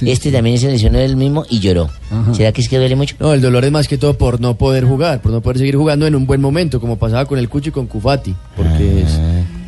Este 0.00 0.32
también 0.32 0.58
se 0.58 0.70
lesionó 0.70 0.98
él 0.98 1.16
mismo 1.16 1.44
y 1.48 1.60
lloró. 1.60 1.90
¿Será 2.32 2.52
que 2.52 2.60
es 2.60 2.68
que 2.68 2.78
duele 2.78 2.96
mucho? 2.96 3.16
No, 3.20 3.32
el 3.32 3.40
dolor 3.40 3.64
es 3.64 3.70
más 3.70 3.88
que 3.88 3.98
todo 3.98 4.16
por 4.16 4.40
no 4.40 4.56
poder 4.56 4.84
jugar, 4.84 5.20
por 5.20 5.32
no 5.32 5.40
poder 5.40 5.58
seguir 5.58 5.76
jugando 5.76 6.06
en 6.06 6.14
un 6.14 6.26
buen 6.26 6.40
momento, 6.40 6.80
como 6.80 6.96
pasaba 6.96 7.24
con 7.26 7.38
el 7.38 7.48
Cucho 7.48 7.68
y 7.68 7.72
con 7.72 7.86
Cufati, 7.86 8.34
porque 8.56 9.02
es, 9.02 9.18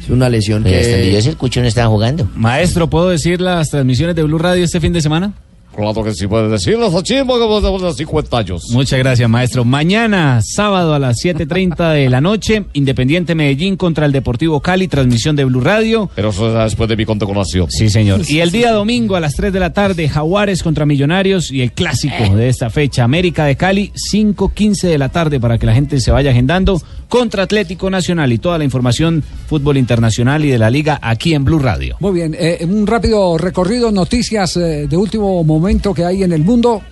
es 0.02 0.10
una 0.10 0.28
lesión 0.28 0.62
Pero 0.62 0.78
hasta 0.78 0.96
que... 0.96 1.22
sé, 1.22 1.30
el 1.30 1.36
Cucho 1.36 1.60
no 1.60 1.66
estaba 1.66 1.88
jugando. 1.88 2.28
Maestro, 2.34 2.88
¿puedo 2.88 3.10
decir 3.10 3.40
las 3.40 3.70
transmisiones 3.70 4.16
de 4.16 4.22
Blue 4.22 4.38
Radio 4.38 4.64
este 4.64 4.80
fin 4.80 4.92
de 4.92 5.00
semana? 5.00 5.32
Claro 5.76 6.04
que 6.04 6.14
sí 6.14 6.26
puedes 6.26 6.50
decirlo, 6.50 6.90
Sachimbo, 6.90 7.38
que 7.38 7.44
vos 7.44 7.82
de 7.82 7.92
50 7.92 8.38
años. 8.38 8.70
Muchas 8.70 8.98
gracias, 8.98 9.28
maestro. 9.28 9.64
Mañana, 9.64 10.40
sábado 10.42 10.94
a 10.94 10.98
las 10.98 11.16
7.30 11.16 11.92
de 11.92 12.08
la 12.08 12.20
noche, 12.20 12.64
Independiente 12.74 13.34
Medellín 13.34 13.76
contra 13.76 14.06
el 14.06 14.12
Deportivo 14.12 14.60
Cali, 14.60 14.86
transmisión 14.86 15.34
de 15.34 15.44
Blue 15.44 15.60
Radio. 15.60 16.08
Pero 16.14 16.30
eso 16.30 16.48
será 16.48 16.64
después 16.64 16.88
de 16.88 16.96
mi 16.96 17.04
condecoración. 17.04 17.70
Sí, 17.70 17.88
señor. 17.88 18.20
Y 18.28 18.40
el 18.40 18.50
día 18.50 18.72
domingo 18.72 19.16
a 19.16 19.20
las 19.20 19.34
3 19.34 19.52
de 19.52 19.60
la 19.60 19.72
tarde, 19.72 20.08
Jaguares 20.08 20.62
contra 20.62 20.86
Millonarios 20.86 21.50
y 21.50 21.62
el 21.62 21.72
clásico 21.72 22.36
de 22.36 22.48
esta 22.48 22.70
fecha, 22.70 23.04
América 23.04 23.44
de 23.44 23.56
Cali, 23.56 23.92
5.15 24.12 24.88
de 24.88 24.98
la 24.98 25.08
tarde 25.08 25.40
para 25.40 25.58
que 25.58 25.66
la 25.66 25.74
gente 25.74 26.00
se 26.00 26.10
vaya 26.10 26.30
agendando 26.30 26.80
contra 27.08 27.44
Atlético 27.44 27.90
Nacional 27.90 28.32
y 28.32 28.38
toda 28.38 28.58
la 28.58 28.64
información 28.64 29.22
fútbol 29.46 29.76
internacional 29.76 30.44
y 30.44 30.50
de 30.50 30.58
la 30.58 30.70
liga 30.70 30.98
aquí 31.02 31.34
en 31.34 31.44
Blue 31.44 31.58
Radio. 31.58 31.96
Muy 32.00 32.12
bien, 32.12 32.36
eh, 32.38 32.66
un 32.68 32.86
rápido 32.86 33.38
recorrido, 33.38 33.90
noticias 33.90 34.56
eh, 34.56 34.86
de 34.88 34.96
último 34.96 35.44
momento 35.44 35.94
que 35.94 36.04
hay 36.04 36.22
en 36.22 36.32
el 36.32 36.42
mundo. 36.42 36.82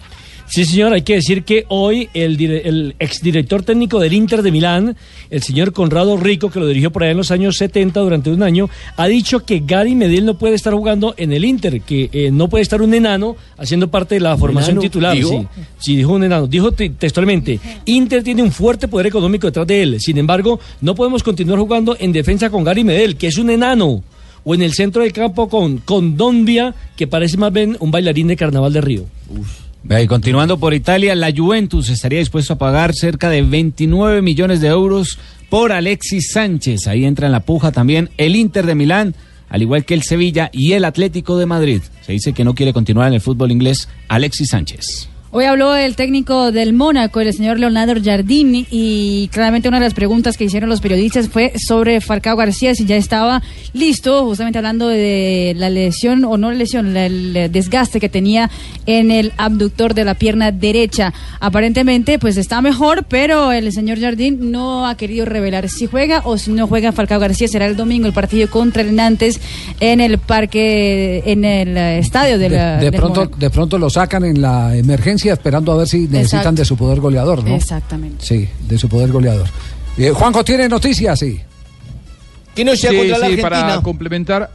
Sí, 0.52 0.66
señor, 0.66 0.92
hay 0.92 1.00
que 1.00 1.14
decir 1.14 1.44
que 1.44 1.64
hoy 1.68 2.10
el, 2.12 2.38
el 2.42 2.94
exdirector 2.98 3.62
técnico 3.62 3.98
del 3.98 4.12
Inter 4.12 4.42
de 4.42 4.52
Milán, 4.52 4.96
el 5.30 5.42
señor 5.42 5.72
Conrado 5.72 6.18
Rico, 6.18 6.50
que 6.50 6.60
lo 6.60 6.66
dirigió 6.66 6.90
por 6.92 7.02
allá 7.04 7.12
en 7.12 7.16
los 7.16 7.30
años 7.30 7.56
70 7.56 7.98
durante 8.00 8.28
un 8.28 8.42
año, 8.42 8.68
ha 8.98 9.06
dicho 9.08 9.40
que 9.46 9.62
Gary 9.66 9.94
Medel 9.94 10.26
no 10.26 10.36
puede 10.36 10.54
estar 10.54 10.74
jugando 10.74 11.14
en 11.16 11.32
el 11.32 11.46
Inter, 11.46 11.80
que 11.80 12.10
eh, 12.12 12.30
no 12.30 12.50
puede 12.50 12.60
estar 12.64 12.82
un 12.82 12.92
enano 12.92 13.34
haciendo 13.56 13.88
parte 13.90 14.16
de 14.16 14.20
la 14.20 14.36
formación 14.36 14.72
enano? 14.72 14.82
titular. 14.82 15.16
¿Dijo? 15.16 15.30
Sí, 15.54 15.62
sí, 15.78 15.96
dijo 15.96 16.12
un 16.12 16.24
enano. 16.24 16.46
Dijo 16.46 16.70
te- 16.72 16.90
textualmente, 16.90 17.58
Inter 17.86 18.22
tiene 18.22 18.42
un 18.42 18.52
fuerte 18.52 18.88
poder 18.88 19.06
económico 19.06 19.46
detrás 19.46 19.66
de 19.66 19.82
él. 19.82 20.00
Sin 20.00 20.18
embargo, 20.18 20.60
no 20.82 20.94
podemos 20.94 21.22
continuar 21.22 21.58
jugando 21.60 21.96
en 21.98 22.12
defensa 22.12 22.50
con 22.50 22.62
Gary 22.62 22.84
Medel, 22.84 23.16
que 23.16 23.28
es 23.28 23.38
un 23.38 23.48
enano. 23.48 24.04
o 24.44 24.54
en 24.54 24.60
el 24.60 24.74
centro 24.74 25.00
del 25.02 25.14
campo 25.14 25.48
con, 25.48 25.78
con 25.78 26.16
Dondia, 26.18 26.74
que 26.94 27.06
parece 27.06 27.38
más 27.38 27.52
bien 27.54 27.76
un 27.80 27.90
bailarín 27.90 28.26
de 28.26 28.36
carnaval 28.36 28.72
de 28.74 28.80
Río. 28.82 29.04
Vea, 29.30 29.42
Continuando 30.08 30.58
por 30.58 30.74
Italia, 30.74 31.14
la 31.14 31.32
Juventus 31.36 31.88
estaría 31.90 32.20
dispuesto 32.20 32.54
a 32.54 32.58
pagar 32.58 32.94
cerca 32.94 33.28
de 33.28 33.42
29 33.42 34.22
millones 34.22 34.60
de 34.60 34.68
euros 34.68 35.18
por 35.50 35.70
Alexis 35.70 36.32
Sánchez. 36.32 36.86
Ahí 36.86 37.04
entra 37.04 37.26
en 37.26 37.32
la 37.32 37.40
puja 37.40 37.72
también 37.72 38.10
el 38.16 38.36
Inter 38.36 38.64
de 38.64 38.74
Milán, 38.74 39.14
al 39.48 39.60
igual 39.60 39.84
que 39.84 39.94
el 39.94 40.02
Sevilla 40.02 40.50
y 40.52 40.72
el 40.72 40.84
Atlético 40.84 41.36
de 41.36 41.46
Madrid. 41.46 41.82
Se 42.00 42.12
dice 42.12 42.32
que 42.32 42.44
no 42.44 42.54
quiere 42.54 42.72
continuar 42.72 43.08
en 43.08 43.14
el 43.14 43.20
fútbol 43.20 43.52
inglés 43.52 43.88
Alexis 44.08 44.48
Sánchez. 44.48 45.11
Hoy 45.34 45.46
habló 45.46 45.74
el 45.74 45.96
técnico 45.96 46.52
del 46.52 46.74
Mónaco, 46.74 47.18
el 47.20 47.32
señor 47.32 47.58
Leonardo 47.58 47.94
Jardín, 48.04 48.66
y 48.70 49.28
claramente 49.32 49.66
una 49.66 49.78
de 49.78 49.84
las 49.86 49.94
preguntas 49.94 50.36
que 50.36 50.44
hicieron 50.44 50.68
los 50.68 50.82
periodistas 50.82 51.30
fue 51.30 51.54
sobre 51.56 52.02
Falcao 52.02 52.36
García, 52.36 52.74
si 52.74 52.84
ya 52.84 52.96
estaba 52.96 53.40
listo, 53.72 54.26
justamente 54.26 54.58
hablando 54.58 54.88
de 54.88 55.54
la 55.56 55.70
lesión 55.70 56.26
o 56.26 56.36
no 56.36 56.50
lesión, 56.52 56.92
la- 56.92 57.06
el 57.06 57.48
desgaste 57.50 57.98
que 57.98 58.10
tenía 58.10 58.50
en 58.84 59.10
el 59.10 59.32
abductor 59.38 59.94
de 59.94 60.04
la 60.04 60.16
pierna 60.16 60.50
derecha. 60.52 61.14
Aparentemente, 61.40 62.18
pues 62.18 62.36
está 62.36 62.60
mejor, 62.60 63.06
pero 63.08 63.52
el 63.52 63.72
señor 63.72 63.98
Jardín 64.00 64.50
no 64.50 64.86
ha 64.86 64.98
querido 64.98 65.24
revelar 65.24 65.70
si 65.70 65.86
juega 65.86 66.20
o 66.26 66.36
si 66.36 66.52
no 66.52 66.66
juega 66.66 66.92
Falcao 66.92 67.18
García. 67.18 67.48
Será 67.48 67.64
el 67.64 67.76
domingo 67.76 68.06
el 68.06 68.12
partido 68.12 68.50
contra 68.50 68.82
el 68.82 68.94
Nantes 68.94 69.40
en 69.80 70.00
el 70.02 70.18
parque, 70.18 71.22
en 71.24 71.46
el 71.46 71.74
estadio 71.78 72.38
de, 72.38 72.50
la, 72.50 72.76
de 72.76 72.90
del 72.90 73.00
pronto, 73.00 73.20
Mónaco. 73.20 73.38
de 73.38 73.48
pronto 73.48 73.78
lo 73.78 73.88
sacan 73.88 74.26
en 74.26 74.42
la 74.42 74.76
emergencia 74.76 75.21
esperando 75.28 75.72
a 75.72 75.76
ver 75.76 75.88
si 75.88 76.00
necesitan 76.00 76.40
Exacto. 76.40 76.60
de 76.60 76.64
su 76.64 76.76
poder 76.76 77.00
goleador, 77.00 77.44
¿no? 77.44 77.54
Exactamente. 77.54 78.24
Sí, 78.24 78.48
de 78.68 78.78
su 78.78 78.88
poder 78.88 79.10
goleador. 79.12 79.46
Eh, 79.98 80.10
Juanjo 80.10 80.42
tiene 80.44 80.68
noticias, 80.68 81.18
sí. 81.18 81.40
Que 82.54 82.64
no 82.64 82.74
Sí, 82.76 82.86
contra 82.86 83.06
la 83.06 83.16
sí, 83.16 83.22
Argentina. 83.32 83.48
para 83.48 83.82
complementar. 83.82 84.50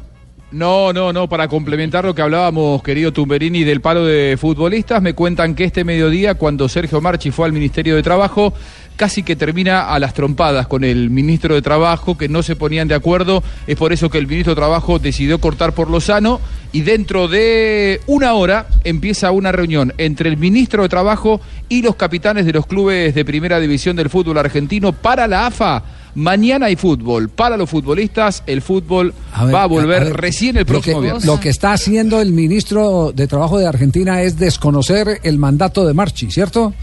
No, 0.50 0.94
no, 0.94 1.12
no, 1.12 1.28
para 1.28 1.50
complementar 1.50 2.06
lo 2.06 2.16
que 2.16 2.22
hablábamos, 2.22 2.82
querido 2.82 3.12
Tumberini, 3.12 3.66
del 3.66 3.82
paro 3.82 4.06
de 4.06 4.38
futbolistas, 4.40 5.02
me 5.02 5.14
cuentan 5.14 5.56
que 5.56 5.66
este 5.66 5.84
mediodía, 5.84 6.36
cuando 6.36 6.70
Sergio 6.70 7.02
Marchi 7.02 7.32
fue 7.32 7.46
al 7.48 7.52
Ministerio 7.52 7.96
de 7.98 8.04
Trabajo, 8.04 8.54
casi 8.98 9.24
que 9.24 9.38
termina 9.38 9.88
a 9.88 10.00
las 10.00 10.14
trompadas 10.14 10.68
con 10.68 10.84
el 10.84 11.10
ministro 11.10 11.56
de 11.56 11.62
Trabajo, 11.62 12.18
que 12.18 12.28
no 12.28 12.44
se 12.44 12.58
ponían 12.58 12.88
de 12.90 12.96
acuerdo. 12.96 13.42
Es 13.68 13.78
por 13.78 13.94
eso 13.94 14.10
que 14.10 14.18
el 14.18 14.28
ministro 14.28 14.52
de 14.52 14.60
Trabajo 14.60 15.00
decidió 15.00 15.40
cortar 15.40 15.74
por 15.74 15.90
lo 15.90 16.02
sano 16.02 16.42
y 16.74 16.82
dentro 16.82 17.28
de 17.28 18.02
una 18.08 18.34
hora 18.34 18.68
empieza 18.84 19.32
una 19.32 19.52
reunión 19.52 19.94
entre 19.98 20.30
el 20.30 20.38
ministro 20.38 20.84
de 20.84 20.90
Trabajo 20.90 21.40
y 21.70 21.82
los 21.82 21.96
capitanes 21.96 22.46
de 22.46 22.54
los 22.54 22.66
clubes 22.66 23.16
de 23.16 23.24
primera 23.24 23.60
división 23.60 23.96
del 23.96 24.10
fútbol 24.10 24.40
argentino 24.40 24.92
para 24.92 25.28
la 25.28 25.46
AFA. 25.46 25.84
Mañana 26.16 26.66
hay 26.66 26.76
fútbol. 26.76 27.30
Para 27.30 27.58
los 27.58 27.70
futbolistas, 27.70 28.42
el 28.48 28.64
fútbol 28.64 29.14
ver, 29.40 29.54
va 29.54 29.64
a 29.64 29.68
volver 29.68 30.02
a 30.02 30.06
ver, 30.06 30.18
recién 30.18 30.58
el 30.58 30.66
próximo 30.66 30.96
lo 30.96 31.02
que, 31.02 31.06
viernes. 31.06 31.26
Lo 31.26 31.40
que 31.40 31.50
está 31.50 31.74
haciendo 31.74 32.20
el 32.20 32.32
ministro 32.32 33.12
de 33.16 33.28
Trabajo 33.28 33.60
de 33.60 33.68
Argentina 33.68 34.24
es 34.24 34.38
desconocer 34.38 35.20
el 35.22 35.38
mandato 35.38 35.86
de 35.86 35.94
Marchi, 35.94 36.32
¿cierto? 36.32 36.74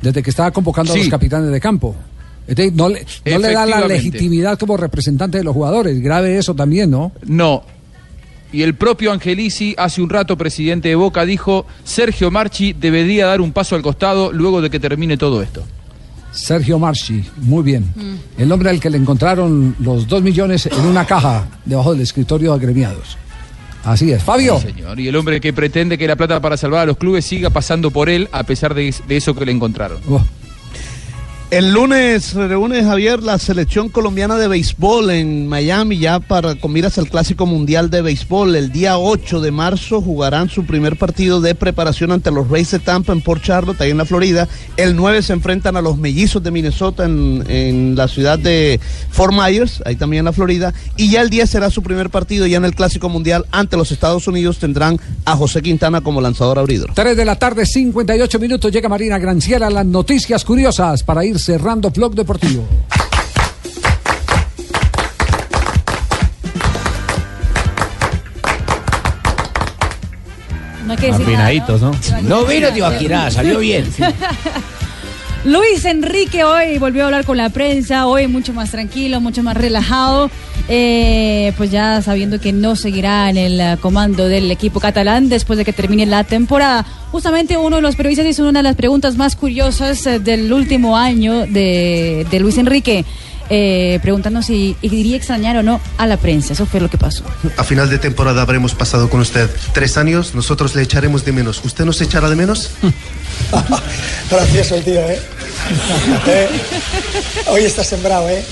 Desde 0.00 0.22
que 0.22 0.30
estaba 0.30 0.50
convocando 0.50 0.92
a 0.92 0.96
los 0.96 1.08
capitanes 1.08 1.50
de 1.50 1.60
campo. 1.60 1.94
Es 2.46 2.56
decir, 2.56 2.72
no 2.74 2.88
le, 2.88 3.06
no 3.26 3.38
le 3.38 3.52
da 3.52 3.66
la 3.66 3.86
legitimidad 3.86 4.58
como 4.58 4.76
representante 4.76 5.38
de 5.38 5.44
los 5.44 5.54
jugadores. 5.54 6.00
Grave 6.00 6.36
eso 6.36 6.54
también, 6.54 6.90
¿no? 6.90 7.12
No. 7.24 7.62
Y 8.52 8.62
el 8.62 8.74
propio 8.74 9.12
Angelici, 9.12 9.74
hace 9.78 10.02
un 10.02 10.10
rato 10.10 10.36
presidente 10.36 10.88
de 10.88 10.96
Boca, 10.96 11.24
dijo, 11.24 11.66
Sergio 11.84 12.30
Marchi 12.30 12.72
debería 12.72 13.26
dar 13.26 13.40
un 13.40 13.52
paso 13.52 13.76
al 13.76 13.82
costado 13.82 14.32
luego 14.32 14.60
de 14.60 14.70
que 14.70 14.80
termine 14.80 15.16
todo 15.16 15.42
esto. 15.42 15.62
Sergio 16.32 16.78
Marchi, 16.78 17.24
muy 17.36 17.62
bien. 17.62 17.92
El 18.38 18.50
hombre 18.50 18.70
al 18.70 18.80
que 18.80 18.90
le 18.90 18.98
encontraron 18.98 19.76
los 19.78 20.08
dos 20.08 20.22
millones 20.22 20.66
en 20.66 20.86
una 20.86 21.04
caja 21.04 21.46
debajo 21.64 21.92
del 21.92 22.02
escritorio 22.02 22.50
de 22.50 22.56
agremiados. 22.56 23.16
Así 23.84 24.12
es. 24.12 24.22
Fabio. 24.22 24.58
Sí, 24.60 24.68
señor. 24.68 25.00
Y 25.00 25.08
el 25.08 25.16
hombre 25.16 25.40
que 25.40 25.52
pretende 25.52 25.96
que 25.96 26.06
la 26.06 26.16
plata 26.16 26.40
para 26.40 26.56
salvar 26.56 26.82
a 26.82 26.86
los 26.86 26.96
clubes 26.96 27.24
siga 27.24 27.50
pasando 27.50 27.90
por 27.90 28.08
él 28.08 28.28
a 28.32 28.42
pesar 28.42 28.74
de, 28.74 28.94
de 29.06 29.16
eso 29.16 29.34
que 29.34 29.46
le 29.46 29.52
encontraron. 29.52 29.98
El 31.50 31.72
lunes 31.72 32.34
reúne 32.34 32.84
Javier 32.84 33.24
la 33.24 33.36
selección 33.36 33.88
colombiana 33.88 34.36
de 34.36 34.46
béisbol 34.46 35.10
en 35.10 35.48
Miami 35.48 35.98
ya 35.98 36.20
para 36.20 36.54
con 36.54 36.72
miras 36.72 36.96
al 36.96 37.08
Clásico 37.10 37.44
Mundial 37.44 37.90
de 37.90 38.02
Béisbol. 38.02 38.54
El 38.54 38.70
día 38.70 38.98
8 38.98 39.40
de 39.40 39.50
marzo 39.50 40.00
jugarán 40.00 40.48
su 40.48 40.64
primer 40.64 40.96
partido 40.96 41.40
de 41.40 41.56
preparación 41.56 42.12
ante 42.12 42.30
los 42.30 42.48
Rays 42.48 42.70
de 42.70 42.78
Tampa 42.78 43.12
en 43.12 43.20
Port 43.20 43.42
Charlotte, 43.42 43.80
ahí 43.80 43.90
en 43.90 43.96
la 43.96 44.04
Florida. 44.04 44.46
El 44.76 44.94
9 44.94 45.22
se 45.22 45.32
enfrentan 45.32 45.76
a 45.76 45.82
los 45.82 45.98
Mellizos 45.98 46.40
de 46.40 46.52
Minnesota 46.52 47.04
en, 47.04 47.44
en 47.48 47.96
la 47.96 48.06
ciudad 48.06 48.38
de 48.38 48.78
Fort 49.10 49.34
Myers, 49.34 49.82
ahí 49.84 49.96
también 49.96 50.20
en 50.20 50.26
la 50.26 50.32
Florida. 50.32 50.72
Y 50.96 51.10
ya 51.10 51.20
el 51.20 51.30
10 51.30 51.50
será 51.50 51.68
su 51.68 51.82
primer 51.82 52.10
partido 52.10 52.46
ya 52.46 52.58
en 52.58 52.64
el 52.64 52.76
Clásico 52.76 53.08
Mundial 53.08 53.44
ante 53.50 53.76
los 53.76 53.90
Estados 53.90 54.28
Unidos. 54.28 54.58
Tendrán 54.58 55.00
a 55.24 55.34
José 55.34 55.62
Quintana 55.62 56.00
como 56.00 56.20
lanzador 56.20 56.60
abridor. 56.60 56.92
3 56.94 57.16
de 57.16 57.24
la 57.24 57.34
tarde, 57.34 57.66
58 57.66 58.38
minutos. 58.38 58.70
Llega 58.70 58.88
Marina 58.88 59.18
Granciera, 59.18 59.68
las 59.68 59.84
noticias 59.84 60.44
curiosas 60.44 61.02
para 61.02 61.24
ir 61.24 61.39
cerrando 61.40 61.90
Blog 61.90 62.14
Deportivo. 62.14 62.66
No 70.86 70.92
hay 70.92 70.98
que 70.98 71.06
decir 71.06 71.22
Afinaditos, 71.22 71.80
nada, 71.80 71.98
¿no? 72.22 72.28
No 72.28 72.44
vino 72.44 72.72
Tibaquirá, 72.72 73.30
salió 73.30 73.60
bien. 73.60 73.88
Luis 75.44 75.86
Enrique 75.86 76.44
hoy 76.44 76.76
volvió 76.76 77.02
a 77.02 77.06
hablar 77.06 77.24
con 77.24 77.38
la 77.38 77.48
prensa, 77.48 78.06
hoy 78.06 78.26
mucho 78.26 78.52
más 78.52 78.70
tranquilo, 78.70 79.22
mucho 79.22 79.42
más 79.42 79.56
relajado, 79.56 80.30
eh, 80.68 81.54
pues 81.56 81.70
ya 81.70 82.02
sabiendo 82.02 82.38
que 82.38 82.52
no 82.52 82.76
seguirá 82.76 83.30
en 83.30 83.38
el 83.38 83.58
eh, 83.58 83.78
comando 83.80 84.28
del 84.28 84.50
equipo 84.50 84.80
catalán 84.80 85.30
después 85.30 85.56
de 85.56 85.64
que 85.64 85.72
termine 85.72 86.04
la 86.04 86.24
temporada. 86.24 86.84
Justamente 87.10 87.56
uno 87.56 87.76
de 87.76 87.82
los 87.82 87.96
periodistas 87.96 88.26
hizo 88.26 88.46
una 88.46 88.58
de 88.58 88.64
las 88.64 88.76
preguntas 88.76 89.16
más 89.16 89.34
curiosas 89.34 90.06
eh, 90.06 90.18
del 90.18 90.52
último 90.52 90.98
año 90.98 91.46
de, 91.46 92.26
de 92.30 92.40
Luis 92.40 92.58
Enrique, 92.58 93.06
eh, 93.50 93.98
preguntando 94.00 94.42
si 94.42 94.76
iría 94.80 95.14
a 95.14 95.18
extrañar 95.18 95.56
o 95.56 95.62
no 95.62 95.80
a 95.98 96.06
la 96.06 96.16
prensa. 96.16 96.52
Eso 96.52 96.66
fue 96.66 96.80
lo 96.80 96.88
que 96.88 96.98
pasó. 96.98 97.24
A 97.56 97.64
final 97.64 97.90
de 97.90 97.98
temporada 97.98 98.42
habremos 98.42 98.74
pasado 98.74 99.10
con 99.10 99.20
usted 99.20 99.50
tres 99.72 99.96
años, 99.96 100.34
nosotros 100.34 100.74
le 100.74 100.82
echaremos 100.82 101.24
de 101.24 101.32
menos. 101.32 101.60
¿Usted 101.64 101.84
nos 101.84 102.00
echará 102.00 102.30
de 102.30 102.36
menos? 102.36 102.70
Gracioso 104.30 104.76
el 104.76 104.84
tío, 104.84 105.00
¿eh? 105.00 105.20
Eh, 106.26 106.48
Hoy 107.48 107.62
está 107.62 107.84
sembrado, 107.84 108.28
¿eh? 108.28 108.44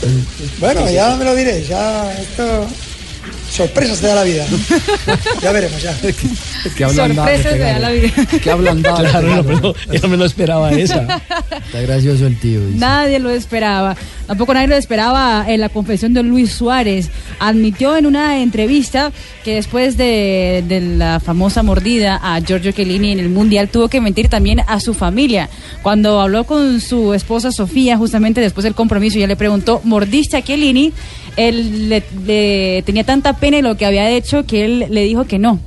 Bueno, 0.58 0.90
ya 0.90 1.16
me 1.16 1.24
lo 1.24 1.34
diréis, 1.34 1.68
ya 1.68 2.12
esto... 2.12 2.66
Sorpresas 3.50 4.00
te 4.00 4.06
da 4.06 4.14
la 4.16 4.22
vida. 4.24 4.46
Ya 5.42 5.52
veremos, 5.52 5.80
ya. 5.82 5.96
Que 6.76 6.84
hablan 6.84 7.14
Sorpresas 7.14 7.52
te 7.52 7.58
da 7.58 7.78
la 7.78 7.90
vida. 7.90 8.12
Que 8.42 8.50
hablan 8.50 8.82
Claro, 8.82 9.36
no, 9.36 9.44
pero 9.44 9.74
yo 9.92 10.00
no 10.02 10.08
me 10.08 10.16
lo 10.16 10.24
esperaba 10.24 10.70
esa. 10.72 11.22
Está 11.66 11.80
gracioso 11.80 12.26
el 12.26 12.38
tío. 12.38 12.64
dice. 12.66 12.78
Nadie 12.78 13.18
lo 13.18 13.30
esperaba. 13.30 13.96
Tampoco 14.26 14.52
nadie 14.52 14.68
lo 14.68 14.76
esperaba 14.76 15.44
en 15.48 15.60
la 15.60 15.68
confesión 15.70 16.12
de 16.12 16.22
Luis 16.22 16.52
Suárez. 16.52 17.10
Admitió 17.38 17.96
en 17.96 18.06
una 18.06 18.42
entrevista 18.42 19.10
que 19.44 19.54
después 19.54 19.96
de, 19.96 20.62
de 20.68 20.80
la 20.80 21.20
famosa 21.20 21.62
mordida 21.62 22.20
a 22.22 22.38
Giorgio 22.40 22.72
Chiellini 22.72 23.12
en 23.12 23.20
el 23.20 23.30
Mundial 23.30 23.68
tuvo 23.70 23.88
que 23.88 24.00
mentir 24.00 24.28
también 24.28 24.60
a 24.66 24.80
su 24.80 24.92
familia. 24.92 25.48
Cuando 25.82 26.20
habló 26.20 26.44
con 26.44 26.80
su 26.80 27.14
esposa 27.14 27.50
Sofía, 27.52 27.96
justamente 27.96 28.40
después 28.40 28.64
del 28.64 28.74
compromiso, 28.74 29.18
ya 29.18 29.26
le 29.26 29.36
preguntó, 29.36 29.80
¿mordiste 29.84 30.36
a 30.36 30.42
Chiellini? 30.42 30.92
Él 31.38 31.88
le, 31.88 32.02
le 32.26 32.82
tenía 32.84 33.04
tanta 33.04 33.32
pena 33.34 33.56
de 33.58 33.62
lo 33.62 33.76
que 33.76 33.86
había 33.86 34.10
hecho 34.10 34.44
que 34.44 34.64
él 34.64 34.86
le 34.90 35.04
dijo 35.04 35.24
que 35.24 35.38
no. 35.38 35.60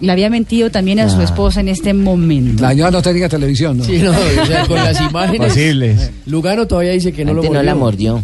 Le 0.00 0.12
había 0.12 0.30
mentido 0.30 0.70
también 0.70 1.00
a 1.00 1.08
su 1.10 1.20
Ah. 1.20 1.24
esposa 1.24 1.60
en 1.60 1.68
este 1.68 1.92
momento. 1.92 2.62
La 2.62 2.70
señora 2.70 2.90
no 2.92 3.02
tenía 3.02 3.28
televisión, 3.28 3.78
¿no? 3.78 3.84
Sí, 3.84 3.98
no, 3.98 4.10
o 4.12 4.46
sea, 4.46 4.64
con 4.66 4.76
las 4.76 5.00
imágenes. 5.00 5.48
Posibles. 5.52 6.10
Lugano 6.26 6.66
todavía 6.66 6.92
dice 6.92 7.12
que 7.12 7.24
no 7.24 7.32
lo 7.34 7.40
Antes 7.40 7.52
no 7.52 7.62
la 7.62 7.74
mordió. 7.74 8.22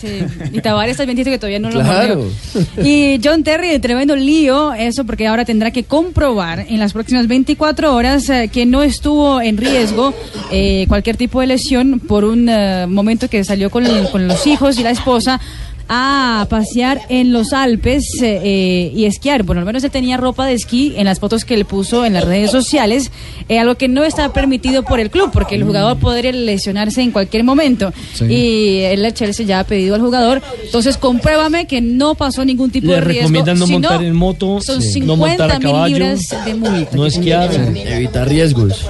Sí, 0.00 0.08
y 0.52 0.60
Tavares 0.60 0.98
también 0.98 1.16
dice 1.16 1.30
que 1.30 1.38
todavía 1.38 1.60
no 1.60 1.70
lo 1.70 1.80
Claro. 1.80 2.26
mordió. 2.66 2.84
Y 2.86 3.18
John 3.24 3.42
Terry, 3.42 3.78
tremendo 3.78 4.14
lío, 4.16 4.74
eso 4.74 5.04
porque 5.04 5.26
ahora 5.26 5.46
tendrá 5.46 5.70
que 5.70 5.84
comprobar 5.84 6.66
en 6.68 6.78
las 6.78 6.92
próximas 6.92 7.26
24 7.26 7.94
horas 7.94 8.28
eh, 8.28 8.50
que 8.52 8.66
no 8.66 8.82
estuvo 8.82 9.40
en 9.40 9.56
riesgo 9.56 10.12
eh, 10.52 10.84
cualquier 10.88 11.16
tipo 11.16 11.40
de 11.40 11.46
lesión 11.46 12.00
por 12.00 12.24
un 12.24 12.48
eh, 12.50 12.86
momento 12.86 13.30
que 13.30 13.42
salió 13.44 13.70
con, 13.70 13.86
con 14.12 14.28
los 14.28 14.46
hijos 14.46 14.78
y 14.78 14.82
la 14.82 14.90
esposa 14.90 15.40
a 15.88 16.46
pasear 16.48 17.00
en 17.08 17.32
los 17.32 17.52
Alpes 17.52 18.04
eh, 18.22 18.40
eh, 18.42 18.92
y 18.94 19.04
esquiar. 19.04 19.42
Bueno, 19.42 19.60
al 19.60 19.66
menos 19.66 19.84
él 19.84 19.90
tenía 19.90 20.16
ropa 20.16 20.46
de 20.46 20.54
esquí 20.54 20.94
en 20.96 21.04
las 21.04 21.20
fotos 21.20 21.44
que 21.44 21.54
él 21.54 21.64
puso 21.64 22.04
en 22.04 22.14
las 22.14 22.24
redes 22.24 22.50
sociales, 22.50 23.10
eh, 23.48 23.58
algo 23.58 23.74
que 23.76 23.88
no 23.88 24.04
está 24.04 24.32
permitido 24.32 24.82
por 24.82 25.00
el 25.00 25.10
club, 25.10 25.30
porque 25.32 25.54
el 25.54 25.64
jugador 25.64 25.98
podría 25.98 26.32
lesionarse 26.32 27.02
en 27.02 27.10
cualquier 27.10 27.44
momento. 27.44 27.92
Sí. 28.14 28.24
Y 28.24 28.78
el 28.80 29.12
Chelsea 29.12 29.44
ya 29.46 29.60
ha 29.60 29.64
pedido 29.64 29.94
al 29.94 30.00
jugador, 30.00 30.42
entonces 30.64 30.96
compruébame 30.96 31.66
que 31.66 31.80
no 31.80 32.14
pasó 32.14 32.44
ningún 32.44 32.70
tipo 32.70 32.88
Le 32.88 32.94
de 32.94 33.00
riesgo. 33.00 33.22
recomiendan 33.28 33.58
no 33.58 33.66
Si 33.66 33.72
montar 33.72 34.02
en 34.02 34.14
moto, 34.14 34.60
son 34.60 34.80
sí. 34.80 34.92
50 34.94 35.06
no 35.06 35.16
montar 35.16 35.50
a 35.52 35.58
mil 35.58 35.68
caballo, 35.68 35.98
libras 35.98 36.20
de 36.44 36.54
multa. 36.54 36.96
no 36.96 37.06
esquiar. 37.06 37.50
Evitar 37.52 38.28
riesgos. 38.28 38.86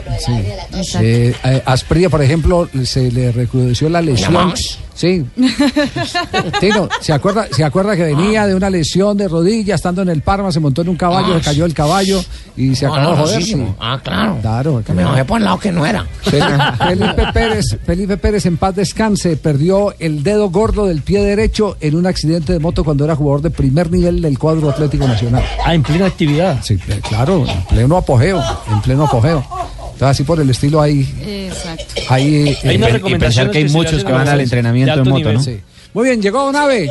Eh, 1.00 1.34
eh, 1.44 1.62
Asprilla, 1.64 2.08
por 2.08 2.22
ejemplo, 2.22 2.68
se 2.84 3.10
le 3.10 3.32
recrudeció 3.32 3.88
la 3.88 4.00
lesión 4.00 4.32
Llamamos. 4.32 4.78
Sí. 4.94 5.24
Tino, 6.60 6.88
¿se 7.00 7.12
acuerda, 7.12 7.46
¿se 7.50 7.64
acuerda 7.64 7.96
que 7.96 8.04
venía 8.04 8.46
de 8.46 8.54
una 8.54 8.70
lesión 8.70 9.16
de 9.16 9.28
rodilla 9.28 9.74
estando 9.74 10.02
en 10.02 10.08
el 10.08 10.22
Parma, 10.22 10.52
se 10.52 10.60
montó 10.60 10.82
en 10.82 10.88
un 10.90 10.96
caballo, 10.96 11.34
Ah, 11.34 11.38
se 11.38 11.44
cayó 11.44 11.64
el 11.64 11.74
caballo 11.74 12.22
y 12.56 12.74
se 12.74 12.86
No, 12.86 12.94
acabó 12.94 13.26
de 13.28 13.42
sí. 13.42 13.66
Ah, 13.80 13.98
claro. 14.02 14.38
Claro. 14.40 14.82
Que 14.86 14.92
me 14.92 15.04
bajé 15.04 15.24
por 15.24 15.38
el 15.38 15.44
lado 15.44 15.58
que 15.58 15.72
no 15.72 15.84
era. 15.84 16.06
Fel- 16.24 16.76
Felipe 16.88 17.24
Pérez, 17.32 17.78
Felipe 17.84 18.16
Pérez 18.16 18.46
en 18.46 18.56
paz 18.56 18.74
descanse, 18.76 19.36
perdió 19.36 19.94
el 19.98 20.22
dedo 20.22 20.50
gordo 20.50 20.86
del 20.86 21.02
pie 21.02 21.22
derecho 21.24 21.76
en 21.80 21.96
un 21.96 22.06
accidente 22.06 22.52
de 22.52 22.58
moto 22.60 22.84
cuando 22.84 23.04
era 23.04 23.16
jugador 23.16 23.42
de 23.42 23.50
primer 23.50 23.90
nivel 23.90 24.22
del 24.22 24.38
cuadro 24.38 24.70
Atlético 24.70 25.06
Nacional. 25.08 25.42
Ah, 25.64 25.74
en 25.74 25.82
plena 25.82 26.06
actividad. 26.06 26.60
Sí, 26.62 26.76
claro, 27.08 27.44
en 27.48 27.64
pleno 27.64 27.96
apogeo, 27.96 28.42
en 28.70 28.80
pleno 28.80 29.04
apogeo. 29.04 29.44
Entonces 29.94 30.08
así 30.08 30.24
por 30.24 30.40
el 30.40 30.50
estilo 30.50 30.80
hay, 30.80 31.02
Exacto. 31.24 31.84
hay, 32.08 32.48
eh, 32.48 32.58
Hay 32.64 32.76
eh, 32.82 32.88
recomendaciones 32.88 33.52
que 33.52 33.68
se 33.68 33.78
le 33.78 33.88
hacen 33.88 34.06
a 34.06 34.36
los 34.36 34.50
de 34.50 34.90
alto 34.90 35.10
nivel. 35.10 35.40
Sí. 35.40 35.60
Muy 35.94 36.04
bien, 36.08 36.20
llegó 36.20 36.50
Nave. 36.50 36.90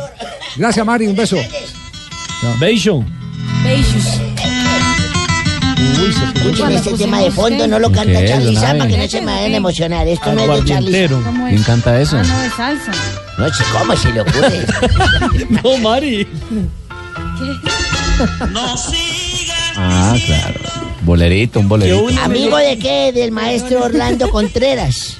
Gracias 0.56 0.86
Mari, 0.86 1.08
un 1.08 1.16
beso. 1.16 1.36
Beijo. 2.60 3.04
Escúcheme 6.36 6.76
este 6.76 6.94
tema 6.94 7.20
de 7.20 7.32
fondo, 7.32 7.68
no 7.68 7.80
lo 7.80 7.90
¿Qué 7.90 7.96
canta 7.96 8.20
es, 8.22 8.30
Charlie 8.30 8.58
Abe? 8.58 8.88
que 8.88 8.98
no 8.98 9.08
se 9.08 9.22
me 9.22 9.32
vayan 9.34 9.54
a 9.54 9.58
emocionar. 9.58 10.08
Esto 10.08 10.34
no 10.34 10.42
es 10.54 10.64
de 10.64 10.70
Charlie 10.70 11.08
Sama. 11.08 11.24
¿Cómo 11.26 11.48
¿Quién 11.48 11.64
canta 11.64 12.02
eso? 12.02 12.18
Ah, 12.18 12.24
no, 12.24 12.42
de 12.42 12.50
salsa. 12.52 12.92
No 13.38 13.54
sé 13.54 13.64
cómo 13.78 13.98
se 13.98 14.12
le 14.14 14.22
ocurre. 14.22 14.66
no, 15.64 15.78
Mari. 15.80 16.28
Ah, 19.76 20.16
claro. 20.26 20.83
Bolerito, 21.04 21.60
un 21.60 21.68
bolerito. 21.68 22.22
¿Amigo 22.22 22.58
de 22.58 22.78
qué? 22.78 23.12
Del 23.12 23.32
maestro 23.32 23.84
Orlando 23.84 24.30
Contreras. 24.30 25.18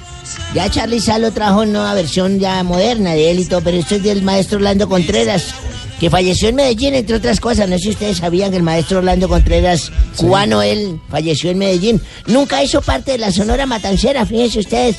Ya 0.54 0.70
Charlie 0.70 1.00
Salo 1.00 1.30
trajo 1.32 1.60
una 1.60 1.72
nueva 1.72 1.94
versión 1.94 2.38
ya 2.40 2.62
moderna 2.62 3.12
de 3.12 3.30
él 3.30 3.40
y 3.40 3.44
todo, 3.44 3.60
pero 3.60 3.76
esto 3.76 3.96
es 3.96 4.02
del 4.02 4.22
maestro 4.22 4.56
Orlando 4.56 4.88
Contreras, 4.88 5.54
que 6.00 6.08
falleció 6.08 6.48
en 6.48 6.54
Medellín, 6.56 6.94
entre 6.94 7.16
otras 7.16 7.38
cosas. 7.38 7.68
No 7.68 7.76
sé 7.76 7.84
si 7.84 7.90
ustedes 7.90 8.18
sabían 8.18 8.50
que 8.50 8.56
el 8.56 8.62
maestro 8.62 8.98
Orlando 8.98 9.28
Contreras, 9.28 9.92
cubano 10.16 10.62
él, 10.62 11.00
falleció 11.10 11.50
en 11.50 11.58
Medellín. 11.58 12.00
Nunca 12.26 12.62
hizo 12.62 12.80
parte 12.80 13.12
de 13.12 13.18
la 13.18 13.32
Sonora 13.32 13.66
Matancera, 13.66 14.24
fíjense 14.24 14.60
ustedes. 14.60 14.96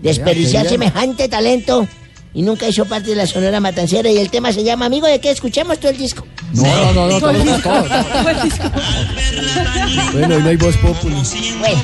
Desperdiciar 0.00 0.68
semejante 0.68 1.28
talento 1.28 1.88
y 2.32 2.42
nunca 2.42 2.68
hizo 2.68 2.84
parte 2.84 3.10
de 3.10 3.16
la 3.16 3.26
Sonora 3.26 3.60
Matancera. 3.60 4.10
Y 4.10 4.18
el 4.18 4.30
tema 4.30 4.52
se 4.52 4.62
llama 4.62 4.86
Amigo 4.86 5.06
de 5.06 5.20
qué? 5.20 5.30
Escuchemos 5.30 5.78
todo 5.78 5.90
el 5.90 5.98
disco. 5.98 6.26
No, 6.52 6.92
no, 6.92 6.92
no, 6.92 7.08
no, 7.08 7.20
todo, 7.20 7.32
todo. 7.60 7.84
Bueno, 10.12 10.38
y 10.38 10.42
no 10.42 10.48
hay 10.48 10.56
voz 10.56 10.76
popular. 10.76 11.24
Bueno, 11.58 11.82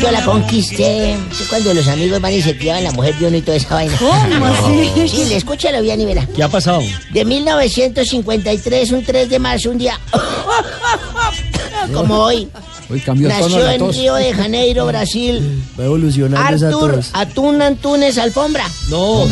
yo 0.00 0.10
la 0.10 0.24
conquisté. 0.24 1.16
Cuando 1.48 1.74
los 1.74 1.86
amigos 1.88 2.20
van 2.20 2.32
y 2.32 2.42
se 2.42 2.56
criaban 2.56 2.84
la 2.84 2.92
mujer 2.92 3.16
de 3.18 3.26
uno 3.26 3.36
y 3.36 3.42
toda 3.42 3.56
esa 3.56 3.74
vaina. 3.74 3.96
¿Cómo 3.98 4.46
así? 4.46 5.08
Sí, 5.08 5.24
le 5.26 5.36
escúchalo 5.36 5.82
bien 5.82 6.00
y 6.00 6.06
verá. 6.06 6.26
¿Qué 6.34 6.42
ha 6.42 6.48
pasado? 6.48 6.80
De 7.12 7.24
1953, 7.24 8.92
un 8.92 9.04
3 9.04 9.28
de 9.28 9.38
marzo, 9.38 9.70
un 9.70 9.78
día. 9.78 9.98
Como 11.92 12.14
hoy. 12.16 12.48
Hoy 12.90 13.00
cambió 13.00 13.28
el 13.28 13.38
tono 13.38 13.56
de 13.56 13.62
Nació 13.62 13.70
en 13.72 13.78
tos. 13.78 13.96
Río 13.96 14.14
de 14.14 14.32
Janeiro, 14.32 14.86
Brasil. 14.86 15.62
Va 15.78 15.84
evolucionando 15.84 16.56
esa 16.56 16.66
Artur 16.68 16.94
tos. 16.96 17.10
Atún 17.12 17.62
Antunes 17.62 18.18
Alfombra. 18.18 18.64
No. 18.88 19.26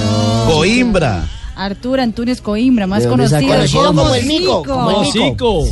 Coimbra. 0.49 1.29
Artur 1.57 1.99
Antunes 1.99 2.41
Coimbra, 2.41 2.87
más 2.87 3.03
¿De 3.03 3.09
dónde 3.09 3.25
conocido, 3.25 3.41
saca 3.53 3.57
Conocido 3.57 3.87
como 3.95 4.15
el 4.15 4.27
Mico. 4.27 4.63
Como 4.63 5.03
el 5.03 5.13
Mico. 5.13 5.65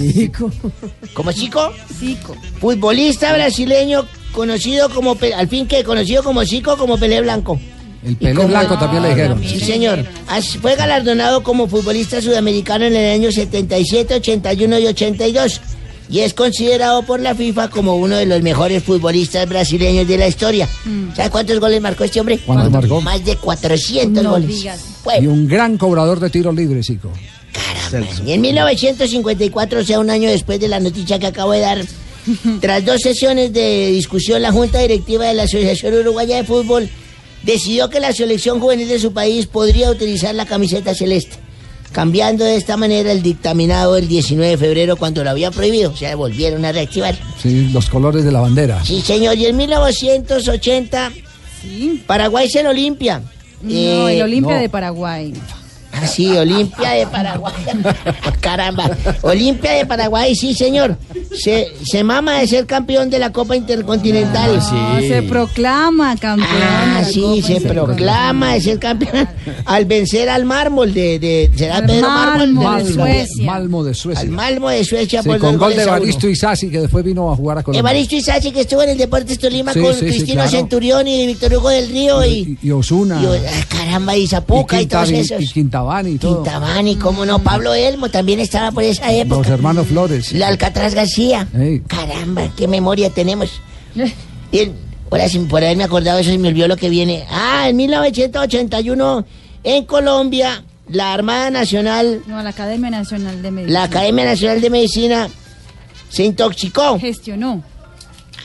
¿Como 1.15 1.33
chico? 1.33 1.73
Zico. 1.99 2.37
Futbolista 2.61 3.33
brasileño 3.33 4.05
conocido 4.33 4.89
como. 4.91 5.15
Pe- 5.15 5.33
Al 5.35 5.47
fin 5.49 5.67
que 5.69 5.85
conocido 5.85 6.23
como 6.25 6.43
Chico, 6.45 6.77
como 6.77 6.99
Pelé 6.99 7.21
Blanco. 7.21 7.61
El 8.05 8.13
Y 8.13 8.15
Pelé 8.17 8.35
como- 8.35 8.49
Blanco 8.49 8.77
también 8.79 9.05
le 9.05 9.09
dijeron. 9.11 9.41
Sí, 9.45 9.61
señor. 9.61 10.05
As- 10.29 10.57
Fue 10.61 10.75
galardonado 10.75 11.45
como 11.45 11.69
futbolista 11.69 12.21
sudamericano 12.21 12.85
en 12.85 12.97
el 12.97 13.13
año 13.13 13.31
77, 13.31 14.15
81 14.17 14.79
y 14.81 14.87
82. 14.89 15.61
Y 16.09 16.21
es 16.21 16.35
considerado 16.35 17.03
por 17.03 17.21
la 17.21 17.35
FIFA 17.35 17.69
como 17.69 17.97
uno 17.97 18.17
de 18.17 18.27
los 18.27 18.41
mejores 18.43 18.83
futbolistas 18.85 19.49
brasileños 19.49 20.07
de 20.07 20.19
la 20.19 20.29
historia. 20.29 20.69
¿Sabe 21.17 21.31
cuántos 21.31 21.59
goles 21.59 21.81
marcó 21.81 22.05
este 22.05 22.21
hombre? 22.21 22.39
¿Cuántos 22.39 22.71
marcó? 22.71 23.01
Más 23.01 23.25
de 23.25 23.37
400 23.37 24.23
No 24.23 24.31
goles. 24.31 24.65
Bueno, 25.03 25.23
Y 25.23 25.27
un 25.27 25.49
gran 25.49 25.77
cobrador 25.79 26.21
de 26.21 26.31
tiros 26.31 26.55
libres, 26.55 26.87
Zico. 26.87 27.11
y 28.25 28.33
en 28.33 28.41
1954, 28.41 29.81
o 29.81 29.85
sea, 29.85 29.99
un 30.01 30.11
año 30.11 30.29
después 30.29 30.61
de 30.61 30.69
la 30.69 30.81
noticia 30.81 31.19
que 31.19 31.27
acabo 31.27 31.53
de 31.53 31.61
dar, 31.61 31.85
tras 32.61 32.85
dos 32.85 33.01
sesiones 33.03 33.53
de 33.53 33.89
discusión, 33.93 34.43
la 34.43 34.53
Junta 34.53 34.79
Directiva 34.81 35.27
de 35.27 35.35
la 35.35 35.45
Asociación 35.45 35.95
Uruguaya 35.95 36.37
de 36.37 36.45
Fútbol 36.45 36.89
decidió 37.43 37.89
que 37.91 38.01
la 38.01 38.13
selección 38.13 38.59
juvenil 38.61 38.89
de 38.89 38.99
su 38.99 39.13
país 39.13 39.47
podría 39.47 39.91
utilizar 39.91 40.35
la 40.35 40.47
camiseta 40.47 40.95
celeste, 40.95 41.37
cambiando 41.97 42.45
de 42.45 42.57
esta 42.57 42.77
manera 42.77 43.11
el 43.11 43.23
dictaminado 43.23 43.97
el 43.97 44.07
19 44.07 44.51
de 44.51 44.59
febrero 44.59 44.97
cuando 44.97 45.25
lo 45.25 45.31
había 45.31 45.51
prohibido, 45.51 45.93
o 45.93 45.97
sea, 45.97 46.15
volvieron 46.15 46.63
a 46.67 46.71
reactivar. 46.73 47.17
Sí, 47.43 47.71
los 47.73 47.89
colores 47.89 48.23
de 48.23 48.31
la 48.33 48.41
bandera. 48.41 48.85
Sí, 48.85 49.01
señor, 49.01 49.39
y 49.39 49.47
en 49.47 49.57
1980, 49.57 51.11
Paraguay 52.07 52.51
se 52.51 52.63
lo 52.63 52.75
limpia. 52.75 53.23
No, 53.63 53.71
Eh, 53.71 54.17
el 54.17 54.23
Olimpia 54.25 54.57
no. 54.57 54.61
de 54.61 54.69
Paraguay. 54.69 55.33
Ah, 55.99 56.07
sí, 56.07 56.31
Olimpia 56.37 56.91
de 56.91 57.07
Paraguay. 57.07 57.53
Caramba. 58.41 58.91
Olimpia 59.23 59.73
de 59.73 59.87
Paraguay, 59.87 60.35
sí, 60.35 60.55
señor. 60.55 60.97
Se, 61.35 61.69
se 61.85 62.05
mama 62.05 62.39
de 62.41 62.47
ser 62.47 62.67
campeón 62.67 63.11
de 63.11 63.19
la 63.19 63.33
Copa 63.33 63.57
Intercontinental. 63.57 64.57
No, 64.57 65.01
se 65.01 65.23
proclama 65.23 66.17
campeón. 66.17 66.49
Ah, 66.53 66.97
de 66.99 67.03
la 67.03 67.05
sí, 67.09 67.21
Copa 67.21 67.47
se 67.47 67.61
proclama 67.63 68.53
de 68.55 68.61
ser 68.61 68.79
campeón 68.79 69.29
al 69.65 69.85
vencer 69.87 70.29
al 70.29 70.45
mármol 70.45 70.93
de, 70.93 71.19
de 71.19 71.51
será 71.57 71.77
Al 71.79 71.87
Pedro 71.87 72.09
Mármol 72.09 72.53
Malmo. 72.53 72.77
de 72.79 72.93
Suecia. 72.93 73.47
Malmo 73.47 73.85
de 73.85 73.91
al 73.91 73.97
Suecia. 73.97 74.31
Malmo 74.31 74.69
de 74.69 74.85
Suecia 74.85 75.23
Sí, 75.23 75.29
por 75.29 75.39
con 75.39 75.57
gol 75.59 75.75
de. 75.75 75.83
Evaristo 75.83 76.29
Isasi, 76.29 76.69
que 76.71 76.81
después 76.81 77.05
vino 77.05 77.31
a 77.33 77.37
jugar 77.37 77.59
a 77.59 77.63
Colombia. 77.63 77.81
Evaristo 77.81 78.17
Isachi 78.17 78.51
que 78.53 78.63
estuvo 78.63 78.83
en 78.83 78.91
el 78.91 78.99
Deportes 78.99 79.39
Tolima 79.39 79.73
Sí, 79.73 79.81
con 79.81 79.95
sí, 79.95 80.01
sí, 80.01 80.07
Cristino 80.07 80.35
claro. 80.43 80.51
Centurión 80.51 81.09
y 81.09 81.27
Víctor 81.27 81.55
Hugo 81.55 81.69
del 81.71 81.89
Río 81.89 82.25
y, 82.25 82.59
Y, 82.63 82.69
y 82.69 82.71
Osuna. 82.71 83.21
y- 83.23 83.27
ah, 83.27 83.65
caramba 83.69 84.17
y 84.17 84.27
Zapuca 84.27 84.81
y, 84.81 84.87
todos 84.87 85.11
Quintavi- 85.11 85.17
esos. 85.19 85.43
y 85.43 85.49
Quintabani 85.87 86.11
y 86.11 86.19
todo. 86.19 86.43
Quintabani, 86.43 86.97
cómo 86.97 87.25
no, 87.25 87.39
Pablo 87.39 87.75
Elmo 87.75 88.09
también 88.09 88.41
estaba 88.41 88.73
por 88.73 88.83
esa 88.83 89.13
época. 89.13 89.39
Los 89.39 89.49
hermanos 89.49 89.87
Flores. 89.87 90.33
La 90.33 90.49
Alcatraz 90.49 90.95
García. 90.95 91.47
Ey. 91.57 91.81
Caramba, 91.87 92.49
qué 92.57 92.67
memoria 92.67 93.11
tenemos. 93.11 93.61
Bien, 94.53 94.75
ahora 95.11 95.29
sin 95.29 95.49
por 95.49 95.63
haberme 95.63 95.85
acordado 95.85 96.19
eso 96.19 96.31
se 96.31 96.39
me 96.39 96.49
olvidó 96.49 96.69
lo 96.69 96.77
que 96.77 96.89
viene. 96.89 97.25
Ah, 97.31 97.69
en 97.69 97.77
1981 97.77 99.25
en 99.65 99.85
Colombia 99.85 100.65
la 100.89 101.13
Armada 101.13 101.51
Nacional, 101.51 102.23
No, 102.27 102.43
la 102.43 102.51
Academia 102.51 102.91
Nacional 102.91 103.43
de 103.43 103.51
Medicina. 103.51 103.81
la 103.81 103.85
Academia 103.87 104.25
Nacional 104.25 104.61
de 104.61 104.71
Medicina 104.71 105.29
se 106.09 106.25
intoxicó. 106.25 106.99
Gestionó. 106.99 107.63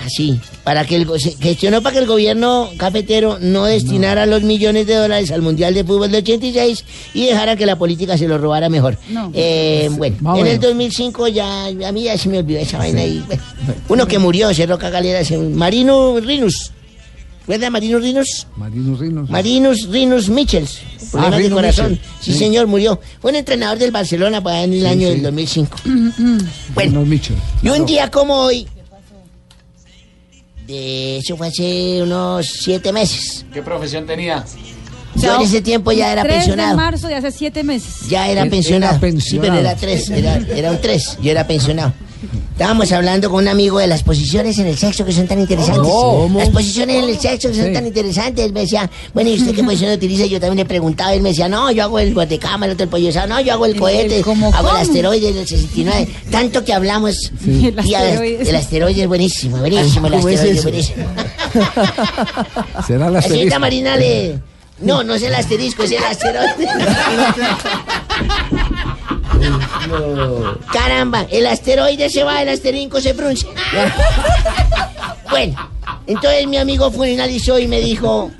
Así, 0.05 0.39
para 0.63 0.83
que 0.85 0.95
el 0.95 1.07
se 1.19 1.31
gestionó 1.39 1.81
para 1.81 1.93
que 1.93 1.99
el 1.99 2.07
gobierno 2.07 2.69
cafetero 2.77 3.37
no 3.39 3.65
destinara 3.65 4.25
los 4.25 4.41
millones 4.43 4.87
de 4.87 4.95
dólares 4.95 5.31
al 5.31 5.41
Mundial 5.41 5.73
de 5.73 5.83
Fútbol 5.83 6.11
de 6.11 6.17
86 6.19 6.83
y 7.13 7.25
dejara 7.27 7.55
que 7.55 7.65
la 7.65 7.77
política 7.77 8.17
se 8.17 8.27
lo 8.27 8.37
robara 8.37 8.67
mejor. 8.69 8.97
No. 9.09 9.31
Eh, 9.35 9.89
bueno, 9.97 10.17
Más 10.21 10.39
en 10.39 10.47
el 10.47 10.53
menos. 10.59 10.65
2005 10.69 11.27
ya, 11.27 11.65
a 11.67 11.91
mí 11.91 12.03
ya 12.03 12.17
se 12.17 12.29
me 12.29 12.39
olvidó 12.39 12.59
esa 12.59 12.77
vaina 12.79 13.03
y 13.05 13.19
bueno, 13.27 13.43
uno 13.89 14.07
que 14.07 14.17
murió, 14.17 14.53
cerró 14.53 14.77
Galera, 14.77 15.23
se- 15.23 15.37
Marino 15.37 16.19
Rinus. 16.19 16.71
¿Recuerda 17.41 17.69
Marino 17.71 17.99
Rinus? 17.99 18.47
Marinus 18.55 18.99
Rinos. 18.99 19.29
Marinus 19.29 19.87
Rinus 19.89 20.29
Michels. 20.29 20.79
De 21.11 21.29
Rino 21.37 21.55
corazón. 21.55 21.91
Michel, 21.91 22.07
Sí, 22.21 22.31
sí. 22.33 22.37
señor, 22.39 22.67
murió. 22.67 22.99
Fue 23.19 23.31
un 23.31 23.37
entrenador 23.37 23.77
del 23.79 23.91
Barcelona 23.91 24.41
para 24.41 24.63
en 24.63 24.73
el 24.73 24.79
Sí, 24.81 24.85
año 24.85 25.07
sí. 25.07 25.13
del 25.15 25.23
2005. 25.23 25.77
Bueno. 26.73 27.01
Mitchell. 27.03 27.35
Y 27.63 27.69
un 27.69 27.85
día 27.85 28.09
como 28.11 28.35
hoy, 28.35 28.67
de 30.71 31.17
eso 31.17 31.35
fue 31.37 31.47
hace 31.47 32.01
unos 32.01 32.47
siete 32.47 32.91
meses. 32.91 33.45
¿Qué 33.53 33.61
profesión 33.61 34.05
tenía? 34.05 34.43
Yo 35.15 35.35
en 35.35 35.41
ese 35.41 35.61
tiempo 35.61 35.91
ya 35.91 36.11
era 36.11 36.21
3 36.23 36.33
de 36.33 36.39
pensionado. 36.39 36.77
marzo 36.77 37.07
de 37.07 37.15
hace 37.15 37.31
7 37.31 37.63
meses. 37.63 38.07
Ya 38.09 38.29
era 38.29 38.45
pensionado. 38.45 38.93
era 38.93 38.99
Sí, 38.99 38.99
pensionado. 39.01 39.51
pero 39.53 39.59
era 39.69 39.75
tres, 39.75 40.09
era, 40.09 40.35
era 40.55 40.71
un 40.71 40.79
tres. 40.81 41.17
Yo 41.21 41.31
era 41.31 41.45
pensionado. 41.45 41.93
Estábamos 42.51 42.91
hablando 42.91 43.29
con 43.31 43.43
un 43.43 43.47
amigo 43.47 43.79
de 43.79 43.87
las 43.87 44.03
posiciones 44.03 44.57
en 44.59 44.67
el 44.67 44.77
sexo 44.77 45.03
que 45.03 45.11
son 45.11 45.27
tan 45.27 45.39
interesantes. 45.39 45.81
¿Cómo? 45.91 46.37
Las 46.39 46.49
posiciones 46.49 47.03
en 47.03 47.09
el 47.09 47.19
sexo 47.19 47.49
que 47.49 47.55
son 47.55 47.65
Sí. 47.67 47.73
tan 47.73 47.87
interesantes. 47.87 48.45
Él 48.45 48.53
me 48.53 48.59
decía, 48.61 48.89
bueno, 49.13 49.29
¿y 49.31 49.39
usted 49.39 49.55
qué 49.55 49.63
posición 49.63 49.91
utiliza? 49.91 50.25
Yo 50.27 50.39
también 50.39 50.57
le 50.57 50.65
preguntaba. 50.65 51.13
Él 51.13 51.21
me 51.21 51.29
decía, 51.29 51.49
no, 51.49 51.71
yo 51.71 51.83
hago 51.83 51.97
el 51.99 52.13
botecama, 52.13 52.65
el 52.67 52.73
otro 52.73 52.83
el 52.83 52.89
pollo. 52.89 53.09
No, 53.27 53.41
yo 53.41 53.53
hago 53.53 53.65
el 53.65 53.73
El- 53.73 53.79
cohete, 53.79 54.17
el 54.17 54.23
cómo, 54.23 54.53
hago 54.53 54.69
el 54.69 54.77
asteroide, 54.77 55.29
el 55.29 55.47
69. 55.47 56.07
Tanto 56.29 56.63
que 56.63 56.73
hablamos. 56.73 57.31
El 57.45 57.75
Y 57.85 57.93
a- 57.95 57.99
asteroide. 57.99 58.49
el 58.49 58.55
asteroide 58.55 59.01
es 59.01 59.07
buenísimo, 59.07 59.57
buenísimo 59.57 60.07
el 60.07 60.13
¿Cómo 60.13 60.29
es 60.29 60.35
asteroide, 60.39 60.59
eso? 60.59 60.69
buenísimo. 60.69 61.05
Será 62.87 63.09
la 63.09 63.21
Señorita 63.21 63.55
asterisco. 63.55 63.59
Marina 63.59 63.95
le... 63.97 64.39
No, 64.79 65.03
no 65.03 65.13
es 65.15 65.21
el 65.23 65.33
asterisco, 65.35 65.83
es 65.83 65.91
el 65.91 66.03
asteroide. 66.03 66.67
Caramba, 70.73 71.25
el 71.29 71.47
asteroide 71.47 72.09
se 72.09 72.23
va, 72.23 72.41
el 72.41 72.49
asterisco 72.49 73.01
se 73.01 73.13
pronuncia. 73.13 73.49
bueno, 75.29 75.69
entonces 76.07 76.47
mi 76.47 76.57
amigo 76.57 76.91
fue 76.91 77.11
y 77.11 77.67
me 77.67 77.79
dijo... 77.79 78.31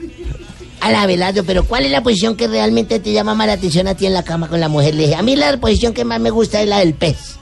A 0.80 0.91
la 0.91 1.03
Abelardo, 1.03 1.44
pero 1.44 1.64
¿cuál 1.64 1.86
es 1.86 1.91
la 1.91 2.02
posición 2.02 2.36
que 2.36 2.48
realmente 2.48 2.99
te 2.99 3.11
llama 3.11 3.36
más 3.36 3.45
la 3.45 3.53
atención 3.53 3.88
a 3.88 3.94
ti 3.94 4.07
en 4.07 4.15
la 4.15 4.23
cama 4.23 4.48
con 4.48 4.60
la 4.60 4.68
mujer? 4.68 4.95
Le 4.95 5.03
dije, 5.03 5.14
a 5.14 5.22
mí 5.22 5.36
la 5.36 5.56
posición 5.57 5.94
que 5.94 6.03
más 6.06 6.19
me 6.19 6.32
gusta 6.32 6.60
es 6.60 6.68
la 6.68 6.80
del 6.80 6.95
pez. 6.95 7.38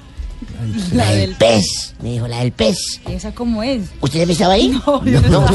La 0.94 1.10
del 1.12 1.36
pez. 1.36 1.96
Me 2.02 2.12
dijo, 2.12 2.28
la 2.28 2.40
del 2.40 2.52
pez. 2.52 3.00
¿Y 3.08 3.14
esa 3.14 3.34
cómo 3.34 3.64
es? 3.64 3.84
¿Usted 4.02 4.30
estaba 4.30 4.56
ahí? 4.56 4.70
No, 4.86 5.06
yo 5.06 5.22
No, 5.22 5.46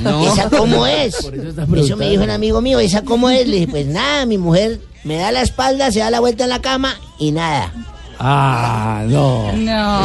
no. 0.00 0.32
¿Esa 0.32 0.48
cómo 0.48 0.86
es? 0.86 1.16
Por 1.16 1.34
eso 1.34 1.48
está 1.48 1.66
Eso 1.76 1.96
me 1.98 2.08
dijo 2.08 2.22
un 2.22 2.30
amigo 2.30 2.62
mío, 2.62 2.80
¿esa 2.80 3.02
cómo 3.02 3.28
es? 3.28 3.46
Le 3.46 3.56
dije, 3.56 3.68
pues 3.68 3.86
nada, 3.86 4.24
mi 4.24 4.38
mujer 4.38 4.80
me 5.06 5.16
da 5.16 5.30
la 5.32 5.40
espalda, 5.42 5.90
se 5.92 6.00
da 6.00 6.10
la 6.10 6.20
vuelta 6.20 6.44
en 6.44 6.50
la 6.50 6.60
cama 6.60 6.94
y 7.18 7.30
nada. 7.32 7.72
Ah, 8.18 9.02
no. 9.06 9.52
No. 9.52 10.00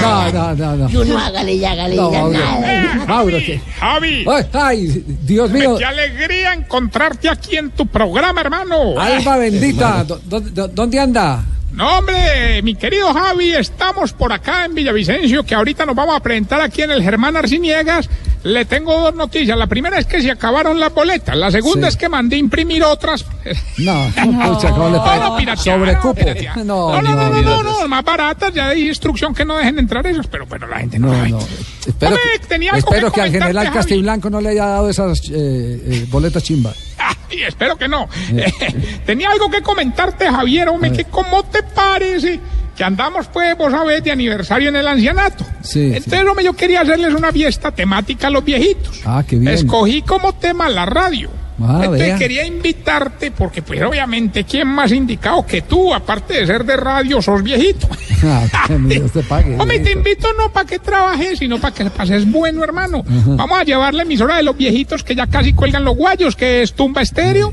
No, 0.00 0.32
no, 0.32 0.54
no, 0.54 0.76
no. 0.76 0.90
Y 0.90 0.96
uno 0.96 1.18
hágale 1.18 1.54
y 1.54 1.64
hágale 1.64 1.96
No, 1.96 2.08
y 2.10 2.12
ya 2.12 2.28
nada. 2.28 3.04
Mauro, 3.06 3.36
¿qué? 3.38 3.60
Javi. 3.78 4.24
Ay, 4.28 4.44
ay, 4.52 5.04
Dios 5.22 5.50
mío. 5.50 5.76
Qué 5.78 5.84
alegría 5.84 6.52
encontrarte 6.54 7.28
aquí 7.28 7.56
en 7.56 7.70
tu 7.70 7.86
programa, 7.86 8.40
hermano. 8.40 9.00
Alma 9.00 9.36
bendita, 9.36 10.04
¿dó- 10.04 10.20
dó- 10.24 10.40
dó- 10.40 10.68
¿dónde 10.68 10.98
anda? 11.00 11.44
No, 11.72 11.98
hombre, 11.98 12.60
mi 12.62 12.74
querido 12.74 13.12
Javi, 13.14 13.52
estamos 13.54 14.12
por 14.12 14.32
acá 14.32 14.66
en 14.66 14.74
Villavicencio, 14.74 15.42
que 15.44 15.54
ahorita 15.54 15.86
nos 15.86 15.96
vamos 15.96 16.14
a 16.16 16.20
presentar 16.20 16.60
aquí 16.60 16.82
en 16.82 16.90
el 16.90 17.02
Germán 17.02 17.36
Arciniegas. 17.36 18.08
Le 18.44 18.64
tengo 18.64 19.00
dos 19.00 19.14
noticias. 19.14 19.56
La 19.56 19.68
primera 19.68 19.98
es 19.98 20.06
que 20.06 20.20
se 20.20 20.30
acabaron 20.30 20.80
las 20.80 20.92
boletas. 20.92 21.36
La 21.36 21.50
segunda 21.52 21.88
Sí. 21.88 21.94
es 21.94 21.96
que 21.96 22.08
mandé 22.08 22.36
imprimir 22.36 22.82
otras. 22.82 23.24
No, 23.78 24.06
pucha, 24.14 24.70
¿cómo 24.70 24.90
le 24.90 24.98
No, 24.98 25.40
no, 25.40 25.56
Sobre 25.56 25.92
no, 25.92 26.00
cupo. 26.00 26.20
No, 26.56 27.00
No, 27.00 27.02
no, 27.02 27.62
no, 27.62 27.88
más 27.88 28.04
baratas. 28.04 28.52
Ya 28.52 28.68
hay 28.68 28.88
instrucción 28.88 29.32
que 29.34 29.44
no 29.44 29.56
dejen 29.56 29.78
entrar 29.78 30.06
esos, 30.06 30.26
pero 30.26 30.44
bueno, 30.46 30.66
la 30.66 30.78
gente 30.78 30.98
no. 30.98 31.08
No, 31.12 31.28
no. 31.28 31.38
Espero, 31.86 32.16
Hombre, 32.16 32.22
tenía 32.48 32.72
algo 32.72 32.88
espero 32.88 33.10
que 33.10 33.14
que, 33.14 33.20
al 33.22 33.30
general. 33.32 33.72
Castiblanco 33.72 34.28
no 34.28 34.40
le 34.40 34.50
haya 34.50 34.66
dado 34.66 34.90
esas 34.90 35.20
eh, 35.30 35.32
eh, 35.32 36.06
boletas 36.10 36.42
chimba. 36.42 36.72
Y 37.30 37.42
espero 37.42 37.76
que 37.76 37.88
no. 37.88 38.08
Tenía 39.06 39.30
algo 39.30 39.50
que 39.50 39.62
comentarte, 39.62 40.30
Javier, 40.30 40.68
hombre, 40.68 40.92
que 40.92 41.04
cómo 41.04 41.42
te 41.44 41.62
parece 41.62 42.40
que 42.76 42.84
andamos, 42.84 43.26
pues, 43.28 43.56
vos 43.56 43.70
sabés, 43.72 44.02
de 44.02 44.10
aniversario 44.10 44.68
en 44.70 44.76
el 44.76 44.86
ancianato. 44.86 45.44
Sí, 45.62 45.92
Entonces, 45.94 46.24
hombre, 46.26 46.44
yo 46.44 46.54
quería 46.54 46.80
hacerles 46.80 47.14
una 47.14 47.30
fiesta 47.32 47.70
temática 47.70 48.28
a 48.28 48.30
los 48.30 48.44
viejitos. 48.44 49.00
Ah, 49.04 49.22
qué 49.26 49.36
bien. 49.36 49.52
Escogí 49.52 50.02
como 50.02 50.34
tema 50.34 50.68
la 50.68 50.86
radio. 50.86 51.30
Ah, 51.60 51.80
Entonces 51.84 52.06
vea. 52.08 52.18
quería 52.18 52.46
invitarte 52.46 53.30
porque 53.30 53.62
pues 53.62 53.80
obviamente 53.82 54.42
quién 54.44 54.66
más 54.66 54.90
indicado 54.90 55.46
que 55.46 55.60
tú, 55.62 55.92
aparte 55.94 56.34
de 56.34 56.46
ser 56.46 56.64
de 56.64 56.76
radio, 56.76 57.20
sos 57.22 57.42
viejito. 57.42 57.88
Ah, 58.24 58.46
Dios 58.86 59.10
te 59.10 59.20
pague. 59.24 59.56
Hombre, 59.58 59.80
te 59.80 59.90
invito 59.90 60.28
no 60.38 60.52
para 60.52 60.64
que 60.64 60.78
trabajes, 60.78 61.40
sino 61.40 61.58
para 61.60 61.74
que 61.74 61.84
pases 61.86 62.30
bueno, 62.30 62.62
hermano. 62.62 63.02
Vamos 63.04 63.58
a 63.58 63.64
llevar 63.64 63.94
la 63.94 64.02
emisora 64.02 64.36
de 64.36 64.44
los 64.44 64.56
viejitos 64.56 65.02
que 65.02 65.16
ya 65.16 65.26
casi 65.26 65.52
cuelgan 65.54 65.84
los 65.84 65.96
guayos, 65.96 66.36
que 66.36 66.62
es 66.62 66.72
Tumba 66.72 67.02
Estéreo. 67.02 67.52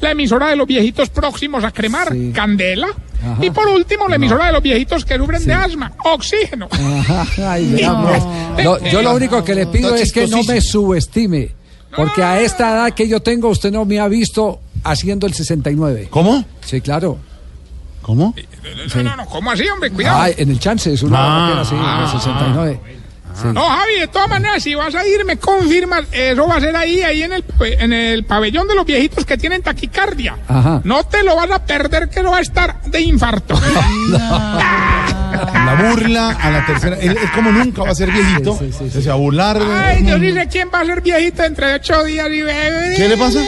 La 0.00 0.12
emisora 0.12 0.48
de 0.50 0.56
los 0.56 0.68
viejitos 0.68 1.08
próximos 1.10 1.64
a 1.64 1.72
cremar, 1.72 2.12
Candela. 2.32 2.88
Ajá. 3.24 3.44
Y 3.44 3.50
por 3.50 3.66
último, 3.68 4.08
la 4.08 4.16
emisora 4.16 4.46
de 4.46 4.52
los 4.52 4.62
viejitos 4.62 5.04
que 5.04 5.16
sufren 5.16 5.44
de 5.44 5.52
asma, 5.52 5.92
Oxígeno. 6.04 6.68
Ajá, 6.70 7.26
ay, 7.52 7.76
yo 8.92 9.02
lo 9.02 9.14
único 9.14 9.42
que 9.42 9.54
le 9.54 9.66
pido 9.66 9.94
es 9.94 10.12
que 10.12 10.26
no 10.26 10.42
me 10.42 10.60
subestime, 10.60 11.50
porque 11.96 12.22
a 12.22 12.40
esta 12.40 12.70
edad 12.72 12.90
que 12.92 13.08
yo 13.08 13.20
tengo 13.20 13.48
usted 13.48 13.72
no 13.72 13.84
me 13.84 13.98
ha 14.00 14.08
visto 14.08 14.60
haciendo 14.82 15.26
el 15.26 15.34
69. 15.34 16.08
¿Cómo? 16.10 16.44
Sí, 16.64 16.80
claro. 16.80 17.18
¿Cómo? 18.02 18.34
No, 18.94 19.02
no, 19.02 19.16
no, 19.16 19.26
¿cómo 19.26 19.50
así, 19.50 19.66
hombre? 19.68 19.90
Cuidado. 19.90 20.18
Ah, 20.20 20.28
en 20.36 20.50
el 20.50 20.58
chance 20.58 20.92
es 20.92 21.02
una 21.02 21.18
Ah. 21.18 21.60
así, 21.62 21.74
en 21.74 21.80
el 22.02 22.08
69. 22.08 22.80
Sí. 23.34 23.48
No, 23.52 23.62
Javi, 23.68 23.98
de 24.00 24.06
todas 24.08 24.28
maneras, 24.28 24.62
si 24.62 24.74
vas 24.76 24.94
a 24.94 25.06
ir, 25.06 25.24
me 25.24 25.36
confirmas. 25.38 26.04
Eso 26.12 26.46
va 26.46 26.56
a 26.56 26.60
ser 26.60 26.76
ahí, 26.76 27.02
ahí 27.02 27.22
en 27.24 27.32
el, 27.32 27.44
pabell- 27.46 27.76
en 27.80 27.92
el 27.92 28.24
pabellón 28.24 28.68
de 28.68 28.74
los 28.76 28.86
viejitos 28.86 29.24
que 29.24 29.36
tienen 29.36 29.60
taquicardia. 29.62 30.36
Ajá. 30.48 30.80
No 30.84 31.02
te 31.04 31.22
lo 31.24 31.34
vas 31.36 31.50
a 31.50 31.64
perder, 31.64 32.08
que 32.08 32.22
no 32.22 32.30
va 32.30 32.38
a 32.38 32.42
estar 32.42 32.80
de 32.82 33.00
infarto. 33.00 33.58
La 35.34 35.88
burla 35.90 36.30
a 36.30 36.50
la 36.50 36.66
tercera. 36.66 36.96
Él, 36.98 37.10
él 37.10 37.30
como 37.34 37.50
nunca 37.52 37.82
va 37.82 37.90
a 37.90 37.94
ser 37.94 38.10
viejito. 38.10 38.58
Se 38.92 39.08
va 39.08 39.14
a 39.14 39.16
burlar. 39.16 39.60
Ay, 39.62 40.04
yo 40.06 40.18
sí 40.18 40.32
sé 40.32 40.48
quién 40.48 40.68
va 40.72 40.80
a 40.80 40.86
ser 40.86 41.00
viejito 41.00 41.44
entre 41.44 41.74
ocho 41.74 42.02
días 42.04 42.26
y 42.28 42.42
bebé. 42.42 42.94
¿Qué 42.96 43.08
le 43.08 43.16
pasa? 43.16 43.40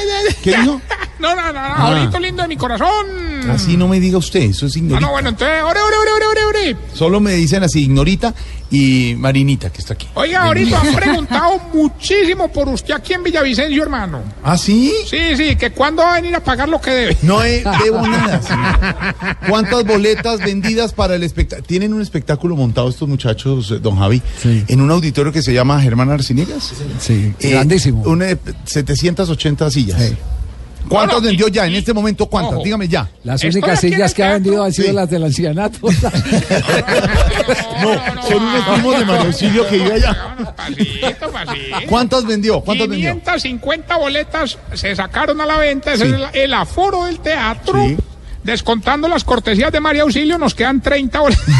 ¿Qué 0.42 0.56
dijo? 0.56 0.80
No, 1.18 1.34
no, 1.34 1.44
no, 1.46 1.52
no, 1.54 1.58
Ah. 1.60 1.74
ahorita 1.88 2.20
lindo 2.20 2.42
de 2.42 2.48
mi 2.48 2.58
corazón. 2.58 3.06
Así 3.50 3.78
no 3.78 3.88
me 3.88 3.98
diga 3.98 4.18
usted, 4.18 4.40
eso 4.40 4.66
es 4.66 4.76
Ah, 4.76 4.78
ignorita. 4.78 5.00
no, 5.06 5.12
bueno, 5.12 5.30
entonces, 5.30 5.62
ore, 5.62 5.80
ore, 5.80 5.96
ore, 5.96 6.10
ore, 6.12 6.26
ore, 6.26 6.44
ore. 6.44 6.76
Solo 6.92 7.20
me 7.20 7.32
dicen 7.32 7.62
así, 7.62 7.84
ignorita 7.84 8.34
y 8.70 9.14
Marinita, 9.16 9.70
que 9.70 9.78
está 9.78 9.94
aquí. 9.94 10.06
Oiga, 10.12 10.42
ahorita 10.42 10.78
han 10.78 10.94
preguntado 10.94 11.58
muchísimo 11.72 12.48
por 12.52 12.68
usted 12.68 12.92
aquí 12.92 13.14
en 13.14 13.22
Villavicencio, 13.22 13.82
hermano. 13.82 14.24
¿Ah, 14.44 14.58
sí? 14.58 14.92
Sí, 15.08 15.34
sí, 15.38 15.56
que 15.56 15.70
cuándo 15.70 16.02
va 16.02 16.12
a 16.16 16.20
venir 16.20 16.34
a 16.36 16.40
pagar 16.40 16.68
lo 16.68 16.82
que 16.82 16.90
debe. 16.90 17.16
No 17.22 17.42
he- 17.42 17.64
debo 17.82 18.06
nada. 18.06 18.42
señor. 18.42 19.36
¿Cuántas 19.48 19.84
boletas 19.84 20.40
vendidas 20.40 20.92
para 20.92 21.14
el 21.14 21.22
espectáculo? 21.22 21.66
Tienen 21.76 21.92
un 21.92 22.00
espectáculo 22.00 22.56
montado 22.56 22.88
estos 22.88 23.06
muchachos, 23.06 23.70
eh, 23.70 23.78
don 23.82 23.98
Javi, 23.98 24.22
en 24.66 24.80
un 24.80 24.90
auditorio 24.90 25.30
que 25.30 25.42
se 25.42 25.52
llama 25.52 25.78
Germán 25.82 26.10
Arciniegas. 26.10 26.72
Sí, 26.98 27.34
Eh, 27.38 27.50
grandísimo. 27.50 28.02
Una 28.06 28.24
de 28.24 28.38
780 28.64 29.70
sillas. 29.70 30.00
¿Cuántas 30.88 31.20
vendió 31.20 31.48
ya? 31.48 31.66
En 31.66 31.74
este 31.74 31.92
momento, 31.92 32.24
¿cuántas? 32.24 32.62
Dígame 32.64 32.88
ya. 32.88 33.10
Las 33.24 33.44
únicas 33.44 33.78
sillas 33.78 34.14
que 34.14 34.24
ha 34.24 34.32
vendido 34.32 34.64
han 34.64 34.72
sido 34.72 34.90
las 34.94 35.10
del 35.10 35.24
ancianato. 35.24 35.78
No, 37.82 37.92
son 38.26 38.42
unos 38.42 38.64
primos 38.68 38.98
de 38.98 39.04
Mario 39.04 39.66
que 39.68 39.76
iba 39.76 39.94
allá. 39.94 40.54
Pasito, 40.56 41.30
pasito. 41.30 41.76
¿Cuántas 41.88 42.24
vendió? 42.24 42.60
¿Cuántas 42.62 42.88
vendió? 42.88 43.10
550 43.12 43.98
boletas 43.98 44.58
se 44.72 44.96
sacaron 44.96 45.38
a 45.42 45.46
la 45.46 45.58
venta. 45.58 45.94
Sí. 45.94 46.04
es 46.04 46.08
el, 46.08 46.24
el 46.32 46.54
aforo 46.54 47.04
del 47.04 47.20
teatro. 47.20 47.84
Sí. 47.86 47.96
Descontando 48.46 49.08
las 49.08 49.24
cortesías 49.24 49.72
de 49.72 49.80
María 49.80 50.02
Auxilio, 50.02 50.38
nos 50.38 50.54
quedan 50.54 50.80
30 50.80 51.18
boletas. 51.20 51.44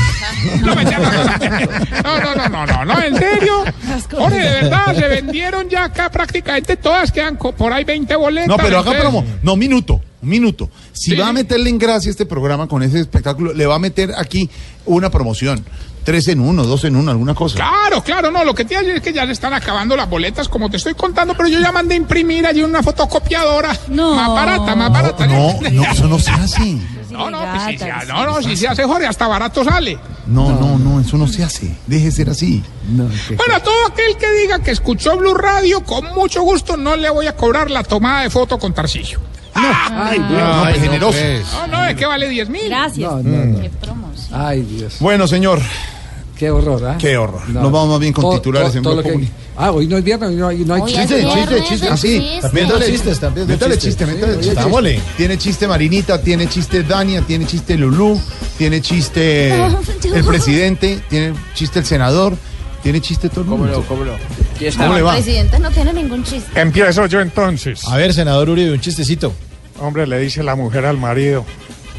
No, 0.63 0.75
no, 0.75 2.35
no, 2.35 2.49
no, 2.49 2.49
no, 2.49 2.67
no, 2.67 2.85
no, 2.85 3.03
en 3.03 3.17
serio. 3.17 3.65
Jorge, 4.11 4.39
de 4.39 4.51
verdad, 4.63 4.95
se 4.95 5.09
vendieron 5.09 5.69
ya 5.69 5.85
acá 5.85 6.11
prácticamente 6.11 6.77
todas, 6.77 7.11
quedan 7.11 7.37
por 7.37 7.73
ahí 7.73 7.85
20 7.85 8.15
boletas. 8.17 8.49
No, 8.49 8.57
pero 8.57 8.79
haga 8.79 8.93
promo. 8.99 9.25
No, 9.43 9.57
minuto, 9.57 10.01
un 10.23 10.29
minuto. 10.29 10.71
Si 10.93 11.11
Sí, 11.11 11.17
va 11.17 11.29
a 11.29 11.33
meterle 11.33 11.71
en 11.71 11.79
gracia 11.79 12.11
este 12.11 12.25
programa 12.27 12.69
con 12.69 12.83
ese 12.83 13.01
espectáculo, 13.01 13.53
le 13.53 13.67
va 13.67 13.75
a 13.75 13.79
meter 13.79 14.13
aquí 14.17 14.49
una 14.85 15.11
promoción. 15.11 15.65
Tres 16.07 16.29
en 16.29 16.39
uno, 16.39 16.63
dos 16.63 16.85
en 16.85 16.95
uno, 16.95 17.11
alguna 17.11 17.35
cosa. 17.35 17.57
Claro, 17.57 18.01
claro, 18.01 18.31
no, 18.31 18.45
lo 18.45 18.55
que 18.55 18.63
decir 18.63 18.91
es 18.91 19.03
que 19.03 19.13
ya 19.13 19.27
se 19.27 19.33
están 19.33 19.53
acabando 19.53 19.97
las 19.97 20.09
boletas, 20.09 20.49
como 20.49 20.71
te 20.71 20.77
estoy 20.77 20.95
contando, 20.95 21.35
pero 21.37 21.49
yo 21.49 21.59
ya 21.59 21.73
mandé 21.73 21.95
a 21.95 21.97
imprimir 21.97 22.47
allí 22.47 22.63
una 22.63 22.81
fotocopiadora 22.81 23.77
más 23.89 24.29
barata, 24.29 24.77
más 24.77 24.93
barata. 24.93 25.27
No, 25.27 25.59
no, 25.73 25.83
eso 25.83 26.07
no 26.07 26.21
se 26.21 26.31
hace. 26.31 26.79
No, 27.11 27.29
no, 27.29 27.41
pues 27.51 27.63
si 27.71 27.79
se, 27.79 27.93
no, 28.07 28.25
no, 28.25 28.41
si 28.41 28.57
se 28.57 28.69
hace 28.69 28.85
Jorge, 28.85 29.05
hasta 29.05 29.27
barato 29.27 29.65
sale. 29.65 29.99
No, 30.29 30.53
no, 30.53 30.79
no, 30.79 31.01
eso 31.01 31.17
no 31.17 31.27
se 31.27 31.43
hace. 31.43 31.75
Deje 31.89 32.05
de 32.05 32.13
ser 32.13 32.31
así. 32.31 32.63
Bueno, 32.89 33.57
a 33.57 33.61
todo 33.61 33.87
aquel 33.89 34.17
que 34.17 34.31
diga 34.43 34.61
que 34.61 34.71
escuchó 34.71 35.17
Blue 35.17 35.35
Radio, 35.35 35.83
con 35.83 36.05
mucho 36.15 36.43
gusto 36.43 36.77
no 36.77 36.95
le 36.95 37.11
voy 37.11 37.27
a 37.27 37.35
cobrar 37.35 37.69
la 37.69 37.83
tomada 37.83 38.23
de 38.23 38.31
foto 38.31 38.61
con 38.61 38.73
Tarcillo. 38.73 39.19
Ay, 39.55 40.21
Dios. 40.21 40.31
No, 40.31 40.63
pues, 40.63 40.81
generoso. 40.81 41.19
No, 41.53 41.67
no, 41.67 41.87
es 41.87 41.97
que 41.97 42.07
vale 42.07 42.29
10 42.29 42.49
mil. 42.49 42.69
Gracias. 42.69 43.11
No, 43.11 43.23
no, 43.25 43.45
no. 43.45 43.61
Qué 43.61 43.71
promos. 43.71 44.29
Ay, 44.33 44.63
Dios. 44.63 44.99
Bueno, 45.01 45.27
señor. 45.27 45.61
Qué 46.39 46.51
horror, 46.51 46.85
¿ah? 46.85 46.97
Qué 46.99 47.17
horror. 47.17 47.41
No. 47.49 47.63
Nos 47.63 47.73
vamos 47.73 47.89
más 47.91 48.01
bien 48.01 48.13
con 48.13 48.23
Todo- 48.23 48.35
titulares 48.35 48.69
todo- 48.69 48.79
en 48.79 48.83
todo 48.85 49.03
que-. 49.21 49.29
Ah, 49.57 49.71
hoy 49.73 49.87
no 49.87 49.97
es 49.97 50.05
viernes, 50.05 50.29
hoy 50.29 50.37
no 50.37 50.49
hay, 50.49 50.59
no 50.67 50.75
hay 50.75 50.83
Hoy 50.83 50.93
es 50.93 50.99
Chiste, 50.99 51.25
chiste, 51.33 51.65
chiste. 51.67 51.89
Así. 51.89 52.31
Métale 52.53 52.87
chistes 52.87 53.21
también. 53.21 53.47
Métale 53.47 53.79
chiste, 53.79 54.05
métale 54.05 54.39
chiste. 54.39 54.55
Dámosle. 54.55 55.01
Tiene 55.17 55.39
chiste 55.39 55.67
Marinita, 55.67 56.21
tiene 56.21 56.47
chiste 56.47 56.83
Dania, 56.83 57.23
tiene 57.23 57.47
chiste 57.47 57.77
Lulú, 57.79 58.21
tiene 58.59 58.83
chiste 58.83 59.55
el 60.15 60.25
presidente, 60.25 61.01
tiene 61.09 61.33
chiste 61.55 61.79
el 61.79 61.87
senador, 61.87 62.37
tiene 62.83 63.01
chiste 63.01 63.31
todo 63.31 63.41
el 63.41 63.47
mundo. 63.47 63.85
¿Cómo 63.89 64.05
le 64.05 64.11
va? 65.03 65.13
presidente 65.15 65.59
no 65.59 65.71
tiene 65.71 65.93
ningún 65.95 66.23
chiste. 66.23 66.61
Empiezo 66.61 67.07
yo 67.07 67.21
entonces. 67.23 67.83
A 67.89 67.97
ver, 67.97 68.13
senador 68.13 68.51
Uribe, 68.51 68.73
un 68.73 68.81
chistecito. 68.81 69.33
Hombre, 69.81 70.07
le 70.07 70.19
dice 70.19 70.43
la 70.43 70.55
mujer 70.55 70.85
al 70.85 70.99
marido, 70.99 71.45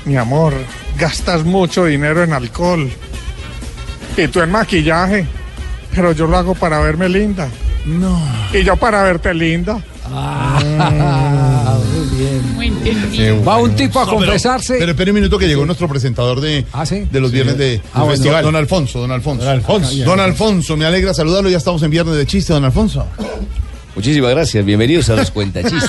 mi 0.06 0.16
amor, 0.16 0.54
gastas 0.98 1.44
mucho 1.44 1.86
dinero 1.86 2.24
en 2.24 2.34
alcohol 2.34 2.90
y 4.24 4.28
tú 4.28 4.42
en 4.42 4.52
maquillaje, 4.52 5.26
pero 5.94 6.12
yo 6.12 6.28
lo 6.28 6.38
hago 6.38 6.56
para 6.56 6.80
verme 6.80 7.08
linda. 7.10 7.48
No. 7.86 8.20
Y 8.54 8.64
yo 8.64 8.76
para 8.76 9.04
verte 9.04 9.34
linda. 9.34 9.80
Ah, 10.10 11.78
muy 12.56 12.70
bien. 13.10 13.44
Va 13.48 13.58
un 13.58 13.76
tipo 13.76 14.00
a 14.00 14.06
No, 14.06 14.12
pero- 14.12 14.26
confesarse. 14.26 14.76
Pero, 14.80 14.92
espere 14.92 15.12
un 15.12 15.16
minuto 15.16 15.38
que 15.38 15.48
llegó 15.48 15.66
nuestro 15.66 15.88
presentador 15.88 16.40
de, 16.42 16.66
de 17.12 17.20
los 17.20 17.32
viernes 17.32 17.58
de, 17.58 17.82
Ah, 17.94 18.00
del 18.00 18.04
bueno. 18.06 18.12
festival. 18.12 18.44
Don 18.44 18.56
Alfonso, 18.56 19.00
don 19.00 19.12
Alfonso. 19.12 19.44
Don 19.44 19.54
Alfonso. 19.54 20.04
Don 20.06 20.20
Alfonso, 20.20 20.78
me 20.78 20.86
alegra 20.86 21.14
saludarlo. 21.14 21.50
Ya 21.50 21.58
estamos 21.58 21.82
en 21.84 21.92
viernes 21.92 22.16
de 22.16 22.26
chiste, 22.26 22.54
don 22.54 22.64
Alfonso. 22.66 23.06
Muchísimas 23.96 24.32
gracias. 24.32 24.64
Bienvenidos 24.64 25.10
a 25.10 25.16
los 25.16 25.32
cuentachistes. 25.32 25.84